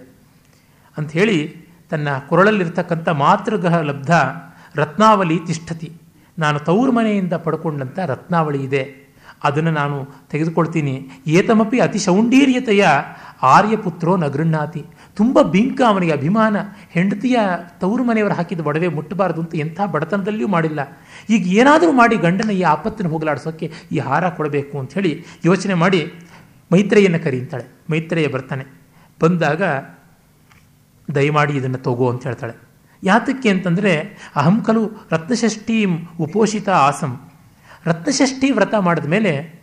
[0.99, 1.57] ಅಂತ ಹೇಳಿ
[1.91, 4.11] ತನ್ನ ಕೊರಳಲ್ಲಿರ್ತಕ್ಕಂಥ ಮಾತೃಗ್ರಹ ಲಬ್ಧ
[4.75, 5.93] ರತ್ನಾವಳಿ ತಿಷ್ಠತಿ.
[6.39, 9.12] ನಾನು ತೌರ್ಮನೆಯಿಂದ ಪಡ್ಕೊಂಡಂಥ ರತ್ನಾವಳಿ ಇದೆ.
[9.45, 11.09] ಅದನ್ನು ನಾನು ತೆಗೆದುಕೊಳ್ತೀನಿ.
[11.27, 12.87] ಏತಮಪಿ ಅತಿ ಶೌಂಡೀರ್ಯತೆಯ
[13.43, 14.85] ಆರ್ಯಪುತ್ರೋ ನಗೃಣ್ಣಾತಿ.
[15.17, 16.57] ತುಂಬ ಬಿಂಕ ಅವನಿಗೆ ಅಭಿಮಾನ.
[16.91, 17.39] ಹೆಂಡತಿಯ
[17.81, 20.99] ತವರು ಮನೆಯವರು ಹಾಕಿದ ಒಡವೆ ಮುಟ್ಟಬಾರದು ಅಂತ ಎಂಥ ಬಡತನದಲ್ಲಿಯೂ ಮಾಡಿಲ್ಲ.
[21.31, 26.15] ಈಗ ಏನಾದರೂ ಮಾಡಿ ಗಂಡನ ಈ ಆಪತ್ತನ್ನು ಹೋಗಲಾಡಿಸೋಕ್ಕೆ ಈ ಹಾರ ಕೊಡಬೇಕು ಅಂತ ಹೇಳಿ ಯೋಚನೆ ಮಾಡಿ
[26.73, 28.65] ಮೈತ್ರೇಯನ್ನು ಕರೀತಾಳೆ ಮೈತ್ರೇಯ ಬರ್ತಾನೆ.
[29.23, 29.63] ಬಂದಾಗ
[31.15, 32.55] ದಯಮಾಡಿ ಇದನ್ನು ತಗೋ ಅಂತ ಹೇಳ್ತಾಳೆ.
[33.05, 37.21] ಯಾತಕ್ಕೆ ಅಂತಂದರೆ ಅಹಂ ಕಲು ರತ್ನಷಷ್ಠೀಂ ಉಪೋಷಿತ ಆಸಂ.
[37.87, 39.63] ರತ್ನಷಷ್ಠಿ ವ್ರತ ಮಾಡಿದ ಮೇಲೆ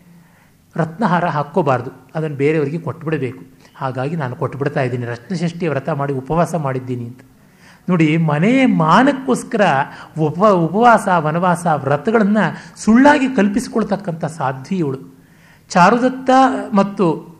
[0.75, 1.91] ರತ್ನಹಾರ ಹಾಕ್ಕೋಬಾರ್ದು.
[2.15, 5.05] ಅದನ್ನು ಬೇರೆಯವರಿಗೆ ಕೊಟ್ಟುಬಿಡಬೇಕು ಹಾಗಾಗಿ ನಾನು ಕೊಟ್ಟುಬಿಡ್ತಾ ಇದ್ದೀನಿ.
[5.05, 7.19] ರತ್ನಷಷ್ಠಿ ವ್ರತ ಮಾಡಿ ಉಪವಾಸ ಮಾಡಿದ್ದೀನಿ ಅಂತ.
[7.89, 9.61] ನೋಡಿ, ಮನೆ ಮಾನಕ್ಕೋಸ್ಕರ
[10.19, 15.19] ಉಪ, ಉಪವಾಸ, ವನವಾಸ ವ್ರತಗಳನ್ನು ಸುಳ್ಳಾಗಿ ಕಲ್ಪಿಸಿಕೊಳ್ತಕ್ಕಂಥ ಸಾಧ್ವಿ ಇವಳು.
[15.69, 16.29] ಚಾರುದತ್ತ
[16.73, 17.35] ಮತ್ತು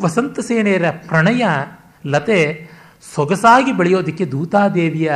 [0.00, 1.44] ವಸಂತ ಸೇನೆಯರ ಪ್ರಣಯ,
[2.06, 2.70] ಲತೆ
[3.14, 5.12] ಸೊಗಸಾಗಿ ಬೆಳೆಯೋದಕ್ಕೆ ದೂತಾದೇವಿಯ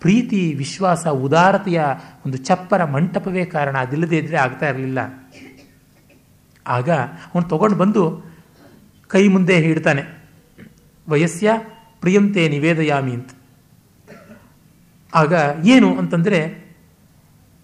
[0.00, 1.84] ಪ್ರೀತಿ, ವಿಶ್ವಾಸ, ಉದಾರತೆಯ
[2.26, 3.78] ಒಂದು ಚಪ್ಪರ ಮಂಟಪವೇ ಕಾರಣ.
[3.78, 4.98] ಅದಿಲ್ಲದೆ ಇದ್ರೆ ಆಗ್ತಾ ಇರಲಿಲ್ಲ.
[6.66, 8.22] ಆಗ ಅವನು ತಗೊಂಡು ಬಂದು
[9.08, 10.28] ಕೈ ಮುಂದೆ ಹಿಡ್ತಾನೆ.
[11.08, 11.50] ವಯಸ್ಸ್ಯ
[12.00, 13.30] ಪ್ರಿಯಂತೆ ನಿವೇದಯಾಮಿ ಅಂತ.
[15.14, 16.70] ಆಗ ಏನು ಅಂತಂದರೆ,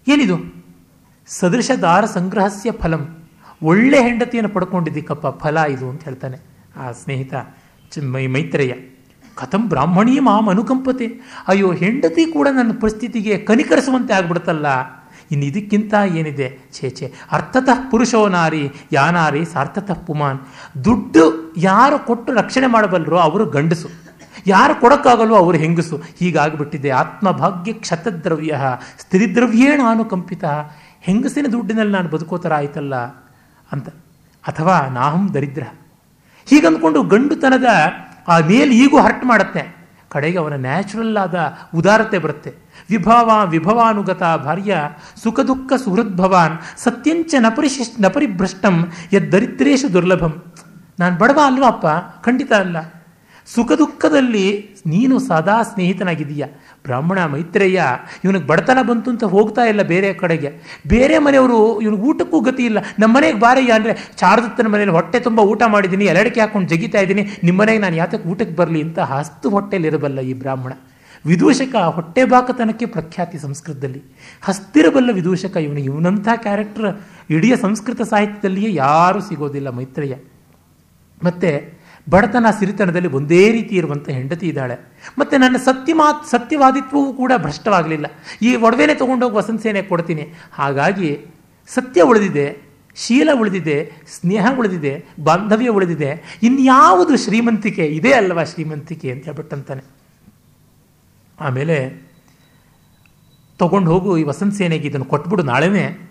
[0.07, 0.65] ಏನಿದು?
[1.27, 3.17] ಸದೃಶ ದಾರ ಸಂಗ್ರಹಸ್ಯ ಫಲಂ.
[3.63, 6.37] ಒಳ್ಳೆ ಹೆಂಡತಿಯನ್ನು ಪಡ್ಕೊಂಡಿದ್ದಕ್ಕಪ್ಪ ಫಲ ಇದು ಅಂತ ಹೇಳ್ತಾನೆ
[6.75, 7.33] ಆ ಸ್ನೇಹಿತ
[8.03, 8.96] ಮೈ ಮೈತ್ರೇಯ.
[9.37, 11.19] ಕಥಂ ಬ್ರಾಹ್ಮಣೀ ಮಾಮ್ ಅನುಕಂಪತೆ.
[11.47, 14.65] ಅಯ್ಯೋ, ಹೆಂಡತಿ ಕೂಡ ನನ್ನ ಪರಿಸ್ಥಿತಿಗೆ ಕನಿಕರಿಸುವಂತೆ ಆಗ್ಬಿಡ್ತಲ್ಲ
[15.31, 16.59] ಇನ್ನು ಇದಕ್ಕಿಂತ ಏನಿದೆ?
[16.73, 17.13] ಛೇ ಛೇ.
[17.31, 20.39] ಅರ್ಥತಃ ಪುರುಷೋ ನಾರಿ ಯಾನಾರಿ ಸಾರ್ಥತಃ ಪುಮಾನ್.
[20.85, 23.87] ದುಡ್ಡು ಯಾರು ಕೊಟ್ಟು ರಕ್ಷಣೆ ಮಾಡಬಲ್ಲರೋ ಅವರು ಗಂಡಸು.
[24.47, 26.01] ಯಾರು ಕೊಡೋಕ್ಕಾಗಲ್ವೋ ಅವರು ಹೆಂಗಸು.
[26.19, 28.55] ಹೀಗಾಗ್ಬಿಟ್ಟಿದೆ ಆತ್ಮಭಾಗ್ಯ ಕ್ಷತದ್ರವ್ಯ,
[28.99, 30.45] ಸ್ತ್ರೀದ್ರವ್ಯೇಣ ಅನುಕಂಪಿತ.
[31.01, 32.95] ಹೆಂಗಸಿನ ದುಡ್ಡಿನಲ್ಲಿ ನಾನು ಬದುಕೋತರ ಆಯ್ತಲ್ಲ
[33.71, 33.89] ಅಂತ.
[34.47, 35.63] ಅಥವಾ ನಾಹಂ ದರಿದ್ರ.
[36.45, 37.65] ಹೀಗಂದ್ಕೊಂಡು ಗಂಡುತನದ
[38.27, 39.77] ಆ ಮೇಲ್ ಈಗೂ ಹರ್ಟ್ ಮಾಡುತ್ತೆ.
[40.09, 42.53] ಕಡೆಗೆ ಅವನ ನ್ಯಾಚುರಲ್ ಆದ ಉದಾರತೆ ಬರುತ್ತೆ.
[42.89, 44.77] ವಿಭವ, ವಿಭವಾನುಗತ ಭಾರ್ಯ,
[45.23, 50.43] ಸುಖ ದುಃಖ ಸುಹೃದ್ಭವಾನ್ ಸತ್ಯಂಚ ನಪರಿಶಿ ನಪರಿಭ್ರಷ್ಟಂ ಯದ್ದರಿದ್ರೇಶು ದುರ್ಲಭಂ.
[50.99, 51.85] ನಾನು ಬಡವ ಅಲ್ವಾ ಅಪ್ಪ?
[52.25, 52.77] ಖಂಡಿತ ಅಲ್ಲ.
[53.45, 56.45] ಸುಖ ದುಃಖದಲ್ಲಿ ನೀನು ಸದಾ ಸ್ನೇಹಿತನಾಗಿದೀಯ
[56.89, 57.79] ಬ್ರಾಹ್ಮಣ ಮೈತ್ರೇಯ,
[58.25, 60.51] ಇವನಿಗೆ ಬಡತನ ಬಂತು ಅಂತ ಹೋಗ್ತಾ ಇಲ್ಲ ಬೇರೆ ಕಡೆಗೆ.
[60.93, 62.79] ಬೇರೆ ಮನೆಯವರು ಇವನಿಗೆ ಊಟಕ್ಕೂ ಗತಿ ಇಲ್ಲ.
[63.03, 67.57] ನಮ್ಮ ಮನೆಗೆ ಬಾರಯ್ಯ ಅಂದರೆ ಚಾರದತ್ತನ ಮನೇಲಿ ಹೊಟ್ಟೆ ತುಂಬ ಊಟ ಮಾಡಿದ್ದೀನಿ ಎಲ್ಲಡಿಕೆ ಹಾಕೊಂಡು ಜಗಿತಾ ಇದ್ದೀನಿ ನಿಮ್ಮ
[67.61, 70.73] ಮನೆಗೆ ನಾನು ಯಾತಕ್ಕೆ ಊಟಕ್ಕೆ ಬರಲಿ ಅಂತ ಹಸ್ತು ಹೊಟ್ಟೆಲಿರಬಲ್ಲ ಈ ಬ್ರಾಹ್ಮಣ.
[71.25, 74.01] ವಿದೂಷಕ ಹೊಟ್ಟೆ ಬಾಕತನಕ್ಕೆ ಪ್ರಖ್ಯಾತಿ ಸಂಸ್ಕೃತದಲ್ಲಿ.
[74.47, 76.89] ಹಸ್ತಿರಬಲ್ಲ ವಿದೂಷಕ ಇವನು, ಇವನಂಥ ಕ್ಯಾರೆಕ್ಟರ್
[77.35, 80.15] ಇಡೀ ಸಂಸ್ಕೃತ ಸಾಹಿತ್ಯದಲ್ಲಿಯೇ ಯಾರೂ ಸಿಗೋದಿಲ್ಲ ಮೈತ್ರೇಯ.
[81.17, 81.51] ಮತ್ತೆ
[82.09, 84.75] ಬಡತನ ಸಿರಿತನದಲ್ಲಿ ಒಂದೇ ರೀತಿ ಇರುವಂಥ ಹೆಂಡತಿ ಇದ್ದಾಳೆ.
[85.19, 88.05] ಮತ್ತು ನನ್ನ ಸತ್ಯ ಮಾತ್ ಸತ್ಯವಾದಿತ್ವವೂ ಕೂಡ ಭ್ರಷ್ಟವಾಗಲಿಲ್ಲ.
[88.41, 90.33] ಈ ಒಡವೆನೆ ತೊಗೊಂಡೋಗಿ ವಸಂತ ಸೇನೆ ಕೊಡ್ತೀನಿ.
[90.51, 91.25] ಹಾಗಾಗಿ
[91.67, 92.57] ಸತ್ಯ ಉಳಿದಿದೆ,
[92.95, 96.39] ಶೀಲ ಉಳಿದಿದೆ, ಸ್ನೇಹ ಉಳಿದಿದೆ, ಬಾಂಧವ್ಯ ಉಳಿದಿದೆ.
[96.43, 99.83] ಇನ್ಯಾವುದು ಶ್ರೀಮಂತಿಕೆ ಇದೇ ಅಲ್ವಾ ಶ್ರೀಮಂತಿಕೆ ಅಂತ ಹೇಳ್ಬಿಟ್ಟಂತಾನೆ.
[101.39, 102.07] ಆಮೇಲೆ
[103.59, 106.06] ತಗೊಂಡು ಹೋಗು ಈ ವಸಂತ ಸೇನೆಗೆ ಇದನ್ನು ಕೊಟ್ಬಿಡು ನಾಳೆನೇ.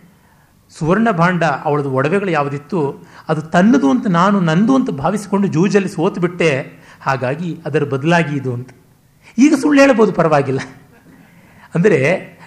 [0.73, 2.81] ಸುವರ್ಣ ಭಾಂಡ ಅವಳದು ಒಡವೆಗಳು ಯಾವುದಿತ್ತು,
[3.29, 6.51] ಅದು ತನ್ನದು ಅಂತ ನಾನು ನಂದು ಅಂತ ಭಾವಿಸಿಕೊಂಡು ಜೂಜಲ್ಲಿ ಸೋತು ಬಿಟ್ಟೆ
[7.01, 8.71] ಹಾಗಾಗಿ ಅದರ ಬದಲಾಗಿ ಇದು ಅಂತ.
[9.39, 10.61] ಈಗ ಸುಳ್ಳು ಹೇಳ್ಬೋದು ಪರವಾಗಿಲ್ಲ.
[11.75, 12.01] ಅಂದರೆ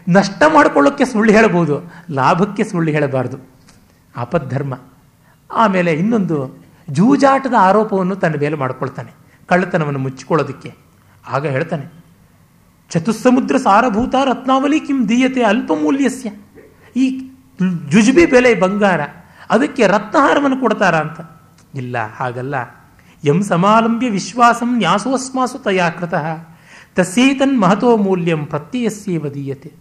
[0.07, 1.75] ನಷ್ಟ ಮಾಡಿಕೊಳ್ಳೋಕ್ಕೆ ಸುಳ್ಳು ಹೇಳಬಹುದು
[2.11, 3.37] ಲಾಭಕ್ಕೆ ಸುಳ್ಳು ಹೇಳಬಾರದು.
[4.15, 4.73] ಆಪದ್ಧರ್ಮ.
[5.49, 6.37] ಆಮೇಲೆ ಇನ್ನೊಂದು,
[6.91, 9.11] ಜೂಜಾಟದ ಆರೋಪವನ್ನು ತನ್ನ ಮೇಲೆ ಮಾಡ್ಕೊಳ್ತಾನೆ,
[9.49, 10.69] ಕಳ್ಳತನವನ್ನು ಮುಚ್ಚಿಕೊಳ್ಳೋದಕ್ಕೆ.
[11.25, 11.85] ಆಗ ಹೇಳ್ತಾನೆ,
[12.91, 16.29] ಚತುಸ್ಸಮುದ್ರ ಸಾರಭೂತ ರತ್ನಾವಲಿ ಕಿಂ ದೀಯತೆ ಅಲ್ಪಮೂಲ್ಯಸ್ಯ.
[16.95, 17.05] ಈ
[17.91, 19.02] ಜುಜುಬಿ ಬೆಲೆ ಬಂಗಾರ,
[19.49, 21.19] ಅದಕ್ಕೆ ರತ್ನಹಾರವನ್ನು ಕೊಡ್ತಾರ ಅಂತ.
[21.76, 22.56] ಇಲ್ಲ, ಹಾಗಲ್ಲ.
[23.23, 26.27] ಎಂ ಸಮಾಲಂಬ್ಯ ವಿಶ್ವಾಸಂ ನ್ಯಾಸೋಸ್ಮಾಸು ತಯಾ ಕೃತಃ
[26.95, 29.72] ತಸೀತನ್ ಮಹತೋ ಮೌಲ್ಯಂ ಪ್ರತ್ಯಯಸ್ಸೇ ದೀಯತೆ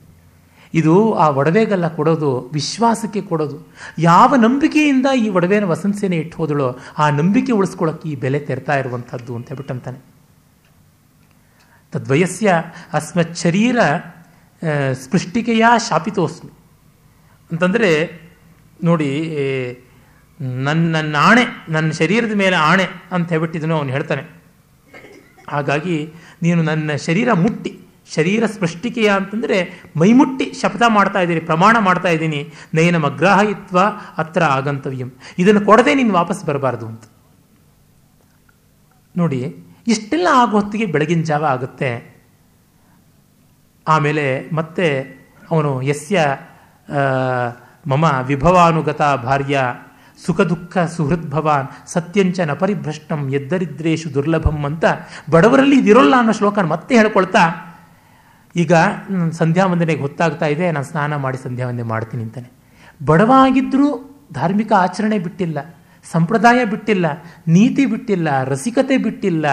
[0.75, 3.59] ಇದು ಆ ಒಡವೆಗೆಲ್ಲ ಕೊಡೋದು, ವಿಶ್ವಾಸಕ್ಕೆ ಕೊಡೋದು.
[3.99, 6.69] ಯಾವ ನಂಬಿಕೆಯಿಂದ ಈ ಒಡವೆನ ವಸಂತಸೇನೆ ಇಟ್ಟು ಹೋದಳೋ,
[6.99, 10.01] ಆ ನಂಬಿಕೆ ಉಳಿಸ್ಕೊಳ್ಳೋಕೆ ಈ ಬೆಲೆ ತೆರ್ತಾ ಇರುವಂಥದ್ದು ಅಂತ ಹೇಳ್ಬಿಟ್ಟಂತಾನೆ.
[11.93, 12.49] ತದ್ವಯಸ್ಯ
[12.93, 13.79] ಅಸ್ಮತ್ ಶರೀರ
[14.93, 16.53] ಸ್ಪೃಷ್ಟಿಕೆಯ ಶಾಪಿತೋಸ್ಮಿ.
[17.53, 17.91] ಅಂತಂದರೆ,
[18.85, 19.11] ನೋಡಿ
[20.67, 21.45] ನನ್ನ ನನ್ನ ಆಣೆ
[21.75, 24.23] ನನ್ನ ಶರೀರದ ಮೇಲೆ ಆಣೆ ಅಂತ ಹೇಳ್ಬಿಟ್ಟಿದನು ಅವನು ಹೇಳ್ತಾನೆ.
[25.53, 25.97] ಹಾಗಾಗಿ,
[26.45, 27.73] ನೀನು ನನ್ನ ಶರೀರ ಮುಟ್ಟಿ,
[28.17, 29.57] ಶರೀರ ಸ್ಪೃಷ್ಟಿಕೆಯ ಅಂತಂದರೆ
[30.01, 32.41] ಮೈಮುಟ್ಟಿ ಶಪಥ ಮಾಡ್ತಾ ಇದ್ದೀನಿ, ಪ್ರಮಾಣ ಮಾಡ್ತಾ ಇದ್ದೀನಿ.
[32.75, 33.79] ನಯನ ಮಗ್ರಾಹಿತ್ವ
[34.19, 35.11] ಹತ್ರ ಆಗಂತವ್ಯಂ.
[35.43, 37.05] ಇದನ್ನು ಕೊಡದೆ ನೀನು ವಾಪಸ್ ಬರಬಾರ್ದು ಅಂತ.
[39.15, 39.41] ನೋಡಿ,
[39.87, 41.91] ಇಷ್ಟೆಲ್ಲ ಆಗೋ ಹೊತ್ತಿಗೆ ಬೆಳಗಿನ ಜಾವ ಆಗುತ್ತೆ.
[43.87, 44.25] ಆಮೇಲೆ
[44.59, 44.87] ಮತ್ತೆ
[45.51, 46.19] ಅವನು ಯಸ್ಯ
[47.91, 49.59] ಮಮ ವಿಭವಾನುಗತ ಭಾರ್ಯ
[50.25, 54.85] ಸುಖ ದುಃಖ ಸುಹೃದ್ಭವಾನ್ ಸತ್ಯಂಚ ನ ಪರಿಭ್ರಷ್ಟಂ, ಎದ್ದರಿದ್ರೇಶು ದುರ್ಲಭಂ ಅಂತ
[55.31, 57.43] ಬಡವರಲ್ಲಿ ಇದಿರೋಲ್ಲ ಅನ್ನೋ ಶ್ಲೋಕ ಮತ್ತೆ ಹೇಳ್ಕೊಳ್ತಾ,
[58.55, 58.73] ಈಗ
[59.31, 62.49] ಸಂಧ್ಯಾ ವಂದನೆಗೆ ಗೊತ್ತಾಗ್ತಾ ಇದೆ, ನಾನು ಸ್ನಾನ ಮಾಡಿ ಸಂಧ್ಯಾ ವಂದನೆ ಮಾಡ್ತೀನಿ ಅಂತಾನೆ.
[63.01, 63.89] ಬಡವಾಗಿದ್ದರೂ
[64.33, 65.59] ಧಾರ್ಮಿಕ ಆಚರಣೆ ಬಿಟ್ಟಿಲ್ಲ,
[66.05, 67.07] ಸಂಪ್ರದಾಯ ಬಿಟ್ಟಿಲ್ಲ,
[67.49, 69.47] ನೀತಿ ಬಿಟ್ಟಿಲ್ಲ, ರಸಿಕತೆ ಬಿಟ್ಟಿಲ್ಲ,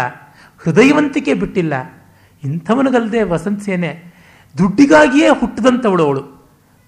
[0.61, 1.73] ಹೃದಯವಂತಿಕೆ ಬಿಟ್ಟಿಲ್ಲ.
[2.43, 3.91] ಇಂಥವನಿಗಲ್ಲದೆ ವಸಂತ ಸೇನೆ
[4.57, 6.23] ದುಡ್ಡಿಗಾಗಿಯೇ ಹುಟ್ಟಿದಂಥವಳು ಅವಳು.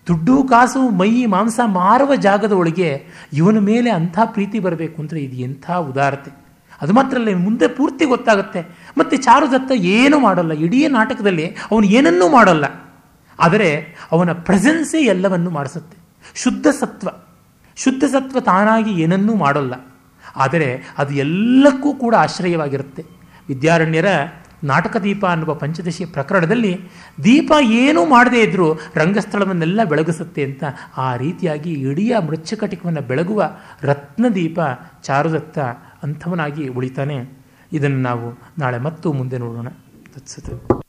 [0.08, 5.72] ದುಡ್ಡು, ಕಾಸು, ಮೈ, ಮಾಂಸ ಮಾರುವ ಜಾಗದ ಒಳಗೆ ಇವನ ಮೇಲೆ ಅಂಥ ಪ್ರೀತಿ ಬರಬೇಕು ಅಂದರೆ ಇದು ಎಂಥ
[5.72, 6.32] ಉದಾರತೆ.
[6.82, 8.78] ಅದು ಮಾತ್ರ ಅಲ್ಲ ಮುಂದೆ ಪೂರ್ತಿ ಗೊತ್ತಾಗುತ್ತೆ.
[8.98, 10.52] ಮತ್ತೆ ಚಾರುದತ್ತ ಏನೂ ಮಾಡಲ್ಲ.
[10.52, 12.66] ಇಡೀ ನಾಟಕದಲ್ಲಿ ಅವನು ಏನನ್ನೂ ಮಾಡಲ್ಲ.
[13.40, 15.98] ಆದರೆ ಅವನ ಪ್ರೆಸೆನ್ಸೇ ಎಲ್ಲವನ್ನು ಮಾಡಿಸುತ್ತೆ.
[16.36, 17.10] ಶುದ್ಧ ಸತ್ವ.
[17.76, 19.74] ಶುದ್ಧ ಸತ್ವ ತಾನಾಗಿ ಏನನ್ನೂ ಮಾಡಲ್ಲ.
[20.36, 23.06] ಆದರೆ ಅದು ಎಲ್ಲಕ್ಕೂ ಕೂಡ ಆಶ್ರಯವಾಗಿರುತ್ತೆ.
[23.48, 24.06] ವಿದ್ಯಾರಣ್ಯರ
[24.64, 26.80] ನಾಟಕ ದೀಪ ಅನ್ನುವ ಪಂಚದಶಿ ಪ್ರಕರಣದಲ್ಲಿ
[27.24, 30.64] ದೀಪ ಏನೂ ಮಾಡದೇ ಇದ್ದರೂ ರಂಗಸ್ಥಳವನ್ನೆಲ್ಲ ಬೆಳಗಿಸುತ್ತೆ ಅಂತ
[30.98, 33.44] ಆ ರೀತಿಯಾಗಿ ಇಡೀ ಮೃಚ್ಛಕಟಿಕವನ್ನು ಬೆಳಗುವ
[33.82, 34.60] ರತ್ನದೀಪ
[35.04, 35.60] ಚಾರುದತ್ತ
[36.04, 37.38] ಅಂಥವನಾಗಿ ಉಳಿತಾನೆ.
[37.74, 39.68] ಇದನ್ನು ನಾವು ನಾಳೆ ಮತ್ತು ಮುಂದೆ ನೋಡೋಣ.
[40.14, 40.87] ತತ್ಸತ್.